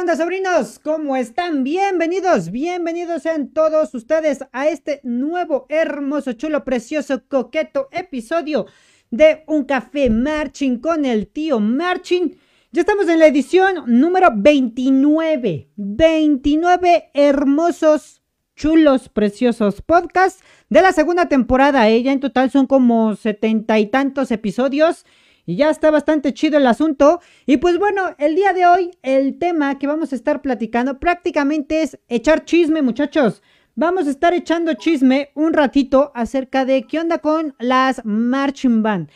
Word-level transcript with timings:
¿Qué 0.00 0.04
onda, 0.04 0.16
sobrinos? 0.16 0.78
¿Cómo 0.78 1.14
están? 1.14 1.62
Bienvenidos, 1.62 2.50
bienvenidos 2.50 3.24
sean 3.24 3.52
todos 3.52 3.94
ustedes 3.94 4.38
a 4.50 4.66
este 4.66 5.02
nuevo, 5.04 5.66
hermoso, 5.68 6.32
chulo, 6.32 6.64
precioso, 6.64 7.22
coqueto 7.28 7.88
episodio 7.92 8.64
de 9.10 9.44
Un 9.46 9.64
Café 9.64 10.08
Marching 10.08 10.78
con 10.78 11.04
el 11.04 11.28
tío 11.28 11.60
Marching. 11.60 12.34
Ya 12.72 12.80
estamos 12.80 13.10
en 13.10 13.18
la 13.18 13.26
edición 13.26 13.84
número 13.88 14.30
29. 14.34 15.68
29 15.76 17.10
hermosos, 17.12 18.22
chulos, 18.56 19.10
preciosos 19.10 19.82
podcasts 19.82 20.42
de 20.70 20.80
la 20.80 20.92
segunda 20.92 21.28
temporada. 21.28 21.88
Ella 21.88 22.12
en 22.12 22.20
total 22.20 22.50
son 22.50 22.66
como 22.66 23.16
setenta 23.16 23.78
y 23.78 23.88
tantos 23.88 24.30
episodios. 24.30 25.04
Y 25.50 25.56
ya 25.56 25.68
está 25.68 25.90
bastante 25.90 26.32
chido 26.32 26.58
el 26.58 26.66
asunto. 26.68 27.20
Y 27.44 27.56
pues 27.56 27.76
bueno, 27.76 28.14
el 28.18 28.36
día 28.36 28.52
de 28.52 28.66
hoy 28.66 28.92
el 29.02 29.36
tema 29.36 29.80
que 29.80 29.88
vamos 29.88 30.12
a 30.12 30.14
estar 30.14 30.42
platicando 30.42 31.00
prácticamente 31.00 31.82
es 31.82 31.98
echar 32.06 32.44
chisme, 32.44 32.82
muchachos. 32.82 33.42
Vamos 33.74 34.06
a 34.06 34.10
estar 34.10 34.32
echando 34.32 34.74
chisme 34.74 35.30
un 35.34 35.52
ratito 35.52 36.12
acerca 36.14 36.64
de 36.64 36.84
qué 36.84 37.00
onda 37.00 37.18
con 37.18 37.56
las 37.58 38.04
marching 38.04 38.84
band. 38.84 39.10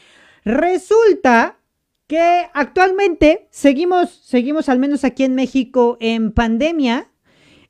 Resulta 0.44 1.56
que 2.08 2.50
actualmente 2.52 3.46
seguimos, 3.52 4.10
seguimos 4.10 4.68
al 4.68 4.80
menos 4.80 5.04
aquí 5.04 5.22
en 5.22 5.36
México 5.36 5.98
en 6.00 6.32
pandemia 6.32 7.12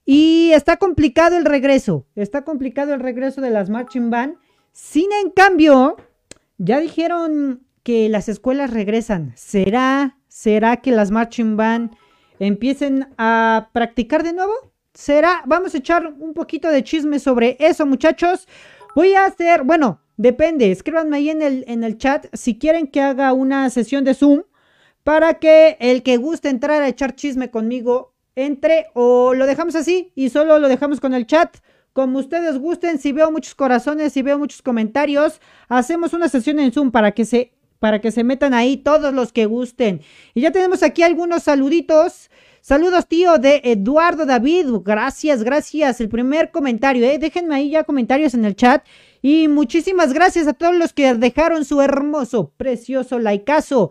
y 0.06 0.52
está 0.52 0.78
complicado 0.78 1.36
el 1.36 1.44
regreso. 1.44 2.06
Está 2.14 2.44
complicado 2.44 2.94
el 2.94 3.00
regreso 3.00 3.42
de 3.42 3.50
las 3.50 3.69
marching 3.69 4.08
band. 4.08 4.36
Sin 4.72 5.12
en 5.22 5.28
cambio, 5.32 5.98
ya 6.56 6.81
dijeron 6.81 7.63
que 7.84 8.08
las 8.08 8.28
escuelas 8.28 8.70
regresan? 8.70 9.32
¿Será, 9.36 10.18
será 10.26 10.78
que 10.78 10.90
las 10.90 11.12
marching 11.12 11.56
band 11.56 11.94
empiecen 12.40 13.08
a 13.16 13.68
practicar 13.72 14.24
de 14.24 14.32
nuevo? 14.32 14.52
¿Será? 14.94 15.42
Vamos 15.46 15.74
a 15.74 15.78
echar 15.78 16.06
un 16.18 16.34
poquito 16.34 16.68
de 16.68 16.82
chisme 16.82 17.20
sobre 17.20 17.56
eso, 17.60 17.86
muchachos. 17.86 18.48
Voy 18.96 19.14
a 19.14 19.26
hacer, 19.26 19.62
bueno, 19.62 20.00
depende, 20.16 20.70
escríbanme 20.72 21.16
ahí 21.16 21.30
en 21.30 21.42
el, 21.42 21.64
en 21.68 21.84
el 21.84 21.98
chat 21.98 22.26
si 22.32 22.58
quieren 22.58 22.86
que 22.86 23.00
haga 23.00 23.32
una 23.32 23.68
sesión 23.70 24.04
de 24.04 24.14
Zoom 24.14 24.42
para 25.02 25.34
que 25.34 25.76
el 25.80 26.02
que 26.02 26.16
guste 26.16 26.48
entrar 26.48 26.82
a 26.82 26.88
echar 26.88 27.14
chisme 27.14 27.50
conmigo 27.50 28.14
entre 28.36 28.86
o 28.94 29.34
lo 29.34 29.46
dejamos 29.46 29.74
así 29.74 30.12
y 30.14 30.30
solo 30.30 30.58
lo 30.58 30.68
dejamos 30.68 31.00
con 31.00 31.12
el 31.14 31.26
chat. 31.26 31.58
Como 31.92 32.18
ustedes 32.18 32.58
gusten, 32.58 32.98
si 32.98 33.12
veo 33.12 33.30
muchos 33.30 33.54
corazones, 33.54 34.12
si 34.12 34.22
veo 34.22 34.36
muchos 34.38 34.62
comentarios, 34.62 35.40
hacemos 35.68 36.12
una 36.12 36.28
sesión 36.28 36.58
en 36.58 36.72
Zoom 36.72 36.90
para 36.90 37.12
que 37.12 37.24
se 37.24 37.53
para 37.84 38.00
que 38.00 38.12
se 38.12 38.24
metan 38.24 38.54
ahí 38.54 38.78
todos 38.78 39.12
los 39.12 39.30
que 39.30 39.44
gusten. 39.44 40.00
Y 40.32 40.40
ya 40.40 40.50
tenemos 40.52 40.82
aquí 40.82 41.02
algunos 41.02 41.42
saluditos. 41.42 42.30
Saludos, 42.62 43.06
tío, 43.08 43.36
de 43.36 43.60
Eduardo 43.62 44.24
David. 44.24 44.68
Gracias, 44.82 45.42
gracias. 45.42 46.00
El 46.00 46.08
primer 46.08 46.50
comentario, 46.50 47.04
¿eh? 47.04 47.18
Déjenme 47.18 47.54
ahí 47.54 47.68
ya 47.68 47.84
comentarios 47.84 48.32
en 48.32 48.46
el 48.46 48.56
chat. 48.56 48.86
Y 49.20 49.48
muchísimas 49.48 50.14
gracias 50.14 50.46
a 50.46 50.54
todos 50.54 50.74
los 50.74 50.94
que 50.94 51.12
dejaron 51.12 51.66
su 51.66 51.82
hermoso, 51.82 52.54
precioso 52.56 53.18
likeazo. 53.18 53.90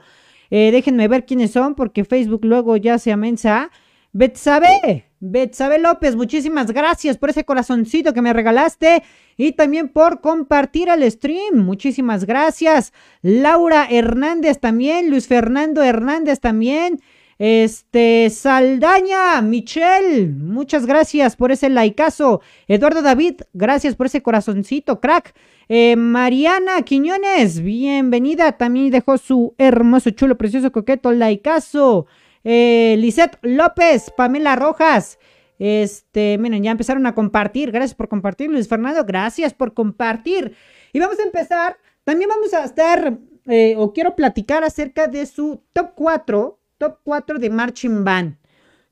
Eh, 0.50 0.72
déjenme 0.72 1.08
ver 1.08 1.28
quiénes 1.28 1.52
son, 1.52 1.76
porque 1.76 2.04
Facebook 2.04 2.46
luego 2.46 2.78
ya 2.78 2.98
se 2.98 3.12
amensa. 3.12 3.70
Betsabe, 4.16 5.06
Betsabe 5.20 5.80
López, 5.80 6.16
muchísimas 6.16 6.72
gracias 6.72 7.18
por 7.18 7.32
ese 7.32 7.46
corazoncito 7.46 8.14
que 8.14 8.22
me 8.22 8.32
regalaste 8.32 9.02
y 9.38 9.54
también 9.54 9.90
por 9.90 10.22
compartir 10.22 10.88
el 10.90 11.10
stream. 11.12 11.56
Muchísimas 11.66 12.26
gracias. 12.26 12.94
Laura 13.24 13.88
Hernández 13.90 14.60
también, 14.60 15.10
Luis 15.10 15.28
Fernando 15.28 15.82
Hernández 15.82 16.40
también. 16.40 17.02
Este, 17.40 18.30
Saldaña, 18.30 19.42
Michelle, 19.42 20.28
muchas 20.28 20.86
gracias 20.86 21.36
por 21.36 21.52
ese 21.52 21.72
likeazo. 21.72 22.42
Eduardo 22.68 23.02
David, 23.02 23.42
gracias 23.54 23.96
por 23.96 24.06
ese 24.06 24.22
corazoncito, 24.22 25.00
crack. 25.02 25.34
Eh, 25.70 25.96
Mariana 25.96 26.84
Quiñones, 26.84 27.62
bienvenida. 27.62 28.52
También 28.52 28.92
dejó 28.92 29.18
su 29.18 29.56
hermoso, 29.58 30.12
chulo, 30.12 30.38
precioso, 30.38 30.72
coqueto 30.72 31.12
likeazo. 31.12 32.06
Eh, 32.44 32.96
Lisette 33.00 33.38
López, 33.42 34.12
Pamela 34.16 34.56
Rojas. 34.56 35.20
Este, 35.60 36.38
miren, 36.38 36.64
ya 36.64 36.72
empezaron 36.72 37.06
a 37.06 37.16
compartir. 37.16 37.72
Gracias 37.72 37.96
por 37.96 38.10
compartir, 38.10 38.50
Luis 38.50 38.68
Fernando. 38.68 39.04
Gracias 39.06 39.54
por 39.54 39.74
compartir. 39.74 40.56
Y 40.92 41.00
vamos 41.00 41.20
a 41.20 41.24
empezar. 41.24 41.78
También 42.04 42.30
vamos 42.30 42.54
a 42.54 42.66
estar, 42.66 43.18
eh, 43.48 43.76
o 43.78 43.94
quiero 43.94 44.16
platicar 44.16 44.64
acerca 44.64 45.08
de 45.08 45.26
su 45.26 45.64
top 45.72 45.92
4, 45.96 46.60
top 46.78 47.00
4 47.04 47.40
de 47.40 47.50
Marching 47.50 48.04
Band. 48.04 48.38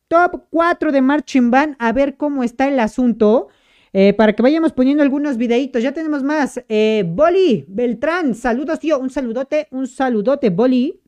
Top 0.07 0.45
4 0.49 0.91
de 0.91 1.01
Marching 1.01 1.51
Band, 1.51 1.75
a 1.79 1.91
ver 1.91 2.15
cómo 2.15 2.43
está 2.43 2.67
el 2.67 2.79
asunto. 2.79 3.49
Eh, 3.93 4.13
para 4.13 4.33
que 4.33 4.41
vayamos 4.41 4.71
poniendo 4.71 5.03
algunos 5.03 5.35
videitos. 5.35 5.83
Ya 5.83 5.91
tenemos 5.91 6.23
más. 6.23 6.63
Eh, 6.69 7.03
Boli 7.05 7.65
Beltrán, 7.67 8.35
saludos, 8.35 8.79
tío. 8.79 8.99
Un 8.99 9.09
saludote, 9.09 9.67
un 9.71 9.87
saludote, 9.87 10.49
Boli. 10.49 11.00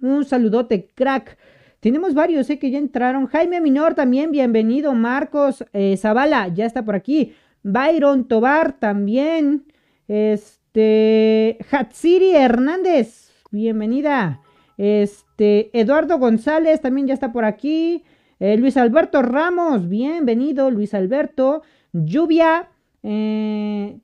Un 0.00 0.24
saludote, 0.24 0.88
crack. 0.94 1.38
Tenemos 1.80 2.14
varios, 2.14 2.48
eh, 2.50 2.58
que 2.58 2.70
ya 2.70 2.78
entraron. 2.78 3.26
Jaime 3.26 3.60
Minor 3.60 3.94
también, 3.94 4.30
bienvenido. 4.30 4.94
Marcos 4.94 5.64
eh, 5.72 5.96
Zavala, 5.96 6.48
ya 6.48 6.66
está 6.66 6.84
por 6.84 6.94
aquí. 6.94 7.32
Byron 7.62 8.28
Tobar 8.28 8.78
también. 8.78 9.64
Este. 10.08 11.58
Hatsiri 11.70 12.34
Hernández, 12.34 13.30
bienvenida. 13.50 14.40
Este. 14.78 15.70
Eduardo 15.78 16.18
González 16.18 16.80
también 16.80 17.06
ya 17.06 17.14
está 17.14 17.32
por 17.32 17.44
aquí. 17.44 18.04
Eh, 18.38 18.56
Luis 18.56 18.76
Alberto 18.76 19.22
Ramos, 19.22 19.88
bienvenido. 19.88 20.70
Luis 20.70 20.94
Alberto. 20.94 21.62
Lluvia. 21.92 22.68
Eh. 23.02 23.98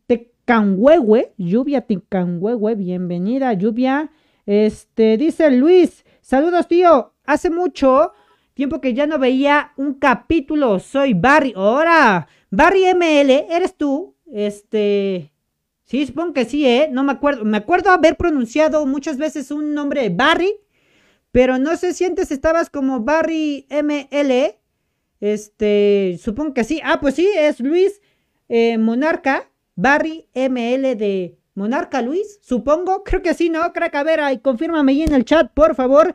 Lluvia 1.37 1.81
Tecanhuehue, 1.83 2.75
bienvenida. 2.75 3.53
Lluvia. 3.55 4.11
Este, 4.47 5.17
dice 5.17 5.51
Luis, 5.51 6.05
saludos 6.21 6.67
tío, 6.67 7.15
hace 7.25 7.49
mucho 7.49 8.13
tiempo 8.55 8.81
que 8.81 8.93
ya 8.93 9.07
no 9.07 9.19
veía 9.19 9.73
un 9.77 9.95
capítulo, 9.95 10.81
soy 10.81 11.15
Barry, 11.15 11.53
ahora, 11.57 12.27
Barry 12.51 12.85
ML, 12.93 13.31
¿eres 13.51 13.77
tú? 13.77 14.17
Este, 14.33 15.33
sí, 15.85 16.07
supongo 16.07 16.33
que 16.33 16.45
sí, 16.45 16.67
¿eh? 16.67 16.89
No 16.91 17.05
me 17.05 17.13
acuerdo, 17.13 17.45
me 17.45 17.57
acuerdo 17.57 17.91
haber 17.91 18.17
pronunciado 18.17 18.85
muchas 18.85 19.17
veces 19.17 19.51
un 19.51 19.75
nombre 19.75 20.09
Barry, 20.11 20.55
pero 21.31 21.59
no 21.59 21.77
sé 21.77 21.95
si 21.95 22.05
antes 22.05 22.31
estabas 22.31 22.69
como 22.69 23.01
Barry 23.01 23.67
ML, 23.71 24.57
este, 25.21 26.19
supongo 26.21 26.53
que 26.53 26.65
sí, 26.65 26.81
ah, 26.83 26.99
pues 27.01 27.15
sí, 27.15 27.31
es 27.37 27.61
Luis 27.61 28.01
eh, 28.49 28.77
Monarca, 28.77 29.49
Barry 29.77 30.29
ML 30.35 30.97
de 30.97 31.39
Monarca 31.55 32.01
Luis, 32.01 32.39
supongo, 32.41 33.05
creo 33.05 33.21
que 33.21 33.35
sí, 33.35 33.51
¿no? 33.51 33.73
Crack, 33.73 33.95
a 33.95 34.03
ver, 34.03 34.21
ahí, 34.21 34.39
confírmame 34.39 34.93
ahí 34.93 35.03
en 35.03 35.13
el 35.13 35.25
chat, 35.25 35.53
por 35.53 35.75
favor. 35.75 36.15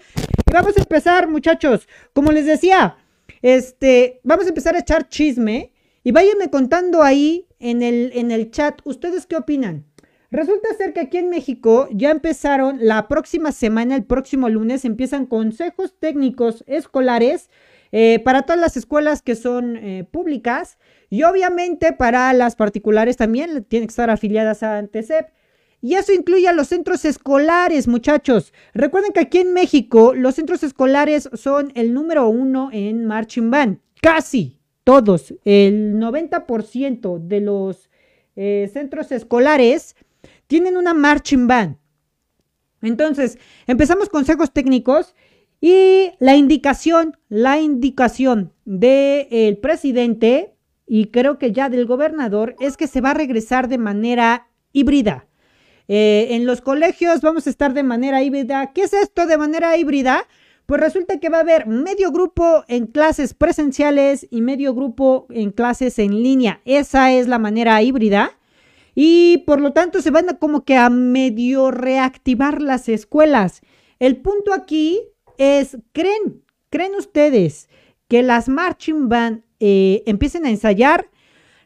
Y 0.50 0.52
vamos 0.52 0.76
a 0.78 0.80
empezar, 0.80 1.28
muchachos. 1.28 1.88
Como 2.14 2.32
les 2.32 2.46
decía, 2.46 2.98
este, 3.42 4.20
vamos 4.24 4.46
a 4.46 4.50
empezar 4.50 4.76
a 4.76 4.80
echar 4.80 5.08
chisme. 5.10 5.74
Y 6.04 6.12
váyanme 6.12 6.50
contando 6.50 7.04
ahí 7.04 7.48
en 7.60 7.84
el, 7.84 8.12
en 8.16 8.32
el 8.32 8.50
chat, 8.50 8.80
¿ustedes 8.86 9.26
qué 9.26 9.36
opinan? 9.36 9.86
Resulta 10.32 10.74
ser 10.78 10.94
que 10.94 11.02
aquí 11.02 11.18
en 11.18 11.30
México 11.30 11.88
ya 11.92 12.12
empezaron 12.12 12.80
la 12.82 13.08
próxima 13.08 13.52
semana, 13.52 13.96
el 13.96 14.06
próximo 14.06 14.50
lunes, 14.50 14.86
empiezan 14.86 15.26
consejos 15.26 15.96
técnicos 16.00 16.64
escolares 16.68 17.50
eh, 17.92 18.20
para 18.24 18.44
todas 18.44 18.60
las 18.60 18.78
escuelas 18.78 19.22
que 19.22 19.36
son 19.36 19.78
eh, 19.78 20.06
públicas 20.10 20.78
y 21.10 21.24
obviamente 21.24 21.94
para 21.94 22.34
las 22.34 22.56
particulares 22.56 23.18
también 23.18 23.64
tienen 23.66 23.88
que 23.88 23.92
estar 23.92 24.10
afiliadas 24.10 24.64
a 24.64 24.78
ANTESEP. 24.78 25.28
Y 25.80 25.94
eso 25.94 26.12
incluye 26.12 26.48
a 26.48 26.54
los 26.54 26.70
centros 26.70 27.06
escolares, 27.06 27.88
muchachos. 27.88 28.52
Recuerden 28.74 29.14
que 29.14 29.20
aquí 29.20 29.38
en 29.38 29.54
México 29.54 30.16
los 30.16 30.36
centros 30.36 30.64
escolares 30.64 31.30
son 31.34 31.72
el 31.76 31.94
número 31.94 32.28
uno 32.28 32.70
en 32.74 33.06
Marching 33.06 33.52
Band. 33.52 33.80
Casi 34.02 34.58
todos, 34.84 35.34
el 35.44 35.96
90% 35.96 37.20
de 37.20 37.42
los 37.42 37.90
eh, 38.36 38.70
centros 38.72 39.12
escolares 39.12 39.96
tienen 40.48 40.78
una 40.78 40.94
Marching 40.94 41.46
Band. 41.46 41.78
Entonces, 42.82 43.38
empezamos 43.66 44.10
consejos 44.10 44.52
técnicos 44.54 45.16
y 45.60 46.12
la 46.20 46.36
indicación, 46.36 47.18
la 47.30 47.60
indicación 47.60 48.54
del 48.66 49.58
presidente 49.58 50.54
y 50.86 51.08
creo 51.08 51.38
que 51.38 51.52
ya 51.52 51.70
del 51.70 51.86
gobernador 51.86 52.56
es 52.60 52.78
que 52.78 52.88
se 52.88 53.02
va 53.02 53.12
a 53.12 53.16
regresar 53.16 53.68
de 53.68 53.78
manera 53.78 54.48
híbrida. 54.72 55.28
Eh, 55.88 56.28
en 56.32 56.46
los 56.46 56.62
colegios 56.62 57.22
vamos 57.22 57.48
a 57.48 57.50
estar 57.50 57.74
de 57.74 57.84
manera 57.84 58.22
híbrida. 58.24 58.72
¿Qué 58.74 58.84
es 58.84 58.94
esto 58.94 59.26
de 59.26 59.38
manera 59.38 59.76
híbrida? 59.78 60.28
Pues 60.66 60.82
resulta 60.82 61.20
que 61.20 61.30
va 61.30 61.38
a 61.38 61.42
haber 61.42 61.66
medio 61.66 62.12
grupo 62.12 62.64
en 62.68 62.88
clases 62.88 63.34
presenciales 63.34 64.28
y 64.30 64.42
medio 64.42 64.76
grupo 64.76 65.28
en 65.30 65.52
clases 65.52 65.98
en 65.98 66.22
línea. 66.22 66.62
Esa 66.66 67.12
es 67.14 67.28
la 67.28 67.40
manera 67.40 67.82
híbrida. 67.82 68.38
Y 68.94 69.44
por 69.46 69.62
lo 69.62 69.74
tanto 69.74 70.02
se 70.02 70.12
van 70.12 70.30
a 70.30 70.40
como 70.40 70.66
que 70.66 70.76
a 70.76 70.90
medio 70.90 71.72
reactivar 71.72 72.62
las 72.62 72.90
escuelas. 72.90 73.62
El 74.00 74.18
punto 74.18 74.54
aquí 74.54 75.02
es, 75.38 75.78
¿creen? 75.92 76.44
¿Creen 76.70 76.96
ustedes 76.96 77.70
que 78.08 78.24
las 78.24 78.50
marching 78.50 79.10
band 79.10 79.44
eh, 79.60 80.04
empiecen 80.06 80.46
a 80.46 80.50
ensayar. 80.50 81.10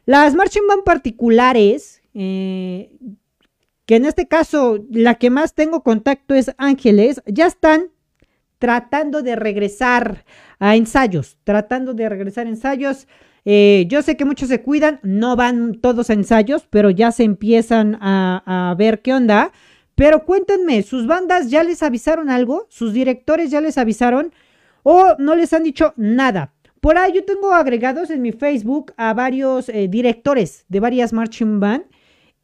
Las 0.06 0.34
marching 0.34 0.66
band 0.66 0.84
particulares, 0.84 2.02
eh, 2.14 2.90
que 3.86 3.96
en 3.96 4.06
este 4.06 4.26
caso 4.26 4.84
la 4.90 5.16
que 5.16 5.30
más 5.30 5.54
tengo 5.54 5.82
contacto 5.82 6.34
es 6.34 6.52
Ángeles, 6.58 7.22
ya 7.26 7.46
están 7.46 7.90
tratando 8.58 9.22
de 9.22 9.36
regresar 9.36 10.24
a 10.58 10.76
ensayos, 10.76 11.36
tratando 11.44 11.94
de 11.94 12.08
regresar 12.08 12.46
a 12.46 12.50
ensayos. 12.50 13.06
Eh, 13.44 13.86
yo 13.88 14.02
sé 14.02 14.16
que 14.16 14.24
muchos 14.24 14.48
se 14.48 14.62
cuidan, 14.62 15.00
no 15.02 15.34
van 15.36 15.74
todos 15.74 16.10
a 16.10 16.12
ensayos, 16.14 16.66
pero 16.70 16.90
ya 16.90 17.10
se 17.10 17.24
empiezan 17.24 17.98
a, 18.00 18.70
a 18.70 18.74
ver 18.76 19.02
qué 19.02 19.12
onda. 19.12 19.52
Pero 19.94 20.24
cuéntenme, 20.24 20.82
¿sus 20.82 21.06
bandas 21.06 21.50
ya 21.50 21.62
les 21.62 21.82
avisaron 21.82 22.30
algo? 22.30 22.66
¿Sus 22.70 22.92
directores 22.92 23.50
ya 23.50 23.60
les 23.60 23.78
avisaron? 23.78 24.32
¿O 24.82 25.14
no 25.18 25.34
les 25.34 25.52
han 25.52 25.62
dicho 25.62 25.92
nada? 25.96 26.54
Por 26.80 26.98
ahí 26.98 27.12
yo 27.12 27.24
tengo 27.24 27.52
agregados 27.52 28.10
en 28.10 28.22
mi 28.22 28.32
Facebook 28.32 28.92
a 28.96 29.14
varios 29.14 29.68
eh, 29.68 29.86
directores 29.88 30.64
de 30.68 30.80
varias 30.80 31.12
marching 31.12 31.60
band. 31.60 31.84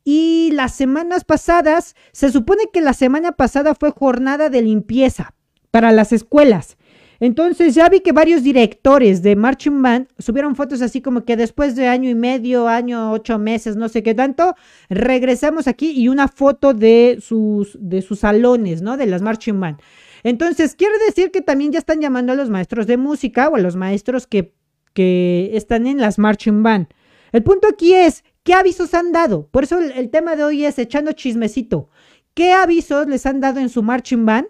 Y 0.04 0.52
las 0.52 0.74
semanas 0.74 1.24
pasadas, 1.24 1.96
se 2.12 2.30
supone 2.30 2.62
que 2.72 2.80
la 2.80 2.92
semana 2.92 3.32
pasada 3.32 3.74
fue 3.74 3.90
jornada 3.90 4.48
de 4.48 4.62
limpieza 4.62 5.34
para 5.70 5.92
las 5.92 6.12
escuelas. 6.12 6.76
Entonces 7.20 7.74
ya 7.74 7.88
vi 7.88 8.00
que 8.00 8.12
varios 8.12 8.44
directores 8.44 9.22
de 9.22 9.34
Marching 9.34 9.82
Band 9.82 10.08
subieron 10.18 10.54
fotos 10.54 10.82
así 10.82 11.02
como 11.02 11.24
que 11.24 11.36
después 11.36 11.74
de 11.74 11.88
año 11.88 12.08
y 12.08 12.14
medio, 12.14 12.68
año, 12.68 13.10
ocho 13.12 13.38
meses, 13.38 13.76
no 13.76 13.88
sé 13.88 14.02
qué 14.04 14.14
tanto, 14.14 14.54
regresamos 14.88 15.66
aquí 15.66 15.90
y 15.90 16.08
una 16.08 16.28
foto 16.28 16.74
de 16.74 17.18
sus, 17.20 17.76
de 17.80 18.02
sus 18.02 18.20
salones, 18.20 18.82
¿no? 18.82 18.96
De 18.96 19.06
las 19.06 19.22
Marching 19.22 19.58
Band. 19.58 19.80
Entonces, 20.22 20.74
quiere 20.74 20.94
decir 21.06 21.30
que 21.30 21.40
también 21.40 21.72
ya 21.72 21.78
están 21.78 22.00
llamando 22.00 22.32
a 22.32 22.36
los 22.36 22.50
maestros 22.50 22.86
de 22.86 22.96
música 22.96 23.48
o 23.48 23.56
a 23.56 23.60
los 23.60 23.76
maestros 23.76 24.26
que, 24.26 24.52
que 24.92 25.50
están 25.54 25.86
en 25.86 25.98
las 25.98 26.18
Marching 26.18 26.62
Band. 26.62 26.88
El 27.32 27.42
punto 27.42 27.68
aquí 27.68 27.94
es, 27.94 28.24
¿qué 28.44 28.54
avisos 28.54 28.94
han 28.94 29.12
dado? 29.12 29.48
Por 29.48 29.64
eso 29.64 29.78
el, 29.78 29.90
el 29.92 30.10
tema 30.10 30.36
de 30.36 30.44
hoy 30.44 30.64
es 30.64 30.78
echando 30.78 31.12
chismecito. 31.12 31.88
¿Qué 32.34 32.52
avisos 32.52 33.08
les 33.08 33.26
han 33.26 33.40
dado 33.40 33.58
en 33.58 33.68
su 33.68 33.82
Marching 33.82 34.24
Band? 34.24 34.46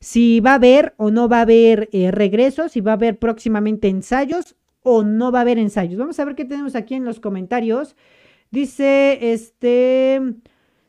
Si 0.00 0.40
va 0.40 0.52
a 0.52 0.54
haber 0.54 0.94
o 0.96 1.10
no 1.10 1.28
va 1.28 1.38
a 1.38 1.42
haber 1.42 1.88
eh, 1.92 2.10
regresos, 2.10 2.72
si 2.72 2.80
va 2.80 2.92
a 2.92 2.94
haber 2.94 3.18
próximamente 3.18 3.88
ensayos 3.88 4.56
o 4.82 5.02
no 5.02 5.32
va 5.32 5.40
a 5.40 5.42
haber 5.42 5.58
ensayos. 5.58 5.98
Vamos 5.98 6.18
a 6.18 6.24
ver 6.24 6.34
qué 6.34 6.44
tenemos 6.44 6.74
aquí 6.74 6.94
en 6.94 7.04
los 7.04 7.20
comentarios. 7.20 7.96
Dice, 8.50 9.32
este, 9.32 10.20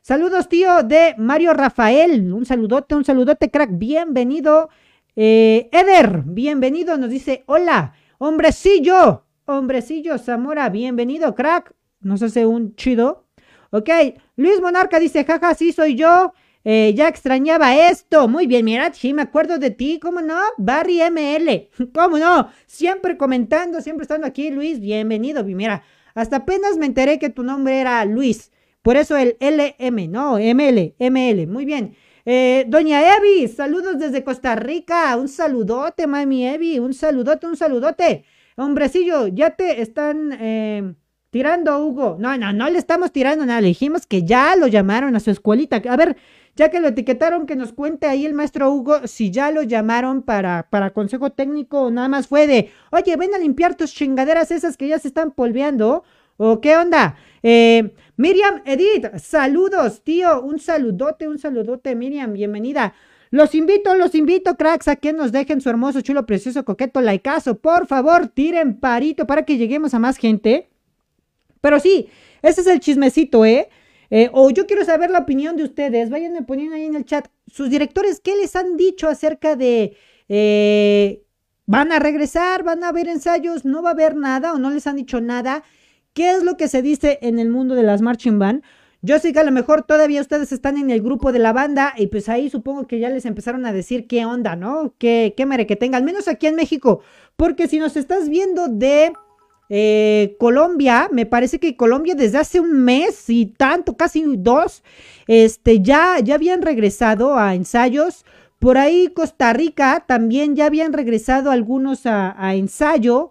saludos 0.00 0.48
tío 0.48 0.82
de 0.82 1.14
Mario 1.18 1.52
Rafael, 1.52 2.32
un 2.32 2.46
saludote, 2.46 2.94
un 2.94 3.04
saludote 3.04 3.50
crack, 3.50 3.70
bienvenido. 3.72 4.70
Eh, 5.16 5.68
Eder, 5.72 6.22
bienvenido, 6.24 6.96
nos 6.96 7.10
dice, 7.10 7.42
hola, 7.46 7.92
hombrecillo, 8.18 9.26
hombrecillo, 9.44 10.16
Zamora, 10.18 10.70
bienvenido, 10.70 11.34
crack, 11.34 11.74
nos 12.00 12.22
hace 12.22 12.46
un 12.46 12.74
chido. 12.76 13.26
Ok, 13.70 13.90
Luis 14.36 14.60
Monarca 14.60 14.98
dice, 14.98 15.24
jaja, 15.24 15.54
sí 15.54 15.72
soy 15.72 15.96
yo. 15.96 16.32
Eh, 16.64 16.92
ya 16.94 17.08
extrañaba 17.08 17.74
esto. 17.90 18.28
Muy 18.28 18.46
bien, 18.46 18.64
mira, 18.64 18.92
sí, 18.92 19.14
me 19.14 19.22
acuerdo 19.22 19.58
de 19.58 19.70
ti, 19.70 19.98
¿cómo 20.00 20.20
no? 20.20 20.38
Barry 20.58 21.00
ML, 21.00 21.70
¿cómo 21.94 22.18
no? 22.18 22.50
Siempre 22.66 23.16
comentando, 23.16 23.80
siempre 23.80 24.02
estando 24.02 24.26
aquí, 24.26 24.50
Luis, 24.50 24.80
bienvenido. 24.80 25.42
Mira, 25.44 25.82
hasta 26.14 26.36
apenas 26.36 26.76
me 26.76 26.86
enteré 26.86 27.18
que 27.18 27.30
tu 27.30 27.42
nombre 27.42 27.80
era 27.80 28.04
Luis. 28.04 28.52
Por 28.82 28.96
eso 28.96 29.16
el 29.16 29.36
LM, 29.40 30.10
no, 30.10 30.38
ML, 30.38 30.94
ML, 30.98 31.46
muy 31.46 31.64
bien. 31.64 31.96
Eh, 32.26 32.64
doña 32.68 33.16
Evi, 33.16 33.48
saludos 33.48 33.98
desde 33.98 34.24
Costa 34.24 34.54
Rica. 34.56 35.16
Un 35.16 35.28
saludote, 35.28 36.06
mami 36.06 36.46
Evi, 36.46 36.78
un 36.78 36.94
saludote, 36.94 37.46
un 37.46 37.56
saludote. 37.56 38.24
Hombrecillo, 38.56 39.28
ya 39.28 39.50
te 39.50 39.80
están 39.80 40.36
eh, 40.38 40.94
tirando, 41.30 41.78
Hugo. 41.84 42.16
No, 42.18 42.36
no, 42.36 42.52
no 42.52 42.68
le 42.70 42.78
estamos 42.78 43.12
tirando 43.12 43.46
nada. 43.46 43.60
Le 43.60 43.68
dijimos 43.68 44.06
que 44.06 44.24
ya 44.24 44.56
lo 44.56 44.66
llamaron 44.66 45.16
a 45.16 45.20
su 45.20 45.30
escuelita. 45.30 45.82
A 45.88 45.96
ver, 45.96 46.16
ya 46.56 46.70
que 46.70 46.80
lo 46.80 46.88
etiquetaron, 46.88 47.46
que 47.46 47.56
nos 47.56 47.72
cuente 47.72 48.06
ahí 48.06 48.26
el 48.26 48.34
maestro 48.34 48.70
Hugo 48.70 49.06
si 49.06 49.30
ya 49.30 49.50
lo 49.50 49.62
llamaron 49.62 50.22
para, 50.22 50.68
para 50.70 50.90
consejo 50.90 51.30
técnico 51.30 51.82
o 51.82 51.90
nada 51.90 52.08
más 52.08 52.28
fue 52.28 52.46
de, 52.46 52.70
oye, 52.90 53.16
ven 53.16 53.34
a 53.34 53.38
limpiar 53.38 53.76
tus 53.76 53.94
chingaderas 53.94 54.50
esas 54.50 54.76
que 54.76 54.88
ya 54.88 54.98
se 54.98 55.08
están 55.08 55.30
polveando. 55.30 56.04
¿O 56.42 56.60
qué 56.62 56.74
onda? 56.74 57.16
Eh, 57.42 57.94
Miriam 58.16 58.62
Edith, 58.64 59.16
saludos, 59.18 60.02
tío. 60.02 60.40
Un 60.40 60.58
saludote, 60.58 61.28
un 61.28 61.38
saludote, 61.38 61.94
Miriam, 61.94 62.32
bienvenida. 62.32 62.94
Los 63.30 63.54
invito, 63.54 63.94
los 63.94 64.14
invito, 64.14 64.56
cracks, 64.56 64.88
a 64.88 64.96
que 64.96 65.12
nos 65.12 65.32
dejen 65.32 65.60
su 65.60 65.68
hermoso, 65.68 66.00
chulo, 66.00 66.26
precioso, 66.26 66.64
coqueto 66.64 67.00
likeazo. 67.00 67.58
Por 67.58 67.86
favor, 67.86 68.28
tiren 68.28 68.80
parito 68.80 69.26
para 69.26 69.44
que 69.44 69.56
lleguemos 69.56 69.92
a 69.92 69.98
más 69.98 70.16
gente. 70.16 70.68
Pero 71.60 71.78
sí, 71.78 72.08
ese 72.42 72.62
es 72.62 72.66
el 72.66 72.80
chismecito, 72.80 73.44
¿eh? 73.44 73.68
Eh, 74.10 74.28
o 74.32 74.50
yo 74.50 74.66
quiero 74.66 74.84
saber 74.84 75.10
la 75.10 75.20
opinión 75.20 75.56
de 75.56 75.64
ustedes. 75.64 76.10
Vayan 76.10 76.44
poniendo 76.44 76.74
ahí 76.76 76.84
en 76.84 76.96
el 76.96 77.04
chat. 77.04 77.28
Sus 77.46 77.70
directores, 77.70 78.20
¿qué 78.20 78.36
les 78.36 78.56
han 78.56 78.76
dicho 78.76 79.08
acerca 79.08 79.56
de... 79.56 79.96
Eh, 80.28 81.24
¿Van 81.66 81.92
a 81.92 82.00
regresar? 82.00 82.64
¿Van 82.64 82.82
a 82.82 82.88
haber 82.88 83.06
ensayos? 83.06 83.64
¿No 83.64 83.80
va 83.80 83.90
a 83.90 83.92
haber 83.92 84.16
nada 84.16 84.52
o 84.52 84.58
no 84.58 84.70
les 84.70 84.88
han 84.88 84.96
dicho 84.96 85.20
nada? 85.20 85.62
¿Qué 86.12 86.32
es 86.32 86.42
lo 86.42 86.56
que 86.56 86.66
se 86.66 86.82
dice 86.82 87.20
en 87.22 87.38
el 87.38 87.48
mundo 87.48 87.76
de 87.76 87.84
las 87.84 88.02
marching 88.02 88.40
band? 88.40 88.64
Yo 89.02 89.18
sé 89.20 89.32
que 89.32 89.38
a 89.38 89.44
lo 89.44 89.52
mejor 89.52 89.82
todavía 89.82 90.20
ustedes 90.20 90.50
están 90.50 90.76
en 90.76 90.90
el 90.90 91.00
grupo 91.00 91.30
de 91.30 91.38
la 91.38 91.52
banda 91.52 91.94
y 91.96 92.08
pues 92.08 92.28
ahí 92.28 92.50
supongo 92.50 92.86
que 92.86 92.98
ya 92.98 93.08
les 93.08 93.24
empezaron 93.24 93.64
a 93.64 93.72
decir 93.72 94.08
qué 94.08 94.26
onda, 94.26 94.56
¿no? 94.56 94.94
¿Qué, 94.98 95.32
qué 95.36 95.46
mere 95.46 95.66
que 95.66 95.76
tenga, 95.76 95.96
al 95.96 96.04
menos 96.04 96.26
aquí 96.26 96.48
en 96.48 96.56
México. 96.56 97.00
Porque 97.36 97.68
si 97.68 97.78
nos 97.78 97.96
estás 97.96 98.28
viendo 98.28 98.66
de 98.66 99.12
eh, 99.72 100.36
Colombia, 100.40 101.08
me 101.12 101.26
parece 101.26 101.60
que 101.60 101.76
Colombia 101.76 102.16
desde 102.16 102.38
hace 102.38 102.58
un 102.58 102.72
mes 102.84 103.30
y 103.30 103.46
tanto, 103.46 103.96
casi 103.96 104.24
dos, 104.36 104.82
este, 105.28 105.80
ya, 105.80 106.18
ya 106.18 106.34
habían 106.34 106.60
regresado 106.60 107.36
a 107.38 107.54
ensayos. 107.54 108.24
Por 108.58 108.78
ahí 108.78 109.08
Costa 109.14 109.52
Rica 109.52 110.04
también 110.08 110.56
ya 110.56 110.66
habían 110.66 110.92
regresado 110.92 111.52
algunos 111.52 112.00
a, 112.04 112.34
ensayo, 112.54 113.30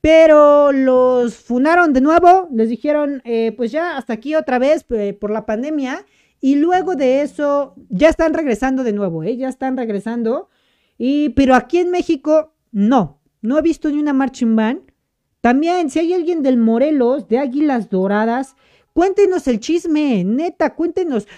pero 0.00 0.72
los 0.72 1.36
funaron 1.36 1.92
de 1.92 2.00
nuevo, 2.00 2.48
les 2.52 2.68
dijeron, 2.68 3.22
eh, 3.24 3.54
pues 3.56 3.70
ya 3.70 3.96
hasta 3.96 4.12
aquí 4.12 4.34
otra 4.34 4.58
vez 4.58 4.84
eh, 4.90 5.16
por 5.18 5.30
la 5.30 5.46
pandemia, 5.46 6.04
y 6.40 6.56
luego 6.56 6.96
de 6.96 7.22
eso 7.22 7.74
ya 7.90 8.08
están 8.08 8.34
regresando 8.34 8.82
de 8.82 8.92
nuevo, 8.92 9.22
ya 9.22 9.48
están 9.48 9.76
regresando, 9.76 10.50
y, 10.98 11.28
pero 11.30 11.54
aquí 11.54 11.78
en 11.78 11.90
México 11.92 12.52
no, 12.72 13.20
no 13.40 13.56
he 13.56 13.62
visto 13.62 13.88
ni 13.88 13.98
una 14.00 14.12
marching 14.12 14.56
band 14.56 14.85
también, 15.40 15.90
si 15.90 15.98
hay 15.98 16.12
alguien 16.12 16.42
del 16.42 16.56
Morelos, 16.56 17.28
de 17.28 17.38
Águilas 17.38 17.88
Doradas, 17.90 18.56
cuéntenos 18.92 19.46
el 19.46 19.60
chisme, 19.60 20.24
neta, 20.24 20.74
cuéntenos. 20.74 21.28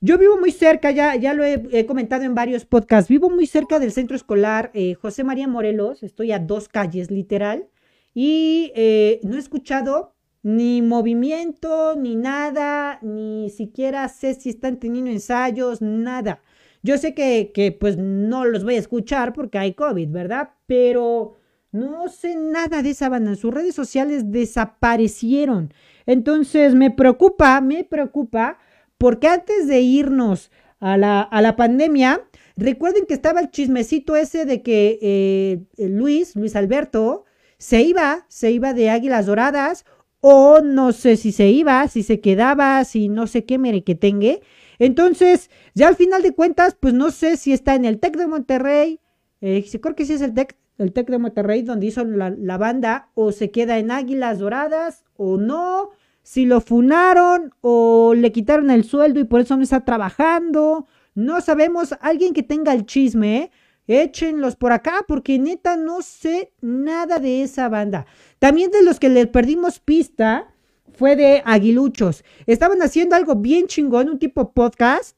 Yo 0.00 0.18
vivo 0.18 0.36
muy 0.38 0.52
cerca, 0.52 0.90
ya, 0.90 1.16
ya 1.16 1.32
lo 1.32 1.44
he, 1.44 1.86
comentado 1.86 2.24
en 2.24 2.34
varios 2.34 2.66
podcasts, 2.66 3.08
vivo 3.08 3.30
muy 3.30 3.46
cerca 3.46 3.78
del 3.78 3.90
centro 3.90 4.16
escolar 4.16 4.70
eh, 4.74 4.94
José 4.94 5.24
María 5.24 5.48
Morelos, 5.48 6.02
estoy 6.02 6.30
a 6.32 6.38
dos 6.38 6.68
calles 6.68 7.10
literal, 7.10 7.68
y 8.12 8.70
eh, 8.74 9.20
no 9.22 9.36
he 9.36 9.38
escuchado 9.38 10.14
ni 10.42 10.82
movimiento, 10.82 11.96
ni 11.96 12.16
nada, 12.16 12.98
ni 13.00 13.48
siquiera 13.48 14.08
sé 14.10 14.34
si 14.34 14.50
están 14.50 14.78
teniendo 14.78 15.10
ensayos, 15.10 15.80
nada. 15.80 16.42
Yo 16.82 16.98
sé 16.98 17.14
que, 17.14 17.50
que 17.54 17.72
pues 17.72 17.96
no 17.96 18.44
los 18.44 18.62
voy 18.62 18.74
a 18.74 18.80
escuchar 18.80 19.32
porque 19.32 19.56
hay 19.56 19.72
COVID, 19.72 20.10
¿verdad? 20.10 20.50
Pero 20.66 21.38
no 21.74 22.08
sé 22.08 22.36
nada 22.36 22.82
de 22.82 22.90
esa 22.90 23.08
banda. 23.08 23.34
Sus 23.34 23.52
redes 23.52 23.74
sociales 23.74 24.30
desaparecieron. 24.30 25.74
Entonces 26.06 26.74
me 26.76 26.92
preocupa, 26.92 27.60
me 27.60 27.82
preocupa, 27.82 28.58
porque 28.96 29.26
antes 29.26 29.66
de 29.66 29.80
irnos 29.80 30.52
a 30.78 30.96
la, 30.96 31.20
a 31.20 31.42
la 31.42 31.56
pandemia, 31.56 32.22
recuerden 32.56 33.06
que 33.06 33.14
estaba 33.14 33.40
el 33.40 33.50
chismecito 33.50 34.14
ese 34.14 34.44
de 34.44 34.62
que 34.62 35.00
eh, 35.02 35.88
Luis, 35.88 36.36
Luis 36.36 36.54
Alberto, 36.54 37.24
se 37.58 37.82
iba, 37.82 38.24
se 38.28 38.52
iba 38.52 38.72
de 38.72 38.90
Águilas 38.90 39.26
Doradas, 39.26 39.84
o 40.20 40.60
no 40.60 40.92
sé 40.92 41.16
si 41.16 41.32
se 41.32 41.48
iba, 41.48 41.88
si 41.88 42.04
se 42.04 42.20
quedaba, 42.20 42.84
si 42.84 43.08
no 43.08 43.26
sé 43.26 43.44
qué 43.44 43.58
mere 43.58 43.82
que 43.82 43.96
tenga. 43.96 44.38
Entonces, 44.78 45.50
ya 45.74 45.88
al 45.88 45.96
final 45.96 46.22
de 46.22 46.34
cuentas, 46.34 46.76
pues 46.78 46.94
no 46.94 47.10
sé 47.10 47.36
si 47.36 47.52
está 47.52 47.74
en 47.74 47.84
el 47.84 47.98
TEC 47.98 48.16
de 48.16 48.26
Monterrey, 48.28 49.00
eh, 49.40 49.68
creo 49.82 49.96
que 49.96 50.06
sí 50.06 50.12
es 50.12 50.20
el 50.20 50.34
TEC, 50.34 50.56
el 50.78 50.92
TEC 50.92 51.08
de 51.08 51.18
Monterrey, 51.18 51.62
donde 51.62 51.86
hizo 51.86 52.04
la, 52.04 52.58
banda, 52.58 53.08
o 53.14 53.32
se 53.32 53.50
queda 53.50 53.78
en 53.78 53.90
Águilas 53.90 54.38
Doradas, 54.38 55.04
o 55.16 55.36
no, 55.36 55.90
si 56.22 56.46
lo 56.46 56.60
funaron, 56.60 57.54
o 57.60 58.14
le 58.14 58.32
quitaron 58.32 58.70
el 58.70 58.84
sueldo 58.84 59.20
y 59.20 59.24
por 59.24 59.40
eso 59.40 59.56
no 59.56 59.62
está 59.62 59.84
trabajando. 59.84 60.86
No 61.14 61.40
sabemos, 61.40 61.94
alguien 62.00 62.32
que 62.32 62.42
tenga 62.42 62.72
el 62.72 62.86
chisme, 62.86 63.50
échenlos 63.86 64.56
por 64.56 64.72
acá, 64.72 65.04
porque 65.06 65.38
neta 65.38 65.76
no 65.76 66.02
sé 66.02 66.52
nada 66.60 67.18
de 67.18 67.42
esa 67.42 67.68
banda. 67.68 68.06
También 68.38 68.70
de 68.70 68.82
los 68.82 68.98
que 68.98 69.08
le 69.08 69.26
perdimos 69.26 69.78
pista 69.78 70.48
fue 70.92 71.16
de 71.16 71.42
Aguiluchos. 71.44 72.24
Estaban 72.46 72.82
haciendo 72.82 73.16
algo 73.16 73.36
bien 73.36 73.66
chingón, 73.66 74.08
un 74.08 74.18
tipo 74.18 74.52
podcast 74.52 75.16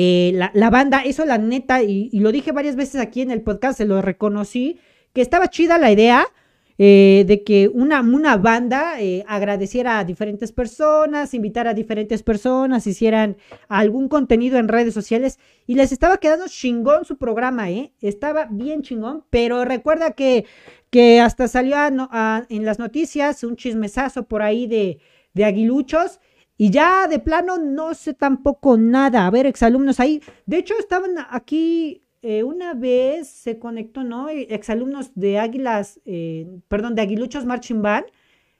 eh, 0.00 0.30
la, 0.54 0.70
banda, 0.70 1.02
eso 1.04 1.26
la 1.26 1.38
neta, 1.38 1.82
y, 1.82 2.08
lo 2.20 2.30
dije 2.30 2.52
varias 2.52 2.76
veces 2.76 3.00
aquí 3.00 3.20
en 3.20 3.32
el 3.32 3.42
podcast, 3.42 3.78
se 3.78 3.84
lo 3.84 4.00
reconocí, 4.00 4.78
que 5.12 5.20
estaba 5.20 5.48
chida 5.48 5.76
la 5.76 5.90
idea, 5.90 6.24
eh, 6.78 7.24
de 7.26 7.42
que 7.42 7.66
una, 7.66 8.00
una 8.02 8.36
banda 8.36 9.00
eh, 9.00 9.24
agradeciera 9.26 9.98
a 9.98 10.04
diferentes 10.04 10.52
personas, 10.52 11.34
invitara 11.34 11.70
a 11.70 11.74
diferentes 11.74 12.22
personas, 12.22 12.86
hicieran 12.86 13.38
algún 13.66 14.06
contenido 14.08 14.58
en 14.58 14.68
redes 14.68 14.94
sociales 14.94 15.40
y 15.66 15.74
les 15.74 15.90
estaba 15.90 16.18
quedando 16.18 16.46
chingón 16.46 17.04
su 17.04 17.18
programa, 17.18 17.68
¿eh? 17.68 17.92
Estaba 18.00 18.46
bien 18.48 18.82
chingón, 18.82 19.24
pero 19.30 19.64
recuerda 19.64 20.12
que, 20.12 20.44
que 20.90 21.20
hasta 21.20 21.48
salió 21.48 21.76
en 22.48 22.64
las 22.64 22.78
noticias 22.78 23.42
un 23.42 23.56
chismesazo 23.56 24.28
por 24.28 24.42
ahí 24.42 24.68
de, 24.68 25.00
de 25.34 25.44
aguiluchos. 25.44 26.20
Y 26.60 26.70
ya 26.70 27.06
de 27.06 27.20
plano 27.20 27.56
no 27.56 27.94
sé 27.94 28.14
tampoco 28.14 28.76
nada. 28.76 29.26
A 29.26 29.30
ver, 29.30 29.46
exalumnos 29.46 30.00
ahí. 30.00 30.20
De 30.44 30.58
hecho, 30.58 30.74
estaban 30.78 31.12
aquí 31.30 32.02
eh, 32.20 32.42
una 32.42 32.74
vez 32.74 33.28
se 33.28 33.60
conectó, 33.60 34.02
¿no? 34.02 34.28
Eh, 34.28 34.48
exalumnos 34.50 35.12
de 35.14 35.38
Águilas, 35.38 36.00
eh, 36.04 36.48
perdón, 36.66 36.96
de 36.96 37.02
Aguiluchos 37.02 37.46
Marching 37.46 37.80
Band, 37.80 38.06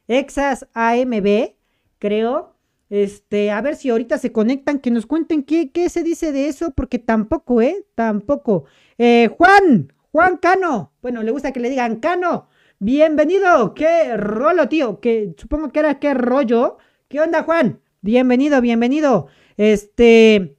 Exas 0.07 0.69
AMB, 0.75 1.55
creo. 1.99 2.55
Este, 2.89 3.51
a 3.51 3.61
ver 3.61 3.75
si 3.77 3.91
ahorita 3.91 4.17
se 4.17 4.33
conectan, 4.33 4.79
que 4.79 4.91
nos 4.93 5.05
cuenten 5.05 5.43
qué, 5.43 5.71
qué 5.73 5.89
se 5.91 6.03
dice 6.05 6.33
de 6.33 6.49
eso, 6.49 6.71
porque 6.71 6.99
tampoco, 7.01 7.61
¿eh? 7.61 7.85
Tampoco. 7.97 8.65
Juan, 8.97 9.93
Juan 10.13 10.37
Cano, 10.39 10.93
bueno, 11.03 11.23
le 11.23 11.33
gusta 11.33 11.53
que 11.53 11.61
le 11.61 11.69
digan 11.69 11.97
Cano, 11.97 12.49
bienvenido, 12.79 13.75
qué 13.75 14.17
rolo, 14.17 14.69
tío, 14.69 15.01
que 15.01 15.35
supongo 15.37 15.71
que 15.73 15.81
era 15.81 15.99
qué 15.99 16.15
rollo. 16.15 16.79
¿Qué 17.09 17.21
onda, 17.21 17.43
Juan? 17.43 17.81
Bienvenido, 18.01 18.61
bienvenido. 18.61 19.27
Este, 19.57 20.57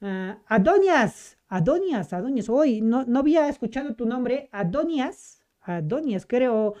uh, 0.00 0.38
Adonias, 0.46 1.36
Adonias, 1.48 2.12
Adonias, 2.12 2.48
hoy 2.48 2.80
no, 2.80 3.04
no 3.04 3.18
había 3.18 3.48
escuchado 3.48 3.96
tu 3.96 4.06
nombre, 4.06 4.48
Adonias, 4.52 5.40
Adonias, 5.62 6.26
creo 6.26 6.74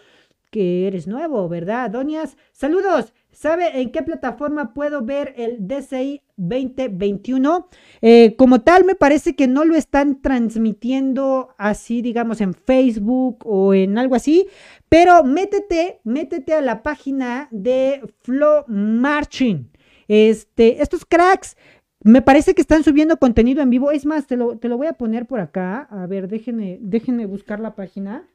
que 0.52 0.86
eres 0.86 1.08
nuevo, 1.08 1.48
¿verdad? 1.48 1.86
Adonias, 1.86 2.36
saludos. 2.52 3.14
¿Sabe 3.32 3.80
en 3.80 3.90
qué 3.90 4.02
plataforma 4.02 4.74
puedo 4.74 5.04
ver 5.04 5.34
el 5.36 5.66
DCI 5.66 6.22
2021? 6.36 7.68
Eh, 8.00 8.36
como 8.36 8.60
tal, 8.60 8.84
me 8.84 8.94
parece 8.94 9.34
que 9.34 9.48
no 9.48 9.64
lo 9.64 9.74
están 9.74 10.22
transmitiendo 10.22 11.48
así, 11.58 12.00
digamos, 12.00 12.40
en 12.40 12.54
Facebook 12.54 13.44
o 13.44 13.74
en 13.74 13.98
algo 13.98 14.14
así, 14.14 14.46
pero 14.88 15.24
métete, 15.24 16.00
métete 16.04 16.54
a 16.54 16.62
la 16.62 16.84
página 16.84 17.48
de 17.50 18.02
Flow 18.22 18.64
Marching. 18.68 19.68
Este, 20.08 20.82
estos 20.82 21.04
cracks 21.04 21.56
me 22.06 22.22
parece 22.22 22.54
que 22.54 22.60
están 22.60 22.84
subiendo 22.84 23.16
contenido 23.16 23.62
en 23.62 23.70
vivo. 23.70 23.90
Es 23.90 24.06
más, 24.06 24.26
te 24.26 24.36
lo, 24.36 24.56
voy 24.56 24.86
a 24.86 24.92
poner 24.92 25.26
por 25.26 25.40
acá. 25.40 25.88
A 25.90 26.06
ver, 26.06 26.28
déjenme, 26.28 26.78
déjenme 26.80 27.26
buscar 27.26 27.58
la 27.58 27.74
página. 27.74 28.28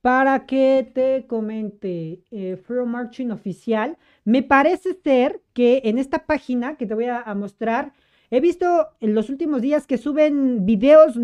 Para 0.00 0.46
que 0.46 0.88
te 0.94 1.26
comente 1.26 2.22
eh, 2.30 2.62
Marching 2.86 3.30
Oficial. 3.32 3.96
Me 4.24 4.42
parece 4.42 4.94
ser 5.02 5.40
que 5.52 5.82
en 5.84 5.98
esta 5.98 6.26
página 6.26 6.76
que 6.76 6.86
te 6.86 6.94
voy 6.94 7.06
a, 7.06 7.34
mostrar, 7.34 7.92
he 8.30 8.40
visto 8.40 8.88
en 9.00 9.14
los 9.14 9.30
últimos 9.30 9.62
días 9.62 9.86
que 9.86 9.98
suben 9.98 10.66
videos 10.66 11.18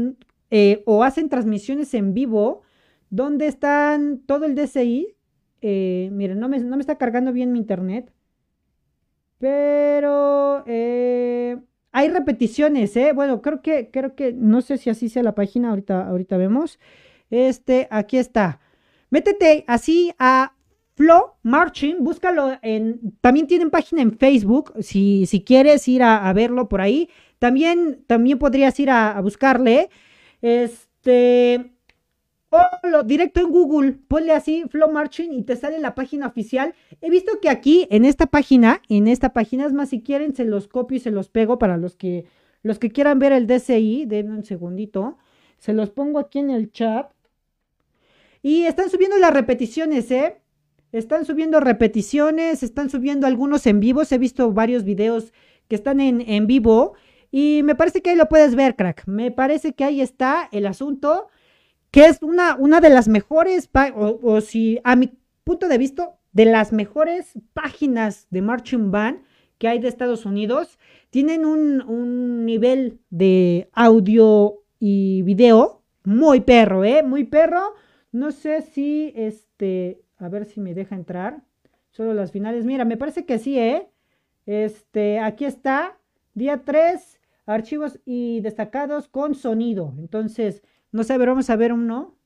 eh, 0.50 0.82
o 0.86 1.04
hacen 1.04 1.28
transmisiones 1.28 1.94
en 1.94 2.14
vivo 2.14 2.62
donde 3.10 3.46
están 3.46 4.18
todo 4.26 4.46
el 4.46 4.54
DCI. 4.54 5.14
Eh, 5.62 6.08
miren, 6.12 6.40
no 6.40 6.48
me, 6.48 6.58
no 6.58 6.76
me 6.76 6.80
está 6.80 6.96
cargando 6.96 7.32
bien 7.32 7.52
mi 7.52 7.58
internet. 7.58 8.12
Pero 9.38 10.64
eh, 10.66 11.58
hay 11.92 12.08
repeticiones, 12.08 12.96
¿eh? 12.96 13.12
Bueno, 13.12 13.40
creo 13.42 13.62
que, 13.62 13.90
creo 13.90 14.14
que, 14.14 14.32
no 14.32 14.60
sé 14.60 14.78
si 14.78 14.90
así 14.90 15.08
sea 15.08 15.22
la 15.22 15.34
página, 15.34 15.70
ahorita, 15.70 16.06
ahorita 16.06 16.36
vemos. 16.36 16.78
Este, 17.30 17.88
aquí 17.90 18.18
está. 18.18 18.60
Métete 19.10 19.64
así 19.66 20.12
a 20.18 20.54
Flow 20.94 21.32
Marching, 21.42 21.96
búscalo 22.00 22.58
en, 22.62 23.00
también 23.20 23.46
tienen 23.46 23.70
página 23.70 24.02
en 24.02 24.16
Facebook, 24.18 24.74
si, 24.80 25.24
si 25.26 25.42
quieres 25.42 25.88
ir 25.88 26.02
a, 26.02 26.30
verlo 26.34 26.68
por 26.68 26.80
ahí. 26.82 27.08
También, 27.38 28.04
también 28.06 28.38
podrías 28.38 28.78
ir 28.78 28.90
a, 28.90 29.16
a 29.16 29.20
buscarle. 29.22 29.88
Este, 30.42 31.72
o 32.50 33.02
directo 33.04 33.40
en 33.40 33.50
Google, 33.50 33.92
ponle 34.08 34.32
así 34.32 34.64
Flow 34.68 34.90
Marching 34.90 35.32
y 35.32 35.42
te 35.42 35.56
sale 35.56 35.78
la 35.78 35.94
página 35.94 36.26
oficial. 36.26 36.74
He 37.00 37.08
visto 37.08 37.40
que 37.40 37.48
aquí 37.48 37.86
en 37.90 38.04
esta 38.04 38.26
página, 38.26 38.82
en 38.88 39.06
esta 39.06 39.32
página, 39.32 39.66
es 39.66 39.72
más, 39.72 39.90
si 39.90 40.02
quieren 40.02 40.34
se 40.34 40.44
los 40.44 40.66
copio 40.66 40.96
y 40.96 41.00
se 41.00 41.10
los 41.10 41.28
pego 41.28 41.58
para 41.58 41.76
los 41.76 41.96
que 41.96 42.26
los 42.62 42.78
que 42.78 42.90
quieran 42.90 43.18
ver 43.18 43.32
el 43.32 43.46
DCI, 43.46 44.04
denme 44.06 44.36
un 44.36 44.44
segundito. 44.44 45.16
Se 45.58 45.72
los 45.72 45.90
pongo 45.90 46.18
aquí 46.18 46.40
en 46.40 46.50
el 46.50 46.70
chat. 46.70 47.10
Y 48.42 48.64
están 48.64 48.90
subiendo 48.90 49.16
las 49.18 49.32
repeticiones, 49.32 50.10
¿eh? 50.10 50.36
Están 50.92 51.24
subiendo 51.24 51.60
repeticiones, 51.60 52.62
están 52.62 52.90
subiendo 52.90 53.26
algunos 53.26 53.66
en 53.66 53.80
vivos. 53.80 54.12
He 54.12 54.18
visto 54.18 54.52
varios 54.52 54.84
videos 54.84 55.32
que 55.68 55.76
están 55.76 56.00
en, 56.00 56.20
en 56.20 56.46
vivo. 56.46 56.94
Y 57.30 57.62
me 57.64 57.74
parece 57.74 58.02
que 58.02 58.10
ahí 58.10 58.16
lo 58.16 58.28
puedes 58.28 58.54
ver, 58.56 58.76
crack. 58.76 59.06
Me 59.06 59.30
parece 59.30 59.72
que 59.72 59.84
ahí 59.84 60.00
está 60.02 60.48
el 60.52 60.66
asunto 60.66 61.28
que 61.90 62.06
es 62.06 62.22
una, 62.22 62.56
una 62.56 62.80
de 62.80 62.90
las 62.90 63.08
mejores, 63.08 63.68
o, 63.94 64.40
si 64.40 64.80
a 64.84 64.96
mi 64.96 65.18
punto 65.44 65.68
de 65.68 65.78
vista, 65.78 66.16
de 66.32 66.44
las 66.44 66.72
mejores 66.72 67.32
páginas 67.54 68.28
de 68.30 68.42
marching 68.42 68.90
band 68.90 69.22
que 69.58 69.68
hay 69.68 69.78
de 69.78 69.88
Estados 69.88 70.24
Unidos. 70.24 70.78
Tienen 71.10 71.44
un, 71.44 71.82
un 71.82 72.46
nivel 72.46 73.00
de 73.10 73.68
audio 73.72 74.62
y 74.78 75.22
video 75.22 75.82
muy 76.04 76.40
perro, 76.40 76.84
¿eh? 76.84 77.02
Muy 77.02 77.24
perro. 77.24 77.74
No 78.12 78.30
sé 78.30 78.62
si, 78.62 79.12
este, 79.14 80.00
a 80.18 80.28
ver 80.28 80.46
si 80.46 80.60
me 80.60 80.74
deja 80.74 80.94
entrar. 80.94 81.42
Solo 81.90 82.14
las 82.14 82.32
finales. 82.32 82.64
Mira, 82.64 82.84
me 82.84 82.96
parece 82.96 83.26
que 83.26 83.38
sí, 83.38 83.58
¿eh? 83.58 83.88
Este, 84.46 85.18
aquí 85.18 85.44
está, 85.44 85.98
día 86.34 86.62
3, 86.64 87.20
archivos 87.46 88.00
y 88.04 88.40
destacados 88.40 89.08
con 89.08 89.34
sonido. 89.34 89.92
Entonces, 89.98 90.62
no 90.92 91.04
sé, 91.04 91.16
pero 91.18 91.32
vamos 91.32 91.50
a 91.50 91.56
ver 91.56 91.72
uno. 91.72 92.16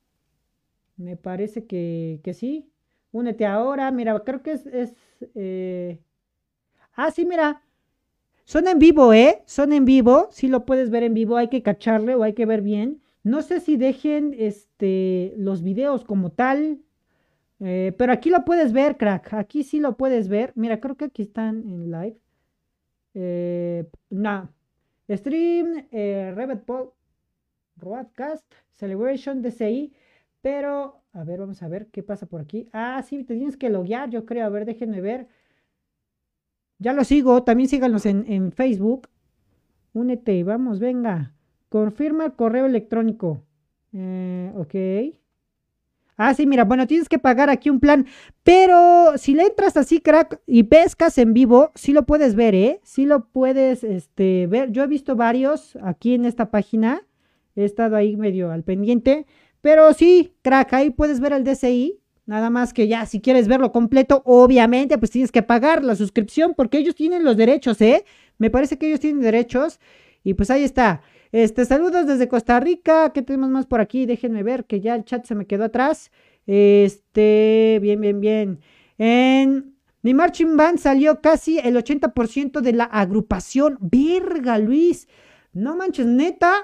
Me 0.96 1.16
parece 1.16 1.66
que, 1.66 2.20
que 2.22 2.34
sí. 2.34 2.70
Únete 3.12 3.46
ahora. 3.46 3.90
Mira, 3.90 4.18
creo 4.20 4.42
que 4.42 4.52
es... 4.52 4.66
es 4.66 4.94
eh, 5.34 6.00
Ah, 6.96 7.10
sí, 7.10 7.26
mira. 7.26 7.62
Son 8.44 8.68
en 8.68 8.78
vivo, 8.78 9.12
¿eh? 9.12 9.42
Son 9.46 9.72
en 9.72 9.84
vivo. 9.84 10.28
Sí 10.30 10.48
lo 10.48 10.64
puedes 10.64 10.90
ver 10.90 11.02
en 11.02 11.14
vivo. 11.14 11.36
Hay 11.36 11.48
que 11.48 11.62
cacharle 11.62 12.14
o 12.14 12.22
hay 12.22 12.34
que 12.34 12.46
ver 12.46 12.62
bien. 12.62 13.02
No 13.22 13.42
sé 13.42 13.60
si 13.60 13.76
dejen 13.76 14.34
este, 14.38 15.34
los 15.38 15.62
videos 15.62 16.04
como 16.04 16.30
tal. 16.30 16.80
Eh, 17.60 17.94
pero 17.96 18.12
aquí 18.12 18.30
lo 18.30 18.44
puedes 18.44 18.72
ver, 18.72 18.96
crack. 18.96 19.34
Aquí 19.34 19.64
sí 19.64 19.80
lo 19.80 19.96
puedes 19.96 20.28
ver. 20.28 20.52
Mira, 20.56 20.80
creo 20.80 20.96
que 20.96 21.06
aquí 21.06 21.22
están 21.22 21.62
en 21.62 21.90
live. 21.90 22.18
Eh, 23.14 23.88
no. 24.10 24.50
Stream, 25.08 25.86
eh, 25.90 26.32
Rebet 26.34 26.64
Broadcast 27.76 28.44
Celebration 28.72 29.42
DCI. 29.42 29.92
Pero, 30.40 31.00
a 31.12 31.24
ver, 31.24 31.40
vamos 31.40 31.62
a 31.62 31.68
ver 31.68 31.86
qué 31.86 32.02
pasa 32.02 32.26
por 32.26 32.40
aquí. 32.40 32.68
Ah, 32.72 33.02
sí, 33.02 33.24
te 33.24 33.34
tienes 33.34 33.56
que 33.56 33.70
loguear, 33.70 34.10
yo 34.10 34.26
creo. 34.26 34.44
A 34.44 34.50
ver, 34.50 34.66
déjenme 34.66 35.00
ver. 35.00 35.28
Ya 36.78 36.92
lo 36.92 37.04
sigo, 37.04 37.42
también 37.44 37.68
síganos 37.68 38.04
en, 38.04 38.52
Facebook. 38.52 39.08
Únete, 39.92 40.42
vamos, 40.44 40.80
venga. 40.80 41.32
Confirma 41.68 42.26
el 42.26 42.32
correo 42.34 42.66
electrónico. 42.66 43.42
Eh, 43.92 44.52
ok. 44.56 45.16
Ah, 46.16 46.34
sí, 46.34 46.46
mira, 46.46 46.64
bueno, 46.64 46.86
tienes 46.86 47.08
que 47.08 47.18
pagar 47.18 47.50
aquí 47.50 47.70
un 47.70 47.80
plan, 47.80 48.06
pero 48.44 49.16
si 49.16 49.34
le 49.34 49.44
entras 49.44 49.76
así, 49.76 50.00
crack, 50.00 50.40
y 50.46 50.64
pescas 50.64 51.18
en 51.18 51.32
vivo, 51.32 51.72
sí 51.74 51.92
lo 51.92 52.06
puedes 52.06 52.36
ver, 52.36 52.54
¿eh? 52.54 52.80
Sí 52.84 53.04
lo 53.04 53.26
puedes, 53.28 53.82
este, 53.82 54.46
ver. 54.46 54.70
Yo 54.70 54.84
he 54.84 54.86
visto 54.86 55.16
varios 55.16 55.76
aquí 55.82 56.14
en 56.14 56.24
esta 56.24 56.50
página. 56.50 57.02
He 57.56 57.64
estado 57.64 57.96
ahí 57.96 58.16
medio 58.16 58.50
al 58.50 58.64
pendiente. 58.64 59.26
Pero 59.60 59.92
sí, 59.94 60.34
crack, 60.42 60.72
ahí 60.74 60.90
puedes 60.90 61.20
ver 61.20 61.32
el 61.32 61.44
DCI. 61.44 62.00
Nada 62.26 62.50
más 62.50 62.72
que 62.72 62.88
ya, 62.88 63.04
si 63.06 63.20
quieres 63.20 63.48
verlo 63.48 63.70
completo, 63.70 64.22
obviamente, 64.24 64.96
pues 64.96 65.10
tienes 65.10 65.30
que 65.30 65.42
pagar 65.42 65.84
la 65.84 65.94
suscripción 65.94 66.54
porque 66.56 66.78
ellos 66.78 66.94
tienen 66.94 67.22
los 67.22 67.36
derechos, 67.36 67.80
¿eh? 67.82 68.04
Me 68.38 68.50
parece 68.50 68.78
que 68.78 68.86
ellos 68.86 69.00
tienen 69.00 69.20
derechos. 69.20 69.78
Y 70.22 70.34
pues 70.34 70.50
ahí 70.50 70.64
está. 70.64 71.02
Este, 71.32 71.64
saludos 71.64 72.06
desde 72.06 72.28
Costa 72.28 72.60
Rica. 72.60 73.12
¿Qué 73.12 73.22
tenemos 73.22 73.50
más 73.50 73.66
por 73.66 73.80
aquí? 73.80 74.06
Déjenme 74.06 74.42
ver 74.42 74.64
que 74.64 74.80
ya 74.80 74.94
el 74.94 75.04
chat 75.04 75.26
se 75.26 75.34
me 75.34 75.46
quedó 75.46 75.64
atrás. 75.64 76.10
Este, 76.46 77.78
bien, 77.82 78.00
bien, 78.00 78.20
bien. 78.20 78.60
En 78.98 79.74
mi 80.02 80.14
marching 80.14 80.56
band 80.56 80.78
salió 80.78 81.20
casi 81.20 81.58
el 81.58 81.76
80% 81.76 82.60
de 82.60 82.72
la 82.72 82.84
agrupación. 82.84 83.78
Verga, 83.80 84.58
Luis. 84.58 85.08
No 85.52 85.76
manches, 85.76 86.06
neta, 86.06 86.54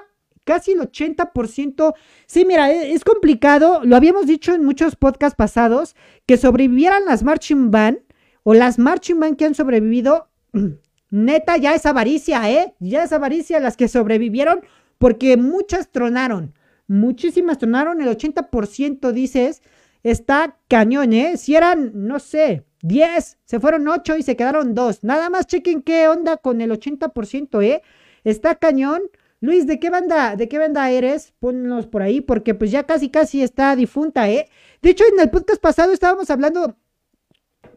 casi 0.43 0.71
el 0.71 0.79
80%. 0.79 1.93
Sí, 2.25 2.45
mira, 2.45 2.71
e, 2.71 2.93
es 2.93 3.03
complicado, 3.03 3.81
lo 3.83 3.95
habíamos 3.95 4.27
dicho 4.27 4.53
en 4.53 4.63
muchos 4.63 4.95
podcasts 4.95 5.35
pasados, 5.35 5.95
que 6.25 6.37
sobrevivieran 6.37 7.05
las 7.05 7.23
marching 7.23 7.71
band 7.71 7.99
o 8.43 8.53
las 8.53 8.79
marching 8.79 9.19
band 9.19 9.37
que 9.37 9.45
han 9.45 9.55
sobrevivido, 9.55 10.29
neta, 11.09 11.57
ya 11.57 11.75
es 11.75 11.85
avaricia, 11.85 12.49
¿eh? 12.49 12.73
Ya 12.79 13.03
es 13.03 13.11
avaricia 13.11 13.59
las 13.59 13.77
que 13.77 13.87
sobrevivieron, 13.87 14.61
porque 14.97 15.37
muchas 15.37 15.91
tronaron, 15.91 16.53
muchísimas 16.87 17.57
tronaron, 17.57 18.01
el 18.01 18.09
80% 18.09 19.11
dices, 19.11 19.61
está 20.03 20.57
cañón, 20.67 21.13
¿eh? 21.13 21.37
Si 21.37 21.55
eran, 21.55 21.91
no 21.93 22.19
sé, 22.19 22.65
10, 22.81 23.37
se 23.45 23.59
fueron 23.59 23.87
8 23.87 24.17
y 24.17 24.23
se 24.23 24.35
quedaron 24.35 24.73
2. 24.73 25.03
Nada 25.03 25.29
más 25.29 25.47
chequen 25.47 25.81
qué 25.81 26.07
onda 26.07 26.37
con 26.37 26.61
el 26.61 26.71
80%, 26.71 27.63
¿eh? 27.63 27.81
Está 28.23 28.55
cañón. 28.55 29.01
Luis, 29.41 29.65
¿de 29.65 29.79
qué 29.79 29.89
banda, 29.89 30.35
de 30.35 30.47
qué 30.47 30.59
banda 30.59 30.91
eres? 30.91 31.33
Ponnos 31.39 31.87
por 31.87 32.03
ahí, 32.03 32.21
porque 32.21 32.53
pues 32.53 32.69
ya 32.69 32.83
casi 32.83 33.09
casi 33.09 33.41
está 33.41 33.75
difunta, 33.75 34.29
¿eh? 34.29 34.47
De 34.83 34.91
hecho, 34.91 35.03
en 35.11 35.19
el 35.19 35.31
podcast 35.31 35.59
pasado 35.59 35.91
estábamos 35.93 36.29
hablando, 36.29 36.77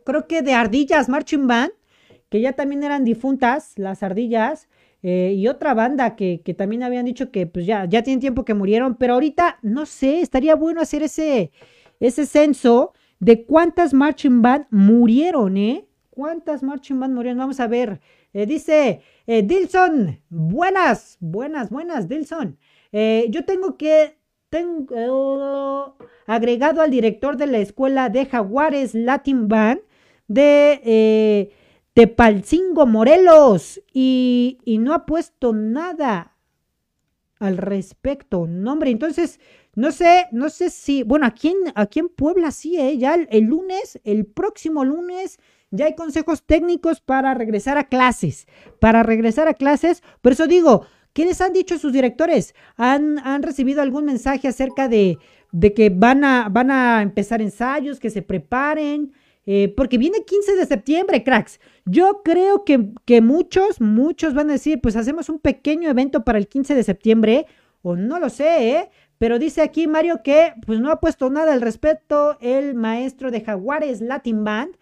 creo 0.04 0.26
que 0.28 0.42
de 0.42 0.52
Ardillas 0.52 1.08
Marching 1.08 1.46
Band, 1.46 1.72
que 2.28 2.42
ya 2.42 2.52
también 2.52 2.82
eran 2.82 3.04
difuntas, 3.04 3.78
las 3.78 4.02
Ardillas. 4.02 4.68
Eh, 5.02 5.34
y 5.36 5.48
otra 5.48 5.74
banda 5.74 6.16
que, 6.16 6.40
que, 6.42 6.54
también 6.54 6.82
habían 6.82 7.04
dicho 7.04 7.30
que 7.30 7.46
pues 7.46 7.66
ya, 7.66 7.84
ya 7.86 8.02
tienen 8.02 8.20
tiempo 8.20 8.44
que 8.44 8.54
murieron, 8.54 8.96
pero 8.96 9.14
ahorita, 9.14 9.58
no 9.60 9.84
sé, 9.84 10.20
estaría 10.20 10.54
bueno 10.54 10.80
hacer 10.80 11.02
ese, 11.02 11.50
ese 12.00 12.24
censo 12.24 12.92
de 13.20 13.44
cuántas 13.44 13.94
marching 13.94 14.42
band 14.42 14.66
murieron, 14.70 15.56
¿eh? 15.56 15.86
¿Cuántas 16.10 16.62
marching 16.62 17.00
band 17.00 17.14
murieron? 17.14 17.38
Vamos 17.38 17.60
a 17.60 17.66
ver. 17.66 18.00
Eh, 18.34 18.46
dice 18.46 19.00
eh, 19.26 19.42
Dilson, 19.42 20.20
buenas, 20.28 21.16
buenas, 21.20 21.70
buenas, 21.70 22.08
Dilson. 22.08 22.58
Eh, 22.92 23.26
yo 23.30 23.44
tengo 23.44 23.76
que, 23.76 24.18
tengo 24.50 25.96
agregado 26.26 26.82
al 26.82 26.90
director 26.90 27.36
de 27.36 27.46
la 27.46 27.58
escuela 27.58 28.08
de 28.08 28.26
Jaguares 28.26 28.94
Latin 28.94 29.48
Band 29.48 29.80
de 30.26 31.52
Tepalcingo 31.94 32.86
Morelos 32.86 33.80
y, 33.92 34.58
y 34.64 34.78
no 34.78 34.94
ha 34.94 35.06
puesto 35.06 35.52
nada 35.52 36.36
al 37.38 37.56
respecto. 37.56 38.46
No, 38.48 38.72
hombre, 38.72 38.90
entonces 38.90 39.38
no 39.76 39.90
sé, 39.90 40.26
no 40.30 40.50
sé 40.50 40.70
si, 40.70 41.02
bueno, 41.02 41.26
aquí 41.26 41.48
en, 41.48 41.72
aquí 41.74 41.98
en 41.98 42.08
Puebla 42.08 42.50
sí, 42.52 42.78
¿eh? 42.78 42.96
ya 42.96 43.14
el, 43.14 43.44
lunes, 43.44 44.00
el 44.04 44.24
próximo 44.24 44.84
lunes, 44.84 45.38
ya 45.74 45.86
hay 45.86 45.94
consejos 45.94 46.42
técnicos 46.44 47.00
para 47.00 47.34
regresar 47.34 47.78
a 47.78 47.84
clases, 47.84 48.46
para 48.80 49.02
regresar 49.02 49.48
a 49.48 49.54
clases, 49.54 50.02
por 50.20 50.32
eso 50.32 50.46
digo, 50.46 50.86
¿qué 51.12 51.24
les 51.24 51.40
han 51.40 51.52
dicho 51.52 51.78
sus 51.78 51.92
directores? 51.92 52.54
¿Han, 52.76 53.18
han 53.18 53.42
recibido 53.42 53.82
algún 53.82 54.04
mensaje 54.04 54.48
acerca 54.48 54.88
de, 54.88 55.18
que 55.74 55.90
van 55.90 56.24
a, 56.24 57.02
empezar 57.02 57.42
ensayos, 57.42 58.00
que 58.00 58.10
se 58.10 58.22
preparen? 58.22 59.12
Eh, 59.46 59.74
porque 59.76 59.98
viene 59.98 60.24
15 60.24 60.56
de 60.56 60.64
septiembre, 60.64 61.22
cracks. 61.22 61.60
Yo 61.84 62.22
creo 62.24 62.64
que, 62.64 62.88
que 63.04 63.20
muchos, 63.20 63.78
muchos 63.78 64.32
van 64.32 64.48
a 64.48 64.54
decir, 64.54 64.80
pues 64.80 64.96
hacemos 64.96 65.28
un 65.28 65.38
pequeño 65.38 65.90
evento 65.90 66.24
para 66.24 66.38
el 66.38 66.48
15 66.48 66.74
de 66.74 66.82
septiembre, 66.82 67.46
o 67.82 67.94
no 67.94 68.18
lo 68.18 68.30
sé, 68.30 68.70
¿eh? 68.70 68.90
Pero 69.18 69.38
dice 69.38 69.62
aquí 69.62 69.86
Mario 69.86 70.22
que 70.22 70.54
pues 70.66 70.80
no 70.80 70.90
ha 70.90 71.00
puesto 71.00 71.30
nada 71.30 71.52
al 71.52 71.60
respecto 71.60 72.36
el 72.40 72.74
maestro 72.74 73.30
de 73.30 73.40
Jaguares 73.40 74.00
Latin 74.00 74.44
Band. 74.44 74.76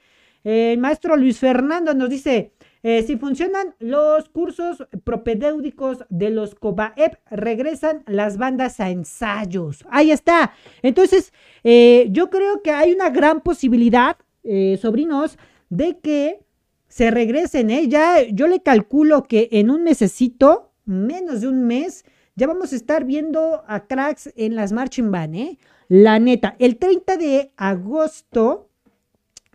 El 0.45 0.79
maestro 0.79 1.17
Luis 1.17 1.39
Fernando 1.39 1.95
nos 1.95 2.11
dice, 2.11 2.53
eh, 2.85 3.05
si 3.05 3.17
funcionan 3.17 3.77
los 3.79 4.29
cursos 4.29 4.87
propedéuticos 5.05 5.99
de 6.09 6.31
los 6.31 6.57
COBAEP, 6.57 7.15
regresan 7.31 8.03
las 8.07 8.39
bandas 8.39 8.81
a 8.81 8.91
ensayos. 8.91 9.85
Ahí 9.89 10.11
está. 10.11 10.53
Entonces, 10.83 11.33
eh, 11.63 12.09
yo 12.11 12.29
creo 12.29 12.61
que 12.63 12.73
hay 12.73 12.93
una 12.93 13.11
gran 13.11 13.41
posibilidad, 13.41 14.17
eh, 14.43 14.79
sobrinos, 14.83 15.39
de 15.71 15.99
que 16.01 16.41
se 16.89 17.13
regresen. 17.13 17.69
Ya 17.89 18.23
yo 18.29 18.49
le 18.49 18.61
calculo 18.61 19.23
que 19.23 19.49
en 19.53 19.71
un 19.71 19.85
mesecito, 19.85 20.73
menos 20.85 21.41
de 21.41 21.49
un 21.49 21.65
mes, 21.65 22.05
ya 22.35 22.49
vamos 22.49 22.73
a 22.73 22.77
estar 22.77 23.05
viendo 23.05 23.63
a 23.69 23.87
cracks 23.87 24.33
en 24.35 24.57
las 24.57 24.73
marching 24.73 25.11
band, 25.13 25.37
¿eh? 25.37 25.59
La 25.89 26.19
neta, 26.19 26.57
el 26.59 26.79
30 26.79 27.17
de 27.17 27.53
agosto 27.57 28.71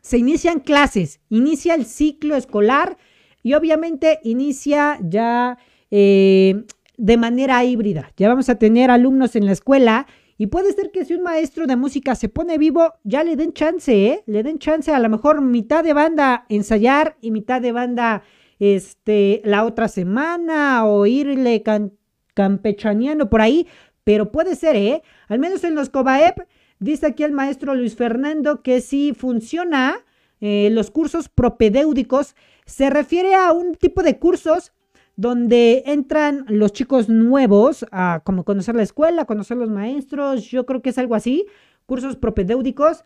se 0.08 0.18
inician 0.18 0.62
clases, 0.62 1.20
inicia 1.30 1.76
el 1.76 1.86
ciclo 1.86 2.38
escolar 2.38 2.98
y 3.44 3.56
obviamente 3.56 4.20
inicia 4.24 4.98
ya 5.02 5.58
eh, 5.92 6.64
de 6.96 7.18
manera 7.18 7.62
híbrida. 7.66 8.12
Ya 8.16 8.30
vamos 8.30 8.48
a 8.48 8.56
tener 8.56 8.90
alumnos 8.90 9.36
en 9.36 9.46
la 9.46 9.52
escuela 9.52 10.08
y 10.38 10.48
puede 10.48 10.72
ser 10.72 10.92
que 10.92 11.04
si 11.04 11.14
un 11.14 11.24
maestro 11.24 11.68
de 11.68 11.76
música 11.76 12.16
se 12.16 12.30
pone 12.30 12.58
vivo, 12.58 12.94
ya 13.04 13.26
le 13.26 13.36
den 13.36 13.52
chance, 13.52 13.92
¿eh? 13.92 14.24
Le 14.28 14.44
den 14.44 14.60
chance 14.60 14.90
a 14.94 15.00
lo 15.00 15.10
mejor 15.10 15.42
mitad 15.42 15.84
de 15.84 15.92
banda 15.92 16.46
ensayar 16.48 17.18
y 17.20 17.32
mitad 17.32 17.60
de 17.62 17.74
banda 17.74 18.24
este, 18.60 19.42
la 19.44 19.66
otra 19.66 19.90
semana 19.90 20.86
o 20.86 21.06
irle 21.06 21.64
cantando 21.64 21.98
campechaneando 22.38 23.32
por 23.32 23.42
ahí, 23.42 23.66
pero 24.04 24.32
puede 24.32 24.56
ser, 24.56 24.76
¿eh? 24.76 25.02
Al 25.28 25.40
menos 25.40 25.64
en 25.64 25.74
los 25.74 25.90
COBAEP, 25.90 26.38
dice 26.80 27.08
aquí 27.08 27.24
el 27.24 27.32
maestro 27.32 27.76
Luis 27.76 27.96
Fernando 27.96 28.62
que 28.62 28.82
si 28.82 29.14
funciona 29.14 30.04
eh, 30.40 30.70
los 30.72 30.92
cursos 30.92 31.30
propedéuticos, 31.30 32.36
se 32.66 32.90
refiere 32.90 33.34
a 33.34 33.52
un 33.54 33.76
tipo 33.76 34.04
de 34.04 34.20
cursos 34.20 34.74
donde 35.16 35.84
entran 35.88 36.46
los 36.48 36.74
chicos 36.74 37.10
nuevos 37.10 37.86
a 37.92 38.22
como 38.24 38.44
conocer 38.44 38.76
la 38.76 38.84
escuela, 38.84 39.26
conocer 39.26 39.58
los 39.58 39.70
maestros, 39.70 40.44
yo 40.46 40.66
creo 40.66 40.82
que 40.82 40.92
es 40.92 40.98
algo 41.00 41.16
así, 41.16 41.48
cursos 41.88 42.16
propedéuticos, 42.18 43.04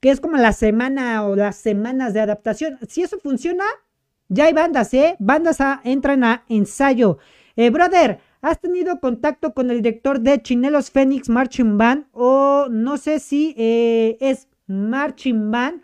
que 0.00 0.10
es 0.10 0.20
como 0.20 0.38
la 0.38 0.52
semana 0.52 1.26
o 1.26 1.36
las 1.36 1.56
semanas 1.56 2.14
de 2.14 2.20
adaptación. 2.20 2.78
Si 2.88 3.02
eso 3.02 3.18
funciona, 3.18 3.64
ya 4.28 4.46
hay 4.46 4.54
bandas, 4.54 4.94
¿eh? 4.94 5.16
Bandas 5.18 5.58
entran 5.84 6.24
a 6.24 6.44
ensayo. 6.48 7.18
Eh, 7.54 7.68
brother, 7.68 8.18
¿Has 8.42 8.60
tenido 8.60 8.98
contacto 8.98 9.54
con 9.54 9.70
el 9.70 9.82
director 9.82 10.18
de 10.18 10.42
Chinelos 10.42 10.90
Phoenix 10.90 11.28
Marching 11.28 11.78
Band? 11.78 12.06
O 12.10 12.66
no 12.68 12.96
sé 12.96 13.20
si 13.20 13.54
eh, 13.56 14.16
es 14.18 14.48
Marching 14.66 15.52
Band 15.52 15.80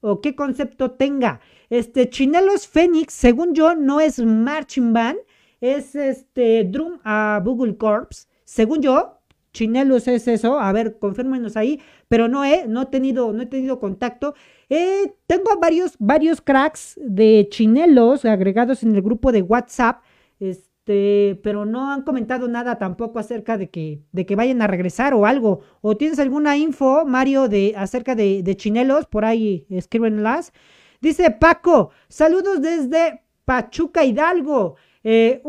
o 0.00 0.20
qué 0.20 0.34
concepto 0.34 0.90
tenga. 0.90 1.38
Este 1.68 2.10
Chinelos 2.10 2.66
Phoenix, 2.66 3.14
según 3.14 3.54
yo, 3.54 3.76
no 3.76 4.00
es 4.00 4.18
Marching 4.18 4.92
Band, 4.92 5.18
es 5.60 5.94
este 5.94 6.64
Drum 6.64 6.98
a 7.04 7.40
Google 7.44 7.76
Corps. 7.76 8.26
Según 8.42 8.82
yo, 8.82 9.20
Chinelos 9.52 10.08
es 10.08 10.26
eso. 10.26 10.58
A 10.58 10.72
ver, 10.72 10.98
confírmenos 10.98 11.56
ahí. 11.56 11.80
Pero 12.08 12.26
no 12.26 12.44
he, 12.44 12.66
no 12.66 12.82
he 12.82 12.86
tenido, 12.86 13.32
no 13.32 13.42
he 13.42 13.46
tenido 13.46 13.78
contacto. 13.78 14.34
Eh, 14.68 15.14
tengo 15.28 15.60
varios, 15.60 15.94
varios 16.00 16.40
cracks 16.40 16.98
de 17.00 17.46
Chinelos 17.52 18.24
agregados 18.24 18.82
en 18.82 18.96
el 18.96 19.02
grupo 19.02 19.30
de 19.30 19.42
WhatsApp. 19.42 20.02
Este, 20.40 20.69
este, 20.90 21.40
pero 21.42 21.64
no 21.64 21.92
han 21.92 22.02
comentado 22.02 22.48
nada 22.48 22.78
tampoco 22.78 23.18
acerca 23.20 23.56
de 23.56 23.70
que, 23.70 24.02
de 24.12 24.26
que 24.26 24.34
vayan 24.34 24.60
a 24.60 24.66
regresar 24.66 25.14
o 25.14 25.24
algo. 25.24 25.60
¿O 25.82 25.96
tienes 25.96 26.18
alguna 26.18 26.56
info, 26.56 27.04
Mario, 27.06 27.48
de, 27.48 27.74
acerca 27.76 28.14
de, 28.16 28.56
chinelos? 28.56 29.06
Por 29.06 29.24
ahí 29.24 29.66
escríbenlas. 29.70 30.52
Dice 31.00 31.30
Paco, 31.30 31.90
saludos 32.08 32.60
desde 32.60 33.22
Pachuca 33.44 34.04
Hidalgo. 34.04 34.76
Eh, 35.04 35.42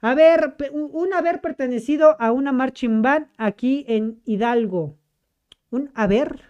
haber, 0.00 0.56
un 0.72 1.12
haber 1.12 1.40
pertenecido 1.42 2.16
a 2.18 2.32
una 2.32 2.52
marching 2.52 3.02
band 3.02 3.26
aquí 3.36 3.84
en 3.86 4.20
Hidalgo. 4.24 4.96
Un 5.70 5.90
haber, 5.94 6.40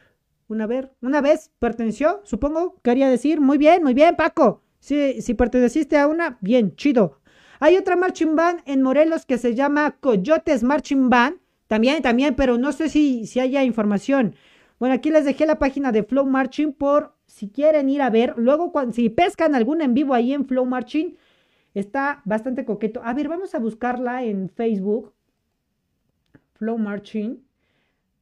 un 0.49 0.61
haber, 0.61 0.93
una 1.01 1.21
vez 1.21 1.51
perteneció, 1.59 2.21
supongo, 2.25 2.81
quería 2.83 3.09
decir. 3.09 3.41
Muy 3.41 3.59
bien, 3.59 3.83
muy 3.83 3.95
bien, 3.95 4.15
Paco. 4.15 4.63
Si, 4.79 5.21
si 5.21 5.35
perteneciste 5.35 5.99
a 5.99 6.07
una, 6.07 6.39
bien, 6.41 6.75
chido. 6.77 7.22
Hay 7.65 7.77
otra 7.77 7.95
marching 7.95 8.35
band 8.35 8.61
en 8.67 8.83
Morelos 8.83 9.25
que 9.25 9.39
se 9.39 9.55
llama 9.55 9.93
Coyotes 10.01 10.65
Marching 10.65 11.09
Band. 11.09 11.37
También, 11.69 12.03
también, 12.03 12.35
pero 12.35 12.59
no 12.59 12.73
sé 12.73 12.89
si, 12.89 13.25
si 13.29 13.39
haya 13.39 13.63
información. 13.63 14.35
Bueno, 14.81 14.97
aquí 14.97 15.11
les 15.11 15.25
dejé 15.25 15.47
la 15.47 15.61
página 15.61 15.93
de 15.93 16.03
Flow 16.03 16.27
Marching 16.27 16.73
por 16.73 17.15
si 17.29 17.51
quieren 17.51 17.89
ir 17.89 18.03
a 18.03 18.11
ver. 18.11 18.35
Luego, 18.37 18.73
cuando, 18.73 18.93
si 18.93 19.09
pescan 19.11 19.55
algún 19.55 19.81
en 19.81 19.95
vivo 19.95 20.13
ahí 20.13 20.33
en 20.33 20.45
Flow 20.45 20.65
Marching, 20.65 21.15
está 21.73 22.21
bastante 22.25 22.65
coqueto. 22.65 23.01
A 23.05 23.15
ver, 23.15 23.29
vamos 23.29 23.55
a 23.55 23.61
buscarla 23.61 24.25
en 24.25 24.49
Facebook. 24.49 25.13
Flow 26.55 26.79
Marching. 26.79 27.45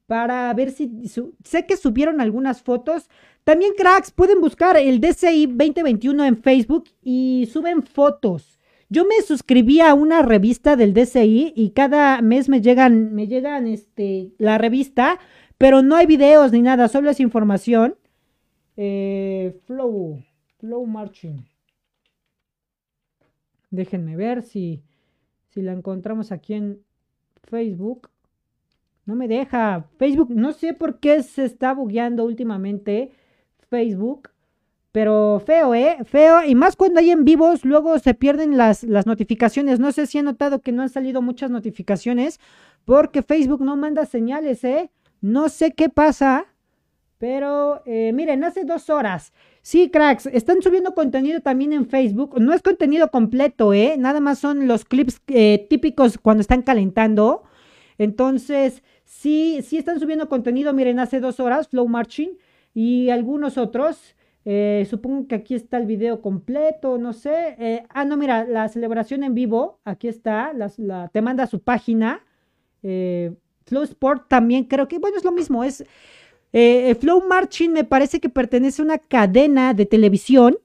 Para 0.06 0.52
ver 0.52 0.70
si... 0.70 0.90
sé 1.44 1.64
que 1.64 1.78
subieron 1.78 2.20
algunas 2.20 2.60
fotos. 2.60 3.08
También, 3.44 3.72
cracks, 3.74 4.10
pueden 4.10 4.42
buscar 4.42 4.76
el 4.76 5.00
DCI 5.00 5.46
2021 5.46 6.26
en 6.26 6.42
Facebook 6.42 6.90
y 7.02 7.48
suben 7.50 7.82
fotos. 7.82 8.59
Yo 8.92 9.04
me 9.04 9.22
suscribí 9.22 9.80
a 9.80 9.94
una 9.94 10.20
revista 10.20 10.74
del 10.74 10.92
DCI 10.94 11.52
y 11.54 11.70
cada 11.70 12.20
mes 12.22 12.48
me 12.48 12.60
llegan, 12.60 13.14
me 13.14 13.28
llegan 13.28 13.68
este, 13.68 14.32
la 14.36 14.58
revista, 14.58 15.20
pero 15.58 15.80
no 15.80 15.94
hay 15.94 16.06
videos 16.06 16.50
ni 16.50 16.60
nada, 16.60 16.88
solo 16.88 17.08
es 17.08 17.20
información. 17.20 17.94
Eh, 18.76 19.56
flow, 19.64 20.20
Flow 20.58 20.86
Marching. 20.86 21.44
Déjenme 23.70 24.16
ver 24.16 24.42
si, 24.42 24.82
si 25.50 25.62
la 25.62 25.72
encontramos 25.72 26.32
aquí 26.32 26.54
en 26.54 26.82
Facebook. 27.44 28.10
No 29.06 29.14
me 29.14 29.28
deja. 29.28 29.88
Facebook, 29.98 30.30
no 30.30 30.52
sé 30.52 30.74
por 30.74 30.98
qué 30.98 31.22
se 31.22 31.44
está 31.44 31.74
bugueando 31.74 32.24
últimamente 32.24 33.12
Facebook. 33.68 34.30
Pero 34.92 35.40
feo, 35.44 35.74
¿eh? 35.74 35.98
Feo. 36.04 36.44
Y 36.44 36.54
más 36.54 36.76
cuando 36.76 37.00
hay 37.00 37.10
en 37.10 37.24
vivos, 37.24 37.64
luego 37.64 37.98
se 37.98 38.14
pierden 38.14 38.56
las, 38.56 38.82
las 38.82 39.06
notificaciones. 39.06 39.78
No 39.78 39.92
sé 39.92 40.06
si 40.06 40.18
han 40.18 40.24
notado 40.24 40.62
que 40.62 40.72
no 40.72 40.82
han 40.82 40.88
salido 40.88 41.22
muchas 41.22 41.50
notificaciones 41.50 42.40
porque 42.84 43.22
Facebook 43.22 43.62
no 43.62 43.76
manda 43.76 44.04
señales, 44.06 44.64
¿eh? 44.64 44.90
No 45.20 45.48
sé 45.48 45.72
qué 45.72 45.88
pasa. 45.88 46.46
Pero 47.18 47.82
eh, 47.84 48.12
miren, 48.14 48.42
hace 48.44 48.64
dos 48.64 48.88
horas. 48.88 49.32
Sí, 49.62 49.90
cracks, 49.90 50.26
están 50.26 50.62
subiendo 50.62 50.94
contenido 50.94 51.40
también 51.40 51.74
en 51.74 51.86
Facebook. 51.86 52.40
No 52.40 52.54
es 52.54 52.62
contenido 52.62 53.10
completo, 53.10 53.74
¿eh? 53.74 53.96
Nada 53.98 54.20
más 54.20 54.38
son 54.38 54.66
los 54.66 54.86
clips 54.86 55.20
eh, 55.28 55.66
típicos 55.68 56.16
cuando 56.16 56.40
están 56.40 56.62
calentando. 56.62 57.42
Entonces, 57.98 58.82
sí, 59.04 59.60
sí 59.62 59.76
están 59.76 60.00
subiendo 60.00 60.30
contenido. 60.30 60.72
Miren, 60.72 60.98
hace 60.98 61.20
dos 61.20 61.38
horas, 61.40 61.68
Flow 61.68 61.86
Marching 61.86 62.30
y 62.72 63.10
algunos 63.10 63.58
otros. 63.58 64.16
Eh, 64.44 64.86
supongo 64.88 65.28
que 65.28 65.34
aquí 65.34 65.54
está 65.54 65.76
el 65.76 65.86
video 65.86 66.22
completo, 66.22 66.98
no 66.98 67.12
sé. 67.12 67.84
ah, 67.90 68.04
no, 68.04 68.16
mira, 68.16 68.44
la 68.44 68.68
celebración 68.68 69.22
en 69.22 69.34
vivo, 69.34 69.80
aquí 69.84 70.08
está, 70.08 70.52
te 71.12 71.22
manda 71.22 71.46
su 71.46 71.60
página. 71.60 72.24
Flow 72.80 73.82
Sport 73.82 74.28
también 74.28 74.64
creo 74.64 74.88
que, 74.88 74.98
bueno, 74.98 75.16
es 75.16 75.24
lo 75.24 75.32
mismo, 75.32 75.62
es 75.62 75.84
eh, 76.52 76.96
Flow 76.96 77.22
Marching 77.28 77.72
me 77.72 77.84
parece 77.84 78.20
que 78.20 78.28
pertenece 78.28 78.82
a 78.82 78.84
una 78.84 78.98
cadena 78.98 79.72
de 79.72 79.86
televisión 79.86 80.58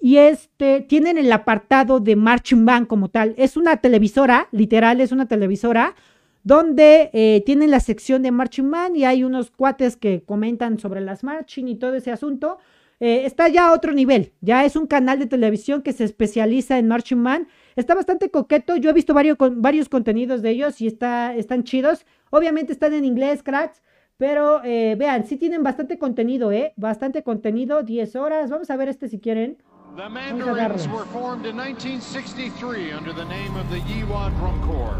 y 0.00 0.18
este 0.18 0.82
tienen 0.82 1.16
el 1.16 1.32
apartado 1.32 1.98
de 1.98 2.14
Marching 2.14 2.66
Band 2.66 2.86
como 2.86 3.08
tal. 3.08 3.34
Es 3.38 3.56
una 3.56 3.78
televisora, 3.78 4.48
literal, 4.52 5.00
es 5.00 5.12
una 5.12 5.26
televisora 5.26 5.94
donde 6.42 7.08
eh, 7.14 7.42
tienen 7.46 7.70
la 7.70 7.80
sección 7.80 8.22
de 8.22 8.30
Marching 8.30 8.70
Band 8.70 8.96
y 8.98 9.04
hay 9.04 9.24
unos 9.24 9.50
cuates 9.50 9.96
que 9.96 10.22
comentan 10.22 10.78
sobre 10.78 11.00
las 11.00 11.24
marching 11.24 11.68
y 11.68 11.76
todo 11.76 11.94
ese 11.94 12.12
asunto. 12.12 12.58
Eh, 13.06 13.26
está 13.26 13.48
ya 13.48 13.68
a 13.68 13.72
otro 13.74 13.92
nivel, 13.92 14.32
ya 14.40 14.64
es 14.64 14.76
un 14.76 14.86
canal 14.86 15.18
de 15.18 15.26
televisión 15.26 15.82
que 15.82 15.92
se 15.92 16.04
especializa 16.04 16.78
en 16.78 16.88
Marching 16.88 17.22
Band. 17.22 17.48
Está 17.76 17.94
bastante 17.94 18.30
coqueto, 18.30 18.76
yo 18.76 18.88
he 18.88 18.92
visto 18.94 19.12
varios, 19.12 19.36
varios 19.38 19.90
contenidos 19.90 20.40
de 20.40 20.48
ellos 20.48 20.80
y 20.80 20.86
está, 20.86 21.34
están 21.34 21.64
chidos. 21.64 22.06
Obviamente 22.30 22.72
están 22.72 22.94
en 22.94 23.04
inglés, 23.04 23.42
cracks. 23.42 23.82
Pero 24.16 24.64
eh, 24.64 24.96
vean, 24.98 25.26
sí 25.26 25.36
tienen 25.36 25.62
bastante 25.62 25.98
contenido, 25.98 26.50
¿eh? 26.50 26.72
Bastante 26.78 27.22
contenido, 27.22 27.82
10 27.82 28.16
horas. 28.16 28.48
Vamos 28.48 28.70
a 28.70 28.76
ver 28.78 28.88
este 28.88 29.10
si 29.10 29.20
quieren. 29.20 29.58
The 29.96 30.08
Mandarins 30.08 30.88
were 30.88 31.04
formed 31.12 31.44
in 31.44 31.58
1963 31.58 32.90
under 32.90 33.12
the 33.12 33.26
name 33.26 33.54
of 33.54 33.68
the 33.68 33.80
Yiwa 33.80 34.30
Drum 34.38 34.58
Corps. 34.62 34.96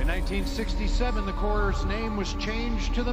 In 0.00 0.08
1967, 0.08 1.24
the 1.24 1.32
Corps' 1.34 1.84
name 1.84 2.16
was 2.16 2.34
changed 2.40 2.96
to 2.96 3.04
the 3.04 3.12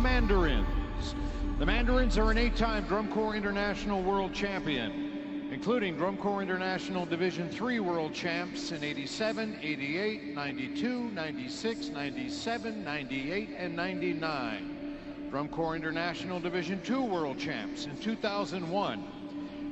Mandarins. 0.95 1.59
The 1.59 1.65
Mandarins 1.65 2.17
are 2.17 2.31
an 2.31 2.37
eight-time 2.37 2.85
Drum 2.85 3.07
Corps 3.09 3.35
International 3.35 4.01
World 4.01 4.33
Champion, 4.33 5.47
including 5.51 5.95
Drum 5.95 6.17
Corps 6.17 6.41
International 6.41 7.05
Division 7.05 7.49
III 7.49 7.79
World 7.81 8.13
Champs 8.13 8.71
in 8.71 8.83
87, 8.83 9.57
88, 9.61 10.35
92, 10.35 11.11
96, 11.11 11.89
97, 11.89 12.83
98, 12.83 13.49
and 13.57 13.75
99. 13.75 15.27
Drum 15.31 15.49
Corps 15.49 15.75
International 15.75 16.39
Division 16.39 16.81
II 16.87 17.09
World 17.09 17.37
Champs 17.37 17.85
in 17.85 17.97
2001, 17.97 19.03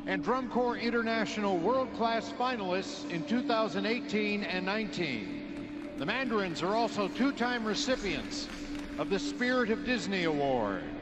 and 0.07 0.23
Drum 0.23 0.49
Corps 0.49 0.77
International 0.77 1.57
World 1.57 1.93
Class 1.93 2.33
finalists 2.37 3.09
in 3.09 3.23
2018 3.23 4.43
and 4.43 4.65
19. 4.65 5.95
The 5.97 6.05
Mandarins 6.05 6.61
are 6.63 6.75
also 6.75 7.07
two-time 7.07 7.63
recipients 7.63 8.49
of 8.97 9.09
the 9.09 9.19
Spirit 9.19 9.69
of 9.69 9.85
Disney 9.85 10.25
Award. 10.25 10.92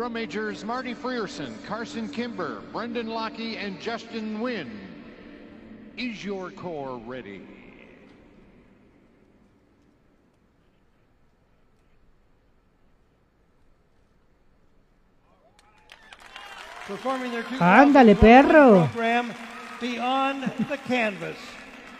Drum 0.00 0.14
majors 0.14 0.64
Marty 0.64 0.94
Frierson, 0.94 1.52
Carson 1.66 2.08
Kimber, 2.08 2.62
Brendan 2.72 3.06
Lockey, 3.06 3.58
and 3.58 3.78
Justin 3.82 4.40
Wynn. 4.40 4.70
Is 5.98 6.24
your 6.24 6.50
corps 6.52 6.96
ready? 7.04 7.42
Ándale, 17.58 18.18
perro. 18.18 18.88
Beyond 19.82 20.50
the 20.70 20.78
Canvas. 20.78 21.36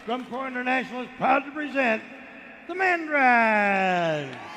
Drum 0.07 0.25
Corps 0.25 0.47
International 0.49 1.03
is 1.03 1.09
proud 1.19 1.41
to 1.41 1.51
present 1.51 2.03
the 2.67 2.73
Mandras. 2.73 4.50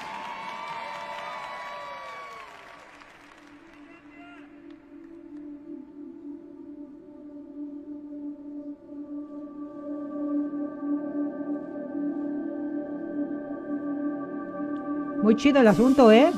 Muy 15.24 15.38
chido 15.38 15.62
el 15.62 15.68
asunto, 15.68 16.12
¿eh? 16.12 16.34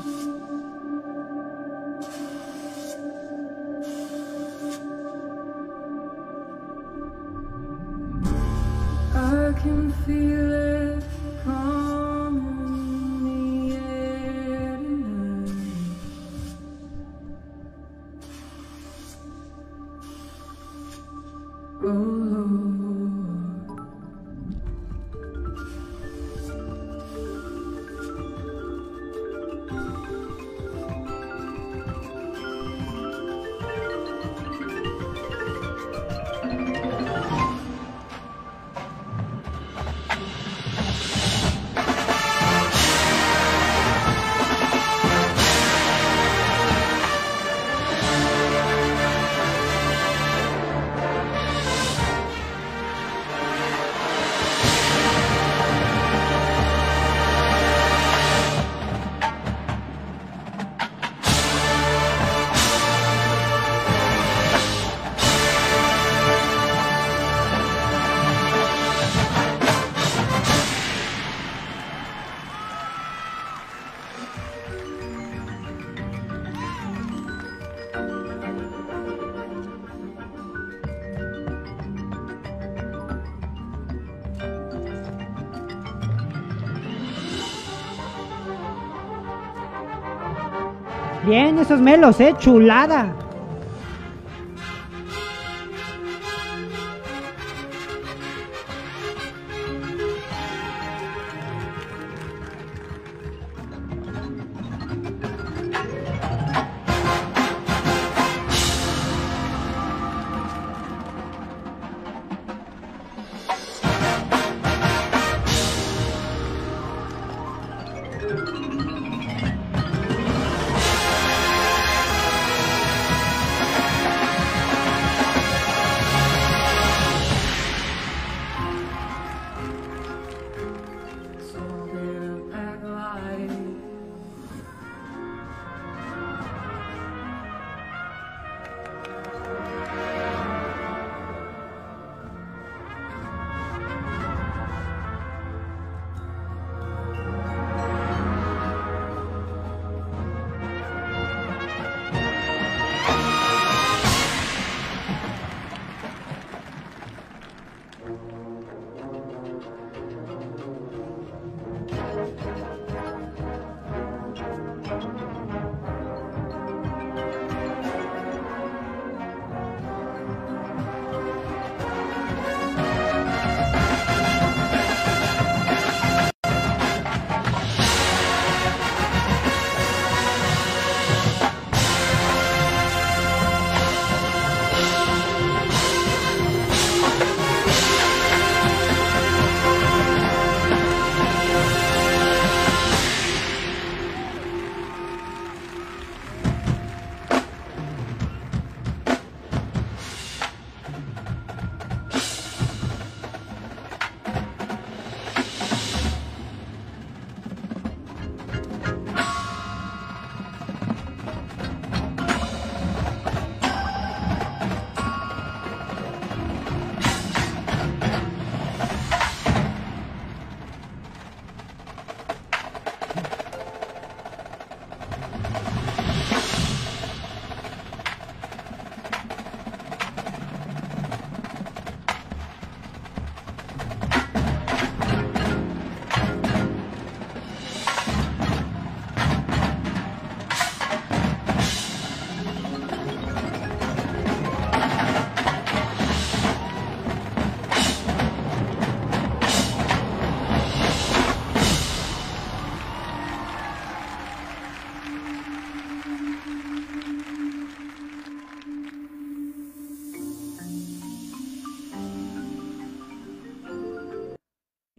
Esos 91.66 91.80
melos, 91.80 92.20
eh, 92.20 92.32
chulada. 92.38 93.12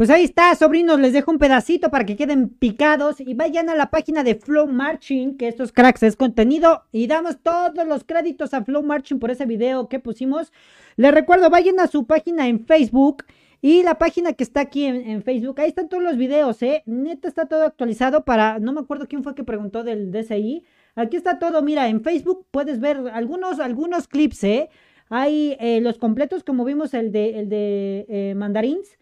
Pues 0.08 0.20
ahí 0.20 0.24
está, 0.24 0.56
sobrinos, 0.56 1.02
les 1.02 1.12
dejo 1.12 1.32
un 1.32 1.38
pedacito 1.38 1.92
para 1.92 2.06
que 2.06 2.16
queden 2.16 2.48
picados 2.48 3.20
y 3.20 3.34
vayan 3.34 3.70
a 3.70 3.76
la 3.76 3.90
página 3.90 4.24
de 4.24 4.36
Flow 4.36 4.66
Marching, 4.66 5.36
que 5.36 5.50
estos 5.50 5.74
cracks 5.74 6.02
es 6.02 6.16
contenido, 6.16 6.84
y 6.94 7.08
damos 7.08 7.40
todos 7.44 7.86
los 7.86 8.06
créditos 8.06 8.54
a 8.54 8.64
Flow 8.64 8.84
Marching 8.84 9.20
por 9.20 9.32
ese 9.32 9.46
video 9.46 9.90
que 9.90 10.00
pusimos. 10.00 10.54
Les 10.96 11.14
recuerdo, 11.14 11.50
vayan 11.50 11.82
a 11.82 11.88
su 11.88 12.08
página 12.08 12.48
en 12.48 12.66
Facebook 12.66 13.26
y 13.62 13.84
la 13.84 13.98
página 13.98 14.32
que 14.32 14.46
está 14.46 14.62
aquí 14.62 14.86
en, 14.86 15.24
Facebook. 15.24 15.60
Ahí 15.60 15.68
están 15.68 15.90
todos 15.90 16.02
los 16.02 16.16
videos, 16.16 16.64
¿eh? 16.64 16.84
Neta 16.86 17.28
está 17.28 17.48
todo 17.48 17.64
actualizado 17.64 18.24
para, 18.24 18.60
no 18.60 18.72
me 18.72 18.80
acuerdo 18.80 19.10
quién 19.10 19.26
fue 19.26 19.36
que 19.36 19.44
preguntó 19.44 19.84
del 19.84 20.14
DCI. 20.14 20.64
Aquí 20.96 21.18
está 21.18 21.38
todo, 21.38 21.62
mira, 21.62 21.90
en 21.90 22.02
Facebook 22.02 22.46
puedes 22.52 22.80
ver 22.80 23.10
algunos, 23.12 23.60
algunos 23.60 24.08
clips, 24.08 24.46
¿eh? 24.46 24.70
Hay 25.10 25.58
eh, 25.60 25.82
los 25.82 25.98
completos, 25.98 26.46
como 26.46 26.64
vimos 26.64 26.94
el 26.94 27.12
de, 27.12 27.40
el 27.40 27.50
de 27.50 28.06
eh, 28.08 28.36
Mandarins 28.38 28.98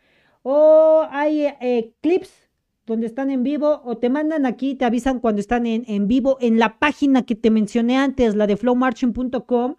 o 0.48 1.08
hay 1.10 1.48
eh, 1.60 1.92
clips 2.02 2.32
donde 2.86 3.08
están 3.08 3.32
en 3.32 3.42
vivo 3.42 3.82
o 3.84 3.98
te 3.98 4.10
mandan 4.10 4.46
aquí, 4.46 4.76
te 4.76 4.86
avisan 4.86 5.20
cuando 5.20 5.42
están 5.42 5.66
en, 5.66 6.08
vivo 6.08 6.38
en 6.40 6.60
la 6.60 6.78
página 6.78 7.26
que 7.26 7.34
te 7.34 7.50
mencioné 7.50 7.98
antes, 7.98 8.36
la 8.36 8.46
de 8.46 8.56
flowmarching.com, 8.56 9.76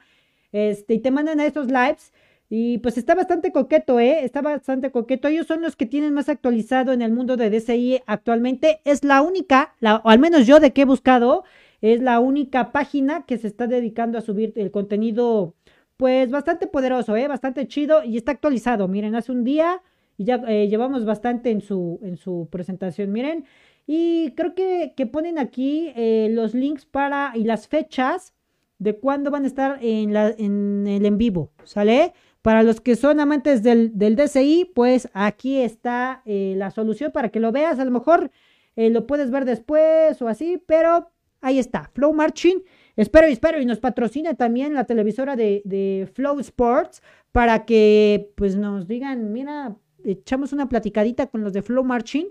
este, 0.51 0.95
y 0.95 0.99
te 0.99 1.13
mandan 1.13 1.39
a 1.39 1.47
estos 1.47 1.69
lives. 1.69 2.13
Y 2.49 2.79
pues 2.79 2.99
está 2.99 3.15
bastante 3.15 3.53
coqueto, 3.53 4.01
¿eh? 4.01 4.25
Está 4.25 4.43
bastante 4.43 4.91
coqueto. 4.91 5.29
Ellos 5.29 5.47
son 5.47 5.63
los 5.63 5.77
que 5.77 5.87
tienen 5.87 6.13
más 6.15 6.29
actualizado 6.29 6.93
en 6.93 7.01
el 7.01 7.13
mundo 7.13 7.37
de 7.37 7.49
DCI 7.49 8.03
actualmente. 8.07 8.81
Es 8.85 9.05
la 9.05 9.23
única, 9.23 9.77
la, 9.79 9.97
o 9.97 10.09
al 10.09 10.19
menos 10.19 10.49
yo 10.49 10.59
de 10.59 10.73
que 10.73 10.83
he 10.83 10.85
buscado, 10.85 11.45
es 11.81 12.03
la 12.03 12.19
única 12.19 12.73
página 12.73 13.25
que 13.25 13.39
se 13.39 13.47
está 13.47 13.69
dedicando 13.69 14.19
a 14.19 14.21
subir 14.21 14.53
el 14.57 14.73
contenido, 14.73 15.55
pues 15.97 16.29
bastante 16.29 16.67
poderoso, 16.67 17.15
¿eh? 17.15 17.29
Bastante 17.29 17.69
chido 17.69 18.03
y 18.03 18.17
está 18.17 18.33
actualizado. 18.33 18.89
Miren, 18.89 19.15
hace 19.15 19.31
un 19.31 19.45
día 19.45 19.81
y 20.19 20.25
ya 20.25 20.43
eh, 20.49 20.69
llevamos 20.69 21.05
bastante 21.05 21.51
en 21.51 21.61
su, 21.61 22.01
en 22.03 22.17
su 22.17 22.49
presentación, 22.51 23.13
miren. 23.13 23.45
Y 23.87 24.33
creo 24.33 24.55
que, 24.55 24.93
ponen 25.13 25.39
aquí 25.39 25.93
eh, 25.95 26.29
los 26.31 26.55
links 26.55 26.87
para 26.87 27.33
y 27.35 27.45
las 27.45 27.69
fechas 27.69 28.35
de 28.79 28.99
cuándo 28.99 29.31
van 29.31 29.45
a 29.45 29.47
estar 29.47 29.79
en, 29.81 30.13
la, 30.13 30.29
en 30.31 30.87
el 30.87 31.07
en 31.07 31.19
vivo, 31.19 31.53
¿sale? 31.65 32.13
Para 32.43 32.63
los 32.63 32.81
que 32.81 32.97
son 32.97 33.21
amantes 33.21 33.63
del, 33.63 33.97
del 33.97 34.17
DCI, 34.17 34.73
pues 34.75 35.09
aquí 35.13 35.59
está 35.59 36.23
eh, 36.27 36.55
la 36.57 36.71
solución 36.71 37.13
para 37.13 37.29
que 37.29 37.41
lo 37.41 37.53
veas. 37.53 37.79
A 37.79 37.85
lo 37.85 37.91
mejor 37.91 38.31
lo 38.79 39.07
puedes 39.07 39.31
ver 39.31 39.47
después 39.47 40.21
o 40.21 40.29
así, 40.29 40.63
pero 40.67 41.11
ahí 41.41 41.59
está, 41.59 41.91
Flow 41.95 42.13
Marching. 42.13 42.59
Espero 42.95 43.27
y 43.27 43.33
espero 43.33 43.59
y 43.59 43.65
nos 43.65 43.81
patrocina 43.81 44.35
también 44.35 44.75
la 44.75 44.85
televisora 44.85 45.35
de, 45.35 45.63
de 45.65 46.07
Flow 46.13 46.41
Sports 46.41 47.03
para 47.33 47.65
que 47.65 48.33
pues 48.37 48.57
nos 48.57 48.87
digan, 48.87 49.33
mira, 49.33 49.77
echamos 50.13 50.53
una 50.53 50.69
platicadita 50.69 51.27
con 51.27 51.43
los 51.43 51.53
de 51.53 51.63
Flow 51.63 51.85
Marching. 51.85 52.27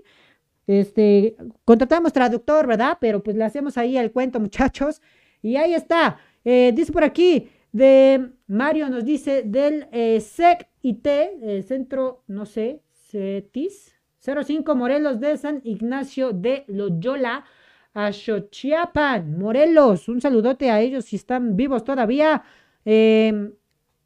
Este, 0.68 1.36
contratamos 1.64 2.14
traductor, 2.14 2.66
¿verdad? 2.68 2.98
Pero 3.00 3.22
pues 3.22 3.36
le 3.36 3.44
hacemos 3.44 3.78
ahí 3.78 3.98
el 3.98 4.12
cuento, 4.12 4.40
muchachos. 4.40 5.02
Y 5.42 5.58
ahí 5.58 5.74
está. 5.74 6.18
Eh, 6.44 6.72
dice 6.76 6.92
por 6.92 7.04
aquí, 7.04 7.50
de 7.72 8.32
Mario 8.48 8.90
nos 8.90 9.04
dice 9.04 9.44
del 9.44 9.88
eh, 9.92 10.20
SEC 10.22 10.68
IT, 10.82 11.08
eh, 11.08 11.64
Centro, 11.68 12.24
no 12.28 12.46
sé, 12.46 12.82
CETIS, 13.12 13.96
05 14.20 14.76
Morelos 14.76 15.20
de 15.20 15.38
San 15.38 15.62
Ignacio 15.64 16.32
de 16.32 16.64
Loyola, 16.68 17.46
Xochiapan, 17.94 19.38
Morelos. 19.38 20.10
Un 20.10 20.20
saludote 20.20 20.70
a 20.72 20.82
ellos 20.82 21.06
si 21.06 21.16
están 21.16 21.56
vivos 21.56 21.84
todavía. 21.84 22.44
Eh, 22.84 23.52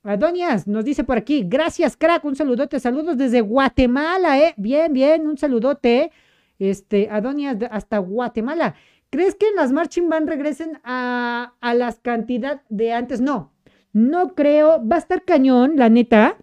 Adonias 0.04 0.66
nos 0.66 0.86
dice 0.86 1.04
por 1.04 1.18
aquí, 1.18 1.44
gracias 1.46 1.98
crack, 1.98 2.24
un 2.24 2.36
saludote, 2.36 2.80
saludos 2.80 3.18
desde 3.18 3.42
Guatemala, 3.42 4.40
eh, 4.40 4.54
bien, 4.56 4.94
bien, 4.94 5.28
un 5.28 5.38
saludote, 5.38 6.12
este, 6.58 7.10
Adonias 7.10 7.58
hasta 7.70 7.98
Guatemala. 7.98 8.76
¿Crees 9.10 9.36
que 9.36 9.48
las 9.56 9.72
marching 9.72 10.08
band 10.08 10.30
regresen 10.30 10.80
a, 10.84 11.54
a 11.60 11.74
las 11.74 12.00
cantidad 12.00 12.62
de 12.70 12.94
antes? 12.94 13.20
No, 13.20 13.52
no 13.92 14.36
creo, 14.36 14.82
va 14.88 14.98
a 14.98 15.00
estar 15.00 15.26
cañón, 15.26 15.74
la 15.76 15.90
neta. 15.90 16.38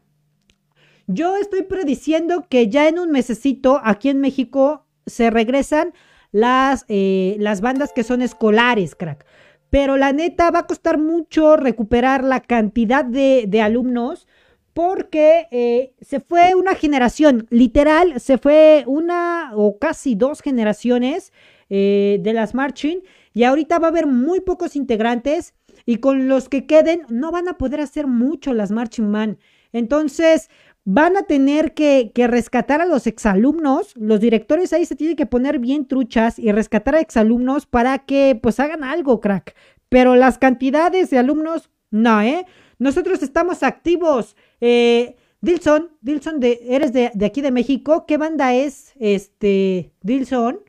Yo 1.07 1.37
estoy 1.37 1.63
prediciendo 1.63 2.47
que 2.49 2.69
ya 2.69 2.89
en 2.89 2.99
un 2.99 3.11
mesecito 3.11 3.81
aquí 3.85 4.09
en 4.09 4.21
México 4.21 4.85
se 5.07 5.31
regresan 5.31 5.95
las, 6.33 6.85
eh, 6.89 7.37
las 7.39 7.61
bandas 7.61 7.93
que 7.95 8.03
son 8.03 8.21
escolares, 8.21 8.97
crack 8.97 9.25
pero 9.71 9.97
la 9.97 10.13
neta 10.13 10.51
va 10.51 10.61
a 10.61 10.67
costar 10.67 10.99
mucho 10.99 11.57
recuperar 11.57 12.25
la 12.25 12.41
cantidad 12.41 13.05
de, 13.05 13.61
alumnos 13.63 14.27
porque 14.73 15.49
eh, 15.51 15.95
se 16.01 16.21
fue 16.21 16.55
una 16.55 16.75
generación, 16.75 17.47
literal, 17.51 18.21
se 18.21 18.37
fue 18.37 18.85
una 18.87 19.53
o 19.55 19.79
casi 19.79 20.15
dos 20.15 20.43
generaciones 20.43 21.33
eh, 21.71 22.19
de 22.21 22.33
las 22.33 22.55
marching 22.55 23.01
y 23.33 23.45
ahorita 23.45 23.79
va 23.79 23.89
a 23.89 23.91
haber 23.91 24.07
muy 24.07 24.41
pocos 24.41 24.77
integrantes 24.77 25.55
y 25.85 25.97
con 25.97 26.29
los 26.29 26.49
que 26.49 26.67
queden 26.67 27.03
no 27.09 27.31
van 27.31 27.49
a 27.49 27.59
poder 27.59 27.81
hacer 27.81 28.07
mucho 28.07 28.53
las 28.53 28.71
marching 28.71 29.11
man. 29.11 29.39
Entonces, 29.73 30.49
van 30.87 31.17
a 31.17 31.25
tener 31.25 31.75
que, 31.75 32.13
rescatar 32.15 32.81
a 32.81 32.87
los 32.87 33.09
exalumnos. 33.09 33.93
Los 33.97 34.21
directores 34.21 34.73
ahí 34.73 34.87
se 34.87 34.95
tienen 34.95 35.17
que 35.17 35.27
poner 35.27 35.59
bien 35.59 35.87
truchas 35.87 36.39
y 36.39 36.53
rescatar 36.53 36.95
a 36.95 37.01
exalumnos 37.01 37.67
para 37.67 37.99
que 37.99 38.39
pues 38.41 38.61
hagan 38.61 38.85
algo, 38.85 39.21
crack. 39.21 39.57
Pero 39.89 40.15
las 40.15 40.39
cantidades 40.39 41.11
de 41.11 41.19
alumnos, 41.19 41.71
no, 41.91 42.23
¿eh? 42.23 42.47
Nosotros 42.79 43.23
estamos 43.25 43.65
activos. 43.65 44.37
Eh, 44.61 45.17
Dilson, 45.41 45.91
Dilson, 46.03 46.39
de, 46.39 46.61
eres 46.69 46.93
de, 46.93 47.11
aquí 47.27 47.41
de 47.41 47.51
México. 47.51 48.07
¿Qué 48.07 48.17
banda 48.17 48.55
es 48.55 48.93
este 49.01 49.93
Dilson? 50.03 50.61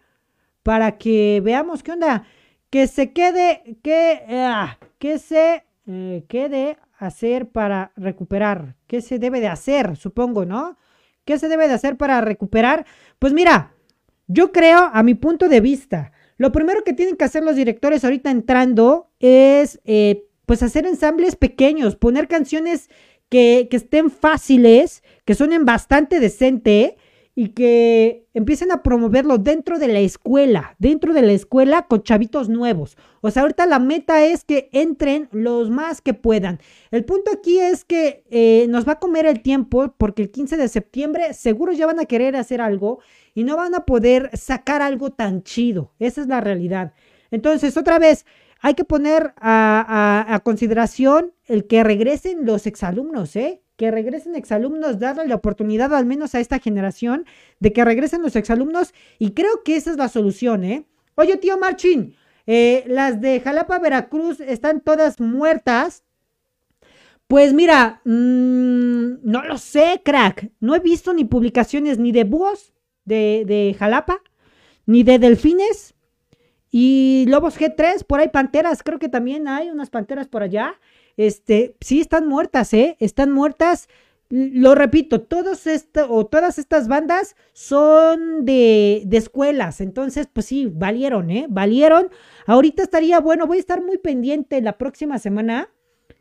Para 0.64 0.98
que 0.98 1.42
veamos 1.44 1.84
qué 1.84 1.92
onda. 1.92 2.26
Que 2.72 2.88
se 2.88 3.14
quede, 3.14 3.78
que, 3.84 4.24
ah, 4.30 4.80
que 4.98 5.20
se 5.20 5.64
eh, 5.86 6.24
quede 6.28 6.78
hacer 6.98 7.50
para 7.50 7.92
recuperar? 7.96 8.76
¿Qué 8.88 9.02
se 9.02 9.20
debe 9.20 9.40
de 9.40 9.48
hacer, 9.48 9.96
supongo, 9.96 10.46
no? 10.46 10.78
¿Qué 11.26 11.38
se 11.40 11.48
debe 11.48 11.68
de 11.68 11.74
hacer 11.74 11.98
para 11.98 12.22
recuperar? 12.22 12.86
Pues 13.20 13.34
mira, 13.34 13.74
yo 14.28 14.52
creo, 14.52 14.90
a 14.94 15.04
mi 15.04 15.14
punto 15.14 15.50
de 15.50 15.62
vista, 15.62 16.12
lo 16.38 16.52
primero 16.52 16.84
que 16.84 16.94
tienen 16.94 17.16
que 17.16 17.26
hacer 17.26 17.44
los 17.44 17.56
directores 17.56 18.04
ahorita 18.04 18.32
entrando 18.32 19.10
es, 19.20 19.80
eh, 19.86 20.26
pues, 20.46 20.64
hacer 20.64 20.86
ensambles 20.86 21.36
pequeños, 21.36 21.96
poner 21.96 22.28
canciones 22.28 22.90
que, 23.30 23.68
que 23.70 23.78
estén 23.78 24.10
fáciles, 24.10 25.04
que 25.26 25.36
suenen 25.36 25.66
bastante 25.66 26.20
decente 26.20 26.98
y 27.40 27.50
que 27.50 28.26
empiecen 28.34 28.72
a 28.72 28.82
promoverlo 28.82 29.38
dentro 29.38 29.78
de 29.78 29.88
la 29.88 30.00
escuela, 30.00 30.76
dentro 30.80 31.14
de 31.14 31.22
la 31.22 31.34
escuela 31.34 31.86
con 31.86 32.02
chavitos 32.02 32.50
nuevos. 32.50 32.98
O 33.22 33.30
sea, 33.30 33.44
ahorita 33.44 33.68
la 33.68 33.78
meta 33.78 34.26
es 34.26 34.44
que 34.44 34.70
entren 34.74 35.30
los 35.32 35.70
más 35.70 36.02
que 36.02 36.16
puedan. 36.16 36.60
El 36.90 37.06
punto 37.06 37.30
aquí 37.32 37.60
es 37.60 37.86
que 37.86 38.24
eh, 38.32 38.66
nos 38.70 38.88
va 38.88 38.94
a 38.94 39.00
comer 39.00 39.28
el 39.28 39.44
tiempo 39.44 39.94
porque 40.00 40.24
el 40.24 40.32
15 40.32 40.58
de 40.58 40.68
septiembre 40.68 41.36
seguro 41.36 41.74
ya 41.74 41.86
van 41.86 42.00
a 42.00 42.06
querer 42.06 42.36
hacer 42.36 42.60
algo 42.60 43.02
y 43.36 43.44
no 43.44 43.56
van 43.56 43.76
a 43.76 43.86
poder 43.86 44.32
sacar 44.36 44.82
algo 44.82 45.12
tan 45.12 45.44
chido. 45.44 45.94
Esa 46.00 46.22
es 46.22 46.28
la 46.28 46.42
realidad. 46.42 46.94
Entonces, 47.30 47.78
otra 47.78 48.00
vez, 48.00 48.26
hay 48.62 48.74
que 48.74 48.84
poner 48.84 49.36
a, 49.38 50.26
a 50.28 50.40
consideración 50.40 51.34
el 51.46 51.68
que 51.68 51.84
regresen 51.84 52.48
los 52.48 52.66
exalumnos, 52.66 53.36
¿eh? 53.36 53.62
Que 53.78 53.92
regresen 53.92 54.36
exalumnos, 54.36 55.00
darle 55.00 55.28
la 55.28 55.36
oportunidad 55.36 55.94
al 55.94 56.06
menos 56.06 56.36
a 56.36 56.40
esta 56.40 56.60
generación 56.60 57.26
de 57.60 57.72
que 57.72 57.86
regresen 57.86 58.24
los 58.24 58.36
exalumnos 58.36 58.94
y 59.20 59.32
creo 59.32 59.64
que 59.64 59.76
esa 59.78 59.92
es 59.92 59.98
la 59.98 60.10
solución, 60.10 60.64
¿eh? 60.64 60.86
Oye, 61.16 61.38
tío 61.38 61.58
Marchín, 61.58 62.16
eh, 62.48 62.84
las 62.88 63.22
de 63.22 63.40
Jalapa, 63.40 63.78
Veracruz 63.80 64.40
están 64.40 64.82
todas 64.82 65.20
muertas. 65.20 66.04
Pues 67.28 67.54
mira, 67.54 68.02
mm, 68.06 69.20
no 69.24 69.44
lo 69.44 69.58
sé, 69.58 70.02
crack. 70.04 70.52
No 70.60 70.76
he 70.76 70.80
visto 70.80 71.14
ni 71.14 71.26
publicaciones 71.26 72.00
ni 72.00 72.12
de 72.12 72.24
búhos 72.24 72.74
de, 73.06 73.44
de 73.46 73.76
Jalapa, 73.78 74.22
ni 74.86 75.04
de 75.04 75.20
delfines. 75.20 75.94
Y 76.72 77.26
Lobos 77.28 77.60
G3, 77.60 78.06
por 78.06 78.20
ahí 78.20 78.30
panteras, 78.30 78.82
creo 78.82 79.00
que 79.00 79.10
también 79.10 79.48
hay 79.48 79.70
unas 79.70 79.90
panteras 79.90 80.28
por 80.28 80.44
allá 80.44 80.80
este, 81.18 81.76
sí 81.82 82.00
están 82.00 82.28
muertas, 82.28 82.74
¿eh? 82.74 82.96
Están 83.00 83.32
muertas. 83.32 83.90
Lo 84.30 84.76
repito, 84.76 85.22
todos 85.22 85.64
o 86.10 86.26
todas 86.26 86.60
estas 86.60 86.88
bandas 86.88 87.36
son 87.54 88.46
de, 88.46 89.04
de, 89.06 89.18
escuelas, 89.18 89.80
entonces 89.80 90.28
pues 90.32 90.48
sí, 90.48 90.70
valieron, 90.72 91.32
¿eh? 91.32 91.48
Valieron. 91.50 92.10
Ahorita 92.46 92.84
estaría 92.84 93.20
bueno, 93.22 93.48
voy 93.48 93.58
a 93.58 93.62
estar 93.62 93.82
muy 93.82 93.98
pendiente 93.98 94.62
la 94.62 94.78
próxima 94.78 95.18
semana 95.18 95.70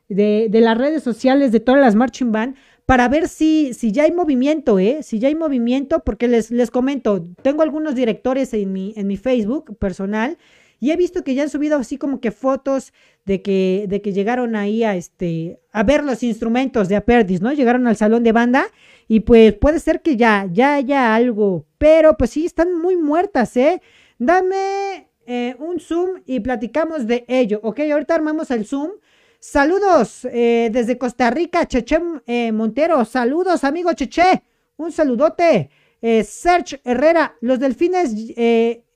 de, 0.08 0.46
de 0.50 0.60
las 0.60 0.78
redes 0.78 1.02
sociales 1.02 1.50
de 1.50 1.58
todas 1.58 1.80
las 1.80 1.96
marching 1.96 2.30
band 2.30 2.56
para 2.86 3.08
ver 3.08 3.28
si, 3.28 3.74
si 3.74 3.90
ya 3.90 4.04
hay 4.04 4.12
movimiento, 4.12 4.78
¿eh? 4.78 5.02
Si 5.02 5.18
ya 5.18 5.26
hay 5.26 5.34
movimiento, 5.34 6.04
porque 6.04 6.28
les, 6.28 6.52
les 6.52 6.70
comento, 6.70 7.26
tengo 7.42 7.62
algunos 7.62 7.96
directores 7.96 8.54
en 8.54 8.72
mi, 8.72 8.94
en 8.96 9.08
mi 9.08 9.16
Facebook 9.16 9.76
personal 9.78 10.38
y 10.78 10.92
he 10.92 10.96
visto 10.96 11.24
que 11.24 11.34
ya 11.34 11.42
han 11.42 11.50
subido 11.50 11.78
así 11.78 11.98
como 11.98 12.20
que 12.20 12.30
fotos 12.30 12.92
de 13.26 13.42
que, 13.42 13.86
de 13.88 14.00
que 14.00 14.12
llegaron 14.12 14.54
ahí 14.54 14.84
a, 14.84 14.94
este, 14.96 15.60
a 15.72 15.82
ver 15.82 16.04
los 16.04 16.22
instrumentos 16.22 16.88
de 16.88 16.96
Aperdis, 16.96 17.42
¿no? 17.42 17.52
Llegaron 17.52 17.86
al 17.88 17.96
salón 17.96 18.22
de 18.22 18.32
banda 18.32 18.66
y 19.08 19.20
pues 19.20 19.52
puede 19.52 19.80
ser 19.80 20.00
que 20.00 20.16
ya, 20.16 20.48
ya 20.50 20.74
haya 20.74 21.14
algo, 21.14 21.66
pero 21.76 22.16
pues 22.16 22.30
sí, 22.30 22.46
están 22.46 22.80
muy 22.80 22.96
muertas, 22.96 23.56
¿eh? 23.56 23.82
Dame 24.18 25.08
eh, 25.26 25.56
un 25.58 25.80
Zoom 25.80 26.22
y 26.24 26.38
platicamos 26.40 27.06
de 27.06 27.24
ello, 27.26 27.60
¿ok? 27.64 27.80
Ahorita 27.92 28.14
armamos 28.14 28.50
el 28.52 28.64
Zoom. 28.64 28.92
Saludos 29.40 30.24
eh, 30.24 30.70
desde 30.72 30.96
Costa 30.96 31.30
Rica, 31.30 31.66
Cheche 31.66 31.98
eh, 32.26 32.52
Montero. 32.52 33.04
Saludos, 33.04 33.64
amigo 33.64 33.92
Cheche. 33.92 34.42
Un 34.76 34.92
saludote. 34.92 35.70
Serge 36.00 36.80
Herrera, 36.84 37.36
los 37.40 37.58
delfines, 37.58 38.14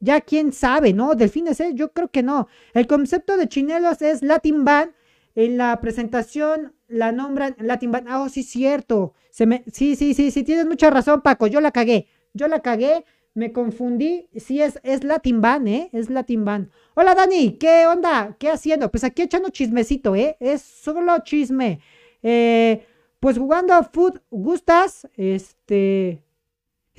ya 0.01 0.21
quién 0.21 0.53
sabe, 0.53 0.93
¿no? 0.93 1.15
Delfines, 1.15 1.63
yo 1.75 1.93
creo 1.93 2.09
que 2.09 2.23
no. 2.23 2.49
El 2.73 2.87
concepto 2.87 3.37
de 3.37 3.49
chinelos 3.49 4.01
es 4.03 4.23
Latin 4.23 4.65
Band. 4.65 4.93
En 5.35 5.57
la 5.57 5.81
presentación 5.81 6.75
la 6.89 7.13
nombran 7.13 7.55
Latin 7.59 7.93
Band. 7.93 8.07
Ah, 8.09 8.23
oh, 8.23 8.29
sí, 8.29 8.43
cierto. 8.43 9.15
Me... 9.47 9.63
Sí, 9.73 9.95
sí, 9.97 10.13
sí, 10.13 10.31
sí, 10.31 10.43
tienes 10.43 10.67
mucha 10.67 10.91
razón, 10.91 11.23
Paco. 11.23 11.47
Yo 11.47 11.61
la 11.61 11.71
cagué. 11.71 12.09
Yo 12.35 12.49
la 12.49 12.61
cagué. 12.61 13.05
Me 13.35 13.53
confundí. 13.53 14.29
Sí, 14.37 14.61
es, 14.61 14.81
es 14.83 15.05
Latin 15.05 15.41
Band, 15.41 15.69
¿eh? 15.69 15.89
Es 15.93 16.11
Latin 16.11 16.45
Band. 16.45 16.71
Hola, 16.95 17.15
Dani. 17.15 17.53
¿Qué 17.59 17.87
onda? 17.87 18.37
¿Qué 18.39 18.51
haciendo? 18.51 18.91
Pues 18.91 19.05
aquí 19.05 19.23
echando 19.23 19.51
chismecito, 19.51 20.17
¿eh? 20.17 20.37
Es 20.41 20.63
solo 20.63 21.17
chisme. 21.23 21.81
Eh, 22.23 22.85
pues 23.21 23.39
jugando 23.39 23.73
a 23.73 23.85
foot, 23.85 24.21
¿gustas? 24.31 25.09
Este... 25.17 26.25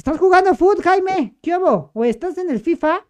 ¿Estás 0.02 0.18
jugando 0.18 0.56
foot, 0.56 0.82
Jaime? 0.82 1.36
¿Qué 1.43 1.56
hubo? 1.56 1.91
¿O 1.93 2.04
estás 2.04 2.36
en 2.39 2.49
el 2.49 2.60
FIFA? 2.60 3.06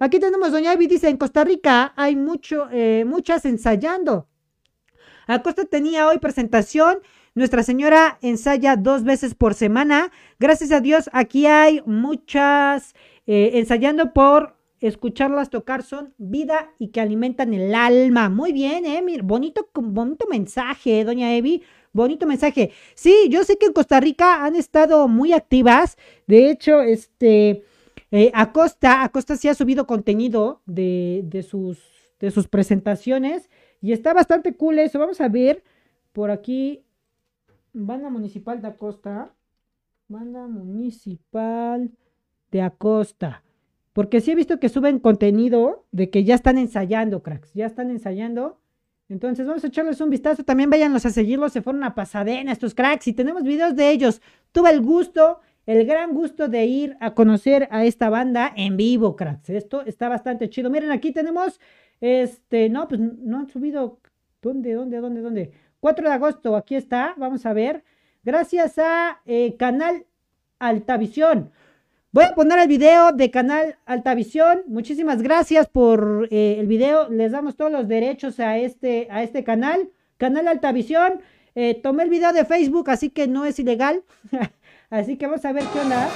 Aquí 0.00 0.18
tenemos 0.18 0.50
Doña 0.50 0.72
Evi, 0.72 0.88
dice, 0.88 1.08
en 1.08 1.16
Costa 1.16 1.44
Rica 1.44 1.92
hay 1.94 2.16
mucho, 2.16 2.66
eh, 2.72 3.04
muchas 3.06 3.44
ensayando. 3.44 4.26
Acosta 5.28 5.64
tenía 5.66 6.08
hoy 6.08 6.18
presentación. 6.18 6.98
Nuestra 7.36 7.62
Señora 7.62 8.18
ensaya 8.22 8.74
dos 8.74 9.04
veces 9.04 9.36
por 9.36 9.54
semana. 9.54 10.10
Gracias 10.40 10.72
a 10.72 10.80
Dios, 10.80 11.08
aquí 11.12 11.46
hay 11.46 11.80
muchas 11.86 12.96
eh, 13.28 13.52
ensayando 13.54 14.12
por 14.12 14.56
escucharlas 14.80 15.48
tocar. 15.48 15.84
Son 15.84 16.12
vida 16.18 16.72
y 16.76 16.88
que 16.88 17.00
alimentan 17.00 17.54
el 17.54 17.72
alma. 17.72 18.30
Muy 18.30 18.52
bien, 18.52 18.84
¿eh? 18.84 19.00
bonito, 19.22 19.68
bonito 19.74 20.26
mensaje, 20.28 21.04
doña 21.04 21.36
Evi. 21.36 21.62
Bonito 21.92 22.26
mensaje. 22.26 22.72
Sí, 22.94 23.28
yo 23.28 23.44
sé 23.44 23.58
que 23.58 23.66
en 23.66 23.72
Costa 23.72 24.00
Rica 24.00 24.44
han 24.44 24.56
estado 24.56 25.08
muy 25.08 25.32
activas. 25.32 25.98
De 26.26 26.50
hecho, 26.50 26.80
este. 26.80 27.64
Eh, 28.10 28.30
Acosta, 28.34 29.04
Acosta 29.04 29.36
sí 29.36 29.48
ha 29.48 29.54
subido 29.54 29.86
contenido 29.86 30.60
de, 30.66 31.22
de, 31.24 31.42
sus, 31.42 31.80
de 32.20 32.30
sus 32.30 32.48
presentaciones. 32.48 33.50
Y 33.80 33.92
está 33.92 34.12
bastante 34.14 34.54
cool 34.54 34.78
eso. 34.78 34.98
Vamos 34.98 35.20
a 35.20 35.28
ver 35.28 35.62
por 36.12 36.30
aquí. 36.30 36.84
Banda 37.72 38.10
Municipal 38.10 38.60
de 38.60 38.68
Acosta. 38.68 39.34
Banda 40.08 40.46
Municipal 40.46 41.90
de 42.50 42.62
Acosta. 42.62 43.42
Porque 43.92 44.20
sí 44.20 44.30
he 44.30 44.34
visto 44.34 44.58
que 44.60 44.68
suben 44.68 44.98
contenido 44.98 45.84
de 45.90 46.08
que 46.08 46.24
ya 46.24 46.34
están 46.34 46.56
ensayando, 46.56 47.22
cracks. 47.22 47.52
Ya 47.52 47.66
están 47.66 47.90
ensayando. 47.90 48.61
Entonces 49.12 49.46
vamos 49.46 49.62
a 49.62 49.66
echarles 49.66 50.00
un 50.00 50.10
vistazo. 50.10 50.44
También 50.44 50.70
váyanlos 50.70 51.04
a 51.06 51.10
seguirlos. 51.10 51.52
Se 51.52 51.62
fueron 51.62 51.84
a 51.84 51.94
pasadena 51.94 52.52
estos 52.52 52.74
cracks. 52.74 53.06
Y 53.08 53.12
tenemos 53.12 53.42
videos 53.42 53.76
de 53.76 53.90
ellos. 53.90 54.20
Tuve 54.52 54.70
el 54.70 54.80
gusto, 54.80 55.40
el 55.66 55.86
gran 55.86 56.14
gusto 56.14 56.48
de 56.48 56.64
ir 56.64 56.96
a 57.00 57.14
conocer 57.14 57.68
a 57.70 57.84
esta 57.84 58.10
banda 58.10 58.52
en 58.56 58.76
vivo, 58.76 59.14
cracks. 59.16 59.50
Esto 59.50 59.82
está 59.82 60.08
bastante 60.08 60.48
chido. 60.50 60.70
Miren, 60.70 60.90
aquí 60.90 61.12
tenemos 61.12 61.60
este, 62.00 62.68
no, 62.68 62.88
pues 62.88 63.00
no 63.00 63.38
han 63.38 63.48
subido. 63.48 64.00
¿Dónde, 64.42 64.72
dónde, 64.72 64.98
dónde, 64.98 65.20
dónde? 65.20 65.52
4 65.78 66.08
de 66.08 66.14
agosto, 66.14 66.56
aquí 66.56 66.74
está, 66.74 67.14
vamos 67.16 67.46
a 67.46 67.52
ver. 67.52 67.84
Gracias 68.24 68.78
a 68.78 69.20
eh, 69.24 69.56
Canal 69.56 70.06
Altavisión. 70.58 71.52
Voy 72.14 72.24
a 72.24 72.34
poner 72.34 72.58
el 72.58 72.68
video 72.68 73.12
de 73.12 73.30
Canal 73.30 73.78
Altavisión. 73.86 74.64
Muchísimas 74.66 75.22
gracias 75.22 75.66
por 75.66 76.28
eh, 76.30 76.56
el 76.58 76.66
video. 76.66 77.08
Les 77.08 77.32
damos 77.32 77.56
todos 77.56 77.72
los 77.72 77.88
derechos 77.88 78.38
a 78.38 78.58
este, 78.58 79.08
a 79.10 79.22
este 79.22 79.44
canal. 79.44 79.88
Canal 80.18 80.46
Altavisión. 80.46 81.22
Eh, 81.54 81.80
tomé 81.82 82.02
el 82.02 82.10
video 82.10 82.34
de 82.34 82.44
Facebook, 82.44 82.90
así 82.90 83.08
que 83.08 83.28
no 83.28 83.46
es 83.46 83.58
ilegal. 83.58 84.04
así 84.90 85.16
que 85.16 85.26
vamos 85.26 85.42
a 85.46 85.52
ver 85.52 85.64
qué 85.72 85.80
onda. 85.80 86.10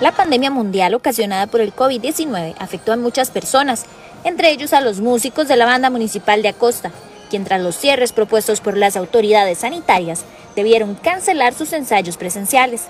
La 0.00 0.12
pandemia 0.12 0.52
mundial 0.52 0.94
ocasionada 0.94 1.48
por 1.48 1.60
el 1.60 1.74
COVID-19 1.74 2.54
afectó 2.60 2.92
a 2.92 2.96
muchas 2.96 3.32
personas, 3.32 3.86
entre 4.22 4.52
ellos 4.52 4.72
a 4.72 4.80
los 4.80 5.00
músicos 5.00 5.48
de 5.48 5.56
la 5.56 5.66
banda 5.66 5.90
municipal 5.90 6.42
de 6.42 6.48
Acosta, 6.50 6.92
quien 7.30 7.44
tras 7.44 7.62
los 7.62 7.76
cierres 7.76 8.12
propuestos 8.12 8.60
por 8.60 8.76
las 8.76 8.96
autoridades 8.96 9.58
sanitarias 9.58 10.24
debieron 10.54 10.94
cancelar 10.96 11.54
sus 11.54 11.72
ensayos 11.72 12.18
presenciales. 12.18 12.88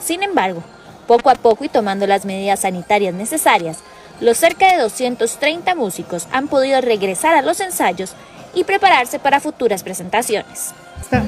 Sin 0.00 0.22
embargo, 0.22 0.62
poco 1.08 1.30
a 1.30 1.34
poco 1.34 1.64
y 1.64 1.68
tomando 1.68 2.06
las 2.06 2.24
medidas 2.24 2.60
sanitarias 2.60 3.14
necesarias, 3.14 3.78
los 4.20 4.36
cerca 4.36 4.70
de 4.70 4.82
230 4.82 5.74
músicos 5.74 6.28
han 6.30 6.46
podido 6.46 6.80
regresar 6.80 7.34
a 7.34 7.42
los 7.42 7.58
ensayos 7.60 8.14
y 8.54 8.64
prepararse 8.64 9.18
para 9.18 9.40
futuras 9.40 9.82
presentaciones. 9.82 10.74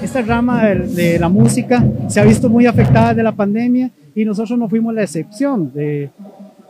Esta, 0.03 0.22
rama 0.22 0.66
de, 0.66 1.18
la 1.18 1.28
música 1.28 1.82
se 2.07 2.20
ha 2.20 2.24
visto 2.24 2.48
muy 2.48 2.66
afectada 2.66 3.14
de 3.14 3.22
la 3.22 3.32
pandemia 3.32 3.90
y 4.14 4.24
nosotros 4.24 4.59
no 4.59 4.68
fuimos 4.68 4.94
la 4.94 5.03
excepción. 5.03 5.72
De, 5.72 6.11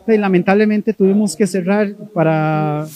lamentablemente 0.07 0.95
tuvimos 0.95 1.37
que 1.37 1.47
cerrar 1.47 1.93
para 2.15 2.87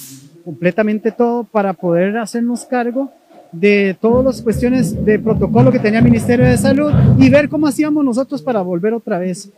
completamente 0.47 1.11
todo 1.11 1.42
para 1.42 1.72
poder 1.72 2.16
hacernos 2.18 2.64
cargo 2.66 3.11
de 3.51 3.97
todas 4.01 4.24
las 4.24 4.42
cuestiones 4.42 5.05
de 5.05 5.18
protocolo 5.18 5.72
que 5.72 5.80
tenía 5.80 5.99
el 5.99 6.05
Ministerio 6.05 6.47
de 6.47 6.57
Salud 6.57 6.92
y 7.18 7.28
ver 7.28 7.49
cómo 7.49 7.66
hacíamos 7.66 8.05
nosotros 8.05 8.42
para 8.42 8.62
volver 8.62 8.94
otra 8.94 9.18
vez. 9.18 9.51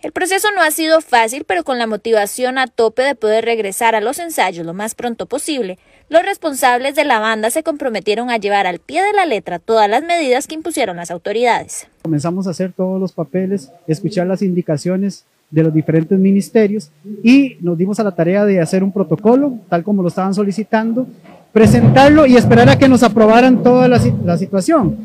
El 0.00 0.10
proceso 0.10 0.48
no 0.56 0.60
ha 0.60 0.72
sido 0.72 1.00
fácil, 1.00 1.44
pero 1.44 1.62
con 1.62 1.78
la 1.78 1.86
motivación 1.86 2.58
a 2.58 2.66
tope 2.66 3.02
de 3.02 3.14
poder 3.14 3.44
regresar 3.44 3.94
a 3.94 4.00
los 4.00 4.18
ensayos 4.18 4.66
lo 4.66 4.74
más 4.74 4.96
pronto 4.96 5.26
posible, 5.26 5.78
los 6.08 6.24
responsables 6.24 6.96
de 6.96 7.04
la 7.04 7.20
banda 7.20 7.50
se 7.50 7.62
comprometieron 7.62 8.28
a 8.28 8.36
llevar 8.36 8.66
al 8.66 8.80
pie 8.80 9.00
de 9.00 9.12
la 9.12 9.26
letra 9.26 9.60
todas 9.60 9.88
las 9.88 10.02
medidas 10.02 10.48
que 10.48 10.56
impusieron 10.56 10.96
las 10.96 11.12
autoridades. 11.12 11.86
Comenzamos 12.02 12.48
a 12.48 12.50
hacer 12.50 12.72
todos 12.72 13.00
los 13.00 13.12
papeles, 13.12 13.70
escuchar 13.86 14.26
las 14.26 14.42
indicaciones 14.42 15.24
de 15.52 15.62
los 15.62 15.72
diferentes 15.72 16.18
ministerios 16.18 16.90
y 17.22 17.58
nos 17.60 17.76
dimos 17.76 18.00
a 18.00 18.04
la 18.04 18.10
tarea 18.12 18.44
de 18.44 18.60
hacer 18.60 18.82
un 18.82 18.90
protocolo, 18.90 19.58
tal 19.68 19.84
como 19.84 20.02
lo 20.02 20.08
estaban 20.08 20.34
solicitando, 20.34 21.06
presentarlo 21.52 22.24
y 22.26 22.36
esperar 22.36 22.70
a 22.70 22.78
que 22.78 22.88
nos 22.88 23.02
aprobaran 23.02 23.62
toda 23.62 23.86
la, 23.86 24.00
situación. 24.38 24.96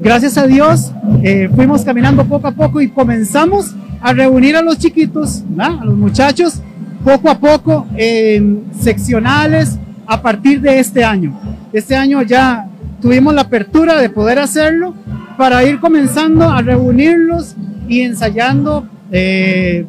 Gracias 0.00 0.36
a 0.36 0.46
Dios 0.46 0.92
eh, 1.22 1.48
fuimos 1.56 1.82
caminando 1.82 2.24
poco 2.26 2.48
a 2.48 2.52
poco 2.52 2.82
y 2.82 2.90
comenzamos 2.90 3.74
a 4.00 4.12
reunir 4.12 4.56
a 4.56 4.62
los 4.62 4.78
chiquitos, 4.78 5.42
a 5.58 5.82
los 5.84 5.96
muchachos, 5.96 6.60
poco 7.02 7.30
a 7.30 7.38
poco 7.38 7.86
en 7.96 8.64
seccionales 8.78 9.78
a 10.06 10.20
partir 10.20 10.60
de 10.60 10.78
este 10.78 11.02
año. 11.02 11.40
Este 11.72 11.96
año 11.96 12.20
ya 12.22 12.68
tuvimos 13.00 13.34
la 13.34 13.42
apertura 13.42 13.98
de 13.98 14.10
poder 14.10 14.38
hacerlo 14.38 14.94
para 15.38 15.64
ir 15.64 15.80
comenzando 15.80 16.50
a 16.50 16.60
reunirlos 16.60 17.56
y 17.88 18.00
ensayando 18.00 18.86
eh, 19.10 19.86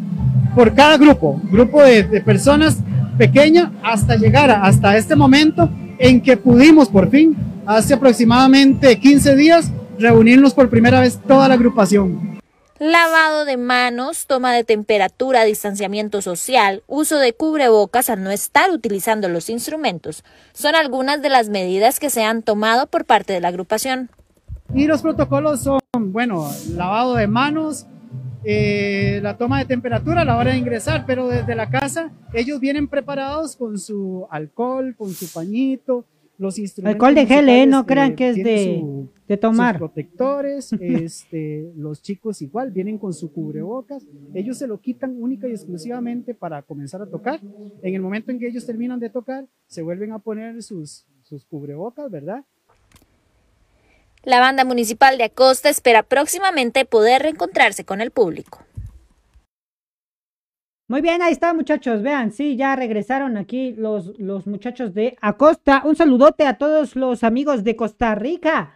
por 0.56 0.74
cada 0.74 0.98
grupo, 0.98 1.40
grupo 1.52 1.84
de, 1.84 2.04
de 2.04 2.22
personas 2.22 2.78
pequeña 3.18 3.72
hasta 3.84 4.16
llegar 4.16 4.50
a, 4.50 4.64
hasta 4.64 4.98
este 4.98 5.16
momento 5.16 5.70
en 5.98 6.22
que 6.22 6.38
pudimos 6.38 6.90
por 6.90 7.10
fin, 7.10 7.36
hace 7.66 7.94
aproximadamente 7.94 9.00
15 9.00 9.36
días, 9.36 9.72
reunirnos 9.98 10.54
por 10.54 10.70
primera 10.70 11.02
vez 11.02 11.20
toda 11.28 11.48
la 11.48 11.56
agrupación 11.56 12.30
lavado 12.80 13.44
de 13.44 13.58
manos, 13.58 14.26
toma 14.26 14.54
de 14.54 14.64
temperatura, 14.64 15.44
distanciamiento 15.44 16.22
social, 16.22 16.82
uso 16.88 17.20
de 17.20 17.34
cubrebocas 17.34 18.10
al 18.10 18.24
no 18.24 18.32
estar 18.32 18.72
utilizando 18.72 19.28
los 19.28 19.50
instrumentos, 19.50 20.24
son 20.54 20.76
algunas 20.76 21.22
de 21.22 21.30
las 21.30 21.50
medidas 21.50 22.00
que 22.00 22.10
se 22.10 22.24
han 22.24 22.42
tomado 22.42 22.88
por 22.88 23.06
parte 23.06 23.34
de 23.34 23.42
la 23.42 23.50
agrupación. 23.50 24.10
Y 24.74 24.86
los 24.86 25.02
protocolos 25.02 25.62
son, 25.62 25.82
bueno, 25.94 26.50
lavado 26.76 27.16
de 27.16 27.28
manos, 27.28 27.86
eh, 28.44 29.20
la 29.22 29.38
toma 29.38 29.60
de 29.60 29.66
temperatura 29.66 30.22
a 30.22 30.26
la 30.26 30.38
hora 30.38 30.52
de 30.52 30.58
ingresar, 30.58 31.06
pero 31.06 31.28
desde 31.28 31.56
la 31.56 31.70
casa 31.70 32.12
ellos 32.34 32.60
vienen 32.60 32.88
preparados 32.88 33.56
con 33.56 33.78
su 33.78 34.28
alcohol, 34.30 34.96
con 34.98 35.12
su 35.12 35.32
pañito, 35.32 36.06
los 36.38 36.58
instrumentos. 36.58 36.96
Alcohol 36.96 37.16
de 37.16 37.26
gel, 37.26 37.50
¿eh? 37.50 37.66
No 37.66 37.86
crean 37.86 38.16
que 38.16 38.30
es 38.30 38.36
de, 38.38 38.82
de 39.28 39.38
tomar. 39.38 39.78
protectores, 39.78 40.72
este, 40.80 41.72
los 41.76 42.02
chicos 42.02 42.42
igual 42.42 42.72
vienen 42.72 42.98
con 42.98 43.14
su 43.14 43.32
cubrebocas. 43.32 44.08
Ellos 44.34 44.58
se 44.58 44.66
lo 44.66 44.80
quitan 44.80 45.22
única 45.22 45.48
y 45.48 45.52
exclusivamente 45.52 46.34
para 46.34 46.62
comenzar 46.62 47.02
a 47.02 47.08
tocar. 47.08 47.42
En 47.84 47.94
el 47.94 48.02
momento 48.02 48.32
en 48.32 48.40
que 48.40 48.48
ellos 48.48 48.66
terminan 48.66 49.02
de 49.02 49.10
tocar, 49.10 49.46
se 49.68 49.82
vuelven 49.82 50.14
a 50.14 50.20
poner 50.20 50.64
sus, 50.64 51.06
sus 51.24 51.46
cubrebocas, 51.46 52.10
¿verdad? 52.10 52.46
La 54.24 54.40
banda 54.40 54.66
municipal 54.66 55.18
de 55.18 55.26
Acosta 55.26 55.70
espera 55.70 56.04
próximamente 56.04 56.86
poder 56.86 57.22
reencontrarse 57.24 57.86
con 57.86 58.02
el 58.02 58.12
público. 58.12 58.60
Muy 60.88 61.02
bien, 61.02 61.22
ahí 61.22 61.32
está, 61.32 61.54
muchachos. 61.54 62.02
Vean, 62.02 62.32
sí, 62.32 62.56
ya 62.58 62.76
regresaron 62.76 63.38
aquí 63.38 63.74
los, 63.78 64.18
los 64.20 64.48
muchachos 64.48 64.94
de 64.94 65.16
Acosta. 65.22 65.84
Un 65.86 65.96
saludote 65.96 66.46
a 66.48 66.58
todos 66.58 66.96
los 66.96 67.24
amigos 67.24 67.64
de 67.64 67.76
Costa 67.76 68.16
Rica. 68.16 68.74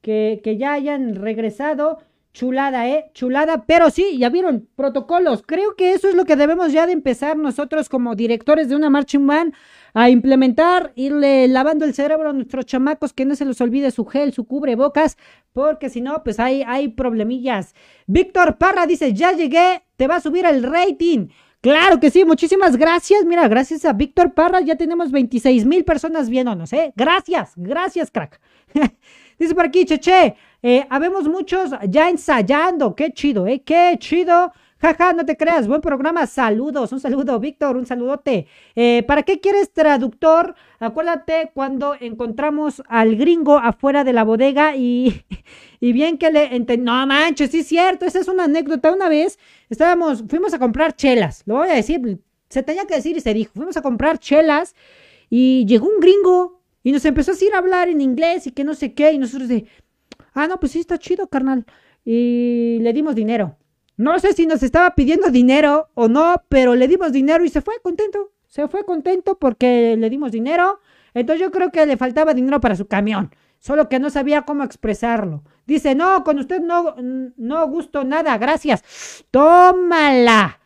que, 0.00 0.40
que 0.44 0.56
ya 0.56 0.72
hayan 0.74 1.16
regresado. 1.16 1.98
Chulada, 2.32 2.88
¿eh? 2.88 3.10
Chulada. 3.14 3.64
Pero 3.66 3.90
sí, 3.90 4.18
ya 4.18 4.28
vieron, 4.28 4.68
protocolos. 4.76 5.42
Creo 5.44 5.74
que 5.74 5.94
eso 5.94 6.08
es 6.08 6.14
lo 6.14 6.24
que 6.26 6.36
debemos 6.36 6.72
ya 6.72 6.86
de 6.86 6.92
empezar 6.92 7.36
nosotros 7.36 7.88
como 7.88 8.14
directores 8.14 8.68
de 8.68 8.76
una 8.76 8.90
marching 8.90 9.26
band 9.26 9.54
a 9.98 10.10
implementar, 10.10 10.92
irle 10.94 11.48
lavando 11.48 11.86
el 11.86 11.94
cerebro 11.94 12.28
a 12.28 12.32
nuestros 12.34 12.66
chamacos, 12.66 13.14
que 13.14 13.24
no 13.24 13.34
se 13.34 13.46
les 13.46 13.58
olvide 13.62 13.90
su 13.90 14.04
gel, 14.04 14.34
su 14.34 14.44
cubrebocas, 14.44 15.16
porque 15.54 15.88
si 15.88 16.02
no, 16.02 16.22
pues 16.22 16.38
hay, 16.38 16.62
hay 16.66 16.88
problemillas. 16.88 17.74
Víctor 18.06 18.58
Parra 18.58 18.86
dice, 18.86 19.14
ya 19.14 19.32
llegué, 19.32 19.84
te 19.96 20.06
va 20.06 20.16
a 20.16 20.20
subir 20.20 20.44
el 20.44 20.64
rating. 20.64 21.28
Claro 21.62 21.98
que 21.98 22.10
sí, 22.10 22.26
muchísimas 22.26 22.76
gracias. 22.76 23.24
Mira, 23.24 23.48
gracias 23.48 23.86
a 23.86 23.94
Víctor 23.94 24.34
Parra 24.34 24.60
ya 24.60 24.76
tenemos 24.76 25.10
26 25.10 25.64
mil 25.64 25.82
personas 25.82 26.28
viéndonos, 26.28 26.74
¿eh? 26.74 26.92
Gracias, 26.94 27.54
gracias, 27.56 28.10
crack. 28.10 28.38
Dice 29.38 29.54
por 29.54 29.64
aquí, 29.64 29.86
Cheche, 29.86 30.36
eh, 30.62 30.86
habemos 30.90 31.26
muchos 31.26 31.70
ya 31.88 32.10
ensayando. 32.10 32.94
Qué 32.94 33.12
chido, 33.12 33.46
¿eh? 33.46 33.62
Qué 33.64 33.96
chido. 33.98 34.52
Jaja, 34.86 35.12
no 35.14 35.26
te 35.26 35.36
creas, 35.36 35.66
buen 35.66 35.80
programa. 35.80 36.28
Saludos, 36.28 36.92
un 36.92 37.00
saludo, 37.00 37.40
Víctor, 37.40 37.76
un 37.76 37.86
saludote. 37.86 38.46
Eh, 38.76 39.02
¿Para 39.02 39.24
qué 39.24 39.40
quieres 39.40 39.72
traductor? 39.72 40.54
Acuérdate 40.78 41.50
cuando 41.52 41.96
encontramos 41.98 42.84
al 42.86 43.16
gringo 43.16 43.58
afuera 43.58 44.04
de 44.04 44.12
la 44.12 44.22
bodega 44.22 44.76
y, 44.76 45.24
y 45.80 45.92
bien 45.92 46.18
que 46.18 46.30
le 46.30 46.60
No 46.78 47.04
manches, 47.04 47.50
sí 47.50 47.60
es 47.60 47.66
cierto, 47.66 48.06
esa 48.06 48.20
es 48.20 48.28
una 48.28 48.44
anécdota. 48.44 48.92
Una 48.92 49.08
vez 49.08 49.40
estábamos, 49.70 50.22
fuimos 50.28 50.54
a 50.54 50.60
comprar 50.60 50.94
chelas, 50.94 51.42
lo 51.46 51.56
voy 51.56 51.68
a 51.68 51.74
decir, 51.74 52.20
se 52.48 52.62
tenía 52.62 52.86
que 52.86 52.94
decir 52.94 53.16
y 53.16 53.20
se 53.20 53.34
dijo. 53.34 53.50
Fuimos 53.56 53.76
a 53.76 53.82
comprar 53.82 54.20
chelas 54.20 54.76
y 55.28 55.66
llegó 55.66 55.88
un 55.88 55.98
gringo 55.98 56.60
y 56.84 56.92
nos 56.92 57.04
empezó 57.04 57.32
a 57.32 57.34
decir 57.34 57.52
a 57.54 57.58
hablar 57.58 57.88
en 57.88 58.00
inglés 58.00 58.46
y 58.46 58.52
que 58.52 58.62
no 58.62 58.72
sé 58.74 58.94
qué. 58.94 59.10
Y 59.10 59.18
nosotros 59.18 59.48
de, 59.48 59.66
ah, 60.32 60.46
no, 60.46 60.60
pues 60.60 60.70
sí, 60.70 60.78
está 60.78 60.96
chido, 60.96 61.26
carnal. 61.26 61.66
Y 62.04 62.78
le 62.82 62.92
dimos 62.92 63.16
dinero. 63.16 63.56
No 63.96 64.18
sé 64.18 64.32
si 64.34 64.46
nos 64.46 64.62
estaba 64.62 64.94
pidiendo 64.94 65.30
dinero 65.30 65.88
o 65.94 66.08
no, 66.08 66.42
pero 66.48 66.74
le 66.74 66.86
dimos 66.86 67.12
dinero 67.12 67.44
y 67.44 67.48
se 67.48 67.62
fue 67.62 67.74
contento. 67.82 68.32
Se 68.46 68.68
fue 68.68 68.84
contento 68.84 69.38
porque 69.38 69.96
le 69.98 70.10
dimos 70.10 70.32
dinero. 70.32 70.80
Entonces 71.14 71.40
yo 71.40 71.50
creo 71.50 71.70
que 71.70 71.86
le 71.86 71.96
faltaba 71.96 72.34
dinero 72.34 72.60
para 72.60 72.76
su 72.76 72.86
camión, 72.86 73.34
solo 73.58 73.88
que 73.88 73.98
no 73.98 74.10
sabía 74.10 74.42
cómo 74.42 74.64
expresarlo. 74.64 75.42
Dice, 75.66 75.94
no, 75.94 76.22
con 76.24 76.38
usted 76.38 76.60
no, 76.60 76.94
no 76.98 77.68
gusto 77.68 78.04
nada, 78.04 78.36
gracias. 78.36 79.24
Tómala. 79.30 80.60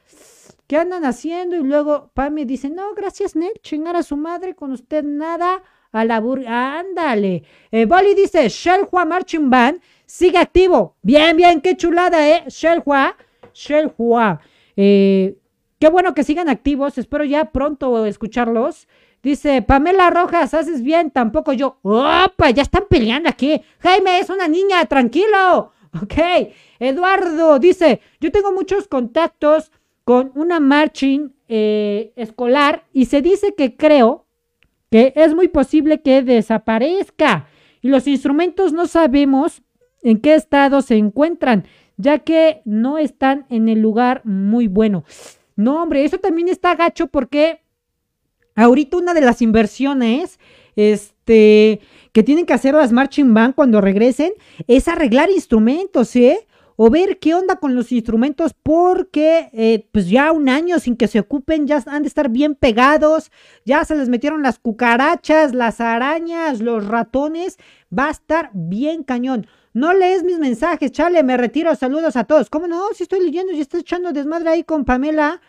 ¿Qué 0.67 0.77
andan 0.77 1.05
haciendo? 1.05 1.57
Y 1.57 1.63
luego 1.63 2.11
Pami 2.15 2.45
dice, 2.45 2.69
no, 2.69 2.95
gracias, 2.95 3.35
Nel, 3.35 3.53
chingar 3.63 3.97
a 3.97 4.03
su 4.03 4.17
madre, 4.17 4.55
con 4.55 4.73
usted 4.73 5.05
nada. 5.05 5.63
A 5.93 6.05
la 6.05 6.21
burga, 6.21 6.79
ándale. 6.79 7.43
Eh, 7.73 7.85
Boli 7.85 8.15
dice, 8.15 8.49
Shelhua 8.49 9.05
Marching 9.05 9.51
Band 9.51 9.81
sigue 10.11 10.39
activo. 10.39 10.97
Bien, 11.03 11.37
bien, 11.37 11.61
qué 11.61 11.77
chulada, 11.77 12.29
¿eh? 12.29 12.45
Shelhua, 12.49 13.17
Shelhua. 13.55 14.41
Eh, 14.77 15.37
qué 15.79 15.89
bueno 15.89 16.15
que 16.15 16.25
sigan 16.25 16.49
activos. 16.49 16.99
Espero 16.99 17.25
ya 17.25 17.53
pronto 17.53 18.05
escucharlos. 18.05 18.89
Dice, 19.23 19.63
Pamela 19.63 20.11
Rojas, 20.11 20.53
haces 20.53 20.83
bien, 20.83 21.11
tampoco 21.11 21.53
yo. 21.53 21.79
¡Opa! 21.83 22.51
Ya 22.51 22.63
están 22.63 22.85
peleando 22.91 23.29
aquí. 23.29 23.61
Jaime 23.79 24.19
es 24.19 24.31
una 24.31 24.49
niña, 24.49 24.85
tranquilo. 24.87 25.73
Ok. 26.03 26.15
Eduardo 26.81 27.59
dice, 27.59 28.01
yo 28.21 28.33
tengo 28.33 28.53
muchos 28.53 28.89
contactos 28.89 29.71
con 30.05 30.33
una 30.35 30.59
marching 30.59 31.33
eh, 31.47 32.13
escolar 32.17 32.85
y 32.93 33.05
se 33.05 33.23
dice 33.23 33.55
que 33.55 33.77
creo 33.77 34.27
que 34.91 35.13
es 35.15 35.35
muy 35.35 35.47
posible 35.47 36.03
que 36.03 36.23
desaparezca. 36.23 37.47
Y 37.81 37.89
los 37.89 38.07
instrumentos 38.09 38.73
no 38.73 38.87
sabemos 38.87 39.63
en 40.03 40.21
qué 40.21 40.35
estado 40.35 40.83
se 40.83 40.97
encuentran, 40.97 41.65
ya 41.97 42.21
que 42.21 42.63
no 42.65 42.99
están 42.99 43.47
en 43.51 43.69
el 43.69 43.81
lugar 43.81 44.23
muy 44.25 44.67
bueno. 44.67 45.05
No, 45.57 45.83
hombre, 45.83 46.05
eso 46.05 46.19
también 46.19 46.49
está 46.49 46.75
gacho 46.75 47.07
porque 47.09 47.61
ahorita 48.55 48.97
una 48.97 49.15
de 49.15 49.21
las 49.21 49.43
inversiones, 49.43 50.39
este, 50.77 51.81
que 52.13 52.23
tienen 52.23 52.47
que 52.47 52.55
hacer 52.55 52.75
las 52.75 52.93
marching 52.93 53.35
band 53.35 53.55
cuando 53.55 53.81
regresen 53.81 54.33
es 54.67 54.89
arreglar 54.89 55.31
instrumentos, 55.31 56.17
¿eh? 56.17 56.47
o 56.83 56.89
ver 56.89 57.19
qué 57.19 57.35
onda 57.35 57.57
con 57.57 57.75
los 57.75 57.93
instrumentos 57.93 58.55
porque 58.55 59.51
eh, 59.53 59.87
pues 59.93 60.09
ya 60.09 60.33
un 60.33 60.49
año 60.49 60.79
sin 60.79 60.97
que 60.97 61.09
se 61.09 61.21
ocupen 61.21 61.67
ya 61.67 61.85
han 61.85 62.05
de 62.05 62.09
estar 62.09 62.31
bien 62.31 62.55
pegados, 62.55 63.31
ya 63.67 63.85
se 63.85 63.95
les 63.95 64.09
metieron 64.09 64.43
las 64.43 64.59
cucarachas, 64.59 65.53
las 65.53 65.83
arañas, 65.83 66.63
los 66.63 66.87
ratones, 66.87 67.59
va 67.97 68.07
a 68.07 68.13
estar 68.13 68.51
bien 68.55 69.03
cañón. 69.03 69.47
No 69.73 69.93
lees 69.93 70.25
mis 70.25 70.41
mensajes, 70.41 70.91
chale, 70.91 71.23
me 71.23 71.37
retiro, 71.37 71.73
saludos 71.77 72.17
a 72.17 72.25
todos. 72.25 72.51
¿Cómo 72.51 72.67
no? 72.67 72.89
Si 72.93 73.05
estoy 73.05 73.21
leyendo 73.21 73.53
y 73.53 73.61
estoy 73.61 73.83
echando 73.83 74.13
desmadre 74.13 74.51
ahí 74.51 74.65
con 74.65 74.85
Pamela. 74.85 75.41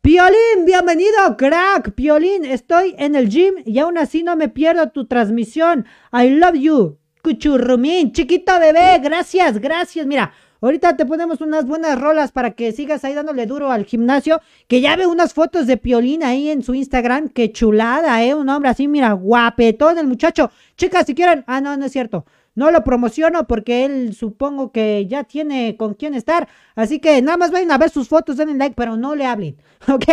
Piolín, 0.00 0.64
bienvenido, 0.66 1.36
crack. 1.36 1.92
Piolín, 1.92 2.44
estoy 2.44 2.96
en 2.98 3.14
el 3.14 3.28
gym 3.28 3.54
y 3.64 3.78
aún 3.78 3.98
así 3.98 4.24
no 4.24 4.34
me 4.34 4.48
pierdo 4.48 4.90
tu 4.90 5.06
transmisión. 5.06 5.86
I 6.12 6.30
love 6.30 6.56
you. 6.56 6.98
Cuchurrumín, 7.22 8.10
chiquito 8.10 8.58
bebé, 8.58 8.98
gracias, 8.98 9.60
gracias. 9.60 10.06
Mira, 10.06 10.32
ahorita 10.60 10.96
te 10.96 11.06
ponemos 11.06 11.40
unas 11.40 11.64
buenas 11.64 12.00
rolas 12.00 12.32
para 12.32 12.50
que 12.50 12.72
sigas 12.72 13.04
ahí 13.04 13.14
dándole 13.14 13.46
duro 13.46 13.70
al 13.70 13.84
gimnasio. 13.84 14.40
Que 14.66 14.80
ya 14.80 14.96
ve 14.96 15.06
unas 15.06 15.34
fotos 15.34 15.68
de 15.68 15.76
Piolín 15.76 16.24
ahí 16.24 16.50
en 16.50 16.64
su 16.64 16.74
Instagram. 16.74 17.28
Qué 17.28 17.52
chulada, 17.52 18.24
eh. 18.24 18.34
Un 18.34 18.48
hombre 18.48 18.70
así, 18.70 18.88
mira, 18.88 19.12
guapetón 19.12 19.98
el 19.98 20.08
muchacho. 20.08 20.50
Chicas, 20.76 21.06
si 21.06 21.14
quieren. 21.14 21.44
Ah, 21.46 21.60
no, 21.60 21.76
no 21.76 21.86
es 21.86 21.92
cierto. 21.92 22.26
No 22.54 22.70
lo 22.70 22.84
promociono 22.84 23.46
porque 23.46 23.84
él 23.84 24.14
supongo 24.14 24.72
que 24.72 25.06
ya 25.06 25.24
tiene 25.24 25.76
con 25.76 25.94
quién 25.94 26.14
estar. 26.14 26.48
Así 26.74 26.98
que 26.98 27.22
nada 27.22 27.38
más 27.38 27.50
vayan 27.50 27.70
a 27.70 27.78
ver 27.78 27.90
sus 27.90 28.08
fotos, 28.08 28.36
denle 28.36 28.56
like, 28.56 28.74
pero 28.76 28.96
no 28.96 29.14
le 29.14 29.26
hablen. 29.26 29.56
Ok. 29.88 30.04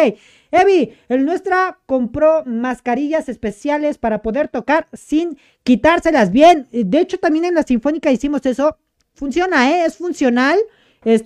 Evi, 0.52 0.94
el 1.10 1.26
nuestra 1.26 1.80
compró 1.86 2.44
mascarillas 2.46 3.30
especiales 3.30 4.00
para 4.00 4.24
poder 4.24 4.48
tocar 4.48 4.88
sin 4.94 5.38
quitárselas 5.64 6.32
bien. 6.32 6.68
De 6.72 7.00
hecho, 7.00 7.20
también 7.20 7.46
en 7.46 7.54
la 7.54 7.64
Sinfónica 7.64 8.12
hicimos 8.12 8.46
eso. 8.46 8.78
Funciona, 9.14 9.72
¿eh? 9.72 9.86
Es 9.86 9.98
funcional. 9.98 10.58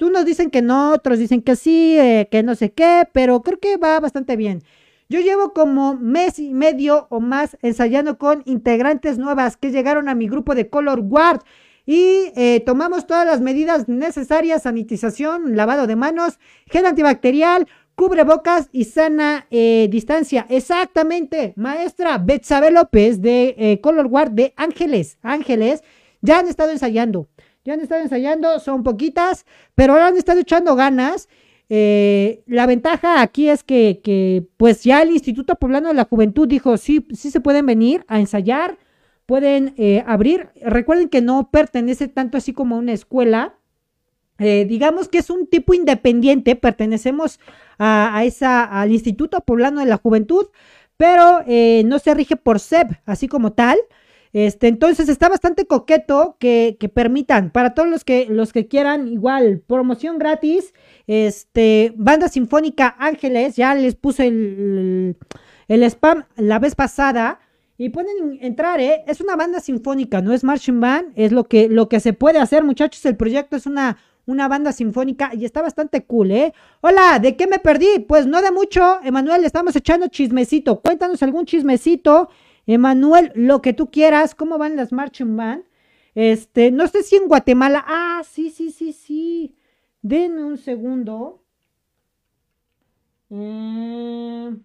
unos 0.01 0.26
dicen 0.26 0.49
que 0.49 0.61
no, 0.61 0.91
otros 0.91 1.20
dicen 1.20 1.41
que 1.41 1.55
sí, 1.55 1.97
eh, 1.97 2.28
que 2.30 2.43
no 2.43 2.55
sé 2.55 2.74
qué, 2.74 3.07
pero 3.14 3.41
creo 3.43 3.59
que 3.59 3.78
va 3.78 3.99
bastante 3.99 4.36
bien. 4.36 4.64
Yo 5.09 5.19
llevo 5.19 5.53
como 5.53 5.95
mes 5.95 6.39
y 6.39 6.53
medio 6.53 7.07
o 7.09 7.19
más 7.19 7.57
ensayando 7.61 8.17
con 8.17 8.41
integrantes 8.45 9.17
nuevas 9.17 9.57
que 9.57 9.71
llegaron 9.71 10.09
a 10.09 10.15
mi 10.15 10.27
grupo 10.27 10.55
de 10.55 10.69
Color 10.69 11.01
Guard 11.01 11.41
y 11.85 12.31
eh, 12.35 12.61
tomamos 12.65 13.05
todas 13.07 13.25
las 13.25 13.41
medidas 13.41 13.89
necesarias, 13.89 14.63
sanitización, 14.63 15.55
lavado 15.55 15.85
de 15.87 15.97
manos, 15.97 16.39
gel 16.67 16.85
antibacterial, 16.85 17.67
cubrebocas 17.95 18.69
y 18.71 18.85
sana 18.85 19.47
eh, 19.51 19.87
distancia. 19.91 20.45
Exactamente, 20.49 21.53
maestra 21.57 22.17
Betsabe 22.17 22.71
López 22.71 23.21
de 23.21 23.55
eh, 23.57 23.81
Color 23.81 24.07
Guard 24.07 24.31
de 24.31 24.53
Ángeles. 24.55 25.17
Ángeles, 25.21 25.83
ya 26.21 26.39
han 26.39 26.47
estado 26.47 26.71
ensayando. 26.71 27.27
Ya 27.65 27.73
han 27.73 27.79
estado 27.79 28.01
ensayando, 28.01 28.59
son 28.59 28.83
poquitas, 28.83 29.45
pero 29.73 29.93
ahora 29.93 30.07
han 30.07 30.17
estado 30.17 30.39
echando 30.39 30.75
ganas 30.75 31.29
eh, 31.76 32.43
la 32.45 32.67
ventaja 32.67 33.24
aquí 33.24 33.49
es 33.49 33.63
que, 33.63 34.45
pues 34.57 34.84
ya 34.84 35.01
el 35.01 35.09
Instituto 35.09 35.55
Poblano 35.55 35.88
de 35.88 35.95
la 35.95 36.05
Juventud 36.05 36.47
dijo, 36.47 36.78
sí, 36.78 37.03
sí 37.15 37.32
se 37.32 37.39
pueden 37.39 37.65
venir 37.65 38.05
a 38.07 38.19
ensayar, 38.19 38.78
pueden 39.26 39.74
eh, 39.78 40.03
abrir. 40.05 40.49
Recuerden 40.61 41.09
que 41.09 41.24
no 41.24 41.49
pertenece 41.49 42.07
tanto 42.07 42.38
así 42.38 42.53
como 42.53 42.76
a 42.76 42.78
una 42.78 42.93
escuela. 42.93 43.55
Eh, 44.38 44.65
digamos 44.69 45.09
que 45.09 45.17
es 45.17 45.32
un 45.32 45.47
tipo 45.47 45.74
independiente, 45.74 46.55
pertenecemos 46.55 47.39
a, 47.80 48.24
esa, 48.24 48.65
al 48.65 48.91
Instituto 48.91 49.39
Poblano 49.39 49.80
de 49.80 49.88
la 49.88 49.97
Juventud, 49.97 50.45
pero 50.95 51.43
no 51.86 51.97
se 51.97 52.13
rige 52.13 52.36
por 52.36 52.59
SEP, 52.59 52.91
así 53.07 53.28
como 53.28 53.53
tal. 53.53 53.80
Este, 54.34 54.67
entonces 54.67 55.09
está 55.09 55.29
bastante 55.29 55.67
coqueto 55.67 56.38
que, 56.39 56.75
que, 56.79 56.89
permitan 56.89 57.51
para 57.51 57.75
todos 57.75 57.88
los 57.88 58.03
que, 58.03 58.25
los 58.25 58.51
que 58.51 58.67
quieran 58.67 59.07
igual 59.07 59.61
promoción 59.67 60.17
gratis 60.17 60.73
este, 61.07 61.93
Banda 61.95 62.29
Sinfónica 62.29 62.95
Ángeles, 62.97 63.55
ya 63.55 63.75
les 63.75 63.95
puse 63.95 64.27
el, 64.27 65.17
el, 65.67 65.84
spam 65.84 66.25
la 66.36 66.59
vez 66.59 66.75
pasada. 66.75 67.39
Y 67.75 67.89
pueden 67.89 68.38
entrar, 68.39 68.79
¿eh? 68.79 69.03
Es 69.07 69.19
una 69.19 69.36
banda 69.36 69.59
sinfónica, 69.59 70.21
no 70.21 70.31
es 70.31 70.43
marching 70.43 70.79
band. 70.79 71.11
Es 71.15 71.31
lo 71.31 71.45
que, 71.45 71.67
lo 71.67 71.89
que 71.89 71.99
se 71.99 72.13
puede 72.13 72.39
hacer, 72.39 72.63
muchachos. 72.63 73.03
El 73.05 73.17
proyecto 73.17 73.55
es 73.55 73.65
una, 73.65 73.97
una 74.27 74.47
banda 74.47 74.71
sinfónica 74.71 75.31
y 75.34 75.43
está 75.43 75.61
bastante 75.63 76.05
cool, 76.05 76.31
¿eh? 76.31 76.53
Hola, 76.81 77.17
¿de 77.19 77.36
qué 77.36 77.47
me 77.47 77.57
perdí? 77.57 77.99
Pues 78.07 78.27
no 78.27 78.43
de 78.43 78.51
mucho, 78.51 78.99
Emanuel, 79.03 79.43
estamos 79.43 79.75
echando 79.75 80.07
chismecito. 80.07 80.81
Cuéntanos 80.81 81.23
algún 81.23 81.45
chismecito, 81.45 82.29
Emanuel, 82.66 83.32
lo 83.36 83.61
que 83.61 83.74
tú 83.74 83.91
quieras. 83.91 84.36
¿Cómo 84.36 84.57
van 84.57 84.76
las 84.76 84.91
marching 84.91 85.36
band? 85.36 85.64
Este, 86.16 86.72
no 86.72 86.88
sé 86.88 87.03
si 87.03 87.16
en 87.16 87.28
Guatemala. 87.28 87.84
Ah, 87.88 88.22
sí, 88.24 88.49
sí, 88.49 88.72
sí, 88.72 88.93
sí. 88.93 89.55
Denme 90.01 90.43
un 90.43 90.57
segundo. 90.57 91.43
Mm. 93.30 94.55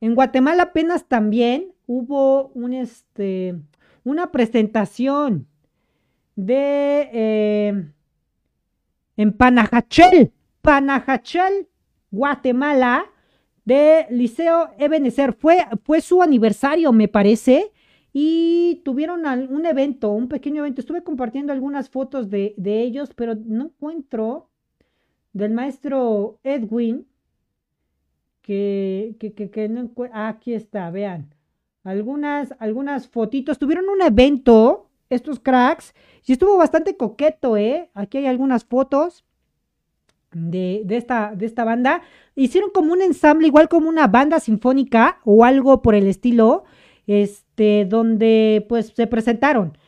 En 0.00 0.14
Guatemala 0.14 0.64
apenas 0.64 1.06
también 1.06 1.72
hubo 1.86 2.48
un 2.48 2.72
este 2.72 3.56
una 4.04 4.30
presentación 4.30 5.48
de 6.36 7.10
eh, 7.12 7.92
en 9.16 9.32
Panajachel, 9.32 10.32
Panajachel, 10.62 11.68
Guatemala, 12.10 13.06
de 13.66 14.06
Liceo 14.08 14.70
Ebenezer. 14.78 15.34
Fue, 15.34 15.58
fue 15.84 16.00
su 16.00 16.22
aniversario, 16.22 16.92
me 16.92 17.08
parece, 17.08 17.72
y 18.14 18.80
tuvieron 18.84 19.26
un 19.26 19.66
evento, 19.66 20.12
un 20.12 20.28
pequeño 20.28 20.62
evento. 20.62 20.80
Estuve 20.80 21.02
compartiendo 21.02 21.52
algunas 21.52 21.90
fotos 21.90 22.30
de, 22.30 22.54
ellos, 22.56 23.10
pero 23.14 23.34
no 23.34 23.66
encuentro 23.66 24.48
del 25.34 25.52
maestro 25.52 26.38
Edwin, 26.42 27.06
que, 28.40 29.16
que, 29.18 29.34
que, 29.34 29.68
no 29.68 29.80
encuentro. 29.80 30.18
aquí 30.18 30.54
está, 30.54 30.88
vean. 30.90 31.34
Algunas, 31.82 32.54
algunas 32.58 33.08
fotitos. 33.08 33.58
Tuvieron 33.58 33.88
un 33.88 34.00
evento, 34.00 34.88
estos 35.10 35.40
cracks, 35.40 35.92
y 36.24 36.32
estuvo 36.32 36.56
bastante 36.56 36.96
coqueto, 36.96 37.56
¿eh? 37.56 37.90
Aquí 37.94 38.18
hay 38.18 38.26
algunas 38.26 38.64
fotos 38.64 39.25
de, 40.36 40.84
esta, 40.90 41.32
de 41.34 41.46
esta 41.46 41.64
banda. 41.64 42.02
Hicieron 42.34 42.70
como 42.70 42.92
un 42.92 43.02
ensamble, 43.02 43.46
igual 43.46 43.68
como 43.68 43.88
una 43.88 44.06
banda 44.06 44.40
sinfónica 44.40 45.20
o 45.24 45.44
algo 45.44 45.82
por 45.82 45.94
el 45.94 46.06
estilo, 46.06 46.64
este, 47.06 47.86
donde 47.86 48.64
pues 48.68 48.92
se 48.94 49.06
presentaron 49.06 49.78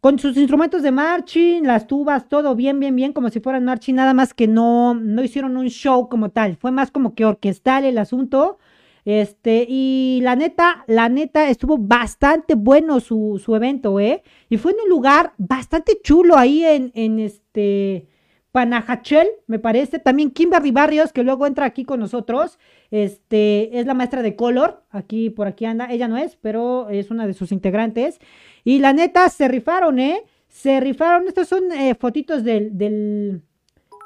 con 0.00 0.18
sus 0.18 0.36
instrumentos 0.36 0.82
de 0.82 0.92
marching, 0.92 1.62
las 1.64 1.86
tubas, 1.86 2.26
todo 2.28 2.54
bien, 2.54 2.80
bien, 2.80 2.96
bien, 2.96 3.12
como 3.12 3.28
si 3.28 3.40
fueran 3.40 3.64
marching, 3.66 3.94
nada 3.94 4.14
más 4.14 4.32
que 4.32 4.48
no, 4.48 4.94
no 4.94 5.22
hicieron 5.22 5.58
un 5.58 5.68
show 5.68 6.08
como 6.08 6.30
tal, 6.30 6.56
fue 6.56 6.70
más 6.70 6.90
como 6.90 7.14
que 7.14 7.26
orquestal 7.26 7.84
el 7.84 7.98
asunto. 7.98 8.58
Este, 9.06 9.66
y 9.68 10.20
la 10.22 10.36
neta, 10.36 10.84
la 10.86 11.08
neta, 11.08 11.48
estuvo 11.48 11.78
bastante 11.78 12.54
bueno 12.54 13.00
su, 13.00 13.40
su 13.42 13.56
evento, 13.56 13.98
¿eh? 13.98 14.22
Y 14.50 14.58
fue 14.58 14.72
en 14.72 14.78
un 14.84 14.90
lugar 14.90 15.32
bastante 15.38 15.98
chulo 16.02 16.36
ahí 16.36 16.64
en, 16.64 16.92
en 16.94 17.18
este, 17.18 18.06
Panajachel, 18.52 19.28
me 19.46 19.58
parece. 19.58 19.98
También 19.98 20.30
Kimberly 20.30 20.72
Barrios, 20.72 21.12
que 21.12 21.22
luego 21.22 21.46
entra 21.46 21.66
aquí 21.66 21.84
con 21.84 22.00
nosotros. 22.00 22.58
Este, 22.90 23.78
es 23.78 23.86
la 23.86 23.94
maestra 23.94 24.22
de 24.22 24.34
color. 24.34 24.82
Aquí, 24.90 25.30
por 25.30 25.46
aquí 25.46 25.64
anda. 25.64 25.90
Ella 25.90 26.08
no 26.08 26.16
es, 26.16 26.36
pero 26.36 26.88
es 26.90 27.10
una 27.10 27.26
de 27.26 27.34
sus 27.34 27.52
integrantes. 27.52 28.18
Y 28.64 28.80
la 28.80 28.92
neta, 28.92 29.28
se 29.28 29.48
rifaron, 29.48 29.98
¿eh? 29.98 30.24
Se 30.48 30.80
rifaron. 30.80 31.28
Estos 31.28 31.48
son 31.48 31.70
eh, 31.72 31.94
fotitos 31.94 32.42
del, 32.42 32.76
del, 32.76 33.42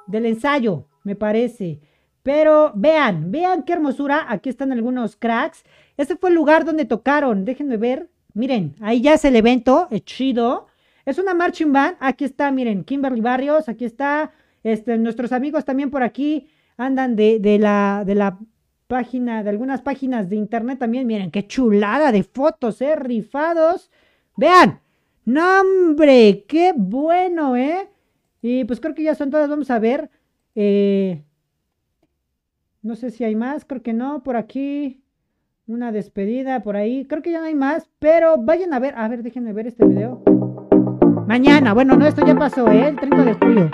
del 0.07 0.27
ensayo, 0.27 0.89
me 1.05 1.17
parece. 1.17 1.81
Pero 2.23 2.73
vean, 2.75 3.31
vean 3.31 3.63
qué 3.63 3.75
hermosura. 3.75 4.27
Aquí 4.29 4.49
están 4.49 4.73
algunos 4.73 5.17
cracks. 5.17 5.65
Este 5.97 6.17
fue 6.17 6.31
el 6.31 6.37
lugar 6.37 6.65
donde 6.65 6.85
tocaron. 6.85 7.45
Déjenme 7.45 7.77
ver. 7.77 8.11
Miren, 8.35 8.75
ahí 8.81 9.01
ya 9.01 9.15
es 9.15 9.25
el 9.25 9.37
evento. 9.37 9.89
Es 9.91 10.05
chido. 10.05 10.67
Es 11.05 11.19
una 11.19 11.35
marching 11.35 11.73
band. 11.73 11.97
Aquí 12.01 12.25
está, 12.25 12.51
miren, 12.51 12.85
Kimberly 12.85 13.21
Barrios. 13.21 13.69
Aquí 13.69 13.85
está. 13.85 14.33
Este, 14.63 14.97
nuestros 14.97 15.33
amigos 15.33 15.65
también 15.65 15.91
por 15.91 16.03
aquí 16.03 16.49
andan 16.77 17.17
de, 17.17 17.39
de, 17.39 17.59
la, 17.59 18.03
de 18.07 18.15
la 18.15 18.39
página, 18.87 19.43
de 19.43 19.51
algunas 19.51 19.83
páginas 19.83 20.31
de 20.31 20.37
internet 20.37 20.79
también. 20.79 21.07
Miren, 21.07 21.31
qué 21.31 21.47
chulada 21.47 22.13
de 22.13 22.23
fotos, 22.23 22.81
eh, 22.81 22.97
rifados. 22.97 23.91
Vean. 24.37 24.81
No, 25.27 25.61
hombre, 25.61 26.45
qué 26.47 26.73
bueno, 26.77 27.57
¿eh? 27.57 27.89
Y 28.43 28.65
pues 28.65 28.81
creo 28.81 28.95
que 28.95 29.03
ya 29.03 29.15
son 29.15 29.31
todas. 29.31 29.49
Vamos 29.49 29.71
a 29.71 29.79
ver. 29.79 30.11
Eh, 30.55 31.23
no 32.83 32.95
sé 32.97 33.11
si 33.11 33.25
hay 33.25 33.35
más, 33.35 33.65
creo 33.65 33.83
que 33.83 33.93
no, 33.95 34.23
por 34.23 34.37
aquí. 34.37 35.01
Una 35.67 35.93
despedida 35.93 36.63
por 36.63 36.77
ahí. 36.77 37.07
Creo 37.07 37.23
que 37.23 37.31
ya 37.31 37.41
no 37.41 37.47
hay 37.47 37.55
más, 37.55 37.89
pero 37.99 38.37
vayan 38.37 38.75
a 38.75 38.79
ver. 38.79 38.95
A 38.99 39.09
ver, 39.09 39.23
déjenme 39.23 39.55
ver 39.55 39.67
este 39.67 39.87
video. 39.87 40.23
Mañana, 41.27 41.73
bueno, 41.73 41.97
no, 41.97 42.07
esto 42.07 42.25
ya 42.27 42.35
pasó, 42.35 42.71
¿eh? 42.71 42.89
El 42.89 42.97
30 42.97 43.25
de 43.25 43.35
julio. 43.35 43.71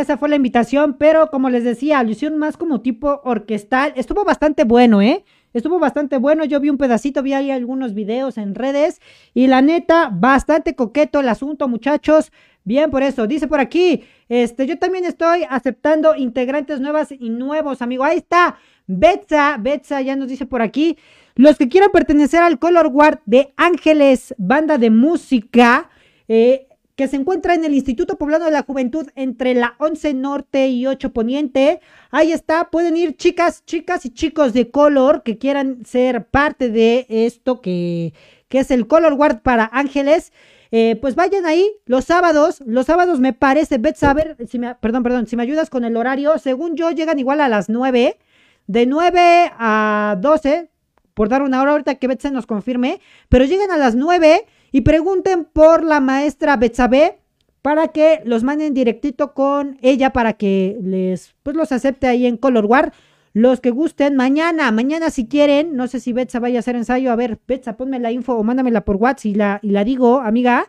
Esa 0.00 0.16
fue 0.16 0.28
la 0.28 0.36
invitación, 0.36 0.96
pero 0.98 1.30
como 1.30 1.50
les 1.50 1.64
decía, 1.64 1.98
alusión 1.98 2.38
más 2.38 2.56
como 2.56 2.80
tipo 2.80 3.20
orquestal. 3.24 3.92
Estuvo 3.96 4.24
bastante 4.24 4.64
bueno, 4.64 5.02
¿eh? 5.02 5.24
Estuvo 5.54 5.78
bastante 5.78 6.18
bueno, 6.18 6.44
yo 6.44 6.58
vi 6.58 6.68
un 6.68 6.78
pedacito, 6.78 7.22
vi 7.22 7.32
ahí 7.32 7.52
algunos 7.52 7.94
videos 7.94 8.38
en 8.38 8.56
redes 8.56 9.00
y 9.34 9.46
la 9.46 9.62
neta, 9.62 10.10
bastante 10.12 10.74
coqueto 10.74 11.20
el 11.20 11.28
asunto, 11.28 11.68
muchachos. 11.68 12.32
Bien, 12.64 12.90
por 12.90 13.02
eso, 13.02 13.26
dice 13.28 13.46
por 13.46 13.60
aquí, 13.60 14.02
este, 14.28 14.66
yo 14.66 14.78
también 14.78 15.04
estoy 15.04 15.44
aceptando 15.48 16.16
integrantes 16.16 16.80
nuevas 16.80 17.12
y 17.12 17.30
nuevos, 17.30 17.82
amigo. 17.82 18.02
Ahí 18.02 18.16
está, 18.16 18.56
Betsa, 18.86 19.56
Betsa 19.60 20.00
ya 20.00 20.16
nos 20.16 20.28
dice 20.28 20.44
por 20.44 20.60
aquí, 20.60 20.98
los 21.36 21.56
que 21.56 21.68
quieran 21.68 21.90
pertenecer 21.92 22.40
al 22.40 22.58
Color 22.58 22.88
Guard 22.88 23.20
de 23.26 23.52
Ángeles, 23.56 24.34
banda 24.38 24.76
de 24.76 24.90
música, 24.90 25.88
eh, 26.26 26.66
que 26.96 27.08
se 27.08 27.16
encuentra 27.16 27.54
en 27.54 27.64
el 27.64 27.74
Instituto 27.74 28.16
Poblano 28.16 28.44
de 28.44 28.52
la 28.52 28.62
Juventud 28.62 29.08
entre 29.16 29.54
la 29.54 29.74
11 29.78 30.14
Norte 30.14 30.68
y 30.68 30.86
8 30.86 31.12
Poniente. 31.12 31.80
Ahí 32.10 32.32
está, 32.32 32.70
pueden 32.70 32.96
ir 32.96 33.16
chicas, 33.16 33.64
chicas 33.64 34.06
y 34.06 34.10
chicos 34.10 34.52
de 34.52 34.70
color 34.70 35.22
que 35.22 35.38
quieran 35.38 35.84
ser 35.84 36.26
parte 36.26 36.70
de 36.70 37.06
esto 37.08 37.60
que, 37.60 38.14
que 38.48 38.60
es 38.60 38.70
el 38.70 38.86
Color 38.86 39.16
Guard 39.16 39.40
para 39.42 39.68
Ángeles. 39.72 40.32
Eh, 40.70 40.96
pues 41.00 41.14
vayan 41.14 41.46
ahí 41.46 41.68
los 41.86 42.04
sábados, 42.04 42.60
los 42.66 42.86
sábados 42.86 43.20
me 43.20 43.32
parece, 43.32 43.78
Bet 43.78 43.96
saber, 43.96 44.36
si 44.48 44.58
me, 44.58 44.74
perdón, 44.74 45.04
perdón, 45.04 45.26
si 45.28 45.36
me 45.36 45.44
ayudas 45.44 45.70
con 45.70 45.84
el 45.84 45.96
horario, 45.96 46.36
según 46.38 46.74
yo 46.74 46.90
llegan 46.90 47.20
igual 47.20 47.40
a 47.40 47.48
las 47.48 47.68
9, 47.68 48.18
de 48.66 48.86
9 48.86 49.52
a 49.56 50.16
12, 50.20 50.70
por 51.12 51.28
dar 51.28 51.42
una 51.42 51.62
hora 51.62 51.72
ahorita 51.72 51.94
que 51.96 52.08
Bet 52.08 52.20
se 52.20 52.32
nos 52.32 52.46
confirme, 52.46 53.00
pero 53.28 53.44
llegan 53.44 53.70
a 53.70 53.76
las 53.76 53.94
9 53.94 54.46
y 54.74 54.80
pregunten 54.80 55.44
por 55.44 55.84
la 55.84 56.00
maestra 56.00 56.56
Betsabe 56.56 57.20
para 57.62 57.86
que 57.88 58.22
los 58.24 58.42
manden 58.42 58.74
directito 58.74 59.32
con 59.32 59.78
ella 59.82 60.12
para 60.12 60.32
que 60.32 60.76
les 60.82 61.32
pues 61.44 61.54
los 61.54 61.70
acepte 61.70 62.08
ahí 62.08 62.26
en 62.26 62.36
Color 62.36 62.66
War. 62.66 62.92
Los 63.34 63.60
que 63.60 63.70
gusten, 63.70 64.16
mañana, 64.16 64.72
mañana 64.72 65.10
si 65.10 65.28
quieren, 65.28 65.76
no 65.76 65.86
sé 65.86 66.00
si 66.00 66.12
Betsa 66.12 66.40
vaya 66.40 66.58
a 66.58 66.58
hacer 66.58 66.74
ensayo, 66.74 67.12
a 67.12 67.16
ver, 67.16 67.38
Betsa, 67.46 67.76
ponme 67.76 68.00
la 68.00 68.10
info 68.10 68.34
o 68.34 68.42
mándamela 68.42 68.84
por 68.84 68.96
WhatsApp 68.96 69.26
y 69.26 69.34
la, 69.34 69.60
y 69.62 69.70
la 69.70 69.84
digo, 69.84 70.20
amiga. 70.20 70.66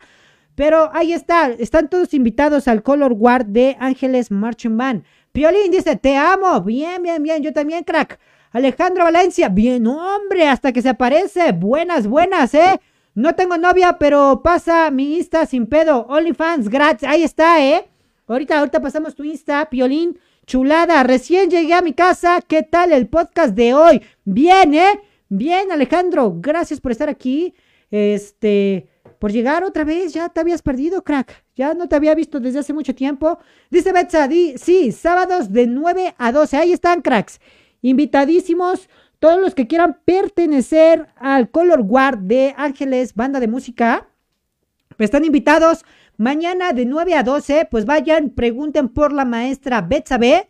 Pero 0.54 0.92
ahí 0.94 1.12
está, 1.12 1.50
están 1.50 1.90
todos 1.90 2.14
invitados 2.14 2.68
al 2.68 2.84
Color 2.84 3.14
War 3.14 3.48
de 3.48 3.76
Ángeles 3.80 4.30
Marching 4.30 4.78
Band. 4.78 5.04
Piolín 5.32 5.72
dice, 5.72 5.96
te 5.96 6.16
amo, 6.16 6.62
bien, 6.62 7.02
bien, 7.02 7.24
bien, 7.24 7.42
yo 7.42 7.54
también, 7.54 7.84
crack. 7.84 8.20
Alejandro 8.52 9.04
Valencia, 9.04 9.50
bien, 9.50 9.88
hombre, 9.88 10.48
hasta 10.48 10.72
que 10.72 10.84
se 10.84 10.90
aparece, 10.90 11.54
buenas, 11.54 12.06
buenas, 12.06 12.54
eh. 12.54 12.80
No 13.16 13.34
tengo 13.34 13.58
novia, 13.58 13.98
pero 13.98 14.42
pasa 14.44 14.92
mi 14.92 15.16
Insta 15.16 15.46
sin 15.46 15.68
pedo. 15.68 16.06
OnlyFans, 16.10 16.68
gratis. 16.68 17.08
Ahí 17.08 17.24
está, 17.24 17.64
¿eh? 17.64 17.88
Ahorita, 18.28 18.60
ahorita 18.60 18.82
pasamos 18.82 19.16
tu 19.16 19.24
Insta, 19.24 19.70
Piolín. 19.70 20.20
Chulada, 20.46 21.02
recién 21.04 21.50
llegué 21.50 21.74
a 21.74 21.82
mi 21.82 21.94
casa. 21.94 22.42
¿Qué 22.46 22.62
tal 22.62 22.92
el 22.92 23.08
podcast 23.08 23.56
de 23.56 23.74
hoy? 23.74 24.02
Bien, 24.26 24.74
¿eh? 24.74 25.00
Bien, 25.30 25.72
Alejandro. 25.72 26.36
Gracias 26.42 26.82
por 26.82 26.92
estar 26.92 27.08
aquí. 27.08 27.54
Este, 27.90 28.90
por 29.18 29.32
llegar 29.32 29.64
otra 29.64 29.86
vez. 29.86 30.14
Ya 30.14 30.28
te 30.28 30.42
habías 30.42 30.62
perdido, 30.62 31.02
crack. 31.02 31.46
Ya 31.56 31.74
no 31.74 31.88
te 31.88 31.96
había 31.96 32.16
visto 32.16 32.42
desde 32.42 32.60
hace 32.60 32.74
mucho 32.74 32.94
tiempo. 32.96 33.40
Dice 33.72 33.94
Betsa, 33.94 34.28
sí, 34.58 34.92
sábados 34.92 35.54
de 35.54 35.68
9 35.68 36.16
a 36.18 36.34
12. 36.34 36.58
Ahí 36.58 36.74
están, 36.74 37.02
cracks. 37.02 37.40
Invitadísimos. 37.82 38.90
Todos 39.26 39.42
los 39.42 39.56
que 39.56 39.66
quieran 39.66 39.98
pertenecer 40.06 41.08
al 41.16 41.50
Color 41.50 41.82
Guard 41.82 42.20
de 42.20 42.54
Ángeles, 42.58 43.16
banda 43.16 43.40
de 43.40 43.48
música, 43.48 44.08
pues 44.98 45.08
están 45.08 45.26
invitados 45.26 45.84
mañana 46.16 46.74
de 46.74 46.86
9 46.86 47.16
a 47.16 47.24
12. 47.24 47.68
Pues 47.72 47.88
vayan, 47.88 48.30
pregunten 48.30 48.88
por 48.88 49.12
la 49.12 49.26
maestra 49.26 49.82
Betsabe 49.82 50.48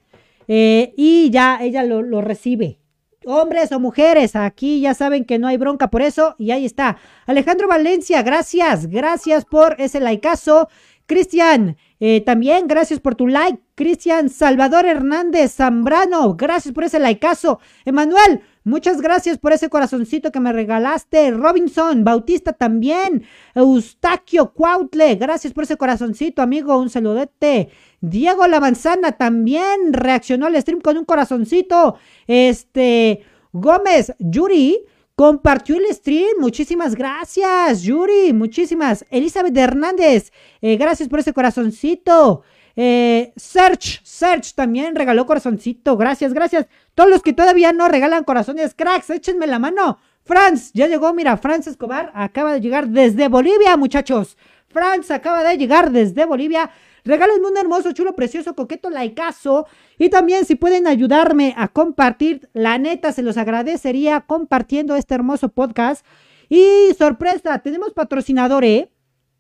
eh, 0.50 0.94
y 0.98 1.30
ya 1.30 1.60
ella 1.62 1.84
lo, 1.86 2.20
recibe. 2.20 2.82
Hombres 3.26 3.72
o 3.72 3.80
mujeres, 3.80 4.36
aquí 4.36 4.82
ya 4.82 4.94
saben 4.94 5.24
que 5.24 5.40
no 5.40 5.48
hay 5.48 5.56
bronca 5.56 5.90
por 5.90 6.02
eso. 6.02 6.36
Y 6.38 6.52
ahí 6.52 6.66
está. 6.66 6.98
Alejandro 7.28 7.70
Valencia, 7.70 8.24
gracias, 8.24 8.88
gracias 8.88 9.46
por 9.46 9.78
ese 9.80 10.02
likeazo. 10.02 10.68
Cristian, 11.06 11.78
eh, 12.02 12.22
también 12.26 12.68
gracias 12.68 13.00
por 13.00 13.16
tu 13.16 13.28
like. 13.28 13.60
Cristian 13.76 14.28
Salvador 14.28 14.86
Hernández 14.86 15.54
Zambrano, 15.54 16.36
gracias 16.36 16.74
por 16.74 16.84
ese 16.84 17.00
likeazo. 17.00 17.60
Emanuel, 17.86 18.42
muchas 18.66 19.00
gracias 19.00 19.38
por 19.38 19.54
ese 19.54 19.70
corazoncito 19.70 20.32
que 20.32 20.42
me 20.42 20.52
regalaste. 20.52 21.32
Robinson 21.32 22.04
Bautista 22.04 22.52
también. 22.52 23.24
Eustaquio 23.54 24.54
Cuautle, 24.54 25.16
gracias 25.16 25.54
por 25.54 25.64
ese 25.64 25.78
corazoncito, 25.78 26.42
amigo. 26.42 26.78
Un 26.78 26.90
saludete. 26.90 27.70
Diego 28.02 28.46
La 28.48 28.60
Manzana 28.60 29.14
también 29.14 29.94
reaccionó 29.94 30.48
al 30.48 30.62
stream 30.62 30.82
con 30.82 30.98
un 30.98 31.06
corazoncito. 31.06 31.98
Este, 32.28 33.24
Gómez, 33.54 34.14
Yuri, 34.20 34.84
compartió 35.16 35.78
el 35.78 35.86
stream. 35.94 36.40
Muchísimas 36.40 36.96
gracias, 36.96 37.84
Yuri. 37.84 38.34
Muchísimas. 38.34 39.06
Elizabeth 39.10 39.58
Hernández, 39.58 40.32
eh, 40.62 40.76
gracias 40.76 41.08
por 41.08 41.20
ese 41.20 41.34
corazoncito. 41.34 42.44
Eh, 42.76 43.34
Search, 43.36 44.02
Search 44.04 44.54
también 44.54 44.96
regaló 44.96 45.26
corazoncito. 45.26 45.98
Gracias, 45.98 46.34
gracias. 46.34 46.68
Todos 46.94 47.10
los 47.10 47.22
que 47.22 47.34
todavía 47.34 47.74
no 47.74 47.88
regalan 47.88 48.24
corazones, 48.24 48.74
cracks, 48.74 49.10
échenme 49.10 49.48
la 49.48 49.60
mano. 49.60 49.98
Franz, 50.24 50.72
ya 50.74 50.88
llegó, 50.88 51.14
mira, 51.14 51.38
Franz 51.38 51.68
Escobar 51.68 52.12
acaba 52.16 52.54
de 52.54 52.62
llegar 52.62 52.88
desde 52.88 53.28
Bolivia, 53.28 53.78
muchachos. 53.78 54.38
Franz 54.68 55.12
acaba 55.12 55.44
de 55.44 55.58
llegar 55.58 55.92
desde 55.92 56.26
Bolivia. 56.26 56.72
Regálenme 57.06 57.48
un 57.48 57.58
hermoso, 57.58 57.94
chulo, 57.94 58.16
precioso, 58.16 58.56
coqueto 58.56 58.90
laicazo. 58.90 59.68
Y 60.00 60.10
también 60.10 60.46
si 60.46 60.56
pueden 60.56 60.88
ayudarme 60.88 61.54
a 61.56 61.68
compartir, 61.68 62.50
la 62.54 62.80
neta 62.80 63.12
se 63.12 63.22
los 63.22 63.38
agradecería 63.38 64.22
compartiendo 64.22 64.96
este 64.96 65.14
hermoso 65.14 65.50
podcast. 65.50 66.06
Y 66.50 66.94
sorpresa, 66.98 67.60
tenemos 67.60 67.94
patrocinador, 67.94 68.66
¿eh? 68.66 68.90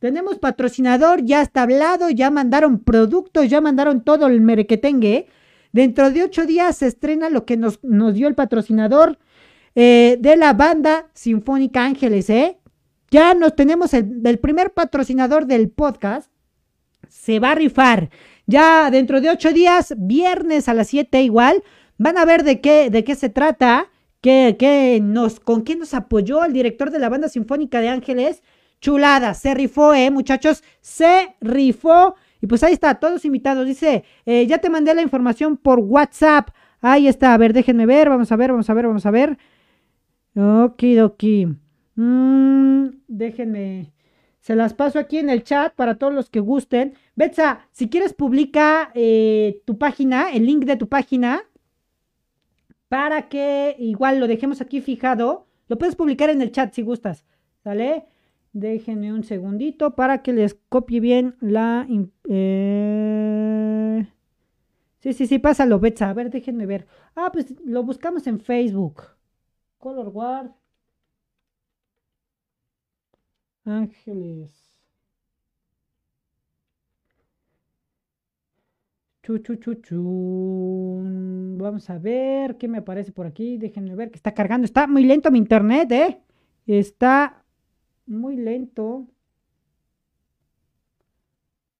Tenemos 0.05 0.37
patrocinador, 0.37 1.25
ya 1.25 1.41
está 1.41 1.63
hablado, 1.63 2.11
ya 2.11 2.29
mandaron 2.29 2.77
productos, 2.77 3.49
ya 3.49 3.59
mandaron 3.59 4.03
todo 4.03 4.27
el 4.27 4.39
merequetengue. 4.39 5.25
Dentro 5.71 6.11
de 6.11 6.21
ocho 6.21 6.45
días 6.45 6.77
se 6.77 6.85
estrena 6.85 7.31
lo 7.31 7.47
que 7.47 7.57
nos, 7.57 7.83
nos 7.83 8.13
dio 8.13 8.27
el 8.27 8.35
patrocinador 8.35 9.17
eh, 9.73 10.17
de 10.19 10.35
la 10.35 10.53
banda 10.53 11.07
Sinfónica 11.15 11.83
Ángeles, 11.83 12.29
¿eh? 12.29 12.59
Ya 13.09 13.33
nos 13.33 13.55
tenemos 13.55 13.95
el, 13.95 14.21
el 14.23 14.37
primer 14.37 14.73
patrocinador 14.73 15.47
del 15.47 15.71
podcast 15.71 16.29
se 17.09 17.39
va 17.39 17.53
a 17.53 17.55
rifar. 17.55 18.11
Ya 18.45 18.91
dentro 18.91 19.21
de 19.21 19.31
ocho 19.31 19.53
días, 19.53 19.95
viernes 19.97 20.69
a 20.69 20.75
las 20.75 20.89
siete 20.89 21.23
igual, 21.23 21.63
van 21.97 22.19
a 22.19 22.25
ver 22.25 22.43
de 22.43 22.61
qué, 22.61 22.91
de 22.91 23.03
qué 23.03 23.15
se 23.15 23.29
trata, 23.29 23.89
qué, 24.21 24.99
nos, 25.01 25.39
con 25.39 25.63
qué 25.63 25.75
nos 25.75 25.95
apoyó 25.95 26.45
el 26.45 26.53
director 26.53 26.91
de 26.91 26.99
la 26.99 27.09
banda 27.09 27.27
sinfónica 27.27 27.81
de 27.81 27.89
Ángeles. 27.89 28.43
Chulada, 28.81 29.33
se 29.33 29.53
rifó, 29.53 29.93
eh, 29.93 30.11
muchachos, 30.11 30.63
se 30.81 31.35
rifó. 31.41 32.15
Y 32.41 32.47
pues 32.47 32.63
ahí 32.63 32.73
está, 32.73 32.95
todos 32.95 33.25
invitados. 33.25 33.65
Dice, 33.65 34.03
eh, 34.25 34.45
ya 34.47 34.59
te 34.59 34.69
mandé 34.69 34.93
la 34.93 35.01
información 35.01 35.57
por 35.57 35.79
WhatsApp. 35.79 36.49
Ahí 36.81 37.07
está, 37.07 37.33
a 37.33 37.37
ver, 37.37 37.53
déjenme 37.53 37.85
ver, 37.85 38.09
vamos 38.09 38.31
a 38.31 38.35
ver, 38.35 38.51
vamos 38.51 38.69
a 38.69 38.73
ver, 38.73 38.87
vamos 38.87 39.05
a 39.05 39.11
ver. 39.11 39.37
Okidoki. 40.35 41.47
Mm, 41.95 42.87
déjenme. 43.07 43.91
Se 44.39 44.55
las 44.55 44.75
paso 44.75 44.99
aquí 44.99 45.17
en 45.17 45.31
el 45.31 45.43
chat 45.43 45.73
para 45.73 45.95
todos 45.95 46.13
los 46.13 46.29
que 46.29 46.39
gusten. 46.39 46.93
Betsa, 47.15 47.67
si 47.71 47.89
quieres 47.89 48.13
publica 48.13 48.91
eh, 48.93 49.61
tu 49.65 49.79
página, 49.79 50.31
el 50.31 50.45
link 50.45 50.65
de 50.65 50.75
tu 50.77 50.87
página, 50.87 51.41
para 52.87 53.27
que 53.27 53.75
igual 53.79 54.19
lo 54.19 54.27
dejemos 54.27 54.61
aquí 54.61 54.81
fijado. 54.81 55.47
Lo 55.67 55.79
puedes 55.79 55.95
publicar 55.95 56.29
en 56.29 56.43
el 56.43 56.51
chat 56.51 56.71
si 56.73 56.83
gustas. 56.83 57.25
¿Sale? 57.63 58.05
Déjenme 58.55 59.11
un 59.11 59.23
segundito 59.25 59.95
para 59.95 60.21
que 60.23 60.31
les 60.31 60.53
copie 60.69 61.01
bien 61.01 61.35
la... 61.41 61.85
Eh... 62.29 64.07
Sí, 64.99 65.11
sí, 65.11 65.27
sí, 65.27 65.39
pásalo, 65.39 65.77
Betsa. 65.79 66.09
A 66.09 66.13
ver, 66.13 66.29
déjenme 66.29 66.65
ver. 66.65 66.87
Ah, 67.15 67.29
pues 67.33 67.53
lo 67.65 67.83
buscamos 67.83 68.27
en 68.27 68.39
Facebook. 68.39 69.03
Color 69.77 70.09
Guard. 70.09 70.51
Ángeles. 73.65 74.51
Chu. 79.21 79.37
Vamos 81.57 81.89
a 81.89 81.97
ver 81.97 82.57
qué 82.57 82.69
me 82.69 82.77
aparece 82.77 83.11
por 83.11 83.25
aquí. 83.25 83.57
Déjenme 83.57 83.95
ver 83.95 84.11
que 84.11 84.15
está 84.17 84.33
cargando. 84.33 84.63
Está 84.63 84.87
muy 84.87 85.03
lento 85.03 85.29
mi 85.29 85.39
internet, 85.39 85.91
¿eh? 85.91 86.21
Está 86.67 87.44
muy 88.05 88.35
lento. 88.35 89.07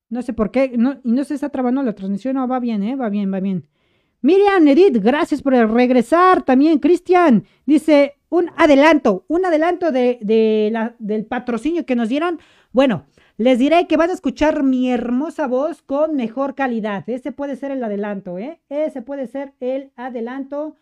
No 0.09 0.21
sé 0.21 0.33
por 0.33 0.51
qué. 0.51 0.73
No, 0.77 0.99
y 1.03 1.11
no 1.11 1.23
se 1.23 1.35
está 1.35 1.49
trabando 1.49 1.83
la 1.83 1.93
transmisión. 1.93 2.35
No, 2.35 2.47
va 2.47 2.59
bien, 2.59 2.83
¿eh? 2.83 2.95
Va 2.95 3.09
bien, 3.09 3.33
va 3.33 3.39
bien. 3.39 3.67
Miriam, 4.21 4.67
Edith, 4.67 4.97
gracias 5.03 5.41
por 5.41 5.53
regresar. 5.53 6.43
También 6.43 6.79
Cristian 6.79 7.45
dice, 7.65 8.15
un 8.29 8.49
adelanto, 8.57 9.25
un 9.27 9.45
adelanto 9.45 9.91
de, 9.91 10.69
la, 10.71 10.95
del 10.99 11.25
patrocinio 11.25 11.85
que 11.85 11.95
nos 11.95 12.09
dieron. 12.09 12.39
Bueno, 12.71 13.05
les 13.37 13.59
diré 13.59 13.85
que 13.87 13.97
van 13.97 14.09
a 14.09 14.13
escuchar 14.13 14.63
mi 14.63 14.89
hermosa 14.89 15.47
voz 15.47 15.81
con 15.81 16.15
mejor 16.15 16.55
calidad. 16.55 17.03
Ese 17.07 17.31
puede 17.31 17.55
ser 17.55 17.71
el 17.71 17.83
adelanto, 17.83 18.37
¿eh? 18.37 18.61
Ese 18.69 19.01
puede 19.01 19.27
ser 19.27 19.53
el 19.59 19.91
adelanto. 19.95 20.75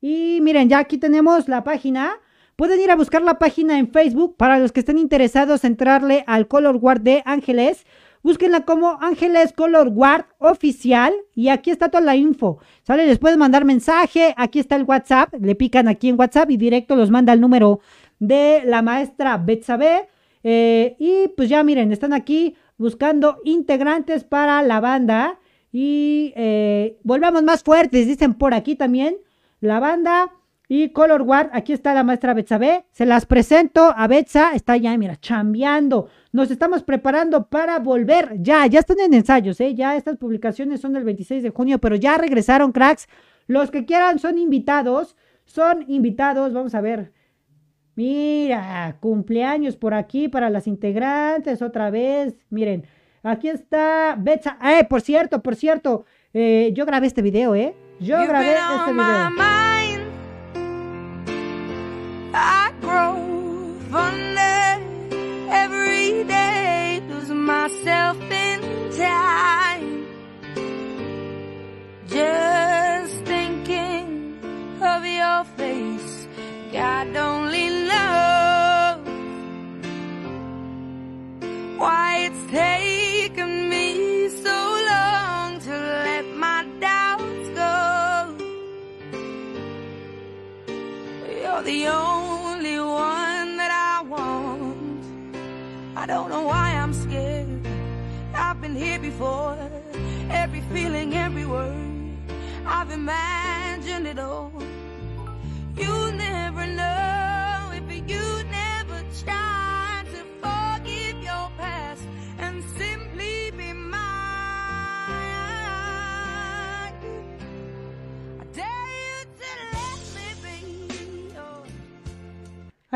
Y 0.00 0.40
miren, 0.42 0.68
ya 0.68 0.78
aquí 0.78 0.98
tenemos 0.98 1.48
la 1.48 1.64
página. 1.64 2.20
Pueden 2.56 2.80
ir 2.80 2.90
a 2.90 2.96
buscar 2.96 3.20
la 3.20 3.38
página 3.38 3.78
en 3.78 3.92
Facebook 3.92 4.38
para 4.38 4.58
los 4.58 4.72
que 4.72 4.80
estén 4.80 4.96
interesados 4.96 5.62
entrarle 5.62 6.24
al 6.26 6.48
Color 6.48 6.78
Guard 6.78 7.02
de 7.02 7.22
Ángeles. 7.26 7.84
Búsquenla 8.22 8.64
como 8.64 8.96
Ángeles 9.02 9.52
Color 9.52 9.90
Guard 9.90 10.24
Oficial 10.38 11.12
y 11.34 11.50
aquí 11.50 11.70
está 11.70 11.90
toda 11.90 12.02
la 12.02 12.16
info. 12.16 12.58
¿Sale? 12.82 13.04
Les 13.06 13.18
pueden 13.18 13.38
mandar 13.38 13.66
mensaje, 13.66 14.32
aquí 14.38 14.58
está 14.58 14.76
el 14.76 14.84
WhatsApp, 14.84 15.34
le 15.38 15.54
pican 15.54 15.86
aquí 15.86 16.08
en 16.08 16.18
WhatsApp 16.18 16.50
y 16.50 16.56
directo 16.56 16.96
los 16.96 17.10
manda 17.10 17.34
el 17.34 17.42
número 17.42 17.80
de 18.20 18.62
la 18.64 18.80
maestra 18.80 19.36
Betsabe. 19.36 20.08
Eh, 20.42 20.96
y 20.98 21.28
pues 21.36 21.50
ya 21.50 21.62
miren, 21.62 21.92
están 21.92 22.14
aquí 22.14 22.56
buscando 22.78 23.36
integrantes 23.44 24.24
para 24.24 24.62
la 24.62 24.80
banda. 24.80 25.38
Y 25.72 26.32
eh, 26.36 26.96
volvamos 27.02 27.42
más 27.42 27.62
fuertes, 27.62 28.06
dicen 28.06 28.32
por 28.32 28.54
aquí 28.54 28.76
también. 28.76 29.18
La 29.60 29.78
banda 29.78 30.32
y 30.68 30.90
Color 30.90 31.22
Guard, 31.22 31.50
aquí 31.52 31.72
está 31.72 31.94
la 31.94 32.02
maestra 32.02 32.34
Betsabe. 32.34 32.86
Se 32.90 33.06
las 33.06 33.24
presento 33.24 33.94
a 33.96 34.06
Betsa, 34.08 34.52
está 34.54 34.76
ya, 34.76 34.96
mira, 34.98 35.16
chambeando. 35.16 36.08
Nos 36.32 36.50
estamos 36.50 36.82
preparando 36.82 37.46
para 37.46 37.78
volver. 37.78 38.36
Ya, 38.40 38.66
ya 38.66 38.80
están 38.80 38.98
en 38.98 39.14
ensayos, 39.14 39.60
¿eh? 39.60 39.74
Ya 39.74 39.96
estas 39.96 40.16
publicaciones 40.16 40.80
son 40.80 40.92
del 40.92 41.04
26 41.04 41.44
de 41.44 41.50
junio, 41.50 41.78
pero 41.78 41.94
ya 41.94 42.18
regresaron, 42.18 42.72
cracks. 42.72 43.06
Los 43.46 43.70
que 43.70 43.84
quieran 43.84 44.18
son 44.18 44.38
invitados. 44.38 45.14
Son 45.44 45.84
invitados. 45.86 46.52
Vamos 46.52 46.74
a 46.74 46.80
ver. 46.80 47.12
Mira, 47.94 48.96
cumpleaños 49.00 49.76
por 49.76 49.94
aquí 49.94 50.28
para 50.28 50.50
las 50.50 50.66
integrantes 50.66 51.62
otra 51.62 51.90
vez. 51.90 52.34
Miren, 52.50 52.84
aquí 53.22 53.48
está 53.48 54.16
Betsa. 54.18 54.58
Eh, 54.64 54.84
por 54.84 55.00
cierto, 55.00 55.42
por 55.42 55.54
cierto, 55.54 56.04
eh, 56.34 56.72
yo 56.74 56.84
grabé 56.84 57.06
este 57.06 57.22
video, 57.22 57.54
¿eh? 57.54 57.76
Yo 58.00 58.18
grabé 58.26 58.54
este 58.54 58.92
video. 58.92 60.05
Every 65.48 66.24
day, 66.24 67.02
losing 67.08 67.42
myself 67.42 68.20
in 68.30 68.60
time. 68.96 70.06
Just 72.08 73.14
thinking 73.24 74.38
of 74.80 75.04
your 75.04 75.44
face, 75.56 76.26
God 76.72 77.16
only 77.16 77.68
knows 77.88 78.98
why 81.78 82.08
it's 82.26 82.50
taken 82.50 83.68
me 83.68 84.28
so 84.28 84.50
long 84.50 84.85
You're 91.56 91.64
the 91.64 91.86
only 91.86 92.78
one 92.78 93.56
that 93.56 93.72
I 93.72 94.02
want. 94.02 95.02
I 95.96 96.04
don't 96.04 96.28
know 96.28 96.42
why 96.42 96.72
I'm 96.72 96.92
scared. 96.92 97.66
I've 98.34 98.60
been 98.60 98.76
here 98.76 98.98
before. 98.98 99.56
Every 100.28 100.60
feeling, 100.70 101.14
every 101.14 101.46
word. 101.46 102.12
I've 102.66 102.90
imagined 102.90 104.06
it 104.06 104.18
all. 104.18 104.52
You 105.78 106.12
never 106.12 106.66
know 106.66 107.05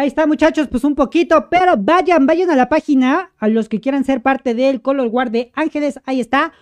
Ahí 0.01 0.09
está, 0.09 0.27
muchachos, 0.27 0.67
pues 0.67 0.83
un 0.85 0.95
poquito, 0.95 1.51
pero 1.51 1.77
vayan, 1.77 2.25
vayan 2.25 2.49
a 2.49 2.57
la 2.57 2.71
página, 2.71 3.33
a 3.37 3.49
los 3.49 3.69
que 3.69 3.83
quieran 3.83 4.03
ser 4.03 4.23
parte 4.23 4.55
del 4.55 4.81
Color 4.81 5.11
Guard 5.11 5.31
de 5.31 5.53
Ángeles, 5.55 6.01
ahí 6.07 6.21
está. 6.21 6.55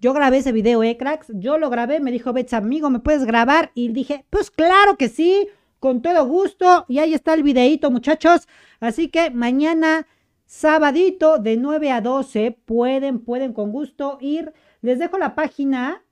Yo 0.00 0.14
grabé 0.14 0.38
ese 0.38 0.52
video, 0.52 0.82
¿eh, 0.82 0.96
cracks? 0.96 1.30
Yo 1.34 1.58
lo 1.58 1.68
grabé, 1.68 2.00
me 2.00 2.10
dijo 2.10 2.32
Bets, 2.32 2.54
amigo, 2.54 2.88
¿me 2.88 3.00
puedes 3.00 3.26
grabar? 3.26 3.72
Y 3.74 3.88
dije, 3.88 4.24
pues 4.30 4.50
claro 4.50 4.96
que 4.96 5.10
sí, 5.10 5.48
con 5.80 6.00
todo 6.00 6.24
gusto. 6.26 6.86
Y 6.88 6.98
ahí 6.98 7.12
está 7.12 7.34
el 7.34 7.42
videito, 7.42 7.90
muchachos. 7.90 8.48
Así 8.80 9.08
que 9.08 9.30
mañana, 9.30 10.06
sabadito, 10.46 11.36
de 11.36 11.58
9 11.58 11.90
a 11.90 12.00
12, 12.00 12.56
pueden, 12.64 13.18
pueden 13.18 13.52
con 13.52 13.70
gusto 13.70 14.16
ir. 14.22 14.50
Les 14.80 14.98
dejo 14.98 15.18
la 15.18 15.34
página, 15.34 16.02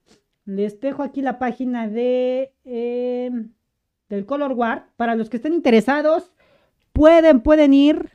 les 0.45 0.79
dejo 0.79 1.03
aquí 1.03 1.23
la 1.23 1.39
página 1.39 1.89
de... 1.89 2.53
Em, 2.67 3.55
del 4.11 4.27
Color 4.27 4.55
Guard. 4.55 4.83
Para 4.97 5.15
los 5.15 5.31
que 5.31 5.39
estén 5.39 5.55
interesados, 5.55 6.33
pueden, 6.93 7.41
pueden 7.41 7.75
ir, 7.75 8.11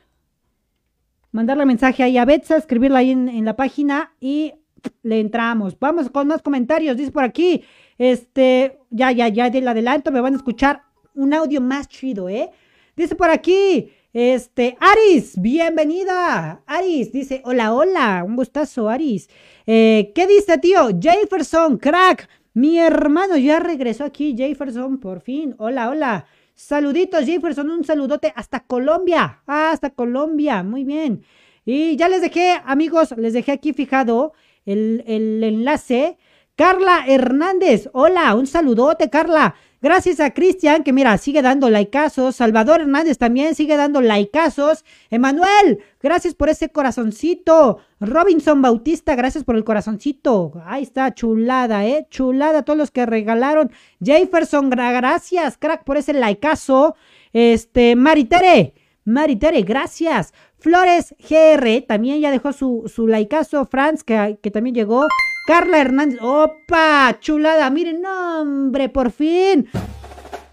mandarle 1.32 1.66
mensaje 1.66 2.02
ahí 2.02 2.18
a 2.18 2.24
Betsa, 2.24 2.56
escribirla 2.56 3.00
ahí 3.00 3.10
en, 3.10 3.44
la 3.44 3.56
página 3.56 4.12
y 4.20 4.54
le 5.02 5.20
entramos. 5.20 5.78
Vamos 5.78 6.10
con 6.10 6.28
más 6.28 6.42
comentarios. 6.42 6.96
Dice 6.96 7.10
por 7.10 7.24
aquí, 7.24 7.62
este, 7.98 8.78
ya, 8.90 9.12
ya, 9.12 9.28
ya 9.28 9.50
del 9.50 9.68
adelanto, 9.68 10.10
me 10.12 10.20
van 10.20 10.34
a 10.34 10.36
escuchar 10.36 10.82
un 11.14 11.34
audio 11.34 11.60
más 11.60 11.88
chido, 11.88 12.28
¿eh? 12.28 12.50
Dice 12.96 13.14
por 13.14 13.30
aquí, 13.30 13.90
este, 14.12 14.78
Aris, 14.80 15.38
bienvenida. 15.38 16.62
Aris 16.66 17.12
dice, 17.12 17.42
hola, 17.44 17.74
hola, 17.74 18.24
un 18.26 18.36
gustazo, 18.36 18.88
Aris. 18.88 19.28
Eh, 19.66 20.12
¿Qué 20.14 20.26
dice, 20.26 20.56
tío? 20.56 20.88
Jefferson, 20.98 21.76
crack. 21.76 22.28
Mi 22.54 22.78
hermano 22.78 23.36
ya 23.36 23.60
regresó 23.60 24.04
aquí, 24.04 24.34
Jefferson, 24.34 24.96
por 24.96 25.20
fin. 25.20 25.54
Hola, 25.58 25.90
hola. 25.90 26.26
Saluditos, 26.56 27.26
Jefferson, 27.26 27.70
un 27.70 27.84
saludote 27.84 28.32
hasta 28.34 28.60
Colombia. 28.60 29.42
Ah, 29.46 29.72
hasta 29.72 29.90
Colombia, 29.90 30.62
muy 30.62 30.84
bien. 30.84 31.22
Y 31.66 31.96
ya 31.96 32.08
les 32.08 32.22
dejé, 32.22 32.58
amigos, 32.64 33.14
les 33.18 33.34
dejé 33.34 33.52
aquí 33.52 33.74
fijado 33.74 34.32
el, 34.64 35.04
enlace. 35.44 36.16
Carla 36.56 37.04
Hernández, 37.06 37.90
hola, 37.92 38.34
un 38.34 38.46
saludote, 38.46 39.10
Carla. 39.10 39.54
Gracias 39.86 40.18
a 40.18 40.34
Cristian, 40.34 40.82
que 40.82 40.92
mira, 40.92 41.16
sigue 41.16 41.42
dando 41.42 41.70
likeazos. 41.70 42.34
Salvador 42.34 42.80
Hernández 42.80 43.18
también 43.18 43.54
sigue 43.54 43.76
dando 43.76 44.00
likeazos. 44.00 44.84
Emanuel, 45.10 45.78
gracias 46.02 46.34
por 46.34 46.48
ese 46.48 46.70
corazoncito. 46.70 47.78
Robinson 48.00 48.60
Bautista, 48.62 49.14
gracias 49.14 49.44
por 49.44 49.54
el 49.54 49.62
corazoncito. 49.62 50.54
Ahí 50.66 50.82
está, 50.82 51.14
chulada, 51.14 51.86
eh. 51.86 52.08
Chulada 52.10 52.64
todos 52.64 52.76
los 52.76 52.90
que 52.90 53.06
regalaron. 53.06 53.70
Jefferson, 54.04 54.70
gracias, 54.70 55.56
crack, 55.56 55.84
por 55.84 55.98
ese 55.98 56.14
likeazo. 56.14 56.96
Este, 57.32 57.94
Maritere, 57.94 58.74
Maritere, 59.04 59.62
gracias. 59.62 60.34
Flores 60.58 61.14
GR 61.20 61.82
también 61.86 62.18
ya 62.18 62.32
dejó 62.32 62.52
su, 62.52 62.90
su 62.92 63.06
likeazo. 63.06 63.66
Franz, 63.66 64.02
que, 64.02 64.36
que 64.42 64.50
también 64.50 64.74
llegó. 64.74 65.06
Carla 65.46 65.80
Hernández. 65.80 66.18
¡Opa! 66.20 67.16
Chulada. 67.20 67.70
Miren, 67.70 68.04
hombre, 68.04 68.88
por 68.88 69.10
fin. 69.12 69.68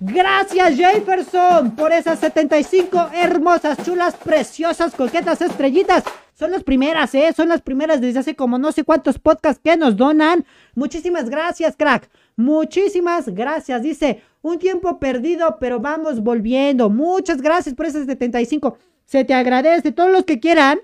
Gracias 0.05 0.75
Jefferson 0.75 1.77
por 1.77 1.93
esas 1.93 2.19
75 2.19 3.11
hermosas, 3.13 3.77
chulas, 3.85 4.15
preciosas, 4.15 4.93
coquetas 4.93 5.41
estrellitas. 5.41 6.03
Son 6.33 6.51
las 6.51 6.63
primeras, 6.63 7.15
¿eh? 7.15 7.31
Son 7.33 7.47
las 7.47 7.61
primeras 7.61 8.01
desde 8.01 8.19
hace 8.19 8.35
como 8.35 8.57
no 8.57 8.73
sé 8.73 8.83
cuántos 8.83 9.17
podcasts 9.17 9.61
que 9.63 9.77
nos 9.77 9.95
donan. 9.95 10.45
Muchísimas 10.75 11.29
gracias, 11.29 11.77
crack. 11.77 12.09
Muchísimas 12.35 13.29
gracias. 13.29 13.81
Dice, 13.81 14.21
un 14.41 14.59
tiempo 14.59 14.99
perdido, 14.99 15.57
pero 15.57 15.79
vamos 15.79 16.21
volviendo. 16.21 16.89
Muchas 16.89 17.41
gracias 17.41 17.73
por 17.73 17.85
esas 17.85 18.05
75. 18.05 18.77
Se 19.05 19.23
te 19.23 19.33
agradece. 19.33 19.93
Todos 19.93 20.11
los 20.11 20.25
que 20.25 20.41
quieran. 20.41 20.79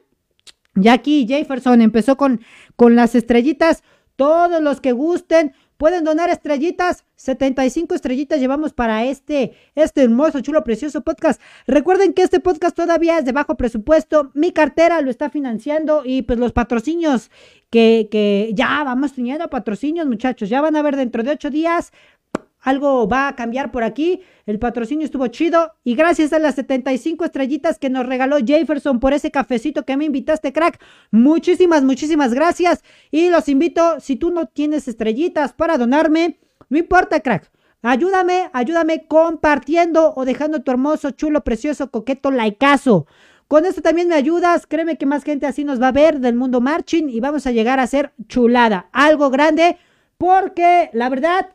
Ya 0.76 0.94
aquí 0.94 1.26
Jefferson 1.28 1.82
empezó 1.82 2.16
con, 2.16 2.40
con 2.78 2.96
las 2.96 3.16
estrellitas. 3.16 3.84
Todos 4.20 4.62
los 4.62 4.82
que 4.82 4.92
gusten 4.92 5.54
pueden 5.78 6.04
donar 6.04 6.30
estrellitas. 6.30 7.06
75 7.16 7.96
estrellitas 7.96 8.42
llevamos 8.42 8.74
para 8.74 9.06
este, 9.06 9.54
este 9.76 10.04
hermoso, 10.04 10.42
chulo, 10.42 10.62
precioso 10.66 11.00
podcast. 11.06 11.42
Recuerden 11.68 12.12
que 12.12 12.24
este 12.24 12.42
podcast 12.42 12.76
todavía 12.76 13.18
es 13.18 13.24
de 13.24 13.32
bajo 13.32 13.56
presupuesto. 13.56 14.30
Mi 14.34 14.52
cartera 14.52 15.00
lo 15.00 15.10
está 15.10 15.30
financiando 15.30 16.02
y 16.04 16.24
pues 16.24 16.38
los 16.38 16.52
patrocinios 16.52 17.32
que, 17.70 18.10
que 18.12 18.52
ya 18.54 18.84
vamos 18.84 19.14
teniendo 19.14 19.50
patrocinios, 19.50 20.06
muchachos. 20.06 20.50
Ya 20.50 20.60
van 20.60 20.76
a 20.76 20.82
ver 20.82 20.98
dentro 20.98 21.24
de 21.24 21.32
ocho 21.32 21.50
días 21.50 21.94
algo 22.60 23.08
va 23.08 23.28
a 23.28 23.36
cambiar 23.36 23.72
por 23.72 23.84
aquí. 23.84 24.22
El 24.46 24.60
patrocinio 24.60 25.06
estuvo 25.06 25.28
chido. 25.28 25.74
Y 25.84 25.96
gracias 25.96 26.34
a 26.34 26.40
las 26.40 26.56
75 26.56 27.26
estrellitas 27.26 27.80
que 27.80 27.90
nos 27.90 28.06
regaló 28.06 28.38
Jefferson 28.46 29.00
por 29.00 29.14
ese 29.14 29.32
cafecito 29.32 29.86
que 29.86 29.98
me 29.98 30.06
invitaste, 30.06 30.54
crack. 30.54 30.80
Muchísimas, 31.12 31.84
muchísimas 31.84 32.34
gracias. 32.34 32.84
Y 33.12 33.30
los 33.30 33.48
invito, 33.50 34.00
si 34.00 34.16
tú 34.16 34.32
no 34.32 34.48
tienes 34.48 34.88
estrellitas 34.88 35.54
para 35.54 35.78
donarme, 35.78 36.40
no 36.70 36.78
importa, 36.78 37.20
crack. 37.22 37.52
Ayúdame, 37.82 38.50
ayúdame 38.52 39.08
compartiendo 39.08 40.14
o 40.16 40.26
dejando 40.26 40.62
tu 40.62 40.72
hermoso, 40.72 41.12
chulo, 41.12 41.46
precioso, 41.46 41.90
coqueto 41.92 42.30
likeazo. 42.30 43.08
Con 43.48 43.66
esto 43.66 43.82
también 43.82 44.10
me 44.10 44.16
ayudas. 44.16 44.68
Créeme 44.68 44.98
que 44.98 45.06
más 45.06 45.24
gente 45.24 45.48
así 45.48 45.64
nos 45.64 45.82
va 45.82 45.88
a 45.88 45.94
ver 45.94 46.20
del 46.20 46.36
mundo 46.36 46.60
marching 46.60 47.10
y 47.10 47.20
vamos 47.22 47.48
a 47.48 47.52
llegar 47.52 47.80
a 47.80 47.88
ser 47.88 48.12
chulada. 48.28 48.90
Algo 48.92 49.30
grande. 49.30 49.78
Porque 50.18 50.90
la 50.92 51.08
verdad 51.08 51.48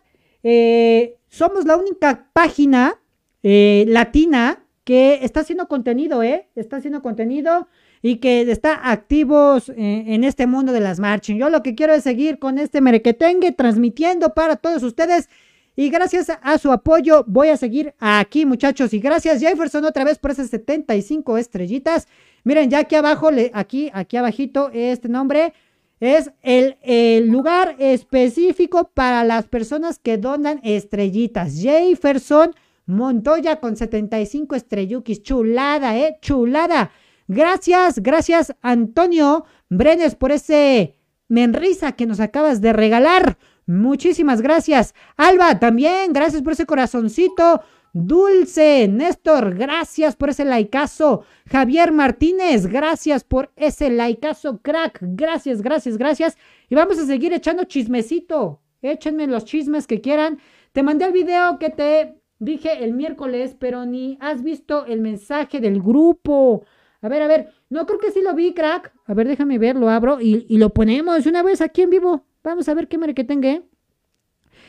eh, 0.45 1.17
somos 1.29 1.65
la 1.65 1.77
única 1.77 2.29
página 2.33 3.01
eh, 3.43 3.85
latina 3.89 4.65
que 4.85 5.21
está 5.23 5.41
haciendo 5.41 5.67
contenido, 5.67 6.23
¿eh? 6.23 6.49
Está 6.55 6.77
haciendo 6.77 7.03
contenido 7.03 7.69
y 8.03 8.17
que 8.17 8.43
está 8.43 8.91
activos 8.91 9.71
eh, 9.71 10.05
en 10.07 10.25
este 10.25 10.47
mundo 10.47 10.73
de 10.73 10.81
las 10.81 11.01
marching. 11.01 11.39
Yo 11.39 11.49
lo 11.49 11.63
que 11.63 11.75
quiero 11.75 11.95
es 11.95 12.05
seguir 12.05 12.39
con 12.39 12.59
este 12.59 12.83
merequetengue 12.83 13.53
transmitiendo 13.53 14.35
para 14.35 14.57
todos 14.57 14.83
ustedes. 14.83 15.29
Y 15.77 15.91
gracias 15.91 16.31
a 16.41 16.59
su 16.59 16.71
apoyo 16.71 17.25
voy 17.27 17.49
a 17.49 17.57
seguir 17.57 17.95
aquí, 17.99 18.47
muchachos. 18.47 18.93
Y 18.93 19.01
gracias 19.01 19.41
Jefferson 19.41 19.85
otra 19.87 20.05
vez 20.05 20.19
por 20.19 20.31
esas 20.31 20.51
75 20.51 21.39
estrellitas. 21.39 22.07
Miren, 22.45 22.69
ya 22.69 22.81
aquí 22.81 22.95
abajo, 22.95 23.31
aquí, 23.55 23.91
aquí 23.93 24.17
abajito, 24.19 24.71
este 24.73 25.09
nombre. 25.09 25.55
Es 26.01 26.31
el, 26.43 27.29
lugar 27.29 27.77
específico 27.79 28.91
para 28.93 29.25
las 29.25 29.47
personas 29.47 29.99
que 29.99 30.19
donan 30.19 30.61
estrellitas. 30.63 31.61
Jefferson 31.61 32.55
Montoya 32.87 33.61
con 33.61 33.77
75 33.77 34.55
estrellukis. 34.55 35.23
Chulada, 35.23 35.97
¿eh? 35.97 36.19
Chulada. 36.21 36.91
Gracias, 37.27 38.03
gracias 38.03 38.55
Antonio 38.61 39.47
Brenes 39.71 40.15
por 40.15 40.31
ese 40.31 40.99
menrisa 41.29 41.93
que 41.93 42.07
nos 42.07 42.21
acabas 42.21 42.61
de 42.61 42.73
regalar. 42.73 43.39
Muchísimas 43.67 44.43
gracias. 44.43 44.95
Alba, 45.17 45.59
también, 45.59 46.13
gracias 46.13 46.43
por 46.43 46.53
ese 46.53 46.67
corazoncito. 46.67 47.63
Dulce, 47.97 48.89
Néstor, 48.89 49.55
gracias 49.55 50.17
por 50.17 50.31
ese 50.31 50.45
likeazo. 50.45 51.23
Javier 51.49 51.93
Martínez, 51.93 52.67
gracias 52.67 53.23
por 53.23 53.53
ese 53.55 53.89
likeazo, 53.89 54.59
crack. 54.63 54.99
Gracias, 55.01 55.63
gracias, 55.63 55.97
gracias. 55.97 56.37
Y 56.69 56.75
vamos 56.75 56.99
a 56.99 57.07
seguir 57.07 57.33
echando 57.33 57.63
chismecito. 57.63 58.61
Échenme 58.83 59.29
los 59.29 59.45
chismes 59.45 59.87
que 59.87 60.01
quieran. 60.01 60.41
Te 60.73 60.83
mandé 60.83 61.05
el 61.05 61.13
video 61.13 61.61
que 61.61 61.71
te 61.71 62.21
dije 62.41 62.83
el 62.83 62.95
miércoles, 62.95 63.55
pero 63.57 63.87
ni 63.87 64.19
has 64.21 64.43
visto 64.43 64.87
el 64.87 65.01
mensaje 65.01 65.61
del 65.61 65.81
grupo. 65.81 66.65
A 67.01 67.09
ver, 67.09 67.23
a 67.23 67.29
ver. 67.29 67.53
No 67.71 67.87
creo 67.87 68.01
que 68.01 68.11
sí 68.11 68.23
lo 68.23 68.35
vi, 68.35 68.55
crack. 68.55 68.93
A 69.07 69.15
ver, 69.15 69.29
déjame 69.29 69.59
ver, 69.59 69.77
lo 69.77 69.89
abro 69.89 70.21
y, 70.21 70.59
lo 70.59 70.71
ponemos 70.71 71.27
una 71.27 71.45
vez 71.45 71.61
aquí 71.61 71.83
en 71.83 71.91
vivo. 71.91 72.25
Vamos 72.43 72.69
a 72.69 72.75
ver 72.75 72.89
qué 72.89 72.99
mere 72.99 73.15
que 73.15 73.23
tenga. 73.23 73.63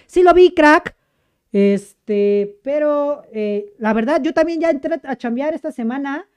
Sí 0.05 0.21
lo 0.21 0.31
vi, 0.35 0.53
crack. 0.53 0.95
Este, 1.55 2.59
pero 2.63 3.23
eh, 3.31 3.73
la 3.77 3.93
verdad, 3.93 4.21
yo 4.21 4.33
también 4.33 4.59
ya 4.59 4.69
entré 4.69 4.99
a 5.01 5.15
chambear 5.15 5.53
esta 5.53 5.71
semana 5.71 6.27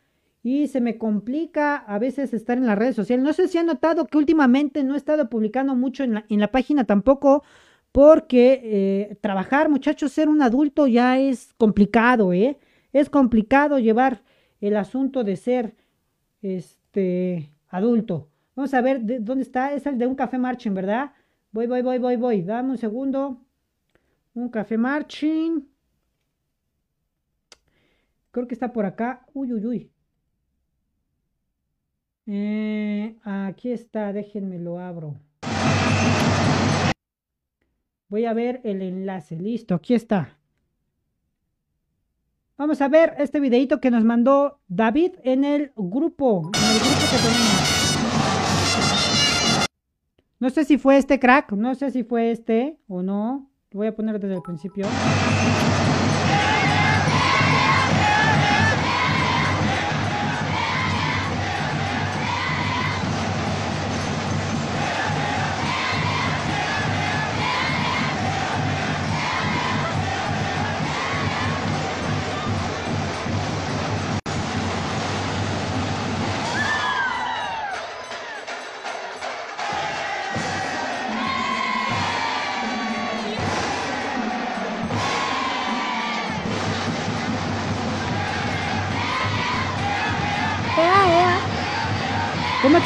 y 0.45 0.69
se 0.69 0.81
me 0.81 0.97
complica 0.97 1.75
a 1.75 1.99
veces 1.99 2.33
estar 2.33 2.57
en 2.57 2.67
las 2.67 2.79
redes 2.79 2.95
sociales. 2.95 3.25
No 3.25 3.33
sé 3.33 3.49
si 3.49 3.59
han 3.59 3.67
notado 3.67 4.07
que 4.07 4.17
últimamente 4.17 4.85
no 4.85 4.95
he 4.95 4.97
estado 4.97 5.29
publicando 5.29 5.75
mucho 5.75 6.05
en 6.05 6.23
la, 6.39 6.53
página 6.53 6.85
tampoco, 6.85 7.43
porque 7.91 8.61
eh, 8.63 9.17
trabajar, 9.21 9.69
muchachos, 9.69 10.13
ser 10.13 10.29
un 10.29 10.41
adulto 10.41 10.87
ya 10.87 11.19
es 11.19 11.53
complicado, 11.59 12.33
¿eh? 12.33 12.57
Es 12.93 13.11
complicado 13.11 13.81
llevar 13.81 14.23
el 14.61 14.77
asunto 14.77 15.25
de 15.25 15.35
ser 15.35 15.75
este 16.43 17.51
adulto. 17.71 18.29
Vamos 18.55 18.73
a 18.73 18.81
ver 18.83 19.01
de, 19.01 19.19
dónde 19.19 19.43
está. 19.43 19.73
Es 19.73 19.85
el 19.85 19.99
de 19.99 20.07
un 20.07 20.15
café 20.15 20.39
marching, 20.39 20.75
¿verdad? 20.75 21.11
Voy, 21.51 21.67
voy, 21.67 21.83
voy, 21.83 21.99
voy, 21.99 22.15
voy. 22.15 22.43
Dame 22.43 22.71
un 22.71 22.79
segundo. 22.79 23.41
Un 24.39 24.51
café 24.51 24.79
marching. 24.79 25.69
Creo 28.31 28.47
que 28.47 28.55
está 28.55 28.73
por 28.73 28.87
acá. 28.87 29.27
Uy, 29.35 29.53
uy, 29.53 29.67
uy. 29.67 29.91
Eh, 32.27 33.17
aquí 33.25 33.73
está, 33.73 34.13
déjenme 34.13 34.61
lo 34.61 34.79
abro. 34.79 35.17
Voy 38.09 38.27
a 38.27 38.33
ver 38.33 38.61
el 38.63 38.81
enlace. 38.81 39.35
Listo, 39.35 39.75
aquí 39.75 39.95
está. 39.95 40.39
Vamos 42.57 42.81
a 42.81 42.87
ver 42.87 43.15
este 43.19 43.41
videito 43.41 43.81
que 43.81 43.91
nos 43.91 44.05
mandó 44.05 44.61
David 44.69 45.15
en 45.25 45.43
el 45.43 45.73
grupo, 45.75 46.53
en 46.55 46.65
el 46.65 46.79
grupo 46.79 47.01
que 47.11 47.17
tenemos. 47.17 47.59
No 50.39 50.51
sé 50.51 50.65
si 50.65 50.79
fue 50.79 50.97
este 50.97 51.19
crack, 51.19 51.51
no 51.51 51.75
sé 51.75 51.91
si 51.91 52.05
fue 52.05 52.31
este 52.31 52.79
o 52.87 53.03
no. 53.03 53.51
Voy 53.73 53.87
a 53.87 53.95
poner 53.95 54.19
desde 54.19 54.35
el 54.35 54.43
principio. 54.43 54.87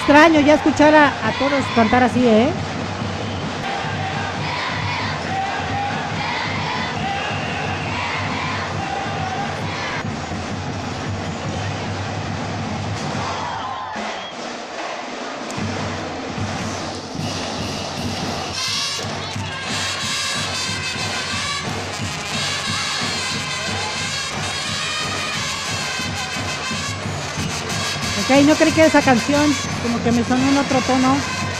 Extraño 0.02 0.40
ya 0.40 0.54
escuchar 0.54 0.92
a, 0.96 1.06
a 1.28 1.32
todos 1.38 1.64
cantar 1.76 2.02
así, 2.02 2.26
eh? 2.26 2.48
Ok, 28.24 28.46
no 28.46 28.54
creí 28.56 28.72
que 28.72 28.84
esa 28.86 29.00
canción 29.00 29.54
como 29.82 30.00
que 30.02 30.12
me 30.12 30.22
sonó 30.24 30.48
en 30.48 30.56
otro 30.58 30.80
tono. 30.82 31.51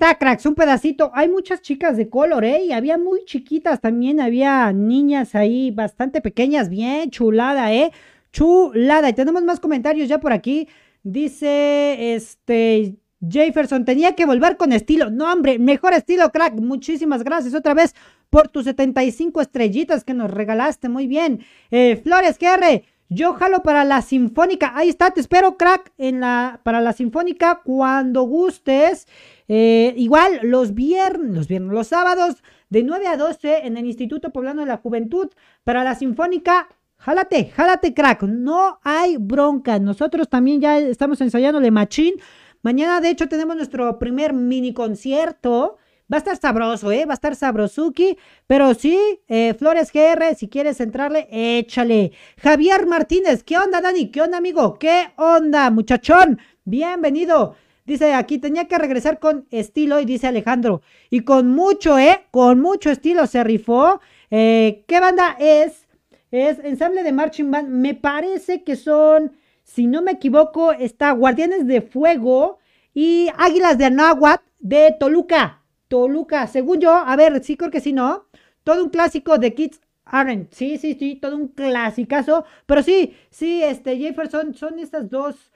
Está, 0.00 0.16
cracks, 0.16 0.46
un 0.46 0.54
pedacito. 0.54 1.10
Hay 1.14 1.28
muchas 1.28 1.60
chicas 1.60 1.96
de 1.98 2.08
color, 2.08 2.44
¿eh? 2.44 2.64
Y 2.64 2.72
había 2.72 2.96
muy 2.96 3.24
chiquitas 3.26 3.82
también, 3.82 4.18
había 4.18 4.72
niñas 4.72 5.34
ahí 5.34 5.70
bastante 5.70 6.22
pequeñas, 6.22 6.70
bien 6.70 7.10
chulada, 7.10 7.72
¿eh? 7.74 7.92
Chulada. 8.32 9.10
Y 9.10 9.12
tenemos 9.12 9.42
más 9.44 9.60
comentarios 9.60 10.08
ya 10.08 10.18
por 10.18 10.32
aquí. 10.32 10.68
Dice, 11.02 12.14
este, 12.14 12.96
Jefferson, 13.28 13.84
tenía 13.84 14.14
que 14.14 14.24
volver 14.24 14.56
con 14.56 14.72
estilo. 14.72 15.10
No, 15.10 15.30
hombre, 15.30 15.58
mejor 15.58 15.92
estilo, 15.92 16.32
crack. 16.32 16.54
Muchísimas 16.54 17.22
gracias 17.22 17.54
otra 17.54 17.74
vez 17.74 17.94
por 18.30 18.48
tus 18.48 18.64
75 18.64 19.42
estrellitas 19.42 20.02
que 20.02 20.14
nos 20.14 20.30
regalaste. 20.30 20.88
Muy 20.88 21.08
bien. 21.08 21.44
Eh, 21.70 22.00
Flores 22.02 22.38
GR, 22.38 22.84
yo 23.10 23.34
jalo 23.34 23.62
para 23.62 23.84
la 23.84 24.00
sinfónica. 24.02 24.72
Ahí 24.74 24.88
está, 24.88 25.10
te 25.10 25.20
espero, 25.20 25.56
crack, 25.56 25.92
en 25.98 26.20
la, 26.20 26.60
para 26.62 26.80
la 26.80 26.92
sinfónica 26.92 27.60
cuando 27.64 28.22
gustes. 28.22 29.06
Eh, 29.52 29.94
igual 29.96 30.38
los 30.44 30.74
viernes, 30.74 31.34
los 31.34 31.48
viernes, 31.48 31.72
los 31.72 31.88
sábados 31.88 32.36
de 32.68 32.84
9 32.84 33.08
a 33.08 33.16
12 33.16 33.66
en 33.66 33.76
el 33.76 33.84
Instituto 33.84 34.30
Poblano 34.30 34.60
de 34.60 34.68
la 34.68 34.76
Juventud 34.76 35.28
para 35.64 35.82
la 35.82 35.96
Sinfónica. 35.96 36.68
Jálate, 36.98 37.46
jálate, 37.46 37.92
crack. 37.92 38.22
No 38.22 38.78
hay 38.84 39.16
bronca. 39.16 39.80
Nosotros 39.80 40.28
también 40.28 40.60
ya 40.60 40.78
estamos 40.78 41.20
ensayándole 41.20 41.72
machín. 41.72 42.14
Mañana, 42.62 43.00
de 43.00 43.10
hecho, 43.10 43.28
tenemos 43.28 43.56
nuestro 43.56 43.98
primer 43.98 44.34
mini 44.34 44.72
concierto. 44.72 45.78
Va 46.12 46.18
a 46.18 46.18
estar 46.18 46.36
sabroso, 46.36 46.92
¿eh? 46.92 47.04
Va 47.04 47.14
a 47.14 47.14
estar 47.14 47.34
sabrosuki. 47.34 48.18
Pero 48.46 48.72
sí, 48.74 48.96
eh, 49.26 49.54
Flores 49.54 49.90
GR, 49.92 50.32
si 50.36 50.48
quieres 50.48 50.80
entrarle, 50.80 51.26
échale. 51.32 52.12
Javier 52.40 52.86
Martínez, 52.86 53.42
¿qué 53.42 53.58
onda, 53.58 53.80
Dani? 53.80 54.12
¿Qué 54.12 54.22
onda, 54.22 54.38
amigo? 54.38 54.78
¿Qué 54.78 55.08
onda, 55.16 55.68
muchachón? 55.70 56.38
Bienvenido. 56.64 57.56
Dice 57.84 58.14
aquí, 58.14 58.38
tenía 58.38 58.66
que 58.68 58.78
regresar 58.78 59.18
con 59.18 59.46
estilo 59.50 60.00
y 60.00 60.04
dice 60.04 60.26
Alejandro. 60.26 60.82
Y 61.10 61.20
con 61.20 61.48
mucho, 61.50 61.98
¿eh? 61.98 62.26
Con 62.30 62.60
mucho 62.60 62.90
estilo 62.90 63.26
se 63.26 63.42
rifó. 63.42 64.00
Eh, 64.30 64.84
¿Qué 64.86 65.00
banda 65.00 65.36
es? 65.38 65.88
Es 66.30 66.58
ensamble 66.60 67.02
de 67.02 67.12
marching 67.12 67.50
band. 67.50 67.68
Me 67.68 67.94
parece 67.94 68.62
que 68.62 68.76
son, 68.76 69.32
si 69.64 69.86
no 69.86 70.02
me 70.02 70.12
equivoco, 70.12 70.72
está 70.72 71.10
Guardianes 71.12 71.66
de 71.66 71.80
Fuego 71.80 72.58
y 72.94 73.28
Águilas 73.36 73.78
de 73.78 73.86
Anáhuac 73.86 74.42
de 74.60 74.94
Toluca. 74.98 75.62
Toluca, 75.88 76.46
según 76.46 76.78
yo, 76.78 76.92
a 76.92 77.16
ver, 77.16 77.42
sí 77.42 77.56
creo 77.56 77.70
que 77.72 77.80
sí, 77.80 77.92
¿no? 77.92 78.26
Todo 78.62 78.84
un 78.84 78.90
clásico 78.90 79.38
de 79.38 79.54
Kids 79.54 79.80
Aren't. 80.04 80.52
Sí, 80.52 80.78
sí, 80.78 80.94
sí, 80.94 81.16
todo 81.16 81.36
un 81.36 81.48
clasicazo. 81.48 82.44
Pero 82.66 82.82
sí, 82.82 83.16
sí, 83.30 83.62
este, 83.62 83.96
Jefferson, 83.96 84.54
son 84.54 84.78
estas 84.78 85.10
dos, 85.10 85.50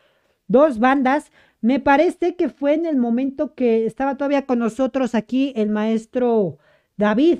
dos 0.48 0.78
bandas. 0.78 1.30
Me 1.64 1.80
parece 1.80 2.36
que 2.36 2.50
fue 2.50 2.74
en 2.74 2.84
el 2.84 2.98
momento 2.98 3.54
que 3.54 3.86
estaba 3.86 4.18
todavía 4.18 4.44
con 4.44 4.58
nosotros 4.58 5.14
aquí 5.14 5.54
el 5.56 5.70
maestro 5.70 6.58
David. 6.98 7.38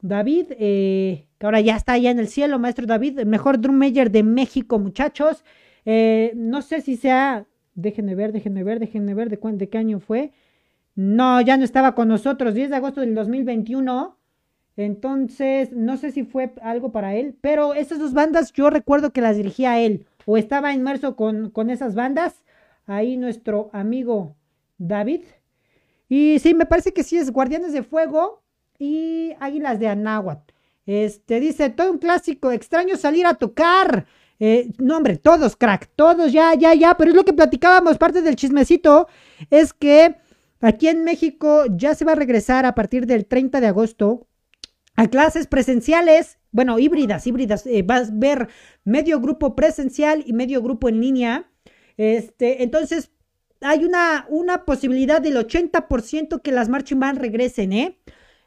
David, 0.00 0.52
eh, 0.52 1.26
que 1.36 1.46
ahora 1.46 1.60
ya 1.60 1.74
está 1.74 1.94
allá 1.94 2.12
en 2.12 2.20
el 2.20 2.28
cielo, 2.28 2.60
maestro 2.60 2.86
David, 2.86 3.18
el 3.18 3.26
mejor 3.26 3.60
drum 3.60 3.74
major 3.74 4.08
de 4.12 4.22
México, 4.22 4.78
muchachos. 4.78 5.42
Eh, 5.84 6.32
no 6.36 6.62
sé 6.62 6.80
si 6.80 6.96
sea, 6.96 7.46
déjenme 7.74 8.14
ver, 8.14 8.30
déjenme 8.30 8.62
ver, 8.62 8.78
déjenme 8.78 9.14
ver 9.14 9.30
de, 9.30 9.40
de 9.54 9.68
qué 9.68 9.78
año 9.78 9.98
fue. 9.98 10.30
No, 10.94 11.40
ya 11.40 11.56
no 11.56 11.64
estaba 11.64 11.96
con 11.96 12.06
nosotros, 12.06 12.54
10 12.54 12.70
de 12.70 12.76
agosto 12.76 13.00
del 13.00 13.16
2021. 13.16 14.16
Entonces, 14.76 15.72
no 15.72 15.96
sé 15.96 16.12
si 16.12 16.22
fue 16.22 16.52
algo 16.62 16.92
para 16.92 17.16
él, 17.16 17.36
pero 17.40 17.74
esas 17.74 17.98
dos 17.98 18.12
bandas 18.12 18.52
yo 18.52 18.70
recuerdo 18.70 19.12
que 19.12 19.22
las 19.22 19.36
dirigía 19.36 19.80
él 19.80 20.06
o 20.24 20.36
estaba 20.36 20.72
inmerso 20.72 21.16
con, 21.16 21.50
con 21.50 21.68
esas 21.68 21.96
bandas 21.96 22.44
ahí 22.86 23.16
nuestro 23.16 23.70
amigo 23.72 24.36
David. 24.78 25.22
Y 26.08 26.38
sí, 26.38 26.54
me 26.54 26.66
parece 26.66 26.92
que 26.92 27.02
sí 27.02 27.16
es 27.16 27.30
Guardianes 27.30 27.72
de 27.72 27.82
Fuego 27.82 28.42
y 28.78 29.32
Águilas 29.40 29.80
de 29.80 29.88
Anáhuac. 29.88 30.54
Este 30.86 31.40
dice, 31.40 31.70
todo 31.70 31.90
un 31.90 31.98
clásico, 31.98 32.52
extraño 32.52 32.96
salir 32.96 33.26
a 33.26 33.34
tocar. 33.34 34.06
Eh, 34.38 34.70
no, 34.78 34.96
hombre, 34.98 35.16
todos, 35.16 35.56
crack, 35.56 35.90
todos, 35.96 36.32
ya, 36.32 36.54
ya, 36.54 36.74
ya, 36.74 36.96
pero 36.96 37.10
es 37.10 37.16
lo 37.16 37.24
que 37.24 37.32
platicábamos, 37.32 37.98
parte 37.98 38.22
del 38.22 38.36
chismecito, 38.36 39.08
es 39.50 39.72
que 39.72 40.16
aquí 40.60 40.88
en 40.88 41.04
México 41.04 41.64
ya 41.70 41.94
se 41.94 42.04
va 42.04 42.12
a 42.12 42.16
regresar 42.16 42.66
a 42.66 42.74
partir 42.74 43.06
del 43.06 43.26
30 43.26 43.60
de 43.60 43.66
agosto 43.66 44.28
a 44.94 45.08
clases 45.08 45.46
presenciales, 45.46 46.38
bueno, 46.52 46.78
híbridas, 46.78 47.26
híbridas, 47.26 47.66
eh, 47.66 47.82
vas 47.82 48.08
a 48.08 48.12
ver 48.14 48.48
medio 48.84 49.20
grupo 49.20 49.54
presencial 49.54 50.22
y 50.26 50.32
medio 50.32 50.62
grupo 50.62 50.88
en 50.88 51.00
línea. 51.00 51.50
Este, 51.96 52.62
entonces, 52.62 53.10
hay 53.60 53.84
una, 53.84 54.26
una 54.28 54.64
posibilidad 54.64 55.20
del 55.20 55.36
80% 55.36 56.42
que 56.42 56.52
las 56.52 56.68
marching 56.68 57.00
band 57.00 57.18
regresen, 57.18 57.72
¿eh? 57.72 57.98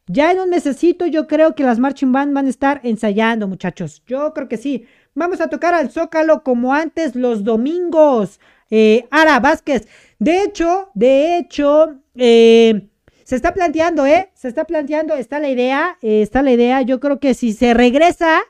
Ya 0.07 0.31
en 0.31 0.39
un 0.39 0.49
necesito, 0.49 1.05
yo 1.05 1.27
creo 1.27 1.53
que 1.53 1.63
las 1.63 1.77
marching 1.77 2.11
band 2.11 2.33
van 2.33 2.47
a 2.47 2.49
estar 2.49 2.81
ensayando, 2.83 3.47
muchachos. 3.47 4.01
Yo 4.07 4.33
creo 4.33 4.47
que 4.47 4.57
sí. 4.57 4.85
Vamos 5.13 5.39
a 5.39 5.49
tocar 5.49 5.73
al 5.75 5.91
Zócalo 5.91 6.43
como 6.43 6.73
antes 6.73 7.15
los 7.15 7.43
domingos. 7.43 8.39
eh, 8.71 9.07
Ara 9.11 9.39
Vázquez. 9.39 9.87
De 10.19 10.43
hecho, 10.43 10.89
de 10.95 11.37
hecho, 11.37 11.99
eh, 12.15 12.87
se 13.23 13.35
está 13.35 13.53
planteando, 13.53 14.05
¿eh? 14.07 14.31
Se 14.33 14.47
está 14.47 14.65
planteando, 14.65 15.13
está 15.15 15.39
la 15.39 15.49
idea, 15.49 15.97
eh, 16.01 16.21
está 16.23 16.41
la 16.41 16.51
idea. 16.51 16.81
Yo 16.81 16.99
creo 16.99 17.19
que 17.19 17.33
si 17.35 17.53
se 17.53 17.73
regresa, 17.75 18.41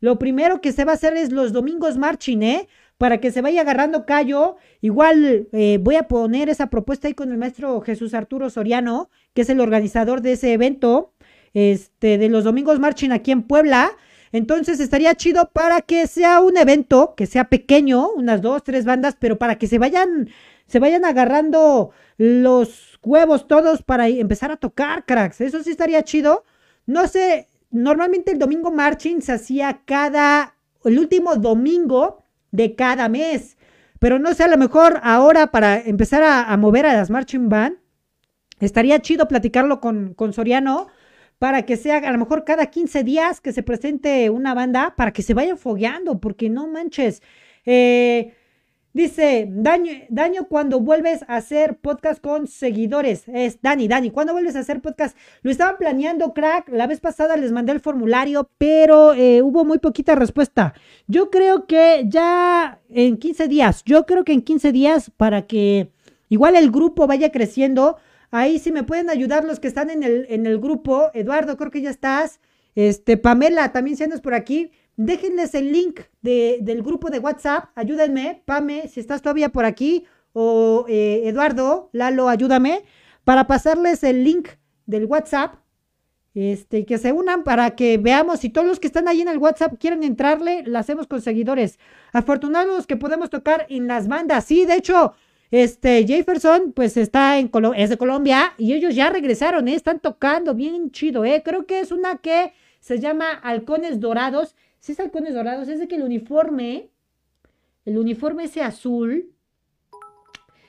lo 0.00 0.18
primero 0.18 0.60
que 0.60 0.72
se 0.72 0.84
va 0.84 0.92
a 0.92 0.94
hacer 0.96 1.16
es 1.16 1.32
los 1.32 1.52
domingos 1.52 1.96
marching, 1.96 2.42
¿eh? 2.42 2.68
Para 2.98 3.18
que 3.18 3.30
se 3.30 3.40
vaya 3.40 3.62
agarrando 3.62 4.04
callo. 4.04 4.56
Igual 4.80 5.48
eh, 5.52 5.78
voy 5.80 5.96
a 5.96 6.08
poner 6.08 6.48
esa 6.48 6.68
propuesta 6.68 7.08
ahí 7.08 7.14
con 7.14 7.32
el 7.32 7.38
maestro 7.38 7.80
Jesús 7.80 8.12
Arturo 8.12 8.50
Soriano, 8.50 9.08
que 9.34 9.42
es 9.42 9.48
el 9.50 9.60
organizador 9.60 10.20
de 10.20 10.32
ese 10.32 10.52
evento, 10.52 11.14
este, 11.54 12.18
de 12.18 12.28
los 12.28 12.44
domingos 12.44 12.78
marching 12.78 13.12
aquí 13.12 13.30
en 13.30 13.42
Puebla. 13.42 13.92
Entonces 14.32 14.80
estaría 14.80 15.14
chido 15.14 15.50
para 15.52 15.80
que 15.80 16.06
sea 16.06 16.40
un 16.40 16.56
evento, 16.56 17.14
que 17.16 17.26
sea 17.26 17.44
pequeño, 17.48 18.10
unas 18.10 18.42
dos, 18.42 18.62
tres 18.62 18.84
bandas, 18.84 19.16
pero 19.18 19.38
para 19.38 19.56
que 19.56 19.66
se 19.66 19.78
vayan, 19.78 20.28
se 20.66 20.78
vayan 20.78 21.04
agarrando 21.04 21.92
los 22.18 22.98
huevos 23.02 23.46
todos 23.48 23.82
para 23.82 24.08
empezar 24.08 24.50
a 24.50 24.56
tocar, 24.56 25.04
cracks. 25.06 25.40
Eso 25.40 25.62
sí 25.62 25.70
estaría 25.70 26.02
chido. 26.02 26.44
No 26.86 27.06
sé, 27.06 27.48
normalmente 27.70 28.32
el 28.32 28.38
domingo 28.38 28.70
marching 28.70 29.20
se 29.20 29.32
hacía 29.32 29.82
cada, 29.84 30.56
el 30.84 30.98
último 30.98 31.36
domingo 31.36 32.17
de 32.50 32.74
cada 32.74 33.08
mes. 33.08 33.56
Pero 33.98 34.18
no 34.18 34.34
sé, 34.34 34.44
a 34.44 34.48
lo 34.48 34.58
mejor 34.58 35.00
ahora 35.02 35.48
para 35.48 35.78
empezar 35.80 36.22
a, 36.22 36.56
mover 36.56 36.86
a 36.86 36.94
las 36.94 37.10
marching 37.10 37.48
band, 37.48 37.78
estaría 38.60 39.00
chido 39.00 39.28
platicarlo 39.28 39.80
con, 39.80 40.14
con 40.14 40.32
Soriano 40.32 40.88
para 41.38 41.62
que 41.62 41.76
sea 41.76 41.98
a 41.98 42.12
lo 42.12 42.18
mejor 42.18 42.44
cada 42.44 42.66
15 42.66 43.04
días 43.04 43.40
que 43.40 43.52
se 43.52 43.62
presente 43.62 44.30
una 44.30 44.54
banda 44.54 44.94
para 44.96 45.12
que 45.12 45.22
se 45.22 45.34
vayan 45.34 45.58
fogueando, 45.58 46.20
porque 46.20 46.50
no 46.50 46.66
manches. 46.66 47.22
Eh, 47.64 48.34
dice, 48.98 49.46
daño, 49.48 49.92
daño 50.10 50.48
cuando 50.48 50.80
vuelves 50.80 51.22
a 51.28 51.36
hacer 51.36 51.78
podcast 51.78 52.20
con 52.20 52.48
seguidores. 52.48 53.24
Es 53.28 53.62
Dani, 53.62 53.88
Dani, 53.88 54.10
¿cuándo 54.10 54.32
vuelves 54.32 54.56
a 54.56 54.60
hacer 54.60 54.80
podcast? 54.80 55.16
Lo 55.42 55.50
estaban 55.50 55.76
planeando, 55.78 56.34
crack. 56.34 56.68
La 56.68 56.86
vez 56.86 57.00
pasada 57.00 57.36
les 57.36 57.52
mandé 57.52 57.72
el 57.72 57.80
formulario, 57.80 58.50
pero 58.58 59.14
eh, 59.14 59.40
hubo 59.40 59.64
muy 59.64 59.78
poquita 59.78 60.14
respuesta. 60.16 60.74
Yo 61.06 61.30
creo 61.30 61.66
que 61.66 62.04
ya 62.08 62.80
en 62.90 63.16
15 63.16 63.48
días, 63.48 63.82
yo 63.84 64.04
creo 64.04 64.24
que 64.24 64.32
en 64.32 64.42
15 64.42 64.72
días 64.72 65.10
para 65.16 65.46
que 65.46 65.90
igual 66.28 66.56
el 66.56 66.70
grupo 66.70 67.06
vaya 67.06 67.30
creciendo 67.30 67.96
Ahí 68.30 68.58
sí 68.58 68.72
me 68.72 68.82
pueden 68.82 69.08
ayudar 69.08 69.44
los 69.44 69.58
que 69.58 69.68
están 69.68 69.88
en 69.88 70.02
el, 70.02 70.26
en 70.28 70.44
el 70.44 70.58
grupo. 70.58 71.10
Eduardo, 71.14 71.56
creo 71.56 71.70
que 71.70 71.80
ya 71.80 71.90
estás. 71.90 72.40
Este, 72.74 73.16
Pamela, 73.16 73.72
también 73.72 73.96
si 73.96 74.04
andas 74.04 74.20
por 74.20 74.34
aquí. 74.34 74.70
Déjenles 74.98 75.54
el 75.54 75.70
link 75.70 76.00
de, 76.22 76.58
del 76.60 76.82
grupo 76.82 77.08
de 77.08 77.20
WhatsApp. 77.20 77.70
Ayúdenme, 77.76 78.42
Pame, 78.44 78.88
si 78.88 78.98
estás 78.98 79.22
todavía 79.22 79.50
por 79.50 79.64
aquí. 79.64 80.06
O 80.32 80.86
eh, 80.88 81.22
Eduardo, 81.26 81.88
Lalo, 81.92 82.28
ayúdame. 82.28 82.82
Para 83.22 83.46
pasarles 83.46 84.02
el 84.02 84.24
link 84.24 84.48
del 84.86 85.04
WhatsApp. 85.04 85.54
Este, 86.34 86.84
que 86.84 86.98
se 86.98 87.12
unan 87.12 87.44
para 87.44 87.76
que 87.76 87.96
veamos 87.96 88.40
si 88.40 88.50
todos 88.50 88.66
los 88.66 88.80
que 88.80 88.88
están 88.88 89.06
ahí 89.06 89.20
en 89.20 89.28
el 89.28 89.38
WhatsApp 89.38 89.74
quieren 89.78 90.02
entrarle, 90.02 90.64
lo 90.64 90.76
hacemos 90.80 91.06
con 91.06 91.22
seguidores. 91.22 91.78
Afortunados 92.12 92.88
que 92.88 92.96
podemos 92.96 93.30
tocar 93.30 93.66
en 93.68 93.86
las 93.86 94.08
bandas. 94.08 94.46
Sí, 94.46 94.66
de 94.66 94.74
hecho, 94.74 95.14
este, 95.52 96.04
Jefferson, 96.08 96.72
pues 96.72 96.96
está 96.96 97.38
en 97.38 97.52
es 97.76 97.90
de 97.90 97.98
Colombia 97.98 98.52
y 98.58 98.72
ellos 98.72 98.96
ya 98.96 99.10
regresaron, 99.10 99.68
¿eh? 99.68 99.74
están 99.74 100.00
tocando 100.00 100.54
bien 100.54 100.90
chido, 100.90 101.24
¿eh? 101.24 101.42
Creo 101.44 101.66
que 101.66 101.78
es 101.78 101.92
una 101.92 102.16
que 102.16 102.52
se 102.80 102.98
llama 102.98 103.30
Halcones 103.30 104.00
Dorados. 104.00 104.56
Si 104.78 104.92
es 104.92 105.00
Halcones 105.00 105.34
Dorados, 105.34 105.68
es 105.68 105.78
de 105.78 105.88
que 105.88 105.96
el 105.96 106.02
uniforme, 106.02 106.90
el 107.84 107.98
uniforme 107.98 108.44
ese 108.44 108.62
azul, 108.62 109.34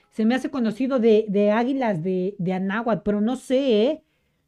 se 0.09 0.25
me 0.25 0.35
hace 0.35 0.49
conocido 0.49 0.99
de, 0.99 1.25
de 1.29 1.51
águilas 1.51 2.03
de, 2.03 2.35
de 2.39 2.53
Anáhuac, 2.53 3.03
pero 3.03 3.21
no 3.21 3.35
sé, 3.35 3.83
¿eh? 3.83 4.03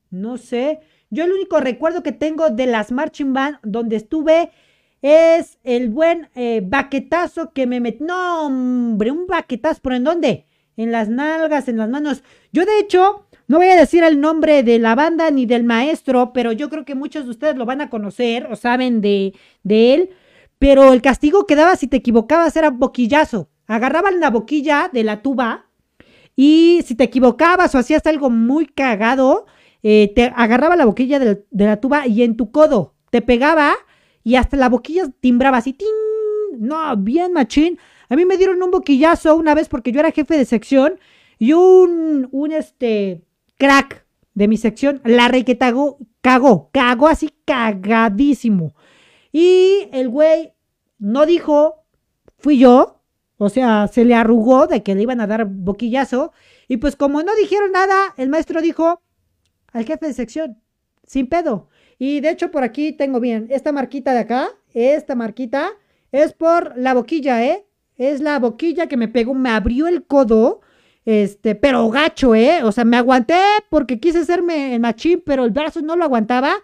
No 0.09 0.37
sé. 0.37 0.79
Yo 1.09 1.23
el 1.23 1.31
único 1.31 1.59
recuerdo 1.59 2.03
que 2.03 2.11
tengo 2.11 2.49
de 2.49 2.65
las 2.65 2.91
marching 2.91 3.33
band 3.33 3.59
donde 3.63 3.95
estuve 3.95 4.51
es 5.01 5.57
el 5.63 5.89
buen 5.89 6.29
eh, 6.35 6.61
baquetazo 6.63 7.53
que 7.53 7.67
me 7.67 7.79
metió. 7.79 8.05
No, 8.05 8.45
hombre, 8.45 9.11
un 9.11 9.27
baquetazo, 9.27 9.81
¿pero 9.81 9.95
en 9.95 10.03
dónde? 10.03 10.45
En 10.77 10.91
las 10.91 11.09
nalgas, 11.09 11.67
en 11.67 11.77
las 11.77 11.89
manos. 11.89 12.23
Yo, 12.51 12.65
de 12.65 12.79
hecho, 12.79 13.27
no 13.51 13.57
voy 13.57 13.67
a 13.67 13.75
decir 13.75 14.01
el 14.05 14.21
nombre 14.21 14.63
de 14.63 14.79
la 14.79 14.95
banda 14.95 15.29
ni 15.29 15.45
del 15.45 15.65
maestro, 15.65 16.31
pero 16.31 16.53
yo 16.53 16.69
creo 16.69 16.85
que 16.85 16.95
muchos 16.95 17.25
de 17.25 17.31
ustedes 17.31 17.57
lo 17.57 17.65
van 17.65 17.81
a 17.81 17.89
conocer 17.89 18.47
o 18.49 18.55
saben 18.55 19.01
de, 19.01 19.33
de 19.63 19.93
él. 19.93 20.09
Pero 20.57 20.93
el 20.93 21.01
castigo 21.01 21.45
que 21.45 21.57
daba 21.57 21.75
si 21.75 21.87
te 21.87 21.97
equivocabas 21.97 22.55
era 22.55 22.69
boquillazo. 22.69 23.49
Agarraban 23.67 24.21
la 24.21 24.29
boquilla 24.29 24.89
de 24.93 25.03
la 25.03 25.21
tuba 25.21 25.65
y 26.33 26.79
si 26.85 26.95
te 26.95 27.03
equivocabas 27.03 27.75
o 27.75 27.77
hacías 27.77 28.07
algo 28.07 28.29
muy 28.29 28.67
cagado, 28.67 29.47
eh, 29.83 30.13
te 30.15 30.31
agarraba 30.33 30.77
la 30.77 30.85
boquilla 30.85 31.19
de, 31.19 31.43
la 31.51 31.81
tuba 31.81 32.07
y 32.07 32.23
en 32.23 32.37
tu 32.37 32.51
codo 32.51 32.95
te 33.09 33.21
pegaba 33.21 33.73
y 34.23 34.35
hasta 34.35 34.55
la 34.55 34.69
boquilla 34.69 35.09
timbraba 35.19 35.57
así, 35.57 35.73
¡tin! 35.73 35.89
No, 36.57 36.95
bien 36.95 37.33
machín. 37.33 37.77
A 38.07 38.15
mí 38.15 38.23
me 38.23 38.37
dieron 38.37 38.63
un 38.63 38.71
boquillazo 38.71 39.35
una 39.35 39.55
vez 39.55 39.67
porque 39.67 39.91
yo 39.91 39.99
era 39.99 40.11
jefe 40.11 40.37
de 40.37 40.45
sección 40.45 41.01
y 41.37 41.51
un, 41.51 42.29
un 42.31 42.53
este, 42.53 43.25
crack 43.61 44.07
de 44.33 44.47
mi 44.47 44.57
sección, 44.57 45.01
la 45.05 45.27
rey 45.27 45.43
que 45.43 45.59
cagó, 45.59 45.99
cagó, 46.21 46.71
cagó 46.73 47.07
así 47.07 47.31
cagadísimo. 47.45 48.73
Y 49.31 49.87
el 49.91 50.09
güey 50.09 50.53
no 50.97 51.27
dijo, 51.27 51.85
fui 52.39 52.57
yo, 52.57 53.03
o 53.37 53.49
sea, 53.49 53.87
se 53.87 54.03
le 54.03 54.15
arrugó 54.15 54.65
de 54.65 54.81
que 54.81 54.95
le 54.95 55.03
iban 55.03 55.21
a 55.21 55.27
dar 55.27 55.45
boquillazo. 55.45 56.33
Y 56.67 56.77
pues 56.77 56.95
como 56.95 57.21
no 57.21 57.35
dijeron 57.35 57.71
nada, 57.71 58.15
el 58.17 58.29
maestro 58.29 58.63
dijo 58.63 58.99
al 59.71 59.85
jefe 59.85 60.07
de 60.07 60.13
sección, 60.13 60.59
sin 61.05 61.29
pedo. 61.29 61.69
Y 61.99 62.19
de 62.19 62.31
hecho 62.31 62.49
por 62.49 62.63
aquí 62.63 62.93
tengo 62.93 63.19
bien, 63.19 63.45
esta 63.51 63.71
marquita 63.71 64.11
de 64.13 64.21
acá, 64.21 64.49
esta 64.73 65.13
marquita, 65.13 65.69
es 66.11 66.33
por 66.33 66.75
la 66.77 66.95
boquilla, 66.95 67.45
¿eh? 67.45 67.67
Es 67.95 68.21
la 68.21 68.39
boquilla 68.39 68.87
que 68.87 68.97
me 68.97 69.07
pegó, 69.07 69.35
me 69.35 69.51
abrió 69.51 69.87
el 69.87 70.03
codo, 70.07 70.61
este, 71.05 71.55
pero 71.55 71.89
gacho, 71.89 72.35
¿eh? 72.35 72.63
O 72.63 72.71
sea, 72.71 72.85
me 72.85 72.97
aguanté 72.97 73.39
porque 73.69 73.99
quise 73.99 74.19
hacerme 74.19 74.75
el 74.75 74.81
machín, 74.81 75.23
pero 75.25 75.45
el 75.45 75.51
brazo 75.51 75.81
no 75.81 75.95
lo 75.95 76.03
aguantaba 76.03 76.55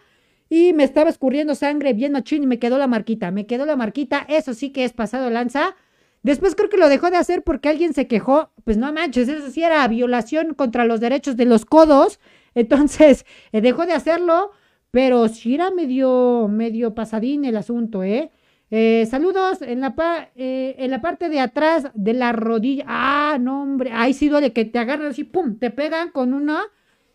y 0.49 0.73
me 0.73 0.83
estaba 0.83 1.09
escurriendo 1.09 1.55
sangre 1.55 1.93
bien 1.93 2.13
machín 2.13 2.43
y 2.43 2.47
me 2.47 2.59
quedó 2.59 2.77
la 2.77 2.87
marquita, 2.87 3.31
me 3.31 3.45
quedó 3.45 3.65
la 3.65 3.75
marquita, 3.75 4.25
eso 4.29 4.53
sí 4.53 4.71
que 4.71 4.85
es 4.85 4.93
pasado 4.93 5.29
lanza. 5.29 5.75
Después 6.23 6.55
creo 6.55 6.69
que 6.69 6.77
lo 6.77 6.89
dejó 6.89 7.09
de 7.09 7.17
hacer 7.17 7.43
porque 7.43 7.69
alguien 7.69 7.93
se 7.93 8.07
quejó, 8.07 8.51
pues 8.63 8.77
no 8.77 8.91
manches, 8.93 9.27
eso 9.29 9.49
sí 9.49 9.63
era 9.63 9.87
violación 9.87 10.53
contra 10.53 10.85
los 10.85 10.99
derechos 10.99 11.37
de 11.37 11.45
los 11.45 11.65
codos, 11.65 12.19
entonces 12.55 13.25
eh, 13.51 13.61
dejó 13.61 13.85
de 13.85 13.93
hacerlo 13.93 14.51
pero 14.91 15.27
sí 15.27 15.55
era 15.55 15.71
medio, 15.71 16.47
medio 16.49 16.95
pasadín 16.95 17.45
el 17.45 17.57
asunto, 17.57 18.03
¿eh? 18.03 18.31
Eh 18.69 19.07
saludos 19.09 19.61
en 19.61 19.81
la, 19.81 19.95
eh, 20.35 20.75
en 20.77 20.91
la 20.91 21.01
parte 21.01 21.29
de 21.29 21.39
atrás 21.39 21.89
de 21.93 22.13
la 22.13 22.31
rodilla. 22.33 22.85
Ah, 22.87 23.37
no, 23.39 23.61
hombre. 23.61 23.91
Ahí 23.93 24.13
sí 24.13 24.29
duele 24.29 24.53
que 24.53 24.65
te 24.65 24.79
agarran 24.79 25.07
así, 25.07 25.23
pum, 25.23 25.57
te 25.57 25.71
pegan 25.71 26.11
con 26.11 26.33
una. 26.33 26.61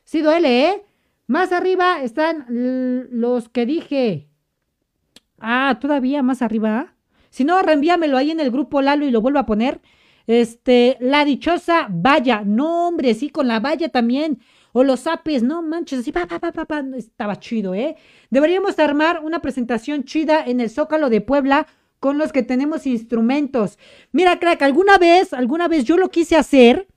Sí 0.04 0.20
duele, 0.20 0.68
¿eh? 0.68 0.82
Más 1.26 1.52
arriba 1.52 2.02
están 2.02 2.46
los 3.10 3.48
que 3.48 3.66
dije. 3.66 4.28
Ah, 5.38 5.78
todavía 5.80 6.22
más 6.22 6.42
arriba. 6.42 6.94
Si 7.30 7.44
no, 7.44 7.62
reenvíamelo 7.62 8.16
ahí 8.16 8.30
en 8.30 8.40
el 8.40 8.50
grupo 8.50 8.82
Lalo 8.82 9.06
y 9.06 9.10
lo 9.10 9.20
vuelvo 9.20 9.38
a 9.38 9.46
poner. 9.46 9.80
Este, 10.26 10.96
la 11.00 11.24
dichosa 11.24 11.88
valla. 11.90 12.42
No, 12.44 12.88
hombre, 12.88 13.14
sí, 13.14 13.30
con 13.30 13.48
la 13.48 13.60
valla 13.60 13.88
también. 13.88 14.40
O 14.72 14.84
los 14.84 15.06
apes, 15.06 15.42
no 15.42 15.62
manches, 15.62 16.00
así, 16.00 16.12
pa, 16.12 16.26
pa, 16.26 16.38
pa, 16.38 16.52
pa, 16.52 16.84
estaba 16.96 17.38
chido, 17.38 17.74
¿eh? 17.74 17.96
Deberíamos 18.30 18.78
armar 18.78 19.20
una 19.22 19.40
presentación 19.40 20.04
chida 20.04 20.42
en 20.44 20.60
el 20.60 20.70
Zócalo 20.70 21.10
de 21.10 21.20
Puebla 21.20 21.66
con 22.00 22.18
los 22.18 22.32
que 22.32 22.42
tenemos 22.42 22.86
instrumentos. 22.86 23.78
Mira, 24.10 24.40
crack, 24.40 24.62
alguna 24.62 24.98
vez, 24.98 25.32
alguna 25.32 25.68
vez 25.68 25.84
yo 25.84 25.96
lo 25.96 26.10
quise 26.10 26.36
hacer, 26.36 26.88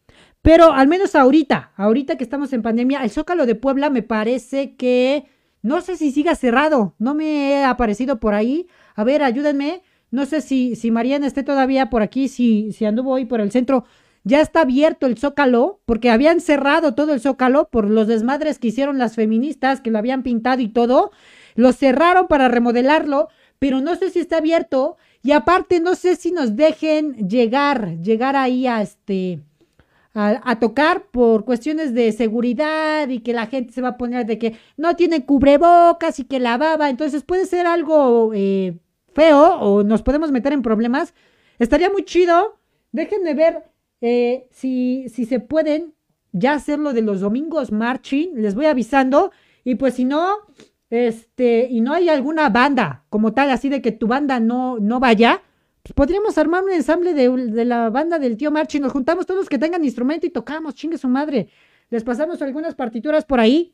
pero 0.42 0.74
al 0.74 0.88
menos 0.88 1.16
ahorita, 1.16 1.74
ahorita 1.76 2.18
que 2.18 2.24
estamos 2.24 2.54
en 2.54 2.62
pandemia, 2.62 3.04
el 3.04 3.10
Zócalo 3.10 3.46
de 3.46 3.56
Puebla 3.56 3.90
me 3.90 4.04
parece 4.04 4.76
que, 4.76 5.26
no 5.62 5.82
sé 5.82 5.98
si 5.98 6.12
siga 6.12 6.36
cerrado, 6.36 6.96
no 6.98 7.14
me 7.14 7.52
he 7.52 7.64
aparecido 7.64 8.20
por 8.20 8.34
ahí. 8.34 8.68
A 8.96 9.04
ver, 9.04 9.24
ayúdenme. 9.24 9.82
No 10.12 10.26
sé 10.26 10.42
si, 10.42 10.76
si 10.76 10.92
Mariana 10.92 11.28
esté 11.28 11.44
todavía 11.44 11.90
por 11.90 12.02
aquí, 12.02 12.28
si, 12.28 12.72
si 12.72 12.86
anduvo 12.86 13.12
hoy 13.12 13.26
por 13.26 13.42
el 13.42 13.52
centro 13.52 13.86
ya 14.26 14.42
está 14.42 14.62
abierto 14.62 15.06
el 15.06 15.18
zócalo, 15.18 15.80
porque 15.86 16.10
habían 16.10 16.42
cerrado 16.42 16.96
todo 16.96 17.14
el 17.14 17.22
zócalo 17.22 17.70
por 17.70 17.90
los 17.90 18.08
desmadres 18.08 18.60
que 18.60 18.70
hicieron 18.70 18.98
las 18.98 19.16
feministas, 19.16 19.82
que 19.82 19.92
lo 19.92 20.00
habían 20.00 20.24
pintado 20.24 20.62
y 20.62 20.68
todo. 20.68 21.12
Lo 21.54 21.72
cerraron 21.72 22.28
para 22.28 22.48
remodelarlo, 22.48 23.30
pero 23.60 23.82
no 23.82 23.96
sé 23.96 24.10
si 24.10 24.20
está 24.20 24.38
abierto. 24.38 24.98
Y 25.22 25.32
aparte, 25.32 25.80
no 25.80 25.94
sé 25.94 26.16
si 26.16 26.32
nos 26.32 26.56
dejen 26.56 27.30
llegar, 27.30 28.00
llegar 28.02 28.36
ahí 28.36 28.66
a 28.68 28.82
este. 28.82 29.40
A, 30.18 30.60
tocar 30.62 31.08
por 31.12 31.44
cuestiones 31.44 31.94
de 31.94 32.14
seguridad 32.14 33.10
y 33.10 33.20
que 33.20 33.34
la 33.34 33.48
gente 33.48 33.74
se 33.74 33.82
va 33.82 33.90
a 33.90 33.98
poner 33.98 34.26
de 34.26 34.40
que 34.40 34.56
no 34.78 34.96
tiene 34.96 35.26
cubrebocas 35.26 36.20
y 36.20 36.24
que 36.24 36.40
la 36.40 36.58
baba, 36.58 36.90
entonces 36.90 37.24
puede 37.24 37.46
ser 37.46 37.68
algo 37.68 38.32
eh, 38.34 38.78
feo 39.14 39.60
o 39.60 39.84
nos 39.84 40.04
podemos 40.04 40.32
meter 40.32 40.54
en 40.54 40.62
problemas. 40.62 41.14
Estaría 41.60 41.90
muy 41.90 42.06
chido 42.06 42.58
déjenme 42.96 43.34
ver 43.34 43.64
eh, 44.08 44.48
si, 44.52 45.10
si 45.10 45.26
se 45.26 45.40
pueden 45.40 45.96
ya 46.32 46.54
hacerlo 46.54 46.94
de 46.94 47.02
los 47.02 47.22
domingos 47.22 47.72
marching, 47.72 48.36
les 48.36 48.54
voy 48.54 48.68
avisando, 48.68 49.32
y 49.64 49.76
pues 49.76 49.96
si 49.96 50.06
no, 50.06 50.28
este, 50.92 51.68
y 51.72 51.82
no 51.82 51.92
hay 51.92 52.10
alguna 52.10 52.50
banda 52.50 53.04
como 53.10 53.34
tal, 53.34 53.50
así 53.50 53.68
de 53.68 53.82
que 53.82 53.92
tu 53.92 54.06
banda 54.06 54.40
no, 54.40 54.78
no 54.78 55.00
vaya, 55.00 55.42
pues 55.82 55.94
podríamos 55.96 56.38
armar 56.38 56.64
un 56.64 56.70
ensamble 56.70 57.16
de, 57.16 57.66
la 57.66 57.90
banda 57.90 58.20
del 58.20 58.38
tío 58.38 58.52
Marching, 58.52 58.82
nos 58.82 58.92
juntamos 58.92 59.26
todos 59.26 59.40
los 59.40 59.50
que 59.50 59.58
tengan 59.58 59.84
instrumento 59.84 60.28
y 60.28 60.30
tocamos, 60.30 60.76
chingue 60.76 61.00
su 61.00 61.08
madre, 61.08 61.48
les 61.90 62.04
pasamos 62.04 62.44
algunas 62.44 62.76
partituras 62.76 63.26
por 63.26 63.40
ahí, 63.40 63.74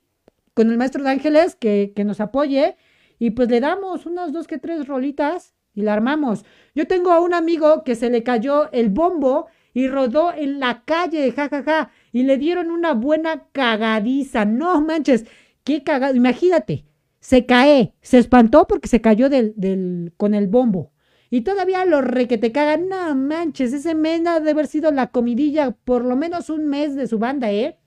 con 0.53 0.72
el 0.72 0.78
maestro 0.78 1.03
de 1.03 1.10
Ángeles, 1.10 1.58
que, 1.58 1.91
que 1.94 2.06
nos 2.06 2.22
apoye, 2.22 2.78
y 3.20 3.32
pues 3.32 3.49
le 3.49 3.60
damos 3.60 4.06
unas 4.06 4.32
dos 4.32 4.48
que 4.48 4.60
tres 4.60 4.88
rolitas, 4.88 5.56
y 5.74 5.82
la 5.82 5.91
armamos. 5.91 6.45
Yo 6.74 6.88
tengo 6.88 7.12
a 7.12 7.20
un 7.20 7.34
amigo 7.34 7.84
que 7.84 7.95
se 7.95 8.10
le 8.10 8.24
cayó 8.24 8.72
el 8.72 8.90
bombo 8.90 9.48
y 9.73 9.88
rodó 9.88 10.34
en 10.34 10.60
la 10.60 10.84
calle, 10.84 11.31
jajaja, 11.31 11.64
ja, 11.64 11.85
ja, 11.85 11.91
y 12.11 12.23
le 12.23 12.38
dieron 12.38 12.72
una 12.72 12.93
buena 12.93 13.48
cagadiza. 13.52 14.45
No 14.45 14.81
manches, 14.81 15.26
qué 15.64 15.84
cagado. 15.84 16.15
Imagínate, 16.15 16.85
se 17.19 17.45
cae, 17.45 17.93
se 18.02 18.18
espantó 18.18 18.68
porque 18.68 18.88
se 18.88 19.02
cayó 19.02 19.30
del, 19.30 19.53
del, 19.56 20.14
con 20.18 20.34
el 20.34 20.48
bombo. 20.48 20.91
Y 21.30 21.41
todavía 21.41 21.85
lo 21.85 22.02
re 22.02 22.27
que 22.27 22.38
te 22.38 22.52
cagan, 22.52 22.89
no 22.89 23.15
manches, 23.15 23.72
ese 23.72 23.95
mena 23.95 24.41
de 24.41 24.52
haber 24.52 24.68
sido 24.68 24.91
la 24.91 25.11
comidilla 25.11 25.72
por 25.72 26.03
lo 26.03 26.18
menos 26.18 26.49
un 26.49 26.68
mes 26.68 26.95
de 26.95 27.07
su 27.07 27.19
banda, 27.19 27.52
¿eh? 27.52 27.77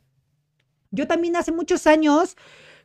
Yo 0.90 1.06
también 1.06 1.36
hace 1.36 1.52
muchos 1.52 1.86
años 1.86 2.36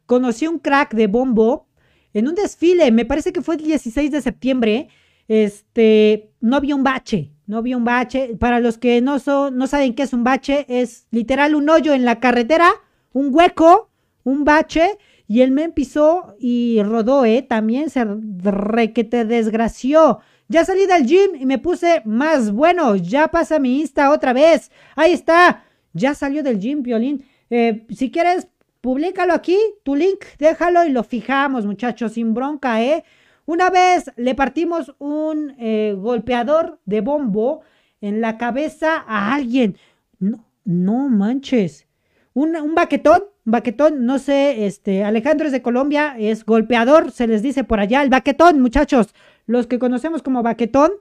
conocí 0.05 0.47
un 0.47 0.59
crack 0.59 0.93
de 0.95 1.07
bombo 1.07 1.69
en 2.13 2.27
un 2.27 2.35
desfile, 2.35 2.91
me 2.91 3.05
parece 3.05 3.31
que 3.31 3.41
fue 3.41 3.55
el 3.55 3.63
16 3.63 4.11
de 4.11 4.21
septiembre, 4.21 4.89
este, 5.27 6.33
no 6.41 6.57
había 6.57 6.75
un 6.75 6.83
bache, 6.83 7.31
no 7.49 7.57
había 7.57 7.77
un 7.77 7.83
bache. 7.83 8.35
Para 8.39 8.59
los 8.59 8.77
que 8.77 9.01
no, 9.01 9.17
son, 9.17 9.57
no 9.57 9.65
saben 9.65 9.95
qué 9.95 10.03
es 10.03 10.13
un 10.13 10.23
bache, 10.23 10.67
es 10.69 11.07
literal 11.09 11.55
un 11.55 11.67
hoyo 11.67 11.93
en 11.93 12.05
la 12.05 12.19
carretera, 12.19 12.71
un 13.11 13.33
hueco, 13.33 13.89
un 14.23 14.45
bache, 14.45 14.99
y 15.27 15.41
él 15.41 15.49
me 15.49 15.67
pisó 15.69 16.35
y 16.39 16.81
rodó, 16.83 17.25
¿eh? 17.25 17.41
También 17.41 17.89
se 17.89 18.05
re 18.05 18.93
que 18.93 19.03
te 19.03 19.25
desgració. 19.25 20.19
Ya 20.47 20.63
salí 20.63 20.85
del 20.85 21.07
gym 21.07 21.35
y 21.39 21.47
me 21.47 21.57
puse 21.57 22.03
más 22.05 22.51
bueno. 22.51 22.95
Ya 22.95 23.29
pasa 23.29 23.57
mi 23.57 23.79
Insta 23.81 24.11
otra 24.11 24.31
vez. 24.31 24.71
Ahí 24.95 25.13
está. 25.13 25.63
Ya 25.93 26.13
salió 26.13 26.43
del 26.43 26.59
gym, 26.59 26.83
Violín. 26.83 27.25
Eh, 27.49 27.85
si 27.89 28.11
quieres, 28.11 28.47
Públicalo 28.81 29.33
aquí, 29.33 29.57
tu 29.83 29.93
link, 29.93 30.23
déjalo 30.37 30.85
y 30.85 30.89
lo 30.89 31.03
fijamos, 31.03 31.65
muchachos, 31.65 32.13
sin 32.13 32.33
bronca, 32.33 32.81
¿eh? 32.81 33.03
Una 33.49 33.71
vez 33.71 34.11
le 34.15 34.35
partimos 34.35 34.93
un 34.99 35.55
eh, 35.57 35.95
golpeador 35.97 36.79
de 36.85 37.01
bombo 37.01 37.61
en 37.99 38.21
la 38.21 38.37
cabeza 38.37 39.03
a 39.07 39.33
alguien. 39.33 39.75
No, 40.19 40.45
no 40.65 41.09
manches. 41.09 41.87
Un, 42.35 42.55
un 42.55 42.75
baquetón, 42.75 43.23
baquetón, 43.45 44.05
no 44.05 44.19
sé, 44.19 44.67
este, 44.67 45.03
Alejandro 45.03 45.47
es 45.47 45.51
de 45.51 45.63
Colombia, 45.63 46.15
es 46.19 46.45
golpeador, 46.45 47.09
se 47.09 47.25
les 47.25 47.41
dice 47.41 47.63
por 47.63 47.79
allá, 47.79 48.03
el 48.03 48.09
baquetón, 48.09 48.61
muchachos, 48.61 49.15
los 49.47 49.65
que 49.65 49.79
conocemos 49.79 50.21
como 50.21 50.43
baquetón, 50.43 50.91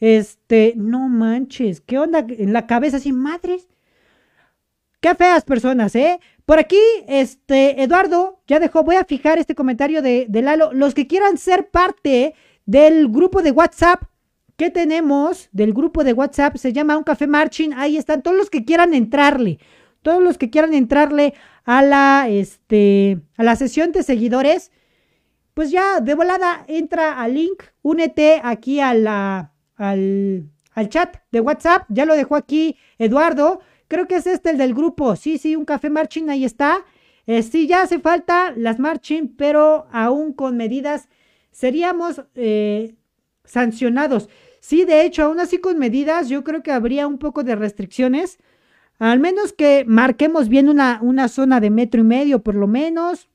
este, 0.00 0.72
no 0.76 1.10
manches, 1.10 1.82
¿qué 1.82 1.98
onda 1.98 2.24
en 2.26 2.54
la 2.54 2.66
cabeza 2.66 2.96
así, 2.96 3.12
madres? 3.12 3.68
Qué 5.00 5.14
feas 5.14 5.44
personas, 5.44 5.94
¿eh? 5.94 6.18
Por 6.44 6.58
aquí, 6.58 6.80
este, 7.06 7.82
Eduardo 7.82 8.40
ya 8.48 8.58
dejó, 8.58 8.82
voy 8.82 8.96
a 8.96 9.04
fijar 9.04 9.38
este 9.38 9.54
comentario 9.54 10.02
de, 10.02 10.26
Lalo. 10.28 10.72
Los 10.72 10.94
que 10.94 11.06
quieran 11.06 11.38
ser 11.38 11.70
parte 11.70 12.34
del 12.66 13.08
grupo 13.08 13.42
de 13.42 13.52
WhatsApp 13.52 14.02
que 14.56 14.70
tenemos, 14.70 15.50
del 15.52 15.72
grupo 15.72 16.02
de 16.02 16.14
WhatsApp, 16.14 16.56
se 16.56 16.72
llama 16.72 16.98
Un 16.98 17.04
Café 17.04 17.28
Marching. 17.28 17.74
Ahí 17.74 17.96
están 17.96 18.22
todos 18.22 18.36
los 18.36 18.50
que 18.50 18.64
quieran 18.64 18.92
entrarle. 18.92 19.60
Todos 20.02 20.20
los 20.20 20.36
que 20.36 20.50
quieran 20.50 20.74
entrarle 20.74 21.34
a 21.64 21.82
la, 21.82 22.26
este, 22.28 23.20
a 23.36 23.44
la 23.44 23.54
sesión 23.54 23.92
de 23.92 24.02
seguidores. 24.02 24.72
Pues 25.54 25.70
ya, 25.70 26.00
de 26.00 26.14
volada, 26.14 26.64
entra 26.66 27.20
al 27.20 27.34
link, 27.34 27.62
únete 27.82 28.40
aquí 28.42 28.76
la, 28.78 29.52
al, 29.76 30.50
al 30.72 30.88
chat 30.88 31.18
de 31.30 31.40
WhatsApp. 31.40 31.84
Ya 31.88 32.04
lo 32.04 32.14
dejó 32.14 32.34
aquí 32.34 32.76
Eduardo. 32.98 33.60
Creo 33.88 34.06
que 34.06 34.16
es 34.16 34.26
este 34.26 34.50
el 34.50 34.58
del 34.58 34.74
grupo. 34.74 35.16
Sí, 35.16 35.38
sí, 35.38 35.56
un 35.56 35.64
café 35.64 35.90
marching, 35.90 36.28
ahí 36.28 36.44
está. 36.44 36.84
Eh, 37.26 37.42
sí, 37.42 37.66
ya 37.66 37.82
hace 37.82 37.98
falta 37.98 38.52
las 38.56 38.78
marching, 38.78 39.28
pero 39.36 39.86
aún 39.90 40.32
con 40.32 40.56
medidas 40.56 41.08
seríamos 41.50 42.22
eh, 42.34 42.94
sancionados. 43.44 44.28
Sí, 44.60 44.84
de 44.84 45.04
hecho, 45.04 45.24
aún 45.24 45.40
así 45.40 45.58
con 45.58 45.78
medidas, 45.78 46.28
yo 46.28 46.44
creo 46.44 46.62
que 46.62 46.72
habría 46.72 47.06
un 47.06 47.18
poco 47.18 47.44
de 47.44 47.56
restricciones. 47.56 48.38
Al 48.98 49.20
menos 49.20 49.52
que 49.52 49.84
marquemos 49.86 50.48
bien 50.48 50.68
una, 50.68 51.00
una 51.02 51.28
zona 51.28 51.60
de 51.60 51.70
metro 51.70 52.00
y 52.00 52.04
medio, 52.04 52.42
por 52.42 52.54
lo 52.54 52.66
menos. 52.66 53.28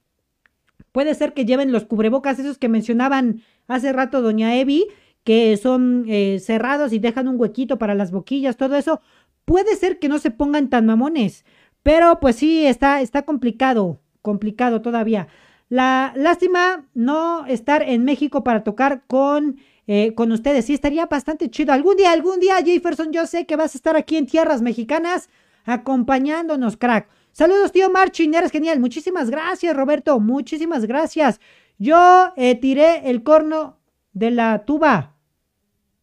Puede 0.92 1.16
ser 1.16 1.34
que 1.34 1.46
lleven 1.46 1.72
los 1.72 1.86
cubrebocas, 1.86 2.38
esos 2.40 2.58
que 2.58 2.70
mencionaban 2.70 3.42
hace 3.68 3.94
rato 3.94 4.22
doña 4.22 4.56
Evi, 4.58 4.88
que 5.24 5.58
son 5.58 6.06
eh, 6.08 6.40
cerrados 6.40 6.94
y 6.94 7.00
dejan 7.00 7.28
un 7.28 7.40
huequito 7.40 7.78
para 7.78 7.96
las 7.96 8.12
boquillas, 8.12 8.58
todo 8.58 8.76
eso. 8.76 9.02
Puede 9.46 9.76
ser 9.76 10.00
que 10.00 10.10
no 10.10 10.20
se 10.20 10.32
pongan 10.32 10.70
tan 10.70 10.86
mamones, 10.86 11.46
pero 11.84 12.20
pues 12.20 12.38
sí, 12.38 12.66
está, 12.66 13.02
está 13.02 13.24
complicado, 13.24 14.00
complicado 14.22 14.82
todavía. 14.82 15.28
La 15.70 16.14
lástima 16.16 16.88
no 16.94 17.46
estar 17.46 17.82
en 17.82 18.06
México 18.06 18.44
para 18.44 18.64
tocar 18.64 19.04
con, 19.08 19.58
eh, 19.88 20.14
con 20.14 20.32
ustedes. 20.32 20.66
Sí, 20.66 20.74
estaría 20.74 21.08
bastante 21.08 21.50
chido. 21.50 21.74
Algún 21.74 21.98
día, 21.98 22.12
algún 22.12 22.40
día, 22.40 22.62
Jefferson, 22.64 23.12
yo 23.12 23.26
sé 23.26 23.46
que 23.46 23.56
vas 23.56 23.74
a 23.74 23.78
estar 23.78 23.96
aquí 23.96 24.18
en 24.18 24.28
tierras 24.28 24.62
mexicanas 24.62 25.30
acompañándonos, 25.66 26.78
crack. 26.78 27.10
Saludos, 27.32 27.72
tío 27.72 27.90
Marchin, 27.90 28.36
eres 28.36 28.52
genial. 28.52 28.80
Muchísimas 28.80 29.30
gracias, 29.32 29.76
Roberto. 29.76 30.20
Muchísimas 30.20 30.86
gracias. 30.86 31.40
Yo 31.80 32.32
eh, 32.36 32.56
tiré 32.56 33.10
el 33.10 33.24
corno 33.24 33.80
de 34.14 34.30
la 34.32 34.66
tuba. 34.66 35.16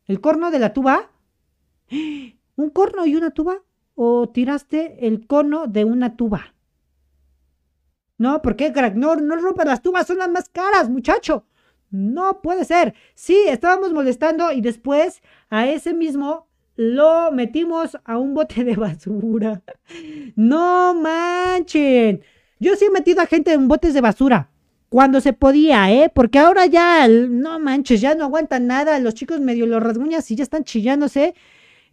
¿El 0.06 0.20
corno 0.20 0.50
de 0.50 0.58
la 0.58 0.72
tuba? 0.72 1.10
Un 2.60 2.70
corno 2.70 3.06
y 3.06 3.16
una 3.16 3.30
tuba? 3.30 3.62
¿O 3.94 4.28
tiraste 4.28 5.06
el 5.06 5.26
cono 5.26 5.66
de 5.66 5.84
una 5.84 6.16
tuba? 6.16 6.54
No, 8.18 8.42
¿por 8.42 8.56
qué, 8.56 8.72
crack? 8.72 8.94
No, 8.94 9.16
no 9.16 9.36
rompas 9.36 9.66
las 9.66 9.82
tubas, 9.82 10.06
son 10.06 10.18
las 10.18 10.30
más 10.30 10.48
caras, 10.48 10.90
muchacho. 10.90 11.46
No 11.90 12.40
puede 12.42 12.64
ser. 12.64 12.94
Sí, 13.14 13.36
estábamos 13.48 13.92
molestando 13.92 14.52
y 14.52 14.60
después 14.60 15.22
a 15.48 15.66
ese 15.66 15.94
mismo 15.94 16.46
lo 16.76 17.32
metimos 17.32 17.98
a 18.04 18.18
un 18.18 18.34
bote 18.34 18.64
de 18.64 18.76
basura. 18.76 19.62
No 20.36 20.94
manchen. 20.94 22.22
Yo 22.58 22.76
sí 22.76 22.86
he 22.86 22.90
metido 22.90 23.20
a 23.22 23.26
gente 23.26 23.52
en 23.52 23.68
botes 23.68 23.94
de 23.94 24.00
basura. 24.00 24.50
Cuando 24.88 25.20
se 25.20 25.32
podía, 25.32 25.90
¿eh? 25.92 26.10
Porque 26.14 26.38
ahora 26.38 26.66
ya, 26.66 27.06
no 27.08 27.58
manches, 27.58 28.00
ya 28.00 28.14
no 28.14 28.24
aguantan 28.24 28.66
nada. 28.66 28.98
Los 28.98 29.14
chicos 29.14 29.40
medio 29.40 29.66
los 29.66 29.82
rasguñas 29.82 30.30
y 30.30 30.36
ya 30.36 30.42
están 30.42 30.64
chillándose. 30.64 31.34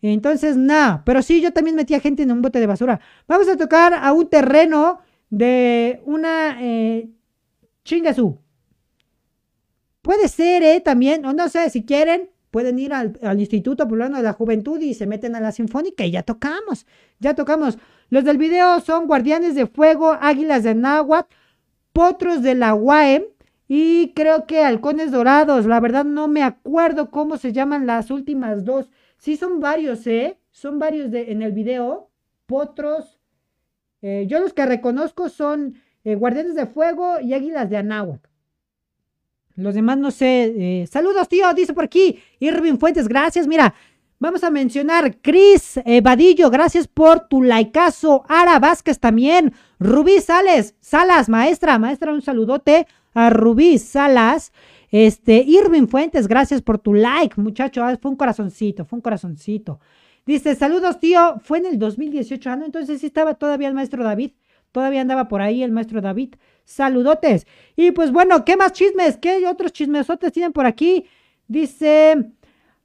Entonces, 0.02 0.58
nada, 0.58 1.04
pero 1.06 1.22
sí, 1.22 1.42
yo 1.42 1.52
también 1.52 1.76
metía 1.76 2.00
gente 2.00 2.24
en 2.24 2.32
un 2.32 2.42
bote 2.42 2.60
de 2.60 2.68
basura. 2.68 3.00
Vamos 3.28 3.48
a 3.48 3.58
tocar 3.58 3.94
a 3.94 4.14
un 4.14 4.30
terreno 4.30 5.00
de 5.30 6.02
una 6.06 6.58
eh. 6.62 7.10
Puede 10.02 10.28
ser, 10.28 10.64
¿eh? 10.64 10.82
También, 10.82 11.26
o 11.26 11.34
no 11.34 11.48
sé, 11.48 11.70
si 11.70 11.86
quieren, 11.86 12.30
pueden 12.52 12.80
ir 12.80 12.94
al, 12.94 13.18
Instituto 13.40 13.88
Poblano 13.88 14.18
de 14.18 14.24
la 14.24 14.34
Juventud 14.34 14.80
y 14.82 14.94
se 14.94 15.08
meten 15.08 15.36
a 15.36 15.40
la 15.40 15.52
Sinfónica 15.52 16.06
y 16.06 16.12
ya 16.12 16.24
tocamos, 16.24 16.86
ya 17.20 17.34
tocamos. 17.34 17.78
Los 18.10 18.24
del 18.24 18.38
video 18.38 18.80
son 18.80 19.08
Guardianes 19.08 19.56
de 19.56 19.68
Fuego, 19.68 20.18
Águilas 20.20 20.64
de 20.64 20.76
Náhuatl, 20.76 21.34
Potros 21.94 22.42
de 22.42 22.56
la 22.56 22.74
UAM 22.74 23.24
y 23.68 24.14
creo 24.14 24.46
que 24.46 24.64
Halcones 24.64 25.12
Dorados. 25.12 25.66
La 25.66 25.80
verdad 25.80 26.06
no 26.06 26.28
me 26.28 26.44
acuerdo 26.44 27.10
cómo 27.10 27.38
se 27.38 27.54
llaman 27.54 27.86
las 27.86 28.12
últimas 28.12 28.64
dos. 28.66 28.90
Sí, 29.18 29.36
son 29.36 29.60
varios, 29.60 30.06
¿eh? 30.08 30.38
Son 30.52 30.80
varios 30.80 31.12
de, 31.12 31.32
en 31.32 31.42
el 31.42 31.52
video. 31.52 32.10
Potros. 32.46 33.20
Eh, 34.02 34.26
yo 34.28 34.40
los 34.40 34.54
que 34.54 34.66
reconozco 34.66 35.28
son 35.30 35.76
eh, 36.04 36.16
Guardianes 36.16 36.56
de 36.56 36.66
Fuego 36.66 37.20
y 37.20 37.34
Águilas 37.34 37.70
de 37.70 37.78
Anáhuac. 37.78 38.30
Los 39.56 39.74
demás 39.74 39.98
no 39.98 40.12
sé. 40.12 40.54
Eh, 40.56 40.88
saludos, 40.88 41.28
tío, 41.28 41.54
dice 41.54 41.74
por 41.74 41.86
aquí. 41.86 42.20
Irving 42.40 42.78
Fuentes, 42.78 43.08
gracias. 43.08 43.48
Mira, 43.48 43.74
vamos 44.20 44.44
a 44.44 44.52
mencionar 44.52 45.18
Cris 45.18 45.80
Vadillo, 46.04 46.50
gracias 46.50 46.88
por 46.88 47.28
tu 47.28 47.44
likeazo. 47.44 48.24
Ara 48.30 48.60
Vázquez 48.60 49.00
también. 49.00 49.54
Rubí 49.80 50.22
Sales, 50.22 50.76
Salas, 50.80 51.28
maestra, 51.28 51.80
maestra, 51.80 52.14
un 52.14 52.22
saludote 52.22 52.88
a 53.14 53.32
Rubí 53.32 53.80
Salas. 53.80 54.54
Este, 54.92 55.44
Irving 55.46 55.88
Fuentes, 55.88 56.28
gracias 56.28 56.62
por 56.62 56.80
tu 56.80 56.94
like, 56.94 57.40
muchacho. 57.40 57.84
Ah, 57.84 57.98
fue 58.02 58.12
un 58.12 58.18
corazoncito, 58.18 58.86
fue 58.86 58.98
un 58.98 59.02
corazoncito. 59.02 59.80
Dice, 60.26 60.56
saludos, 60.56 61.00
tío. 61.00 61.38
Fue 61.44 61.60
en 61.60 61.66
el 61.68 61.80
2018, 61.80 62.50
ah, 62.50 62.56
no, 62.56 62.66
entonces 62.66 63.00
sí 63.00 63.08
estaba 63.08 63.36
todavía 63.36 63.68
el 63.68 63.74
maestro 63.74 64.04
David. 64.04 64.32
Todavía 64.72 65.02
andaba 65.02 65.28
por 65.28 65.42
ahí 65.42 65.64
el 65.64 65.72
maestro 65.72 66.02
David. 66.02 66.36
Saludotes. 66.66 67.48
Y 67.76 67.92
pues 67.92 68.12
bueno, 68.12 68.44
¿qué 68.46 68.58
más 68.58 68.74
chismes? 68.74 69.18
¿Qué 69.18 69.48
otros 69.48 69.72
chismesotes 69.72 70.32
tienen 70.32 70.52
por 70.52 70.66
aquí? 70.66 71.06
Dice, 71.48 72.34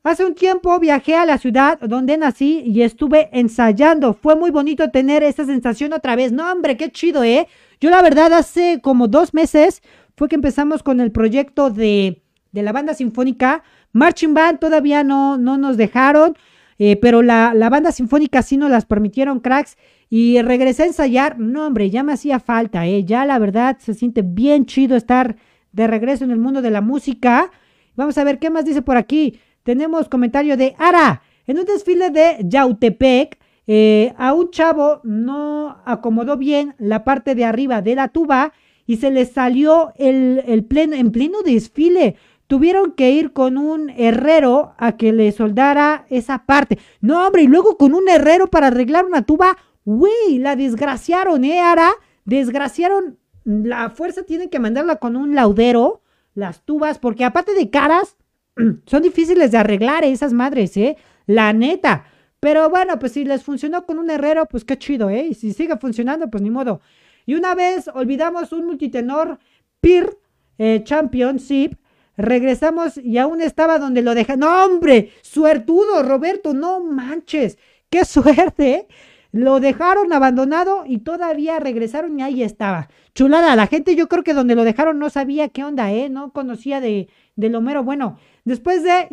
Hace 0.05 0.25
un 0.25 0.35
tiempo 0.35 0.81
viajé 0.81 1.15
a 1.15 1.25
la 1.25 1.39
ciudad 1.39 1.79
donde 1.79 2.19
nací 2.19 2.65
y 2.67 2.83
estuve 2.83 3.29
ensayando. 3.33 4.15
Fue 4.15 4.35
muy 4.35 4.51
bonito 4.51 4.91
tener 4.91 5.23
esa 5.23 5.45
sensación 5.45 5.93
otra 5.93 6.17
vez. 6.17 6.33
No, 6.33 6.51
hombre, 6.51 6.77
qué 6.77 6.91
chido, 6.91 7.23
¿eh? 7.23 7.47
Yo 7.81 7.89
la 7.89 8.03
verdad 8.03 8.33
hace 8.33 8.81
como 8.83 9.07
dos 9.07 9.33
meses 9.33 9.81
fue 10.23 10.29
que 10.29 10.37
empezamos 10.37 10.85
con 10.85 11.01
el 11.01 11.11
proyecto 11.11 11.71
de, 11.71 12.23
de 12.53 12.63
la 12.63 12.71
banda 12.71 12.95
sinfónica. 12.95 13.65
Marching 13.91 14.35
Band 14.35 14.61
todavía 14.61 15.03
no, 15.03 15.37
no 15.37 15.59
nos 15.59 15.77
dejaron, 15.77 16.37
eh, 16.79 16.95
pero 16.95 17.23
la, 17.23 17.55
la, 17.55 17.69
banda 17.71 17.91
sinfónica 17.91 18.41
sí 18.43 18.57
nos 18.57 18.71
las 18.71 18.87
permitieron, 18.87 19.41
cracks. 19.41 19.77
Y 20.09 20.41
regresé 20.41 20.85
a 20.85 20.87
ensayar. 20.87 21.41
No, 21.41 21.67
hombre, 21.67 21.91
ya 21.91 22.05
me 22.05 22.13
hacía 22.13 22.39
falta, 22.39 22.87
¿eh? 22.87 23.03
Ya 23.03 23.27
la 23.27 23.41
verdad 23.41 23.79
se 23.81 23.95
siente 23.95 24.23
bien 24.23 24.65
chido 24.65 24.95
estar 24.95 25.35
de 25.73 25.89
regreso 25.89 26.23
en 26.23 26.31
el 26.31 26.39
mundo 26.39 26.63
de 26.63 26.71
la 26.71 26.83
música. 26.83 27.51
Vamos 27.97 28.17
a 28.17 28.23
ver 28.23 28.39
qué 28.39 28.49
más 28.49 28.65
dice 28.65 28.81
por 28.81 28.97
aquí. 28.97 29.41
Tenemos 29.65 30.09
comentario 30.09 30.57
de 30.57 30.77
Ara. 30.79 31.23
En 31.49 31.59
un 31.59 31.65
desfile 31.65 32.11
de 32.11 32.37
Yautepec, 32.45 33.41
eh, 33.67 34.15
a 34.17 34.35
un 34.35 34.53
chavo 34.53 35.01
no 35.03 35.83
acomodó 35.85 36.37
bien 36.37 36.77
la 36.79 37.03
parte 37.03 37.35
de 37.35 37.45
arriba 37.45 37.83
de 37.83 37.97
la 37.97 38.07
tuba 38.07 38.53
y 38.87 38.97
se 38.97 39.11
le 39.11 39.25
salió 39.27 39.93
el, 39.97 40.43
el 40.47 40.65
pleno, 40.65 40.95
en 40.97 41.13
pleno 41.13 41.43
desfile. 41.43 42.17
Tuvieron 42.47 42.93
que 42.93 43.13
ir 43.13 43.33
con 43.33 43.57
un 43.57 43.91
herrero 43.91 44.75
a 44.77 44.97
que 44.97 45.13
le 45.13 45.33
soldara 45.33 46.07
esa 46.11 46.45
parte. 46.45 46.79
No, 47.01 47.27
hombre, 47.27 47.43
y 47.43 47.47
luego 47.47 47.79
con 47.79 47.95
un 47.95 48.09
herrero 48.09 48.49
para 48.49 48.67
arreglar 48.67 49.05
una 49.05 49.23
tuba. 49.23 49.57
Güey, 49.85 50.39
la 50.39 50.55
desgraciaron, 50.55 51.45
¿eh, 51.45 51.61
Ara? 51.61 51.93
Desgraciaron. 52.25 53.19
La 53.45 53.91
fuerza 53.91 54.23
tienen 54.25 54.51
que 54.51 54.59
mandarla 54.61 54.97
con 54.97 55.17
un 55.17 55.35
laudero, 55.35 56.03
las 56.35 56.63
tubas, 56.63 56.99
porque 56.99 57.25
aparte 57.25 57.55
de 57.55 57.71
caras, 57.71 58.17
son 58.87 59.03
difíciles 59.03 59.51
de 59.51 59.59
arreglar 59.59 60.05
esas 60.05 60.33
madres, 60.33 60.77
¿eh? 60.77 60.97
La 61.27 61.53
neta. 61.53 62.05
Pero 62.41 62.69
bueno, 62.71 62.99
pues 62.99 63.13
si 63.13 63.25
les 63.25 63.45
funcionó 63.45 63.87
con 63.87 63.99
un 63.99 64.11
herrero, 64.11 64.47
pues 64.47 64.65
qué 64.65 64.77
chido, 64.77 65.09
¿eh? 65.09 65.29
Y 65.31 65.35
si 65.35 65.53
sigue 65.53 65.77
funcionando, 65.77 66.29
pues 66.29 66.43
ni 66.43 66.51
modo. 66.51 66.81
Y 67.27 67.35
una 67.35 67.55
vez 67.55 67.89
olvidamos 67.89 68.53
un 68.53 68.67
multitenor 68.67 69.39
PIR 69.81 70.19
eh, 70.59 70.83
Championship, 70.85 71.77
regresamos 72.17 72.99
y 72.99 73.19
aún 73.19 73.41
estaba 73.41 73.79
donde 73.79 74.03
lo 74.03 74.15
dejaron. 74.15 74.41
¡No, 74.41 74.65
hombre! 74.65 75.11
¡Suertudo, 75.23 76.03
Roberto! 76.03 76.55
¡No 76.55 76.81
manches! 76.81 77.59
¡Qué 77.91 78.05
suerte! 78.05 78.87
Lo 79.33 79.61
dejaron 79.61 80.13
abandonado 80.13 80.85
y 80.87 80.99
todavía 80.99 81.59
regresaron 81.59 82.21
y 82.21 82.23
ahí 82.23 82.43
estaba. 82.43 82.91
Chulada, 83.15 83.57
la 83.57 83.67
gente 83.67 83.97
yo 83.97 84.07
creo 84.07 84.23
que 84.23 84.35
donde 84.35 84.55
lo 84.55 84.63
dejaron 84.63 84.99
no 84.99 85.09
sabía 85.09 85.49
qué 85.49 85.65
onda, 85.65 85.91
¿eh? 85.91 86.11
No 86.11 86.35
conocía 86.35 86.83
de, 86.83 87.09
lo 87.37 87.61
mero 87.63 87.83
bueno. 87.83 88.19
Después 88.45 88.83
de 88.83 89.09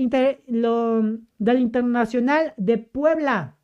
lo, 0.47 1.01
del 1.37 1.59
Internacional 1.59 2.53
de 2.57 2.77
Puebla. 2.79 3.55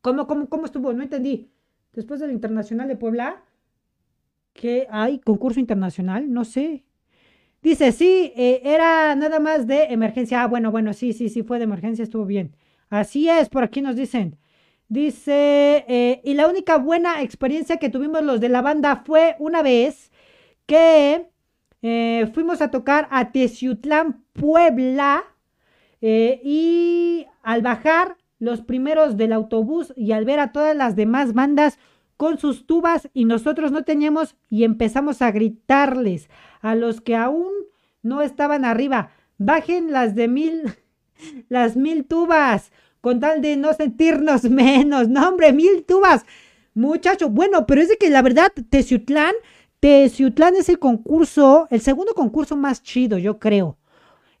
¿Cómo, 0.00 0.26
cómo, 0.26 0.48
¿Cómo 0.48 0.64
estuvo? 0.64 0.92
No 0.94 1.02
entendí. 1.02 1.50
Después 1.92 2.18
del 2.20 2.30
Internacional 2.30 2.88
de 2.88 2.96
Puebla, 2.96 3.42
¿qué 4.58 4.88
hay? 4.90 5.20
¿Concurso 5.20 5.60
internacional? 5.60 6.32
No 6.32 6.44
sé. 6.44 6.84
Dice, 7.62 7.92
sí, 7.92 8.32
eh, 8.36 8.60
era 8.64 9.14
nada 9.14 9.38
más 9.38 9.68
de 9.68 9.84
emergencia. 9.84 10.42
Ah, 10.42 10.48
bueno, 10.48 10.72
bueno, 10.72 10.92
sí, 10.92 11.12
sí, 11.12 11.28
sí, 11.28 11.42
fue 11.44 11.58
de 11.58 11.64
emergencia, 11.64 12.02
estuvo 12.02 12.26
bien. 12.26 12.56
Así 12.90 13.28
es, 13.28 13.48
por 13.48 13.62
aquí 13.62 13.80
nos 13.80 13.94
dicen. 13.94 14.36
Dice, 14.88 15.84
eh, 15.86 16.20
y 16.24 16.34
la 16.34 16.48
única 16.48 16.76
buena 16.76 17.22
experiencia 17.22 17.76
que 17.76 17.88
tuvimos 17.88 18.22
los 18.24 18.40
de 18.40 18.48
la 18.48 18.62
banda 18.62 18.96
fue 19.06 19.36
una 19.38 19.62
vez 19.62 20.10
que 20.66 21.28
eh, 21.82 22.28
fuimos 22.34 22.60
a 22.60 22.70
tocar 22.70 23.06
a 23.10 23.30
Teciutlán, 23.30 24.24
Puebla, 24.32 25.24
y 26.00 27.26
al 27.42 27.62
bajar 27.62 28.16
los 28.38 28.60
primeros 28.60 29.16
del 29.16 29.32
autobús 29.32 29.92
y 29.96 30.12
al 30.12 30.24
ver 30.24 30.38
a 30.38 30.52
todas 30.52 30.76
las 30.76 30.94
demás 30.94 31.34
bandas 31.34 31.78
con 32.18 32.38
sus 32.38 32.66
tubas 32.66 33.08
y 33.14 33.24
nosotros 33.24 33.72
no 33.72 33.84
teníamos 33.84 34.36
y 34.50 34.64
empezamos 34.64 35.22
a 35.22 35.30
gritarles 35.30 36.28
a 36.60 36.74
los 36.74 37.00
que 37.00 37.16
aún 37.16 37.52
no 38.02 38.20
estaban 38.20 38.66
arriba, 38.66 39.12
bajen 39.38 39.90
las 39.92 40.14
de 40.14 40.28
mil, 40.28 40.74
las 41.48 41.76
mil 41.76 42.04
tubas, 42.04 42.72
con 43.00 43.20
tal 43.20 43.40
de 43.40 43.56
no 43.56 43.72
sentirnos 43.72 44.44
menos, 44.50 45.08
no 45.08 45.26
hombre, 45.26 45.54
mil 45.54 45.84
tubas, 45.86 46.26
muchachos, 46.74 47.32
bueno, 47.32 47.66
pero 47.66 47.80
es 47.80 47.88
de 47.88 47.96
que 47.96 48.10
la 48.10 48.20
verdad, 48.20 48.52
Teciutlán 48.68 49.34
Teciutlán 49.80 50.56
es 50.56 50.68
el 50.68 50.78
concurso, 50.78 51.68
el 51.70 51.80
segundo 51.80 52.14
concurso 52.14 52.56
más 52.56 52.82
chido, 52.82 53.18
yo 53.18 53.38
creo. 53.38 53.78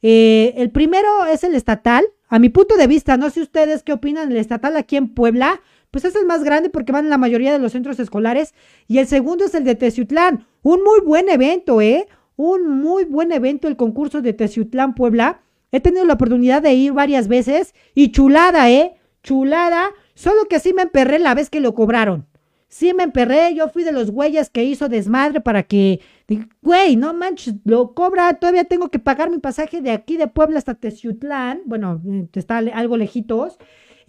Eh, 0.02 0.54
el 0.56 0.70
primero 0.70 1.26
es 1.26 1.44
el 1.44 1.54
estatal. 1.54 2.04
A 2.28 2.38
mi 2.38 2.48
punto 2.50 2.76
de 2.76 2.86
vista, 2.86 3.16
no 3.16 3.30
sé 3.30 3.40
ustedes 3.40 3.82
qué 3.82 3.92
opinan, 3.92 4.30
el 4.30 4.36
estatal 4.36 4.76
aquí 4.76 4.96
en 4.96 5.08
Puebla, 5.14 5.60
pues 5.90 6.04
es 6.04 6.14
el 6.16 6.26
más 6.26 6.44
grande 6.44 6.70
porque 6.70 6.92
van 6.92 7.04
en 7.04 7.10
la 7.10 7.18
mayoría 7.18 7.52
de 7.52 7.58
los 7.58 7.72
centros 7.72 7.98
escolares. 7.98 8.54
Y 8.86 8.98
el 8.98 9.06
segundo 9.06 9.44
es 9.44 9.54
el 9.54 9.64
de 9.64 9.74
Teciutlán. 9.74 10.46
Un 10.62 10.82
muy 10.82 11.00
buen 11.00 11.28
evento, 11.28 11.80
¿eh? 11.80 12.06
Un 12.36 12.80
muy 12.80 13.04
buen 13.04 13.32
evento 13.32 13.68
el 13.68 13.76
concurso 13.76 14.20
de 14.20 14.32
Teciutlán, 14.32 14.94
Puebla. 14.94 15.40
He 15.72 15.80
tenido 15.80 16.04
la 16.04 16.14
oportunidad 16.14 16.62
de 16.62 16.74
ir 16.74 16.92
varias 16.92 17.28
veces 17.28 17.74
y 17.94 18.12
chulada, 18.12 18.70
¿eh? 18.70 18.96
Chulada. 19.22 19.90
Solo 20.14 20.46
que 20.48 20.56
así 20.56 20.72
me 20.72 20.82
emperré 20.82 21.18
la 21.18 21.34
vez 21.34 21.50
que 21.50 21.60
lo 21.60 21.74
cobraron. 21.74 22.26
Sí 22.68 22.92
me 22.92 23.02
emperré, 23.02 23.54
yo 23.54 23.68
fui 23.70 23.82
de 23.82 23.92
los 23.92 24.10
güeyes 24.10 24.50
que 24.50 24.62
hizo 24.62 24.90
desmadre 24.90 25.40
para 25.40 25.62
que, 25.62 26.00
güey, 26.60 26.96
no 26.96 27.14
manches, 27.14 27.54
lo 27.64 27.94
cobra, 27.94 28.34
todavía 28.34 28.64
tengo 28.64 28.90
que 28.90 28.98
pagar 28.98 29.30
mi 29.30 29.38
pasaje 29.38 29.80
de 29.80 29.90
aquí 29.90 30.18
de 30.18 30.26
Puebla 30.26 30.58
hasta 30.58 30.74
Teciutlán, 30.74 31.62
bueno, 31.64 32.02
eh, 32.06 32.28
está 32.34 32.58
algo 32.58 32.98
lejitos, 32.98 33.56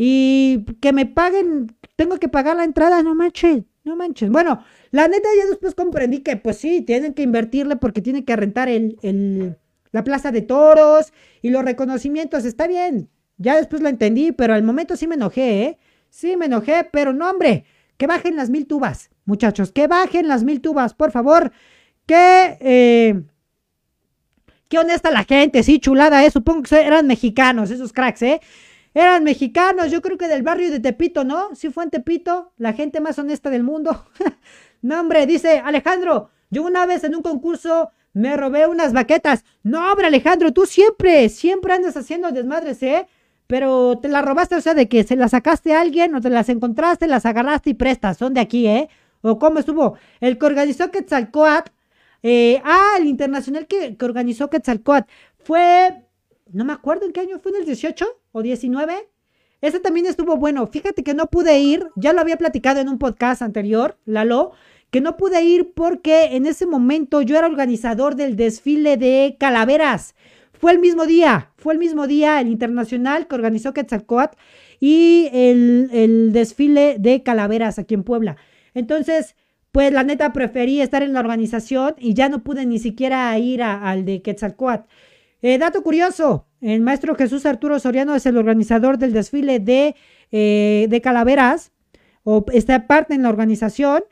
y 0.02 0.64
que 0.80 0.94
me 0.94 1.06
paguen, 1.06 1.76
tengo 1.98 2.18
que 2.20 2.30
pagar 2.30 2.56
la 2.56 2.64
entrada, 2.64 3.04
no 3.04 3.16
manches, 3.16 3.66
no 3.84 3.98
manches. 3.98 4.30
Bueno, 4.30 4.64
la 4.92 5.10
neta 5.10 5.28
ya 5.38 5.46
después 5.46 5.76
comprendí 5.76 6.20
que 6.20 6.38
pues 6.38 6.56
sí, 6.56 6.82
tienen 6.82 7.14
que 7.14 7.22
invertirle 7.22 7.76
porque 7.76 8.02
tienen 8.02 8.24
que 8.24 8.38
rentar 8.38 8.70
el, 8.70 8.98
el, 9.02 9.58
la 9.92 10.06
plaza 10.06 10.32
de 10.32 10.42
toros 10.42 11.12
y 11.42 11.50
los 11.50 11.66
reconocimientos, 11.66 12.46
está 12.46 12.66
bien, 12.66 13.10
ya 13.38 13.58
después 13.58 13.82
lo 13.82 13.90
entendí, 13.90 14.32
pero 14.32 14.54
al 14.54 14.64
momento 14.64 14.96
sí 14.96 15.06
me 15.06 15.16
enojé, 15.16 15.64
¿eh? 15.64 15.78
Sí 16.10 16.38
me 16.38 16.46
enojé, 16.46 16.88
pero 16.90 17.12
no, 17.12 17.30
hombre. 17.30 17.66
Que 17.98 18.08
bajen 18.08 18.38
las 18.38 18.50
mil 18.50 18.68
tubas, 18.68 19.10
muchachos, 19.26 19.74
que 19.74 19.88
bajen 19.88 20.30
las 20.30 20.46
mil 20.46 20.62
tubas, 20.62 20.94
por 20.94 21.12
favor. 21.12 21.52
Que, 22.06 22.58
eh, 22.62 23.22
qué 24.70 24.80
honesta 24.80 25.12
la 25.12 25.26
gente, 25.26 25.62
sí, 25.64 25.80
chulada, 25.80 26.26
eh. 26.26 26.32
Supongo 26.32 26.64
que 26.64 26.80
eran 26.80 27.06
mexicanos, 27.06 27.70
esos 27.70 27.92
cracks, 27.92 28.22
eh. 28.22 28.40
Eran 29.00 29.24
mexicanos, 29.24 29.92
yo 29.92 30.02
creo 30.02 30.18
que 30.18 30.28
del 30.28 30.44
barrio 30.44 30.70
de 30.70 30.82
Tepito, 30.82 31.24
¿no? 31.24 31.56
Sí 31.56 31.70
fue 31.70 31.86
en 31.86 31.90
Tepito, 31.90 32.52
la 32.58 32.74
gente 32.74 33.00
más 33.00 33.18
honesta 33.18 33.50
del 33.50 33.64
mundo. 33.64 34.06
no, 34.82 35.00
hombre, 35.00 35.26
dice 35.26 35.60
Alejandro, 35.64 36.32
yo 36.50 36.64
una 36.64 36.86
vez 36.86 37.06
en 37.06 37.16
un 37.16 37.22
concurso 37.22 37.92
me 38.12 38.36
robé 38.36 38.68
unas 38.68 38.92
baquetas. 38.92 39.46
No, 39.64 39.90
hombre, 39.90 40.08
Alejandro, 40.08 40.52
tú 40.52 40.66
siempre, 40.66 41.30
siempre 41.30 41.72
andas 41.72 41.96
haciendo 41.96 42.30
desmadres, 42.34 42.84
¿eh? 42.84 43.08
pero 43.48 44.00
te 44.02 44.10
la 44.10 44.22
robaste, 44.22 44.56
o 44.56 44.62
sea, 44.62 44.74
de 44.74 44.90
que 44.90 45.06
se 45.06 45.16
la 45.16 45.30
sacaste 45.30 45.74
a 45.74 45.80
alguien 45.80 46.14
o 46.14 46.20
te 46.20 46.30
las 46.30 46.50
encontraste, 46.50 47.08
las 47.08 47.26
agarraste 47.26 47.70
y 47.70 47.76
prestas, 47.76 48.18
son 48.18 48.34
de 48.34 48.42
aquí, 48.42 48.68
¿eh? 48.68 48.90
¿O 49.22 49.40
cómo 49.40 49.60
estuvo? 49.60 49.96
El 50.20 50.38
que 50.38 50.46
organizó 50.46 50.92
Quetzalcoatl, 50.92 51.72
eh, 52.22 52.62
ah, 52.66 52.96
el 53.00 53.08
internacional 53.08 53.66
que, 53.66 53.96
que 53.96 54.06
organizó 54.06 54.50
Quetzalcoatl, 54.50 55.10
fue, 55.38 56.04
no 56.52 56.66
me 56.66 56.74
acuerdo 56.74 57.06
en 57.06 57.14
qué 57.14 57.22
año, 57.22 57.40
fue 57.40 57.54
en 57.54 57.60
el 57.60 57.66
18 57.66 58.19
o 58.32 58.42
19. 58.42 59.10
Ese 59.62 59.80
también 59.80 60.06
estuvo 60.06 60.38
bueno. 60.38 60.68
Fíjate 60.68 61.04
que 61.04 61.14
no 61.14 61.28
pude 61.28 61.60
ir, 61.60 61.88
ya 61.96 62.14
lo 62.14 62.22
había 62.22 62.38
platicado 62.38 62.80
en 62.80 62.90
un 62.90 62.98
podcast 62.98 63.42
anterior, 63.42 63.98
Lalo, 64.06 64.52
que 64.90 65.02
no 65.02 65.18
pude 65.18 65.44
ir 65.44 65.74
porque 65.74 66.36
en 66.36 66.46
ese 66.46 66.66
momento 66.66 67.22
yo 67.22 67.38
era 67.38 67.48
organizador 67.48 68.16
del 68.16 68.36
desfile 68.36 68.98
de 68.98 69.36
calaveras. 69.40 70.16
Fue 70.54 70.72
el 70.72 70.80
mismo 70.80 71.06
día, 71.06 71.52
fue 71.58 71.74
el 71.74 71.80
mismo 71.80 72.08
día 72.08 72.42
el 72.42 72.48
internacional 72.48 73.28
que 73.28 73.36
organizó 73.36 73.74
Quetzalcoatl 73.74 74.38
y 74.80 75.30
el, 75.32 76.32
desfile 76.34 76.98
de 77.00 77.24
calaveras 77.24 77.80
aquí 77.80 77.94
en 77.94 78.04
Puebla. 78.04 78.38
Entonces, 78.74 79.36
pues 79.72 79.94
la 79.94 80.04
neta 80.04 80.34
preferí 80.34 80.82
estar 80.82 81.04
en 81.04 81.14
la 81.14 81.20
organización 81.20 81.96
y 81.98 82.14
ya 82.14 82.28
no 82.28 82.44
pude 82.44 82.66
ni 82.66 82.80
siquiera 82.80 83.38
ir 83.38 83.62
al 83.64 84.04
de 84.04 84.22
Quetzalcoatl. 84.22 84.90
Eh, 85.42 85.58
dato 85.58 85.82
curioso, 85.84 86.49
el 86.62 86.82
maestro 86.82 87.16
Jesús 87.16 87.46
Arturo 87.46 87.80
Soriano 87.80 88.16
es 88.16 88.26
el 88.26 88.38
organizador 88.38 88.98
del 88.98 89.14
desfile 89.14 89.60
de, 89.60 89.96
eh, 90.32 90.88
de 90.90 91.02
calaveras, 91.02 91.72
o 92.24 92.46
está 92.52 92.88
parte 92.88 93.14
en 93.14 93.24
la 93.24 93.30
organización, 93.30 94.04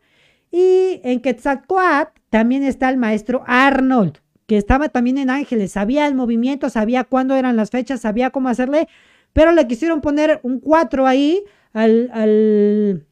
y 0.52 1.02
en 1.04 1.20
Quetzalcoatl 1.22 2.20
también 2.30 2.64
está 2.64 2.90
el 2.90 2.98
maestro 2.98 3.44
Arnold 3.46 4.20
que 4.48 4.58
estaba 4.58 4.90
también 4.90 5.18
en 5.18 5.30
Ángeles, 5.30 5.74
sabía 5.74 6.08
el 6.08 6.16
movimiento, 6.16 6.70
sabía 6.70 7.04
cuándo 7.04 7.36
eran 7.36 7.58
las 7.58 7.70
fechas, 7.70 8.02
sabía 8.02 8.30
cómo 8.30 8.48
hacerle, 8.48 8.88
pero 9.34 9.52
le 9.52 9.68
quisieron 9.68 10.00
poner 10.00 10.40
un 10.42 10.62
4 10.62 11.06
ahí 11.06 11.44
al, 11.74 12.10
al, 12.14 13.06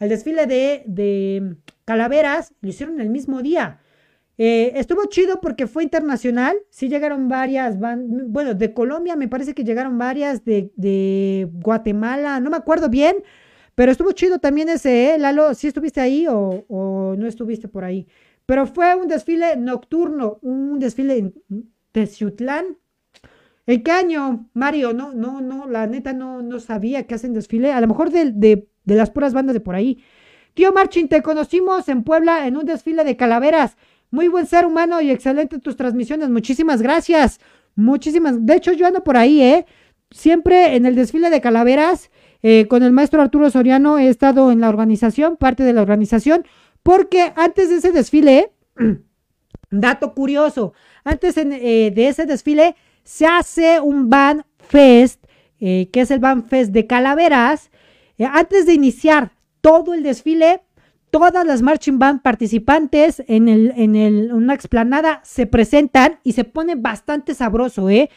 desfile 0.00 0.46
de, 0.46 0.82
de, 0.86 1.56
calaveras, 1.84 2.52
lo 2.60 2.68
hicieron 2.68 3.00
el 3.00 3.10
mismo 3.10 3.42
día. 3.42 3.78
Eh, 4.44 4.72
estuvo 4.74 5.04
chido 5.04 5.40
porque 5.40 5.68
fue 5.68 5.84
internacional. 5.84 6.56
Sí 6.68 6.88
llegaron 6.88 7.28
varias, 7.28 7.78
bueno, 7.78 8.54
de 8.54 8.74
Colombia 8.74 9.14
me 9.14 9.28
parece 9.28 9.54
que 9.54 9.62
llegaron 9.62 9.96
varias, 9.98 10.44
de, 10.44 10.72
de 10.74 11.48
Guatemala, 11.52 12.40
no 12.40 12.50
me 12.50 12.56
acuerdo 12.56 12.88
bien, 12.88 13.14
pero 13.76 13.92
estuvo 13.92 14.10
chido 14.10 14.40
también 14.40 14.68
ese, 14.68 15.14
¿eh? 15.14 15.18
Lalo, 15.18 15.54
¿sí 15.54 15.68
estuviste 15.68 16.00
ahí 16.00 16.26
o, 16.28 16.64
o 16.66 17.14
no 17.16 17.28
estuviste 17.28 17.68
por 17.68 17.84
ahí? 17.84 18.08
Pero 18.44 18.66
fue 18.66 18.96
un 18.96 19.06
desfile 19.06 19.56
nocturno, 19.56 20.40
un 20.42 20.80
desfile 20.80 21.18
en 21.18 21.34
Teciutlán. 21.92 22.78
¿En 23.64 23.84
qué 23.84 23.92
año, 23.92 24.50
Mario? 24.54 24.92
No, 24.92 25.12
no, 25.12 25.40
no, 25.40 25.68
la 25.68 25.86
neta 25.86 26.12
no, 26.12 26.42
no 26.42 26.58
sabía 26.58 27.06
que 27.06 27.14
hacen 27.14 27.32
desfile. 27.32 27.70
A 27.70 27.80
lo 27.80 27.86
mejor 27.86 28.10
de, 28.10 28.32
de, 28.32 28.66
de 28.82 28.94
las 28.96 29.10
puras 29.10 29.34
bandas 29.34 29.54
de 29.54 29.60
por 29.60 29.76
ahí. 29.76 30.02
Tío 30.54 30.72
Marchin, 30.72 31.08
te 31.08 31.22
conocimos 31.22 31.88
en 31.88 32.02
Puebla 32.02 32.48
en 32.48 32.56
un 32.56 32.64
desfile 32.64 33.04
de 33.04 33.16
calaveras. 33.16 33.76
Muy 34.12 34.28
buen 34.28 34.46
ser 34.46 34.66
humano 34.66 35.00
y 35.00 35.10
excelente 35.10 35.58
tus 35.58 35.74
transmisiones. 35.74 36.28
Muchísimas 36.28 36.82
gracias. 36.82 37.40
Muchísimas. 37.74 38.44
De 38.44 38.54
hecho, 38.54 38.72
yo 38.74 38.86
ando 38.86 39.02
por 39.02 39.16
ahí, 39.16 39.40
¿eh? 39.40 39.64
Siempre 40.10 40.76
en 40.76 40.84
el 40.84 40.94
desfile 40.94 41.30
de 41.30 41.40
calaveras. 41.40 42.10
Eh, 42.42 42.66
con 42.68 42.82
el 42.82 42.92
maestro 42.92 43.22
Arturo 43.22 43.48
Soriano 43.48 43.98
he 43.98 44.08
estado 44.08 44.52
en 44.52 44.60
la 44.60 44.68
organización, 44.68 45.38
parte 45.38 45.62
de 45.62 45.72
la 45.72 45.80
organización. 45.80 46.44
Porque 46.82 47.32
antes 47.36 47.70
de 47.70 47.76
ese 47.76 47.90
desfile, 47.90 48.52
dato 49.70 50.12
curioso, 50.12 50.74
antes 51.04 51.38
eh, 51.38 51.90
de 51.94 52.08
ese 52.08 52.26
desfile 52.26 52.76
se 53.04 53.24
hace 53.24 53.80
un 53.80 54.10
Van 54.10 54.44
Fest, 54.58 55.24
eh, 55.58 55.88
que 55.90 56.02
es 56.02 56.10
el 56.10 56.18
Van 56.18 56.44
Fest 56.44 56.72
de 56.72 56.86
Calaveras. 56.86 57.70
Antes 58.18 58.66
de 58.66 58.74
iniciar 58.74 59.32
todo 59.62 59.94
el 59.94 60.02
desfile, 60.02 60.60
todas 61.12 61.46
las 61.46 61.60
marching 61.60 61.98
band 61.98 62.22
participantes 62.22 63.22
en, 63.28 63.46
el, 63.46 63.74
en 63.76 63.96
el, 63.96 64.32
una 64.32 64.54
explanada 64.54 65.20
se 65.24 65.46
presentan 65.46 66.18
y 66.24 66.32
se 66.32 66.44
pone 66.44 66.74
bastante 66.74 67.34
sabroso, 67.34 67.90
¿eh? 67.90 68.08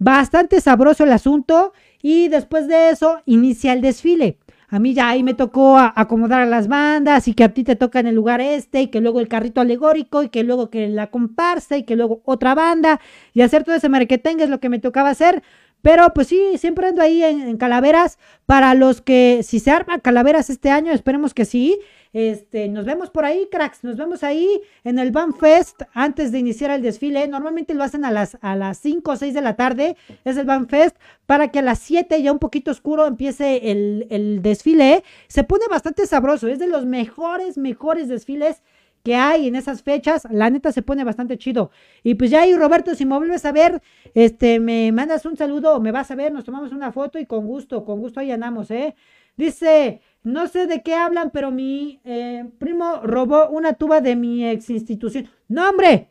Bastante 0.00 0.60
sabroso 0.60 1.04
el 1.04 1.12
asunto 1.12 1.72
y 2.02 2.28
después 2.28 2.66
de 2.66 2.90
eso 2.90 3.22
inicia 3.24 3.72
el 3.72 3.80
desfile. 3.82 4.38
A 4.68 4.80
mí 4.80 4.94
ya 4.94 5.08
ahí 5.08 5.22
me 5.22 5.34
tocó 5.34 5.78
acomodar 5.78 6.40
a 6.40 6.46
las 6.46 6.66
bandas 6.66 7.28
y 7.28 7.34
que 7.34 7.44
a 7.44 7.54
ti 7.54 7.62
te 7.62 7.76
toca 7.76 8.00
en 8.00 8.08
el 8.08 8.16
lugar 8.16 8.40
este 8.40 8.82
y 8.82 8.86
que 8.88 9.00
luego 9.00 9.20
el 9.20 9.28
carrito 9.28 9.60
alegórico 9.60 10.24
y 10.24 10.28
que 10.28 10.42
luego 10.42 10.70
que 10.70 10.88
la 10.88 11.08
comparsa 11.08 11.76
y 11.76 11.84
que 11.84 11.94
luego 11.94 12.20
otra 12.24 12.56
banda 12.56 13.00
y 13.32 13.42
hacer 13.42 13.62
todo 13.62 13.76
ese 13.76 13.88
marketing 13.88 14.36
es 14.40 14.48
lo 14.48 14.58
que 14.58 14.68
me 14.68 14.80
tocaba 14.80 15.10
hacer. 15.10 15.42
Pero 15.82 16.12
pues 16.14 16.28
sí, 16.28 16.58
siempre 16.58 16.88
ando 16.88 17.02
ahí 17.02 17.22
en, 17.22 17.56
Calaveras. 17.56 18.18
Para 18.46 18.74
los 18.74 19.00
que, 19.00 19.42
si 19.44 19.60
se 19.60 19.70
arma 19.70 20.00
Calaveras 20.00 20.50
este 20.50 20.70
año, 20.70 20.92
esperemos 20.92 21.34
que 21.34 21.44
sí. 21.44 21.78
Este, 22.12 22.68
nos 22.68 22.84
vemos 22.84 23.10
por 23.10 23.24
ahí, 23.24 23.48
cracks. 23.50 23.84
Nos 23.84 23.96
vemos 23.96 24.24
ahí 24.24 24.60
en 24.82 24.98
el 24.98 25.12
Van 25.12 25.32
Fest 25.32 25.82
antes 25.94 26.32
de 26.32 26.40
iniciar 26.40 26.70
el 26.72 26.82
desfile. 26.82 27.26
Normalmente 27.28 27.74
lo 27.74 27.84
hacen 27.84 28.04
a 28.04 28.10
las, 28.10 28.36
a 28.40 28.56
las 28.56 28.78
5 28.78 29.10
o 29.10 29.16
6 29.16 29.32
de 29.32 29.40
la 29.40 29.56
tarde. 29.56 29.96
Es 30.24 30.36
el 30.36 30.46
Van 30.46 30.68
Fest 30.68 30.96
para 31.26 31.48
que 31.48 31.60
a 31.60 31.62
las 31.62 31.78
7, 31.78 32.20
ya 32.22 32.32
un 32.32 32.40
poquito 32.40 32.72
oscuro, 32.72 33.06
empiece 33.06 33.70
el, 33.70 34.06
el 34.10 34.42
desfile. 34.42 35.04
Se 35.28 35.44
pone 35.44 35.66
bastante 35.70 36.06
sabroso. 36.06 36.48
Es 36.48 36.58
de 36.58 36.66
los 36.66 36.84
mejores, 36.84 37.56
mejores 37.56 38.08
desfiles 38.08 38.62
que 39.02 39.16
hay 39.16 39.48
en 39.48 39.56
esas 39.56 39.82
fechas, 39.82 40.26
la 40.30 40.50
neta 40.50 40.72
se 40.72 40.82
pone 40.82 41.04
bastante 41.04 41.38
chido. 41.38 41.70
Y 42.02 42.14
pues 42.14 42.30
ya 42.30 42.42
ahí, 42.42 42.54
Roberto, 42.54 42.94
si 42.94 43.04
me 43.06 43.16
vuelves 43.16 43.44
a 43.44 43.52
ver, 43.52 43.82
este, 44.14 44.60
me 44.60 44.92
mandas 44.92 45.24
un 45.26 45.36
saludo 45.36 45.80
me 45.80 45.92
vas 45.92 46.10
a 46.10 46.14
ver, 46.14 46.32
nos 46.32 46.44
tomamos 46.44 46.72
una 46.72 46.92
foto 46.92 47.18
y 47.18 47.26
con 47.26 47.46
gusto, 47.46 47.84
con 47.84 48.00
gusto 48.00 48.20
ahí 48.20 48.30
andamos, 48.30 48.70
¿eh? 48.70 48.94
Dice, 49.36 50.02
no 50.22 50.48
sé 50.48 50.66
de 50.66 50.82
qué 50.82 50.94
hablan, 50.94 51.30
pero 51.30 51.50
mi 51.50 52.00
eh, 52.04 52.44
primo 52.58 53.00
robó 53.02 53.48
una 53.48 53.74
tuba 53.74 54.00
de 54.00 54.16
mi 54.16 54.46
ex 54.46 54.68
institución. 54.70 55.30
No, 55.48 55.68
hombre, 55.68 56.10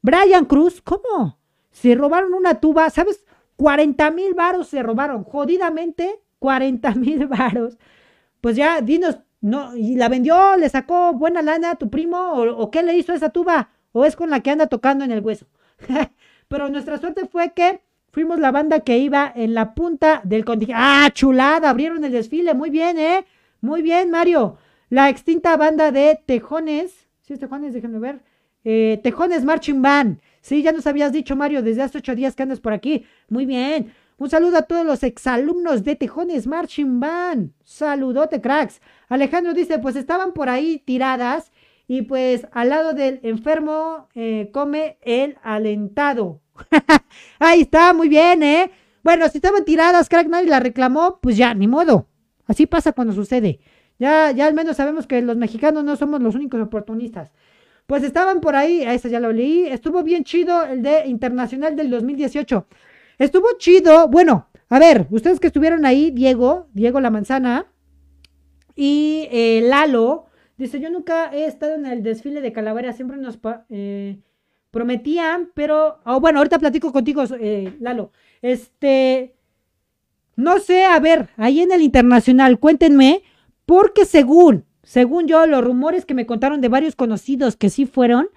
Brian 0.00 0.44
Cruz, 0.44 0.80
¿cómo? 0.80 1.38
Se 1.70 1.94
robaron 1.94 2.34
una 2.34 2.60
tuba, 2.60 2.88
¿sabes? 2.90 3.24
40 3.56 4.10
mil 4.10 4.34
varos 4.34 4.68
se 4.68 4.82
robaron, 4.82 5.24
jodidamente, 5.24 6.20
40 6.38 6.94
mil 6.94 7.26
varos. 7.26 7.78
Pues 8.40 8.56
ya, 8.56 8.80
dinos, 8.80 9.18
no, 9.42 9.76
y 9.76 9.96
la 9.96 10.08
vendió, 10.08 10.56
le 10.56 10.68
sacó 10.68 11.12
buena 11.14 11.42
lana 11.42 11.72
a 11.72 11.74
tu 11.74 11.90
primo, 11.90 12.32
o, 12.32 12.70
qué 12.70 12.84
le 12.84 12.96
hizo 12.96 13.12
esa 13.12 13.30
tuba, 13.30 13.70
o 13.90 14.04
es 14.04 14.14
con 14.14 14.30
la 14.30 14.40
que 14.40 14.50
anda 14.50 14.68
tocando 14.68 15.04
en 15.04 15.10
el 15.10 15.20
hueso. 15.20 15.46
Pero 16.48 16.68
nuestra 16.68 16.98
suerte 16.98 17.26
fue 17.26 17.52
que 17.52 17.80
fuimos 18.12 18.38
la 18.38 18.52
banda 18.52 18.80
que 18.80 18.98
iba 18.98 19.30
en 19.34 19.54
la 19.54 19.74
punta 19.74 20.20
del 20.22 20.44
contingente. 20.44 20.80
¡Ah, 20.80 21.10
chulada! 21.12 21.70
Abrieron 21.70 22.04
el 22.04 22.12
desfile, 22.12 22.54
muy 22.54 22.70
bien, 22.70 22.98
¿eh? 22.98 23.26
Muy 23.60 23.82
bien, 23.82 24.10
Mario. 24.10 24.58
La 24.90 25.08
extinta 25.08 25.56
banda 25.56 25.90
de 25.90 26.20
Tejones, 26.24 27.08
¿sí 27.22 27.32
es 27.32 27.40
Tejones? 27.40 27.74
Déjenme 27.74 27.98
ver. 27.98 28.20
Eh, 28.64 29.00
Tejones 29.02 29.44
Marching 29.44 29.82
Band. 29.82 30.20
Sí, 30.40 30.62
ya 30.62 30.70
nos 30.70 30.86
habías 30.86 31.10
dicho, 31.10 31.34
Mario, 31.34 31.62
desde 31.62 31.82
hace 31.82 31.98
ocho 31.98 32.14
días 32.14 32.36
que 32.36 32.44
andas 32.44 32.60
por 32.60 32.72
aquí. 32.72 33.06
Muy 33.28 33.44
bien. 33.44 33.92
Un 34.22 34.30
saludo 34.30 34.58
a 34.58 34.62
todos 34.62 34.86
los 34.86 35.02
exalumnos 35.02 35.82
de 35.82 35.96
Tejones 35.96 36.46
Marching 36.46 37.00
Band. 37.00 37.50
Saludote, 37.64 38.40
cracks. 38.40 38.80
Alejandro 39.08 39.52
dice, 39.52 39.80
pues 39.80 39.96
estaban 39.96 40.32
por 40.32 40.48
ahí 40.48 40.78
tiradas 40.78 41.50
y 41.88 42.02
pues 42.02 42.46
al 42.52 42.68
lado 42.68 42.92
del 42.92 43.18
enfermo 43.24 44.06
eh, 44.14 44.50
come 44.52 44.96
el 45.02 45.38
alentado. 45.42 46.40
ahí 47.40 47.62
está, 47.62 47.92
muy 47.94 48.08
bien, 48.08 48.44
¿eh? 48.44 48.70
Bueno, 49.02 49.28
si 49.28 49.38
estaban 49.38 49.64
tiradas, 49.64 50.08
crack, 50.08 50.28
nadie 50.28 50.48
la 50.48 50.60
reclamó, 50.60 51.18
pues 51.20 51.36
ya, 51.36 51.52
ni 51.52 51.66
modo. 51.66 52.06
Así 52.46 52.66
pasa 52.66 52.92
cuando 52.92 53.14
sucede. 53.14 53.58
Ya, 53.98 54.30
ya 54.30 54.46
al 54.46 54.54
menos 54.54 54.76
sabemos 54.76 55.08
que 55.08 55.20
los 55.20 55.36
mexicanos 55.36 55.82
no 55.82 55.96
somos 55.96 56.22
los 56.22 56.36
únicos 56.36 56.60
oportunistas. 56.60 57.32
Pues 57.88 58.04
estaban 58.04 58.40
por 58.40 58.54
ahí, 58.54 58.84
a 58.84 58.94
esa 58.94 59.08
ya 59.08 59.18
lo 59.18 59.32
leí. 59.32 59.66
Estuvo 59.66 60.04
bien 60.04 60.22
chido 60.22 60.62
el 60.62 60.80
de 60.80 61.08
Internacional 61.08 61.74
del 61.74 61.90
2018. 61.90 62.68
Estuvo 63.18 63.46
chido. 63.58 64.08
Bueno, 64.08 64.48
a 64.68 64.78
ver, 64.78 65.06
ustedes 65.10 65.38
que 65.38 65.48
estuvieron 65.48 65.84
ahí, 65.84 66.10
Diego, 66.10 66.68
Diego 66.72 67.00
La 67.00 67.10
Manzana 67.10 67.66
y 68.74 69.28
eh, 69.30 69.60
Lalo, 69.64 70.26
dice, 70.56 70.80
yo 70.80 70.90
nunca 70.90 71.30
he 71.32 71.44
estado 71.44 71.74
en 71.74 71.86
el 71.86 72.02
desfile 72.02 72.40
de 72.40 72.52
Calavera, 72.52 72.92
siempre 72.92 73.18
nos 73.18 73.38
eh, 73.68 74.18
prometían, 74.70 75.50
pero, 75.54 75.98
oh, 76.04 76.20
bueno, 76.20 76.38
ahorita 76.38 76.58
platico 76.58 76.92
contigo, 76.92 77.22
eh, 77.38 77.76
Lalo. 77.80 78.12
Este, 78.40 79.34
no 80.36 80.58
sé, 80.58 80.84
a 80.84 80.98
ver, 81.00 81.28
ahí 81.36 81.60
en 81.60 81.72
el 81.72 81.82
internacional, 81.82 82.58
cuéntenme, 82.58 83.22
porque 83.66 84.06
según, 84.06 84.64
según 84.82 85.26
yo, 85.26 85.46
los 85.46 85.62
rumores 85.62 86.06
que 86.06 86.14
me 86.14 86.26
contaron 86.26 86.60
de 86.60 86.68
varios 86.68 86.96
conocidos 86.96 87.56
que 87.56 87.68
sí 87.68 87.84
fueron, 87.84 88.28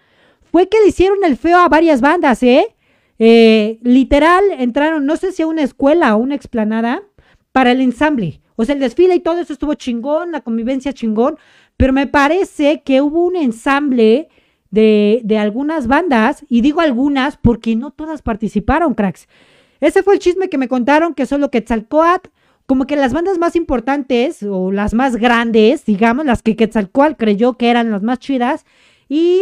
fue 0.51 0.67
que 0.67 0.79
le 0.81 0.89
hicieron 0.89 1.23
el 1.23 1.37
feo 1.37 1.59
a 1.59 1.69
varias 1.69 2.01
bandas, 2.01 2.43
¿eh? 2.43 2.74
Eh, 3.19 3.79
literal, 3.81 4.43
entraron, 4.57 5.05
no 5.05 5.15
sé 5.15 5.31
si 5.31 5.43
a 5.43 5.47
una 5.47 5.63
escuela 5.63 6.15
o 6.15 6.19
una 6.19 6.35
explanada, 6.35 7.03
para 7.51 7.71
el 7.71 7.81
ensamble. 7.81 8.41
O 8.57 8.65
sea, 8.65 8.75
el 8.75 8.81
desfile 8.81 9.15
y 9.15 9.19
todo 9.19 9.39
eso 9.39 9.53
estuvo 9.53 9.73
chingón, 9.75 10.31
la 10.31 10.41
convivencia 10.41 10.93
chingón, 10.93 11.37
pero 11.77 11.93
me 11.93 12.07
parece 12.07 12.81
que 12.83 13.01
hubo 13.01 13.25
un 13.25 13.35
ensamble 13.35 14.29
de, 14.71 15.21
de 15.23 15.37
algunas 15.37 15.87
bandas, 15.87 16.45
y 16.49 16.61
digo 16.61 16.81
algunas 16.81 17.37
porque 17.37 17.75
no 17.75 17.91
todas 17.91 18.21
participaron, 18.21 18.93
cracks. 18.93 19.27
Ese 19.79 20.03
fue 20.03 20.15
el 20.15 20.19
chisme 20.19 20.49
que 20.49 20.57
me 20.57 20.67
contaron, 20.67 21.13
que 21.13 21.25
solo 21.25 21.51
Quetzalcoatl, 21.51 22.29
como 22.65 22.87
que 22.87 22.95
las 22.95 23.13
bandas 23.13 23.37
más 23.37 23.55
importantes 23.55 24.43
o 24.43 24.71
las 24.71 24.93
más 24.93 25.15
grandes, 25.15 25.85
digamos, 25.85 26.25
las 26.25 26.41
que 26.41 26.55
Quetzalcoatl 26.55 27.15
creyó 27.15 27.53
que 27.53 27.69
eran 27.69 27.91
las 27.91 28.03
más 28.03 28.19
chidas, 28.19 28.65
y 29.07 29.41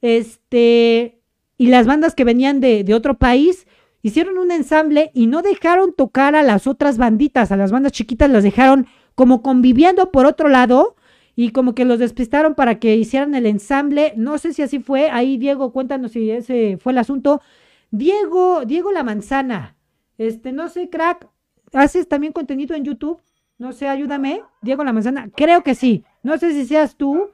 este, 0.00 1.17
y 1.58 1.66
las 1.66 1.86
bandas 1.86 2.14
que 2.14 2.24
venían 2.24 2.60
de, 2.60 2.86
otro 2.94 3.18
país 3.18 3.66
hicieron 4.00 4.38
un 4.38 4.52
ensamble 4.52 5.10
y 5.12 5.26
no 5.26 5.42
dejaron 5.42 5.92
tocar 5.92 6.36
a 6.36 6.42
las 6.44 6.68
otras 6.68 6.96
banditas, 6.96 7.50
a 7.50 7.56
las 7.56 7.72
bandas 7.72 7.92
chiquitas 7.92 8.30
las 8.30 8.44
dejaron 8.44 8.86
como 9.16 9.42
conviviendo 9.42 10.12
por 10.12 10.24
otro 10.24 10.48
lado 10.48 10.94
y 11.34 11.50
como 11.50 11.74
que 11.74 11.84
los 11.84 11.98
despistaron 11.98 12.54
para 12.54 12.78
que 12.78 12.96
hicieran 12.96 13.34
el 13.34 13.46
ensamble. 13.46 14.12
No 14.16 14.38
sé 14.38 14.52
si 14.52 14.62
así 14.62 14.78
fue. 14.78 15.10
Ahí 15.10 15.36
Diego, 15.36 15.72
cuéntanos 15.72 16.12
si 16.12 16.30
ese 16.30 16.78
fue 16.80 16.92
el 16.92 16.98
asunto. 16.98 17.42
Diego, 17.90 18.64
Diego 18.64 18.92
La 18.92 19.02
Manzana. 19.02 19.76
Este, 20.16 20.52
no 20.52 20.68
sé, 20.68 20.88
crack, 20.90 21.28
¿haces 21.72 22.08
también 22.08 22.32
contenido 22.32 22.74
en 22.74 22.84
YouTube? 22.84 23.20
No 23.56 23.72
sé, 23.72 23.88
ayúdame. 23.88 24.42
Diego 24.62 24.84
La 24.84 24.92
Manzana. 24.92 25.28
Creo 25.34 25.62
que 25.62 25.74
sí. 25.74 26.04
No 26.22 26.38
sé 26.38 26.52
si 26.52 26.64
seas 26.66 26.96
tú 26.96 27.30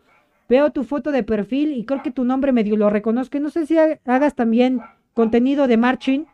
Veo 0.49 0.71
tu 0.71 0.85
foto 0.85 1.11
de 1.11 1.23
perfil 1.23 1.73
y 1.73 1.85
creo 1.85 2.03
que 2.03 2.11
tu 2.11 2.25
nombre 2.25 2.53
medio 2.53 2.77
lo 2.77 2.91
reconozco. 2.91 3.39
No 3.41 3.51
sé 3.51 3.67
si 3.67 3.77
hagas 3.79 4.35
también 4.35 4.81
contenido 5.15 5.67
de 5.67 5.77
marching. 5.77 6.27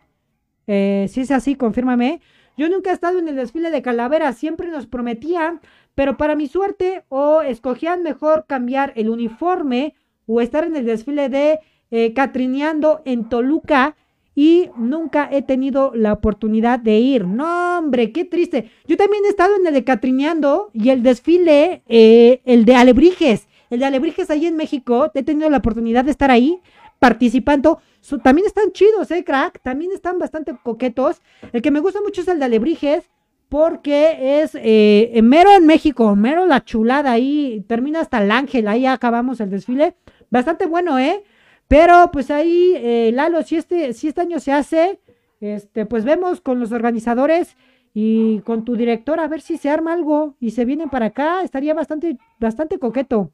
Eh, 0.67 1.07
si 1.09 1.21
es 1.21 1.31
así, 1.31 1.55
confírmame. 1.55 2.21
Yo 2.57 2.69
nunca 2.69 2.91
he 2.91 2.93
estado 2.93 3.19
en 3.19 3.29
el 3.29 3.37
desfile 3.37 3.71
de 3.71 3.83
Calavera, 3.83 4.33
siempre 4.33 4.69
nos 4.69 4.87
prometían, 4.87 5.61
pero 5.95 6.17
para 6.17 6.35
mi 6.35 6.47
suerte 6.47 7.05
o 7.09 7.41
escogían 7.41 8.03
mejor 8.03 8.45
cambiar 8.47 8.93
el 8.97 9.09
uniforme 9.09 9.95
o 10.27 10.41
estar 10.41 10.65
en 10.65 10.77
el 10.77 10.85
desfile 10.85 11.29
de 11.29 11.61
eh, 11.91 12.13
Catrineando 12.13 13.03
en 13.05 13.29
Toluca 13.29 13.97
y 14.35 14.71
nunca 14.77 15.29
he 15.33 15.43
tenido 15.43 15.93
la 15.95 16.13
oportunidad 16.13 16.79
de 16.79 16.99
ir. 16.99 17.27
No, 17.27 17.79
hombre, 17.79 18.13
qué 18.13 18.25
triste. 18.25 18.71
Yo 18.87 18.97
también 18.97 19.25
he 19.25 19.29
estado 19.29 19.57
en 19.57 19.67
el 19.67 19.75
de 19.75 19.85
Catrineando 19.85 20.71
y 20.73 20.91
el 20.91 21.03
desfile, 21.03 21.83
eh, 21.89 22.41
el 22.45 22.65
de 22.65 22.75
Alebrijes. 22.75 23.49
El 23.71 23.81
de 23.81 23.87
Alebrijes 23.87 24.31
ahí 24.31 24.47
en 24.47 24.57
México, 24.57 25.11
he 25.15 25.23
tenido 25.23 25.49
la 25.49 25.59
oportunidad 25.59 26.05
de 26.05 26.11
estar 26.11 26.31
ahí, 26.31 26.61
participando. 26.99 27.81
también 28.23 28.47
están 28.47 28.73
chidos, 28.73 29.11
¿eh, 29.11 29.25
crack? 29.25 29.61
También 29.63 29.93
están 29.93 30.19
bastante 30.19 30.55
coquetos. 30.63 31.23
El 31.53 31.63
que 31.63 31.71
me 31.71 31.81
gusta 31.81 32.01
mucho 32.03 32.21
es 32.21 32.29
el 32.29 32.41
de 32.41 32.45
Alebrijes, 32.45 33.09
porque 33.49 34.43
es 34.43 34.53
eh, 34.55 35.21
mero 35.23 35.51
en 35.53 35.67
México, 35.67 36.15
mero 36.15 36.47
la 36.47 36.65
chulada 36.65 37.13
ahí, 37.13 37.65
termina 37.69 38.01
hasta 38.01 38.23
el 38.23 38.31
ángel, 38.31 38.69
ahí 38.69 38.87
acabamos 38.87 39.41
el 39.41 39.51
desfile. 39.51 39.97
Bastante 40.31 40.67
bueno, 40.67 40.99
¿eh? 40.99 41.25
Pero 41.67 42.11
pues 42.13 42.31
ahí, 42.31 42.75
eh, 42.77 43.11
Lalo, 43.13 43.43
si 43.43 43.57
este, 43.57 43.93
si 43.93 44.09
este 44.09 44.21
año 44.21 44.41
se 44.41 44.53
hace, 44.53 45.01
este, 45.41 45.87
pues 45.87 46.05
vemos 46.05 46.41
con 46.41 46.61
los 46.61 46.73
organizadores 46.73 47.57
y 47.95 48.41
con 48.41 48.65
tu 48.65 48.77
director 48.77 49.19
a 49.19 49.29
ver 49.29 49.41
si 49.41 49.57
se 49.57 49.71
arma 49.71 49.93
algo 49.93 50.37
y 50.41 50.51
se 50.51 50.65
vienen 50.65 50.91
para 50.91 51.07
acá, 51.07 51.43
estaría 51.43 51.75
bastante, 51.75 52.19
bastante 52.39 52.79
coqueto. 52.79 53.33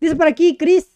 Dice 0.00 0.16
por 0.16 0.26
aquí, 0.26 0.56
Chris, 0.56 0.86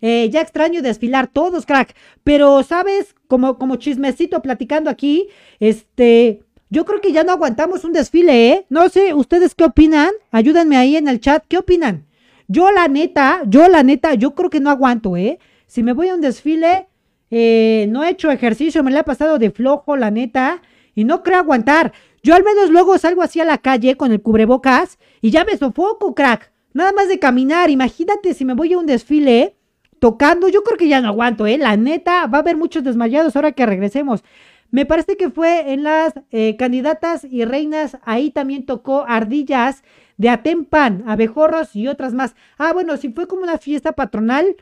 eh, 0.00 0.28
ya 0.30 0.40
extraño 0.40 0.82
desfilar 0.82 1.26
todos, 1.26 1.66
crack, 1.66 1.94
pero 2.24 2.62
sabes, 2.62 3.14
como, 3.28 3.58
como 3.58 3.76
chismecito 3.76 4.40
platicando 4.42 4.90
aquí, 4.90 5.28
este, 5.58 6.42
yo 6.70 6.84
creo 6.84 7.00
que 7.00 7.12
ya 7.12 7.24
no 7.24 7.32
aguantamos 7.32 7.84
un 7.84 7.92
desfile, 7.92 8.52
¿eh? 8.52 8.66
No 8.70 8.88
sé, 8.88 9.12
¿ustedes 9.12 9.54
qué 9.54 9.64
opinan? 9.64 10.10
Ayúdenme 10.30 10.76
ahí 10.76 10.96
en 10.96 11.08
el 11.08 11.20
chat, 11.20 11.44
¿qué 11.48 11.58
opinan? 11.58 12.06
Yo 12.48 12.70
la 12.70 12.88
neta, 12.88 13.42
yo 13.46 13.68
la 13.68 13.82
neta, 13.82 14.14
yo 14.14 14.34
creo 14.34 14.50
que 14.50 14.60
no 14.60 14.70
aguanto, 14.70 15.16
¿eh? 15.16 15.38
Si 15.66 15.82
me 15.82 15.92
voy 15.92 16.08
a 16.08 16.14
un 16.14 16.20
desfile, 16.20 16.88
eh, 17.30 17.86
no 17.90 18.02
he 18.02 18.10
hecho 18.10 18.30
ejercicio, 18.30 18.82
me 18.82 18.90
la 18.90 19.00
he 19.00 19.04
pasado 19.04 19.38
de 19.38 19.50
flojo, 19.50 19.96
la 19.96 20.10
neta 20.10 20.62
y 20.94 21.04
no 21.04 21.22
creo 21.22 21.38
aguantar. 21.38 21.92
Yo 22.22 22.34
al 22.34 22.44
menos 22.44 22.70
luego 22.70 22.98
salgo 22.98 23.22
así 23.22 23.40
a 23.40 23.44
la 23.44 23.58
calle 23.58 23.96
con 23.96 24.12
el 24.12 24.20
cubrebocas 24.20 24.98
y 25.20 25.30
ya 25.30 25.44
me 25.44 25.56
sofoco, 25.56 26.14
crack. 26.14 26.52
Nada 26.72 26.92
más 26.92 27.08
de 27.08 27.18
caminar. 27.18 27.70
Imagínate 27.70 28.34
si 28.34 28.44
me 28.44 28.54
voy 28.54 28.72
a 28.72 28.78
un 28.78 28.86
desfile 28.86 29.56
tocando. 29.98 30.48
Yo 30.48 30.62
creo 30.62 30.78
que 30.78 30.88
ya 30.88 31.00
no 31.00 31.08
aguanto, 31.08 31.46
¿eh? 31.46 31.58
La 31.58 31.76
neta, 31.76 32.26
va 32.26 32.38
a 32.38 32.40
haber 32.40 32.56
muchos 32.56 32.84
desmayados 32.84 33.36
ahora 33.36 33.52
que 33.52 33.66
regresemos. 33.66 34.22
Me 34.70 34.86
parece 34.86 35.16
que 35.16 35.30
fue 35.30 35.72
en 35.72 35.82
las 35.82 36.14
eh, 36.30 36.56
candidatas 36.56 37.24
y 37.24 37.44
reinas. 37.44 37.98
Ahí 38.02 38.30
también 38.30 38.66
tocó 38.66 39.04
ardillas 39.08 39.82
de 40.16 40.28
Atempan, 40.28 41.04
abejorros 41.06 41.74
y 41.74 41.88
otras 41.88 42.14
más. 42.14 42.34
Ah, 42.58 42.72
bueno, 42.72 42.96
si 42.96 43.10
fue 43.10 43.26
como 43.26 43.42
una 43.42 43.58
fiesta 43.58 43.92
patronal. 43.92 44.56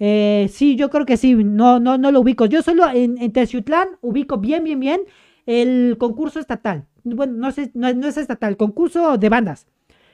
Eh, 0.00 0.50
sí, 0.52 0.76
yo 0.76 0.90
creo 0.90 1.06
que 1.06 1.16
sí. 1.16 1.34
No, 1.34 1.80
no, 1.80 1.96
no 1.96 2.12
lo 2.12 2.20
ubico. 2.20 2.46
Yo 2.46 2.62
solo 2.62 2.88
en, 2.90 3.16
en 3.18 3.32
Teciutlán 3.32 3.88
ubico 4.02 4.38
bien, 4.38 4.64
bien, 4.64 4.80
bien 4.80 5.00
el 5.46 5.96
concurso 5.98 6.40
estatal. 6.40 6.86
Bueno, 7.04 7.34
no, 7.34 7.50
sé, 7.52 7.70
no, 7.74 7.88
es 7.88 8.16
estatal, 8.16 8.56
concurso 8.56 9.18
de 9.18 9.28
bandas. 9.28 9.66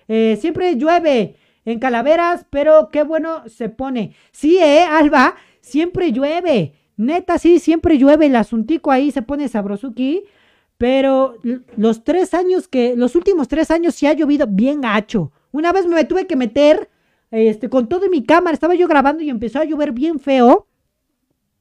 Eh, 0.08 0.36
siempre 0.40 0.74
llueve 0.76 1.36
en 1.64 1.78
Calaveras, 1.78 2.46
pero 2.50 2.88
qué 2.90 3.02
bueno 3.02 3.48
se 3.48 3.68
pone. 3.68 4.14
Sí, 4.32 4.58
eh, 4.58 4.82
Alba, 4.82 5.36
siempre 5.60 6.12
llueve. 6.12 6.74
Neta, 6.96 7.38
sí, 7.38 7.58
siempre 7.58 7.98
llueve. 7.98 8.26
El 8.26 8.36
asuntico 8.36 8.90
ahí 8.90 9.10
se 9.10 9.22
pone 9.22 9.48
sabrosuki. 9.48 10.24
Pero 10.78 11.36
los 11.76 12.04
tres 12.04 12.32
años 12.32 12.66
que, 12.66 12.96
los 12.96 13.14
últimos 13.14 13.48
tres 13.48 13.70
años 13.70 13.94
sí 13.94 14.06
ha 14.06 14.14
llovido 14.14 14.46
bien 14.48 14.80
gacho. 14.80 15.30
Una 15.52 15.72
vez 15.72 15.86
me 15.86 16.04
tuve 16.04 16.26
que 16.26 16.36
meter, 16.36 16.88
este, 17.30 17.68
con 17.68 17.86
todo 17.86 18.08
mi 18.08 18.24
cámara, 18.24 18.54
estaba 18.54 18.74
yo 18.74 18.88
grabando 18.88 19.22
y 19.22 19.28
empezó 19.28 19.58
a 19.58 19.64
llover 19.64 19.92
bien 19.92 20.18
feo. 20.18 20.68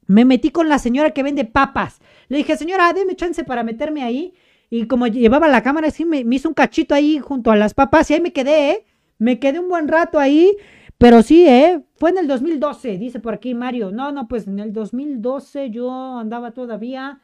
Me 0.07 0.23
metí 0.23 0.51
con 0.51 0.69
la 0.69 0.79
señora 0.79 1.11
que 1.11 1.23
vende 1.23 1.43
papas. 1.43 1.99
Le 2.29 2.37
dije, 2.37 2.55
señora, 2.55 2.93
déme 2.93 3.17
chance 3.17 3.43
para 3.43 3.61
meterme 3.61 4.03
ahí. 4.03 4.33
Y 4.69 4.87
como 4.87 5.07
llevaba 5.07 5.49
la 5.49 5.63
cámara, 5.63 5.91
sí 5.91 6.05
me, 6.05 6.19
hizo 6.31 6.47
un 6.47 6.53
cachito 6.53 6.95
ahí 6.95 7.19
junto 7.19 7.51
a 7.51 7.57
las 7.57 7.73
papas 7.73 8.09
y 8.09 8.13
ahí 8.13 8.21
me 8.21 8.31
quedé, 8.31 8.71
¿eh? 8.71 8.85
Me 9.19 9.39
quedé 9.39 9.59
un 9.59 9.69
buen 9.69 9.87
rato 9.87 10.17
ahí. 10.17 10.57
Pero 10.97 11.21
sí, 11.21 11.47
¿eh? 11.47 11.81
Fue 11.95 12.09
en 12.09 12.17
el 12.17 12.27
2012, 12.27 12.97
dice 12.97 13.19
por 13.19 13.33
aquí 13.33 13.53
Mario. 13.53 13.91
No, 13.91 14.11
no, 14.11 14.27
pues 14.27 14.47
en 14.47 14.59
el 14.59 14.73
2012 14.73 15.69
yo 15.69 15.91
andaba 16.17 16.51
todavía. 16.51 17.21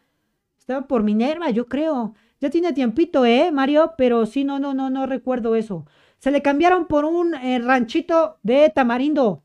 Estaba 0.58 0.88
por 0.88 1.04
Minerva, 1.04 1.50
yo 1.50 1.68
creo. 1.68 2.14
Ya 2.40 2.50
tiene 2.50 2.74
tiempito, 2.74 3.26
¿eh, 3.26 3.52
Mario? 3.52 3.94
Pero 3.98 4.26
sí, 4.26 4.44
no, 4.44 4.60
no, 4.60 4.74
no, 4.74 4.90
no 4.90 5.06
recuerdo 5.06 5.56
eso. 5.56 5.86
Se 6.20 6.32
le 6.32 6.42
cambiaron 6.42 6.86
por 6.88 7.06
un 7.06 7.36
eh, 7.36 7.60
ranchito 7.60 8.38
de 8.44 8.72
tamarindo. 8.74 9.44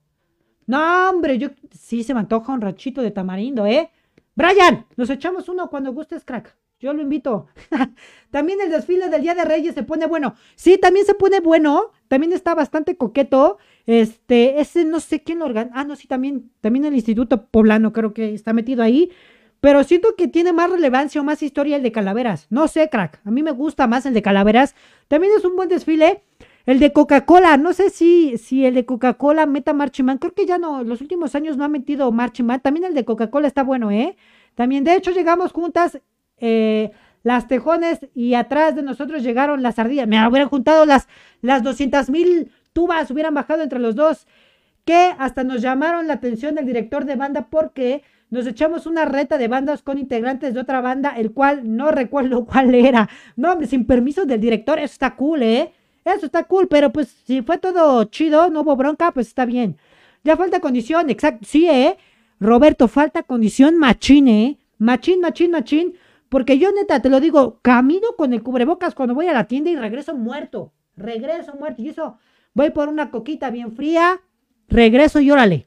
No, 0.67 1.11
hombre, 1.11 1.39
yo 1.39 1.49
sí 1.73 2.05
se 2.05 2.15
me 2.15 2.21
antoja 2.21 2.53
un 2.53 2.61
ranchito 2.61 3.03
de 3.03 3.11
tamarindo, 3.11 3.67
¿eh? 3.67 3.91
Brian, 4.37 4.87
nos 4.97 5.11
echamos 5.11 5.49
uno 5.49 5.69
cuando 5.69 5.93
gustes, 5.93 6.25
crack. 6.25 6.57
Yo 6.81 6.95
lo 6.95 7.03
invito. 7.03 7.47
también 8.31 8.59
el 8.63 8.71
desfile 8.71 9.11
del 9.11 9.21
Día 9.21 9.35
de 9.35 9.45
Reyes 9.45 9.75
se 9.75 9.83
pone 9.83 10.07
bueno. 10.07 10.35
Sí, 10.55 10.79
también 10.79 11.05
se 11.05 11.15
pone 11.15 11.41
bueno. 11.41 11.91
También 12.09 12.33
está 12.33 12.55
bastante 12.55 12.97
coqueto. 12.97 13.59
Este, 13.85 14.61
ese 14.61 14.87
no 14.87 14.99
sé 14.99 15.23
quién 15.23 15.41
lo 15.41 15.45
organiza. 15.45 15.75
Ah, 15.77 15.85
no, 15.85 15.95
sí, 15.95 16.09
también, 16.09 16.51
también 16.63 16.87
el 16.87 16.95
Instituto 16.95 17.45
Poblano 17.47 17.93
creo 17.93 18.15
que 18.15 18.33
está 18.33 18.55
metido 18.55 18.83
ahí. 18.83 19.11
Pero 19.61 19.85
siento 19.85 20.17
que 20.17 20.27
tiene 20.27 20.55
más 20.55 20.71
relevancia 20.71 21.21
o 21.21 21.25
más 21.25 21.43
historia 21.43 21.77
el 21.77 21.83
de 21.83 21.93
Calaveras. 21.93 22.47
No 22.49 22.67
sé, 22.67 22.89
crack. 22.89 23.21
A 23.27 23.31
mí 23.31 23.43
me 23.43 23.51
gusta 23.51 23.87
más 23.87 24.07
el 24.07 24.15
de 24.15 24.23
Calaveras. 24.23 24.75
También 25.07 25.35
es 25.37 25.45
un 25.45 25.57
buen 25.57 25.69
desfile. 25.69 26.23
El 26.65 26.79
de 26.79 26.95
Coca-Cola, 26.95 27.59
no 27.59 27.75
sé 27.75 27.91
si, 27.91 28.39
si 28.39 28.65
el 28.65 28.75
de 28.75 28.87
Coca-Cola 28.87 29.45
meta 29.45 29.75
Marchiman. 29.75 30.17
Creo 30.17 30.33
que 30.33 30.47
ya 30.47 30.57
no, 30.57 30.83
los 30.83 31.03
últimos 31.03 31.35
años 31.35 31.59
no 31.59 31.65
ha 31.65 31.69
metido 31.69 32.11
Marchiman. 32.11 32.61
También 32.61 32.85
el 32.85 32.95
de 32.95 33.05
Coca-Cola 33.05 33.49
está 33.49 33.63
bueno, 33.65 33.91
¿eh? 33.91 34.17
También, 34.55 34.85
de 34.85 34.95
hecho, 34.95 35.11
llegamos 35.11 35.53
juntas 35.53 36.01
eh, 36.41 36.91
las 37.23 37.49
tejones 37.49 38.01
y 38.15 38.35
atrás 38.35 38.75
de 38.75 38.83
nosotros 38.83 39.23
llegaron 39.23 39.63
las 39.63 39.79
ardillas. 39.79 40.09
Me 40.09 40.27
hubieran 40.27 40.49
juntado 40.49 40.87
las, 40.87 41.09
las 41.43 41.63
200 41.63 42.11
mil 42.11 42.51
tubas, 42.73 43.11
hubieran 43.11 43.35
bajado 43.35 43.63
entre 43.63 43.79
los 43.79 43.95
dos. 43.95 44.27
Que 44.85 45.13
hasta 45.19 45.45
nos 45.45 45.61
llamaron 45.61 46.07
la 46.07 46.15
atención 46.15 46.55
del 46.55 46.67
director 46.67 47.05
de 47.05 47.17
banda 47.17 47.49
porque 47.51 48.03
nos 48.31 48.47
echamos 48.47 48.87
una 48.87 49.05
reta 49.05 49.39
de 49.39 49.49
bandas 49.49 49.83
con 49.83 49.99
integrantes 49.99 50.55
de 50.55 50.61
otra 50.61 50.81
banda, 50.81 51.11
el 51.17 51.33
cual 51.33 51.77
no 51.77 51.91
recuerdo 51.91 52.45
cuál 52.47 52.75
era. 52.75 53.09
No, 53.37 53.53
hombre, 53.53 53.67
sin 53.67 53.87
permiso 53.87 54.25
del 54.25 54.41
director, 54.41 54.79
eso 54.79 54.93
está 54.93 55.15
cool, 55.17 55.43
¿eh? 55.43 55.73
Eso 56.05 56.27
está 56.27 56.45
cool, 56.45 56.67
pero 56.69 56.91
pues 56.91 57.09
si 57.27 57.43
fue 57.43 57.59
todo 57.59 58.05
chido, 58.05 58.49
no 58.49 58.63
hubo 58.63 58.75
bronca, 58.75 59.13
pues 59.13 59.29
está 59.29 59.45
bien. 59.45 59.77
Ya 60.25 60.37
falta 60.37 60.61
condición, 60.61 61.11
exacto. 61.11 61.47
Sí, 61.47 61.69
¿eh? 61.69 61.97
Roberto, 62.39 62.89
falta 62.89 63.23
condición 63.23 63.77
machín, 63.79 64.29
¿eh? 64.29 64.59
Machín, 64.79 65.21
machín, 65.21 65.51
machín. 65.51 65.95
Porque 66.31 66.59
yo 66.59 66.73
neta, 66.73 67.03
te 67.03 67.11
lo 67.11 67.21
digo, 67.21 67.59
camino 67.61 68.09
con 68.17 68.33
el 68.33 68.43
cubrebocas 68.43 68.95
cuando 68.95 69.15
voy 69.15 69.27
a 69.27 69.35
la 69.35 69.49
tienda 69.49 69.69
y 69.69 69.77
regreso 69.77 70.15
muerto. 70.15 70.73
Regreso 70.97 71.55
muerto. 71.55 71.83
Y 71.83 71.91
eso, 71.91 72.17
voy 72.55 72.71
por 72.71 72.89
una 72.89 73.11
coquita 73.11 73.51
bien 73.51 73.73
fría, 73.73 74.23
regreso 74.69 75.21
y 75.21 75.31
órale. 75.31 75.67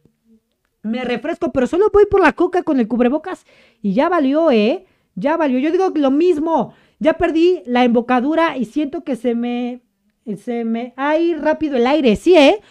Me 0.82 1.04
refresco, 1.04 1.52
pero 1.52 1.68
solo 1.68 1.90
voy 1.94 2.06
por 2.08 2.22
la 2.22 2.34
coca 2.34 2.64
con 2.64 2.80
el 2.80 2.88
cubrebocas 2.88 3.46
y 3.82 3.94
ya 3.94 4.10
valió, 4.10 4.52
¿eh? 4.52 4.86
Ya 5.16 5.38
valió. 5.38 5.60
Yo 5.60 5.72
digo 5.72 5.92
lo 5.94 6.12
mismo. 6.12 6.74
Ya 6.98 7.14
perdí 7.14 7.62
la 7.66 7.84
embocadura 7.84 8.58
y 8.58 8.66
siento 8.66 9.04
que 9.04 9.16
se 9.16 9.36
me 9.36 9.82
se 10.38 10.64
me 10.64 10.94
ido 11.20 11.42
rápido 11.42 11.76
el 11.76 11.86
aire, 11.86 12.16
sí, 12.16 12.38
¿eh? 12.38 12.62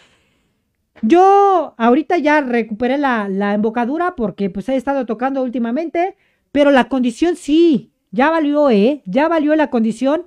Yo 1.02 1.74
ahorita 1.76 2.18
ya 2.18 2.40
recuperé 2.40 2.96
la, 2.96 3.28
la, 3.28 3.54
embocadura 3.54 4.14
porque 4.14 4.50
pues 4.50 4.68
he 4.68 4.76
estado 4.76 5.04
tocando 5.04 5.42
últimamente, 5.42 6.16
pero 6.52 6.70
la 6.70 6.88
condición 6.88 7.36
sí, 7.36 7.92
ya 8.10 8.30
valió, 8.30 8.70
¿eh? 8.70 9.02
Ya 9.06 9.26
valió 9.28 9.56
la 9.56 9.70
condición. 9.70 10.22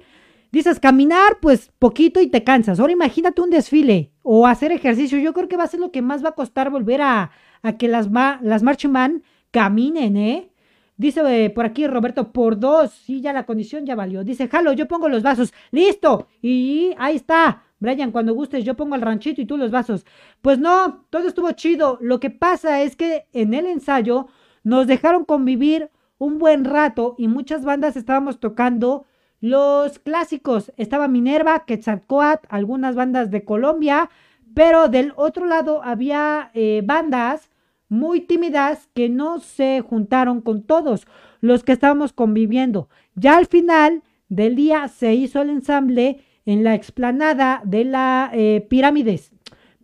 Dices, 0.51 0.79
caminar 0.79 1.39
pues 1.41 1.71
poquito 1.79 2.21
y 2.21 2.27
te 2.27 2.43
cansas. 2.43 2.79
Ahora 2.79 2.93
imagínate 2.93 3.41
un 3.41 3.49
desfile 3.49 4.11
o 4.23 4.47
hacer 4.47 4.71
ejercicio. 4.71 5.19
Yo 5.19 5.33
creo 5.33 5.47
que 5.47 5.57
va 5.57 5.65
a 5.65 5.67
ser 5.67 5.79
lo 5.79 5.91
que 5.91 6.01
más 6.01 6.23
va 6.23 6.29
a 6.29 6.35
costar 6.35 6.69
volver 6.71 7.01
a, 7.01 7.31
a 7.61 7.77
que 7.77 7.87
las, 7.87 8.09
las 8.41 8.63
marching 8.63 8.91
man 8.91 9.23
caminen, 9.51 10.17
¿eh? 10.17 10.49
Dice 10.97 11.21
eh, 11.45 11.49
por 11.49 11.65
aquí 11.65 11.87
Roberto, 11.87 12.31
por 12.31 12.57
dos. 12.57 12.91
Sí, 12.91 13.21
ya 13.21 13.33
la 13.33 13.45
condición 13.45 13.85
ya 13.85 13.95
valió. 13.95 14.23
Dice, 14.23 14.47
jalo, 14.47 14.73
yo 14.73 14.87
pongo 14.87 15.09
los 15.09 15.23
vasos. 15.23 15.53
Listo. 15.71 16.27
Y 16.41 16.91
ahí 16.97 17.17
está. 17.17 17.63
Brian, 17.79 18.11
cuando 18.11 18.33
gustes, 18.33 18.63
yo 18.63 18.75
pongo 18.75 18.95
el 18.95 19.01
ranchito 19.01 19.41
y 19.41 19.45
tú 19.45 19.57
los 19.57 19.71
vasos. 19.71 20.05
Pues 20.41 20.57
no, 20.57 21.05
todo 21.09 21.27
estuvo 21.27 21.51
chido. 21.51 21.97
Lo 22.01 22.19
que 22.19 22.29
pasa 22.29 22.81
es 22.81 22.95
que 22.95 23.27
en 23.33 23.53
el 23.53 23.67
ensayo 23.67 24.27
nos 24.63 24.87
dejaron 24.87 25.25
convivir 25.25 25.89
un 26.17 26.39
buen 26.39 26.65
rato 26.65 27.15
y 27.17 27.27
muchas 27.27 27.65
bandas 27.65 27.95
estábamos 27.95 28.39
tocando 28.39 29.05
los 29.41 29.99
clásicos. 29.99 30.71
Estaba 30.77 31.07
Minerva, 31.07 31.65
Quetzalcoatl, 31.65 32.47
algunas 32.49 32.95
bandas 32.95 33.31
de 33.31 33.43
Colombia, 33.43 34.09
pero 34.53 34.87
del 34.87 35.13
otro 35.15 35.45
lado 35.45 35.83
había 35.83 36.51
eh, 36.53 36.81
bandas 36.83 37.49
muy 37.89 38.21
tímidas 38.21 38.89
que 38.93 39.09
no 39.09 39.39
se 39.39 39.81
juntaron 39.81 40.41
con 40.41 40.63
todos 40.63 41.07
los 41.41 41.63
que 41.63 41.73
estábamos 41.73 42.13
conviviendo. 42.13 42.89
Ya 43.15 43.37
al 43.37 43.45
final 43.45 44.03
del 44.29 44.55
día 44.55 44.87
se 44.87 45.13
hizo 45.13 45.41
el 45.41 45.49
ensamble 45.49 46.23
en 46.45 46.63
la 46.63 46.73
explanada 46.73 47.61
de 47.63 47.85
la 47.85 48.31
eh, 48.33 48.65
pirámides, 48.69 49.31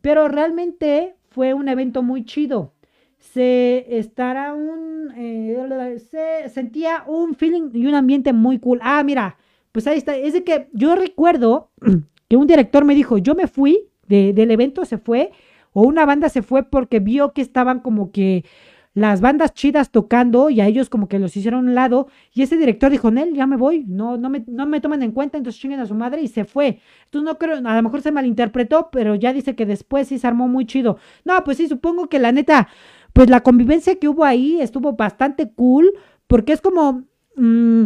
pero 0.01 0.27
realmente 0.27 1.15
fue 1.29 1.53
un 1.53 1.67
evento 1.67 2.01
muy 2.03 2.25
chido. 2.25 2.73
Se 3.33 3.97
estará 3.97 4.53
un, 4.53 5.11
eh, 5.15 5.99
se 5.99 6.49
sentía 6.49 7.03
un 7.07 7.35
feeling 7.35 7.69
y 7.73 7.85
un 7.87 7.95
ambiente 7.95 8.33
muy 8.33 8.59
cool. 8.59 8.79
Ah, 8.81 9.03
mira, 9.03 9.37
pues 9.71 9.87
ahí 9.87 9.97
está. 9.97 10.15
Es 10.15 10.33
de 10.33 10.43
que 10.43 10.67
yo 10.73 10.95
recuerdo 10.95 11.71
que 12.29 12.37
un 12.37 12.47
director 12.47 12.83
me 12.85 12.95
dijo, 12.95 13.17
yo 13.17 13.35
me 13.35 13.47
fui 13.47 13.87
del 14.07 14.51
evento, 14.51 14.83
se 14.83 14.97
fue 14.97 15.31
o 15.73 15.83
una 15.83 16.05
banda 16.05 16.29
se 16.29 16.41
fue 16.41 16.63
porque 16.63 16.99
vio 16.99 17.33
que 17.33 17.41
estaban 17.41 17.79
como 17.79 18.11
que 18.11 18.43
las 18.93 19.21
bandas 19.21 19.53
chidas 19.53 19.89
tocando 19.89 20.49
y 20.49 20.59
a 20.59 20.67
ellos 20.67 20.89
como 20.89 21.07
que 21.07 21.17
los 21.17 21.35
hicieron 21.37 21.65
a 21.65 21.69
un 21.69 21.75
lado 21.75 22.07
y 22.33 22.41
ese 22.41 22.57
director 22.57 22.91
dijo, 22.91 23.09
Nel, 23.09 23.33
ya 23.33 23.47
me 23.47 23.55
voy, 23.55 23.85
no, 23.87 24.17
no, 24.17 24.29
me, 24.29 24.43
no 24.47 24.65
me 24.65 24.81
toman 24.81 25.01
en 25.01 25.13
cuenta, 25.13 25.37
entonces 25.37 25.61
chinguen 25.61 25.79
a 25.79 25.85
su 25.85 25.95
madre 25.95 26.21
y 26.21 26.27
se 26.27 26.43
fue. 26.43 26.79
Entonces 27.05 27.25
no 27.25 27.37
creo, 27.37 27.55
a 27.55 27.75
lo 27.75 27.83
mejor 27.83 28.01
se 28.01 28.11
malinterpretó, 28.11 28.89
pero 28.91 29.15
ya 29.15 29.31
dice 29.31 29.55
que 29.55 29.65
después 29.65 30.09
sí 30.09 30.19
se 30.19 30.27
armó 30.27 30.49
muy 30.49 30.65
chido. 30.65 30.97
No, 31.23 31.41
pues 31.45 31.57
sí, 31.57 31.69
supongo 31.69 32.09
que 32.09 32.19
la 32.19 32.33
neta, 32.33 32.67
pues 33.13 33.29
la 33.29 33.41
convivencia 33.41 33.95
que 33.95 34.07
hubo 34.07 34.23
ahí 34.23 34.61
estuvo 34.61 34.93
bastante 34.93 35.51
cool, 35.51 35.91
porque 36.27 36.53
es 36.53 36.61
como 36.61 37.03
mm, 37.35 37.85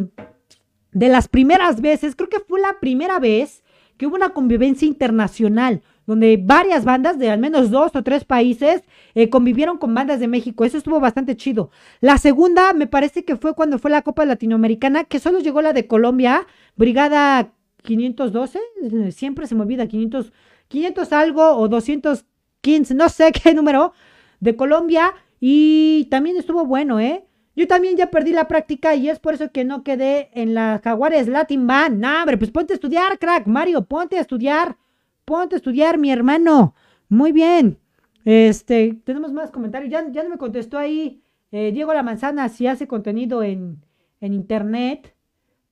de 0.91 1.09
las 1.09 1.27
primeras 1.27 1.81
veces, 1.81 2.15
creo 2.15 2.29
que 2.29 2.39
fue 2.39 2.59
la 2.59 2.79
primera 2.79 3.19
vez 3.19 3.63
que 3.97 4.07
hubo 4.07 4.15
una 4.15 4.29
convivencia 4.29 4.87
internacional 4.87 5.81
donde 6.05 6.37
varias 6.41 6.85
bandas 6.85 7.17
de 7.17 7.29
al 7.29 7.39
menos 7.39 7.71
dos 7.71 7.95
o 7.95 8.03
tres 8.03 8.25
países 8.25 8.83
eh, 9.15 9.29
convivieron 9.29 9.77
con 9.77 9.93
bandas 9.93 10.19
de 10.19 10.27
México. 10.27 10.63
Eso 10.63 10.77
estuvo 10.77 10.99
bastante 10.99 11.35
chido. 11.35 11.71
La 11.99 12.17
segunda 12.17 12.73
me 12.73 12.87
parece 12.87 13.25
que 13.25 13.35
fue 13.35 13.55
cuando 13.55 13.79
fue 13.79 13.91
la 13.91 14.03
Copa 14.03 14.25
Latinoamericana, 14.25 15.05
que 15.05 15.19
solo 15.19 15.39
llegó 15.39 15.61
la 15.61 15.73
de 15.73 15.87
Colombia, 15.87 16.45
Brigada 16.75 17.51
512, 17.83 18.59
eh, 18.83 19.11
siempre 19.11 19.47
se 19.47 19.55
me 19.55 19.61
olvida, 19.61 19.87
500, 19.87 20.31
500 20.67 21.13
algo 21.13 21.55
o 21.55 21.67
215, 21.67 22.93
no 22.93 23.09
sé 23.09 23.31
qué 23.43 23.53
número, 23.53 23.93
de 24.39 24.55
Colombia. 24.55 25.13
Y 25.39 26.07
también 26.09 26.37
estuvo 26.37 26.65
bueno, 26.65 26.99
¿eh? 26.99 27.25
Yo 27.55 27.67
también 27.67 27.95
ya 27.95 28.11
perdí 28.11 28.33
la 28.33 28.47
práctica 28.47 28.95
y 28.95 29.09
es 29.09 29.19
por 29.19 29.33
eso 29.33 29.51
que 29.51 29.63
no 29.63 29.83
quedé 29.83 30.29
en 30.33 30.53
la 30.53 30.81
Jaguares 30.83 31.27
Latin 31.27 31.67
Band. 31.67 31.99
Nah, 31.99 32.21
hombre, 32.21 32.37
pues 32.37 32.51
ponte 32.51 32.73
a 32.73 32.75
estudiar, 32.75 33.17
crack. 33.17 33.47
Mario, 33.47 33.85
ponte 33.85 34.17
a 34.17 34.21
estudiar. 34.21 34.77
Ponte 35.23 35.55
a 35.55 35.57
estudiar, 35.57 35.97
mi 35.97 36.11
hermano. 36.11 36.75
Muy 37.07 37.31
bien. 37.31 37.79
Este, 38.25 38.99
tenemos 39.05 39.31
más 39.31 39.51
comentarios. 39.51 39.89
Ya, 39.89 40.05
ya 40.11 40.23
no 40.23 40.29
me 40.29 40.37
contestó 40.37 40.77
ahí 40.77 41.21
eh, 41.51 41.71
Diego 41.71 41.93
La 41.93 42.03
Manzana 42.03 42.49
si 42.49 42.67
hace 42.67 42.87
contenido 42.87 43.41
en, 43.41 43.85
en 44.19 44.33
internet. 44.33 45.15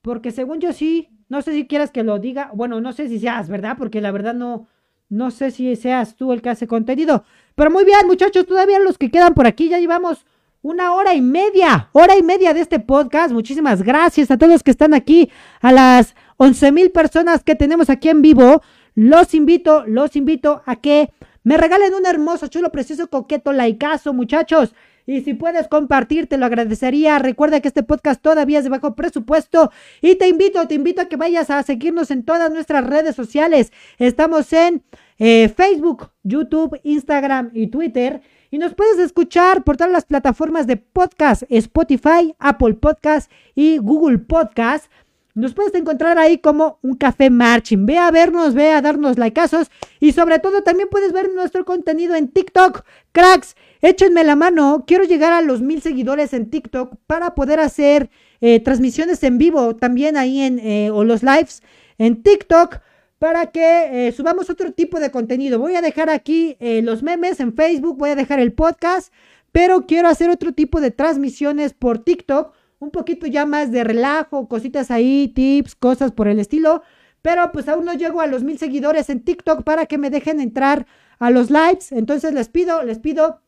Porque 0.02 0.32
según 0.32 0.60
yo 0.60 0.72
sí. 0.72 1.10
No 1.28 1.42
sé 1.42 1.52
si 1.52 1.68
quieras 1.68 1.92
que 1.92 2.04
lo 2.04 2.18
diga. 2.20 2.52
Bueno, 2.54 2.80
no 2.80 2.94
sé 2.94 3.10
si 3.10 3.20
seas, 3.20 3.50
¿verdad? 3.50 3.76
Porque 3.78 4.00
la 4.00 4.12
verdad 4.12 4.36
no, 4.36 4.68
no 5.10 5.32
sé 5.32 5.52
si 5.52 5.76
seas 5.76 6.16
tú 6.16 6.34
el 6.34 6.42
que 6.42 6.50
hace 6.50 6.68
contenido. 6.68 7.24
Pero 7.56 7.72
muy 7.72 7.86
bien, 7.86 8.08
muchachos. 8.08 8.46
Todavía 8.46 8.80
los 8.80 8.98
que 8.98 9.12
quedan 9.12 9.34
por 9.34 9.48
aquí 9.48 9.70
ya 9.70 9.80
llevamos 9.80 10.26
una 10.62 10.94
hora 10.94 11.14
y 11.14 11.22
media, 11.22 11.90
hora 11.92 12.18
y 12.18 12.24
media 12.24 12.54
de 12.54 12.62
este 12.62 12.80
podcast. 12.80 13.34
Muchísimas 13.34 13.84
gracias 13.84 14.32
a 14.32 14.38
todos 14.38 14.64
que 14.64 14.72
están 14.72 14.94
aquí, 14.94 15.30
a 15.62 15.72
las 15.72 16.16
11 16.38 16.72
mil 16.72 16.92
personas 16.92 17.44
que 17.44 17.56
tenemos 17.56 17.90
aquí 17.90 18.10
en 18.10 18.22
vivo. 18.22 18.62
Los 18.96 19.34
invito, 19.34 19.86
los 19.86 20.16
invito 20.16 20.64
a 20.66 20.78
que 20.78 21.12
me 21.44 21.58
regalen 21.58 21.94
un 21.94 22.06
hermoso, 22.06 22.48
chulo, 22.48 22.72
precioso, 22.72 23.10
coqueto 23.10 23.52
laicazo, 23.52 24.14
muchachos. 24.14 24.74
Y 25.06 25.22
si 25.22 25.34
puedes 25.34 25.68
compartir, 25.68 26.28
te 26.28 26.38
lo 26.38 26.46
agradecería. 26.46 27.20
Recuerda 27.20 27.60
que 27.60 27.68
este 27.68 27.84
podcast 27.84 28.22
todavía 28.22 28.60
es 28.60 28.64
de 28.64 28.70
bajo 28.70 28.96
presupuesto. 28.96 29.72
Y 30.02 30.16
te 30.16 30.28
invito, 30.28 30.66
te 30.68 30.76
invito 30.76 31.02
a 31.02 31.06
que 31.06 31.18
vayas 31.18 31.50
a 31.50 31.62
seguirnos 31.64 32.12
en 32.12 32.24
todas 32.24 32.52
nuestras 32.52 32.86
redes 32.86 33.16
sociales. 33.16 33.72
Estamos 33.98 34.54
en 34.54 34.84
eh, 35.20 35.50
Facebook, 35.50 36.10
YouTube, 36.24 36.80
Instagram 36.84 37.52
y 37.54 37.68
Twitter. 37.68 38.22
Y 38.50 38.60
nos 38.60 38.76
puedes 38.76 39.00
escuchar 39.00 39.64
por 39.64 39.78
todas 39.78 39.92
las 39.92 40.06
plataformas 40.06 40.68
de 40.68 40.78
podcast, 40.78 41.44
Spotify, 41.50 42.36
Apple 42.38 42.76
Podcast 42.76 43.32
y 43.56 43.80
Google 43.80 44.20
Podcast. 44.20 44.92
Nos 45.36 45.56
puedes 45.56 45.74
encontrar 45.74 46.20
ahí 46.20 46.38
como 46.38 46.78
un 46.84 46.96
café 46.96 47.32
marching. 47.32 47.88
Ve 47.88 47.98
a 47.98 48.12
vernos, 48.12 48.54
ve 48.54 48.72
a 48.72 48.82
darnos 48.82 49.18
likeazos 49.18 49.72
y 50.00 50.12
sobre 50.12 50.38
todo 50.38 50.62
también 50.62 50.90
puedes 50.90 51.12
ver 51.12 51.32
nuestro 51.34 51.66
contenido 51.66 52.14
en 52.14 52.28
TikTok. 52.28 52.84
Cracks, 53.12 53.56
échenme 53.82 54.24
la 54.24 54.36
mano. 54.36 54.84
Quiero 54.86 55.06
llegar 55.06 55.34
a 55.34 55.42
los 55.42 55.62
mil 55.62 55.82
seguidores 55.82 56.34
en 56.34 56.52
TikTok 56.52 56.96
para 57.08 57.34
poder 57.34 57.60
hacer 57.60 58.12
eh, 58.42 58.60
transmisiones 58.60 59.24
en 59.24 59.38
vivo 59.38 59.76
también 59.76 60.18
ahí 60.18 60.42
en 60.42 60.60
eh, 60.60 60.92
o 60.92 61.04
los 61.04 61.24
lives 61.24 61.64
en 61.98 62.22
TikTok 62.22 62.80
para 63.18 63.48
que 63.48 64.08
eh, 64.08 64.12
subamos 64.12 64.50
otro 64.50 64.72
tipo 64.74 65.00
de 65.00 65.10
contenido. 65.10 65.58
Voy 65.58 65.76
a 65.76 65.82
dejar 65.82 66.10
aquí 66.10 66.58
los 66.60 67.02
memes 67.02 67.40
en 67.40 67.56
Facebook, 67.56 67.98
voy 67.98 68.10
a 68.10 68.16
dejar 68.16 68.40
el 68.40 68.52
podcast, 68.52 69.14
pero 69.54 69.86
quiero 69.88 70.10
hacer 70.10 70.30
otro 70.30 70.52
tipo 70.54 70.82
de 70.82 70.92
transmisiones 70.92 71.74
por 71.74 72.00
TikTok, 72.00 72.54
un 72.84 72.92
poquito 72.92 73.26
ya 73.28 73.46
más 73.46 73.72
de 73.72 73.84
relajo, 73.84 74.48
cositas 74.48 74.92
ahí, 74.92 75.30
tips, 75.30 75.76
cosas 75.76 76.12
por 76.12 76.28
el 76.28 76.40
estilo. 76.40 76.84
Pero 77.22 77.52
pues 77.52 77.70
aún 77.70 77.86
no 77.86 77.94
llego 77.94 78.22
a 78.22 78.28
los 78.28 78.44
mil 78.44 78.58
seguidores 78.58 79.10
en 79.10 79.22
TikTok 79.22 79.64
para 79.64 79.86
que 79.86 79.98
me 79.98 80.10
dejen 80.10 80.42
entrar 80.42 80.86
a 81.20 81.30
los 81.32 81.50
lives. 81.50 81.92
Entonces 81.92 82.34
les 82.34 82.50
pido, 82.50 82.84
les 82.84 83.00
pido, 83.00 83.42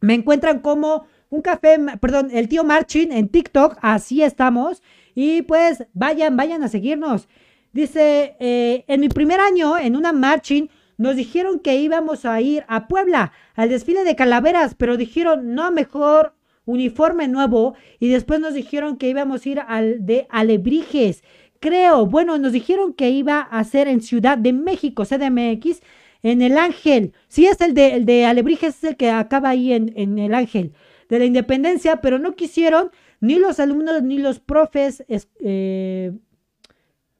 me 0.00 0.14
encuentran 0.14 0.58
como 0.58 1.06
un 1.30 1.40
café, 1.40 1.78
perdón, 2.00 2.30
el 2.32 2.48
tío 2.48 2.64
Marchin 2.64 3.12
en 3.12 3.28
TikTok, 3.28 3.78
así 3.80 4.22
estamos. 4.22 4.82
Y 5.14 5.42
pues 5.42 5.86
vayan, 5.94 6.36
vayan 6.36 6.62
a 6.62 6.68
seguirnos. 6.68 7.28
Dice, 7.72 8.36
eh, 8.40 8.84
en 8.88 9.00
mi 9.00 9.08
primer 9.08 9.38
año, 9.38 9.78
en 9.78 9.96
una 9.96 10.12
marching, 10.12 10.68
nos 10.98 11.14
dijeron 11.14 11.60
que 11.60 11.76
íbamos 11.76 12.24
a 12.24 12.40
ir 12.40 12.64
a 12.68 12.88
Puebla, 12.88 13.32
al 13.54 13.68
desfile 13.68 14.02
de 14.04 14.16
calaveras, 14.16 14.74
pero 14.74 14.96
dijeron, 14.96 15.54
no, 15.54 15.70
mejor 15.70 16.35
uniforme 16.66 17.28
nuevo. 17.28 17.74
Y 17.98 18.08
después 18.08 18.38
nos 18.40 18.52
dijeron 18.52 18.98
que 18.98 19.08
íbamos 19.08 19.46
a 19.46 19.48
ir 19.48 19.60
al 19.66 20.04
de 20.04 20.26
Alebrijes. 20.28 21.24
Creo, 21.60 22.04
bueno, 22.04 22.36
nos 22.36 22.52
dijeron 22.52 22.92
que 22.92 23.08
iba 23.08 23.40
a 23.40 23.64
ser 23.64 23.88
en 23.88 24.02
Ciudad 24.02 24.36
de 24.36 24.52
México, 24.52 25.04
CDMX, 25.04 25.80
en 26.22 26.42
el 26.42 26.58
Ángel. 26.58 27.14
Sí, 27.28 27.46
es 27.46 27.60
el 27.62 27.72
de, 27.72 27.94
el 27.94 28.04
de 28.04 28.26
Alebrijes, 28.26 28.76
es 28.76 28.84
el 28.84 28.96
que 28.96 29.10
acaba 29.10 29.48
ahí 29.48 29.72
en, 29.72 29.92
en 29.96 30.18
el 30.18 30.34
Ángel 30.34 30.74
de 31.08 31.18
la 31.18 31.24
Independencia, 31.24 32.00
pero 32.00 32.18
no 32.18 32.34
quisieron 32.34 32.90
ni 33.20 33.36
los 33.36 33.60
alumnos 33.60 34.02
ni 34.02 34.18
los 34.18 34.40
profes 34.40 35.04
eh, 35.08 36.12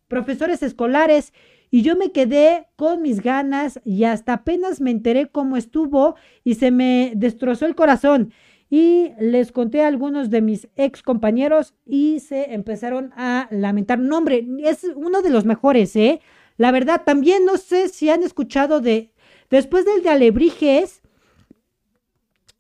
profesores 0.09 0.63
escolares 0.63 1.33
y 1.71 1.83
yo 1.83 1.97
me 1.97 2.13
quedé 2.13 2.69
con 2.77 3.03
mis 3.03 3.21
ganas 3.21 3.81
y 3.85 4.05
hasta 4.05 4.35
apenas 4.35 4.81
me 4.81 4.91
enteré 4.91 5.27
cómo 5.27 5.57
estuvo 5.57 6.17
y 6.45 6.55
se 6.55 6.71
me 6.71 7.13
destrozó 7.17 7.67
el 7.67 7.75
corazón. 7.75 8.33
Y 8.69 9.13
les 9.21 9.53
conté 9.53 9.83
a 9.83 9.89
algunos 9.89 10.29
de 10.31 10.41
mis 10.41 10.69
ex 10.77 11.03
compañeros 11.03 11.75
y 11.85 12.21
se 12.21 12.53
empezaron 12.53 13.13
a 13.17 13.49
lamentar. 13.51 13.99
No, 13.99 14.19
hombre, 14.19 14.47
es 14.65 14.85
uno 14.97 15.23
de 15.23 15.31
los 15.31 15.45
mejores, 15.45 15.95
¿eh? 15.95 16.21
La 16.57 16.73
verdad, 16.73 17.03
también 17.05 17.45
no 17.45 17.59
sé 17.59 17.89
si 17.89 18.11
han 18.11 18.23
escuchado 18.23 18.81
de. 18.81 19.13
Después 19.51 19.85
del 19.85 20.03
de 20.03 20.09
Alebrijes, 20.09 21.03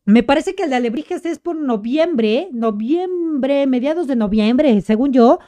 me 0.05 0.23
parece 0.23 0.55
que 0.55 0.63
el 0.63 0.71
de 0.71 0.77
Alebrijes 0.77 1.27
es 1.27 1.41
por 1.41 1.57
noviembre, 1.57 2.49
noviembre, 2.53 3.67
mediados 3.67 4.07
de 4.07 4.15
noviembre, 4.15 4.81
según 4.81 5.13
yo. 5.13 5.41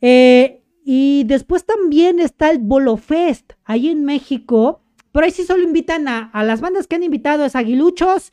Eh, 0.00 0.62
y 0.84 1.24
después 1.24 1.66
también 1.66 2.18
está 2.18 2.50
el 2.50 2.58
Bolo 2.58 2.96
Fest, 2.96 3.52
ahí 3.64 3.90
en 3.90 4.04
México. 4.06 4.82
Pero 5.12 5.26
ahí 5.26 5.30
sí 5.30 5.44
solo 5.44 5.62
invitan 5.62 6.08
a, 6.08 6.30
las 6.42 6.62
bandas 6.62 6.86
que 6.86 6.96
han 6.96 7.02
invitado, 7.02 7.44
es 7.44 7.54
Aguiluchos, 7.54 8.32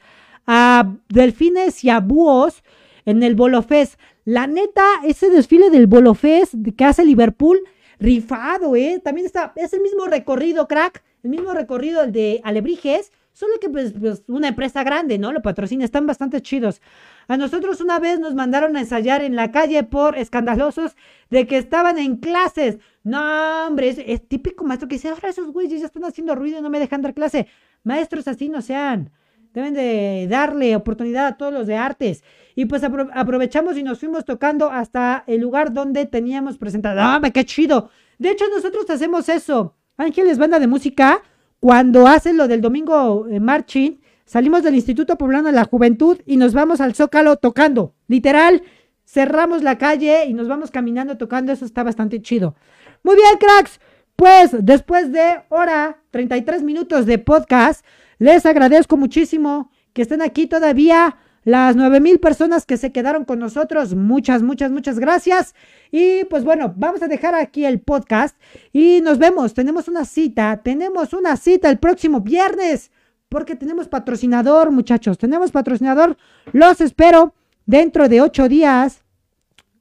a 0.51 0.95
Delfines 1.09 1.83
y 1.83 1.91
a 1.91 1.99
Búhos 1.99 2.63
en 3.05 3.21
el 3.21 3.35
Bolo 3.35 3.61
Fest. 3.61 3.99
La 4.25 4.47
neta, 4.47 4.83
ese 5.05 5.29
desfile 5.29 5.69
del 5.69 5.85
Bolo 5.85 6.15
Fest 6.15 6.55
que 6.75 6.85
hace 6.85 7.05
Liverpool, 7.05 7.59
rifado, 7.99 8.75
¿eh? 8.75 8.99
También 9.03 9.27
está, 9.27 9.53
es 9.55 9.73
el 9.73 9.81
mismo 9.81 10.07
recorrido, 10.07 10.67
crack, 10.67 11.03
el 11.21 11.29
mismo 11.29 11.53
recorrido 11.53 12.01
el 12.01 12.11
de 12.11 12.41
Alebrijes, 12.43 13.11
solo 13.31 13.59
que 13.61 13.69
pues, 13.69 13.93
pues 13.93 14.23
una 14.27 14.47
empresa 14.47 14.83
grande, 14.83 15.19
¿no? 15.19 15.31
Lo 15.31 15.43
patrocina, 15.43 15.85
están 15.85 16.07
bastante 16.07 16.41
chidos. 16.41 16.81
A 17.27 17.37
nosotros 17.37 17.79
una 17.79 17.99
vez 17.99 18.19
nos 18.19 18.33
mandaron 18.33 18.75
a 18.75 18.79
ensayar 18.79 19.21
en 19.21 19.35
la 19.35 19.51
calle 19.51 19.83
por 19.83 20.17
escandalosos 20.17 20.95
de 21.29 21.45
que 21.45 21.57
estaban 21.57 21.99
en 21.99 22.17
clases. 22.17 22.79
No, 23.03 23.67
hombre, 23.67 23.89
es, 23.89 24.27
típico 24.27 24.65
maestro 24.65 24.89
que 24.89 24.95
dice, 24.95 25.09
ahora 25.09 25.29
esos 25.29 25.51
güeyes 25.51 25.79
ya 25.79 25.85
están 25.85 26.05
haciendo 26.05 26.33
ruido 26.33 26.57
y 26.57 26.61
no 26.63 26.71
me 26.71 26.79
dejan 26.79 27.03
dar 27.03 27.13
clase. 27.13 27.45
Maestros 27.83 28.27
así 28.27 28.49
no 28.49 28.63
sean. 28.63 29.11
Deben 29.53 29.73
de 29.73 30.27
darle 30.29 30.75
oportunidad 30.75 31.27
a 31.27 31.37
todos 31.37 31.53
los 31.53 31.67
de 31.67 31.75
artes. 31.75 32.23
Y 32.55 32.65
pues 32.65 32.83
aprovechamos 32.83 33.77
y 33.77 33.83
nos 33.83 33.99
fuimos 33.99 34.25
tocando 34.25 34.69
hasta 34.71 35.23
el 35.27 35.41
lugar 35.41 35.73
donde 35.73 36.05
teníamos 36.05 36.57
presentado. 36.57 36.99
¡Ah, 37.01 37.21
qué 37.33 37.45
chido! 37.45 37.89
De 38.17 38.31
hecho, 38.31 38.45
nosotros 38.53 38.89
hacemos 38.89 39.29
eso. 39.29 39.75
Ángeles 39.97 40.37
Banda 40.37 40.59
de 40.59 40.67
Música, 40.67 41.21
cuando 41.59 42.07
hacen 42.07 42.37
lo 42.37 42.47
del 42.47 42.61
domingo 42.61 43.27
eh, 43.29 43.39
marching, 43.39 43.99
Salimos 44.29 44.61
del 44.61 44.75
Instituto 44.75 45.17
Poblano 45.17 45.47
de 45.47 45.53
la 45.53 45.65
Juventud 45.65 46.21
y 46.23 46.37
nos 46.37 46.53
vamos 46.53 46.81
al 46.81 46.93
Zócalo 46.93 47.37
tocando. 47.37 47.95
Literal, 48.07 48.61
cerramos 49.03 49.63
la 49.63 49.79
calle 49.79 50.25
y 50.27 50.35
nos 50.35 50.47
vamos 50.47 50.69
caminando 50.69 51.17
tocando. 51.17 51.51
Eso 51.51 51.65
está 51.65 51.81
bastante 51.81 52.21
chido. 52.21 52.53
Muy 53.01 53.15
bien, 53.15 53.39
cracks. 53.39 53.79
Pues 54.15 54.51
después 54.63 55.11
de 55.11 55.41
hora 55.49 56.03
33 56.11 56.61
minutos 56.61 57.07
de 57.07 57.17
podcast, 57.17 57.83
les 58.19 58.45
agradezco 58.45 58.97
muchísimo 58.97 59.71
que 59.93 60.03
estén 60.03 60.21
aquí 60.21 60.47
todavía. 60.47 61.17
Las 61.45 61.75
nueve 61.75 62.01
mil 62.01 62.19
personas 62.19 62.65
que 62.65 62.77
se 62.77 62.91
quedaron 62.91 63.23
con 63.23 63.39
nosotros, 63.39 63.95
muchas, 63.95 64.43
muchas, 64.43 64.71
muchas 64.71 64.99
gracias. 64.99 65.55
Y 65.89 66.25
pues 66.25 66.43
bueno, 66.43 66.73
vamos 66.75 67.01
a 67.01 67.07
dejar 67.07 67.33
aquí 67.33 67.65
el 67.65 67.79
podcast 67.79 68.37
y 68.73 69.01
nos 69.01 69.17
vemos. 69.17 69.53
Tenemos 69.53 69.87
una 69.87 70.05
cita, 70.05 70.61
tenemos 70.61 71.13
una 71.13 71.37
cita 71.37 71.69
el 71.69 71.79
próximo 71.79 72.19
viernes 72.21 72.91
porque 73.29 73.55
tenemos 73.55 73.87
patrocinador, 73.87 74.71
muchachos. 74.71 75.17
Tenemos 75.17 75.51
patrocinador. 75.51 76.17
Los 76.51 76.81
espero 76.81 77.33
dentro 77.65 78.09
de 78.09 78.21
ocho 78.21 78.49
días. 78.49 79.03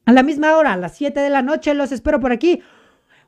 A 0.05 0.13
la 0.13 0.23
misma 0.23 0.57
hora, 0.57 0.75
a 0.75 0.77
las 0.77 0.97
7 0.97 1.21
de 1.21 1.29
la 1.29 1.43
noche, 1.43 1.75
los 1.75 1.93
espero 1.93 2.21
por 2.21 2.33
aquí. 2.33 2.63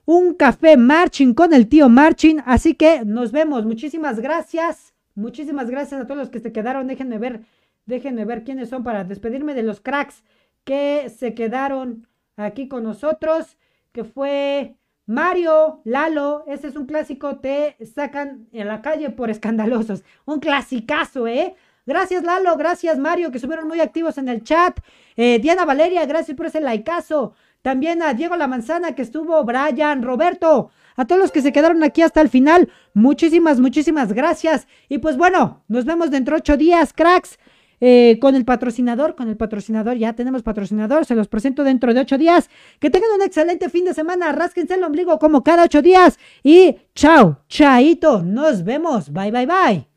Un 0.07 0.35
café 0.35 0.77
marching 0.77 1.35
con 1.35 1.53
el 1.53 1.69
tío 1.69 1.89
Marching. 1.89 2.43
Así 2.47 2.75
que 2.75 3.05
nos 3.05 3.33
vemos. 3.33 3.67
Muchísimas 3.67 4.21
gracias. 4.21 4.95
Muchísimas 5.15 5.71
gracias 5.71 6.01
a 6.01 6.07
todos 6.07 6.19
los 6.19 6.31
que 6.31 6.41
se 6.41 6.53
quedaron. 6.53 6.87
Déjenme 6.87 7.19
ver, 7.19 7.43
déjenme 7.87 8.25
ver 8.25 8.45
quiénes 8.45 8.69
son 8.69 8.85
para 8.85 9.05
despedirme 9.05 9.55
de 9.55 9.63
los 9.63 9.81
cracks 9.81 10.23
que 10.65 11.11
se 11.11 11.35
quedaron 11.35 12.07
aquí 12.37 12.69
con 12.69 12.85
nosotros. 12.85 13.57
Que 13.93 14.05
fue 14.05 14.77
Mario, 15.07 15.81
Lalo, 15.85 16.45
ese 16.47 16.69
es 16.69 16.77
un 16.77 16.87
clásico, 16.87 17.39
te 17.39 17.77
sacan 17.85 18.47
en 18.53 18.69
la 18.69 18.81
calle 18.81 19.11
por 19.11 19.29
escandalosos. 19.29 20.05
Un 20.25 20.39
clasicazo, 20.39 21.27
¿eh? 21.27 21.57
Gracias 21.85 22.23
Lalo, 22.23 22.57
gracias 22.57 22.97
Mario, 22.99 23.33
que 23.33 23.39
estuvieron 23.39 23.67
muy 23.67 23.81
activos 23.81 24.19
en 24.19 24.29
el 24.29 24.45
chat. 24.45 24.79
Eh, 25.17 25.41
Diana 25.41 25.65
Valeria, 25.65 26.07
gracias 26.07 26.37
por 26.37 26.47
ese 26.47 26.61
likeazo. 26.61 27.35
También 27.63 28.03
a 28.03 28.15
Diego 28.15 28.37
La 28.37 28.47
Manzana, 28.47 28.95
que 28.95 29.03
estuvo, 29.03 29.43
Brian, 29.45 30.03
Roberto, 30.03 30.71
a 31.01 31.07
todos 31.07 31.21
los 31.21 31.33
que 31.33 31.41
se 31.41 31.53
quedaron 31.53 31.83
aquí 31.83 32.03
hasta 32.03 32.21
el 32.21 32.29
final. 32.29 32.69
Muchísimas, 32.93 33.59
muchísimas 33.59 34.13
gracias. 34.13 34.67
Y 34.89 34.99
pues 34.99 35.17
bueno, 35.17 35.65
nos 35.67 35.87
vemos 35.87 36.11
dentro 36.11 36.37
de 36.37 36.41
ocho 36.41 36.57
días, 36.57 36.93
cracks. 36.93 37.39
Eh, 37.83 38.19
con 38.21 38.35
el 38.35 38.45
patrocinador, 38.45 39.15
con 39.15 39.31
el 39.31 39.39
patrocinador, 39.39 39.97
ya 39.97 40.13
tenemos 40.13 40.43
patrocinador, 40.43 41.07
se 41.07 41.15
los 41.15 41.29
presento 41.29 41.65
dentro 41.65 41.95
de 41.95 42.01
ocho 42.01 42.19
días. 42.19 42.51
Que 42.79 42.91
tengan 42.91 43.13
un 43.13 43.23
excelente 43.23 43.71
fin 43.71 43.87
de 43.87 43.95
semana, 43.95 44.33
rásquense 44.33 44.75
el 44.75 44.85
ombligo 44.85 45.19
como 45.19 45.43
cada 45.43 45.65
ocho 45.65 45.81
días 45.81 46.19
y 46.43 46.77
chao, 46.95 47.41
chaito, 47.49 48.23
nos 48.23 48.65
vemos, 48.65 49.11
bye, 49.11 49.31
bye, 49.31 49.47
bye. 49.47 49.90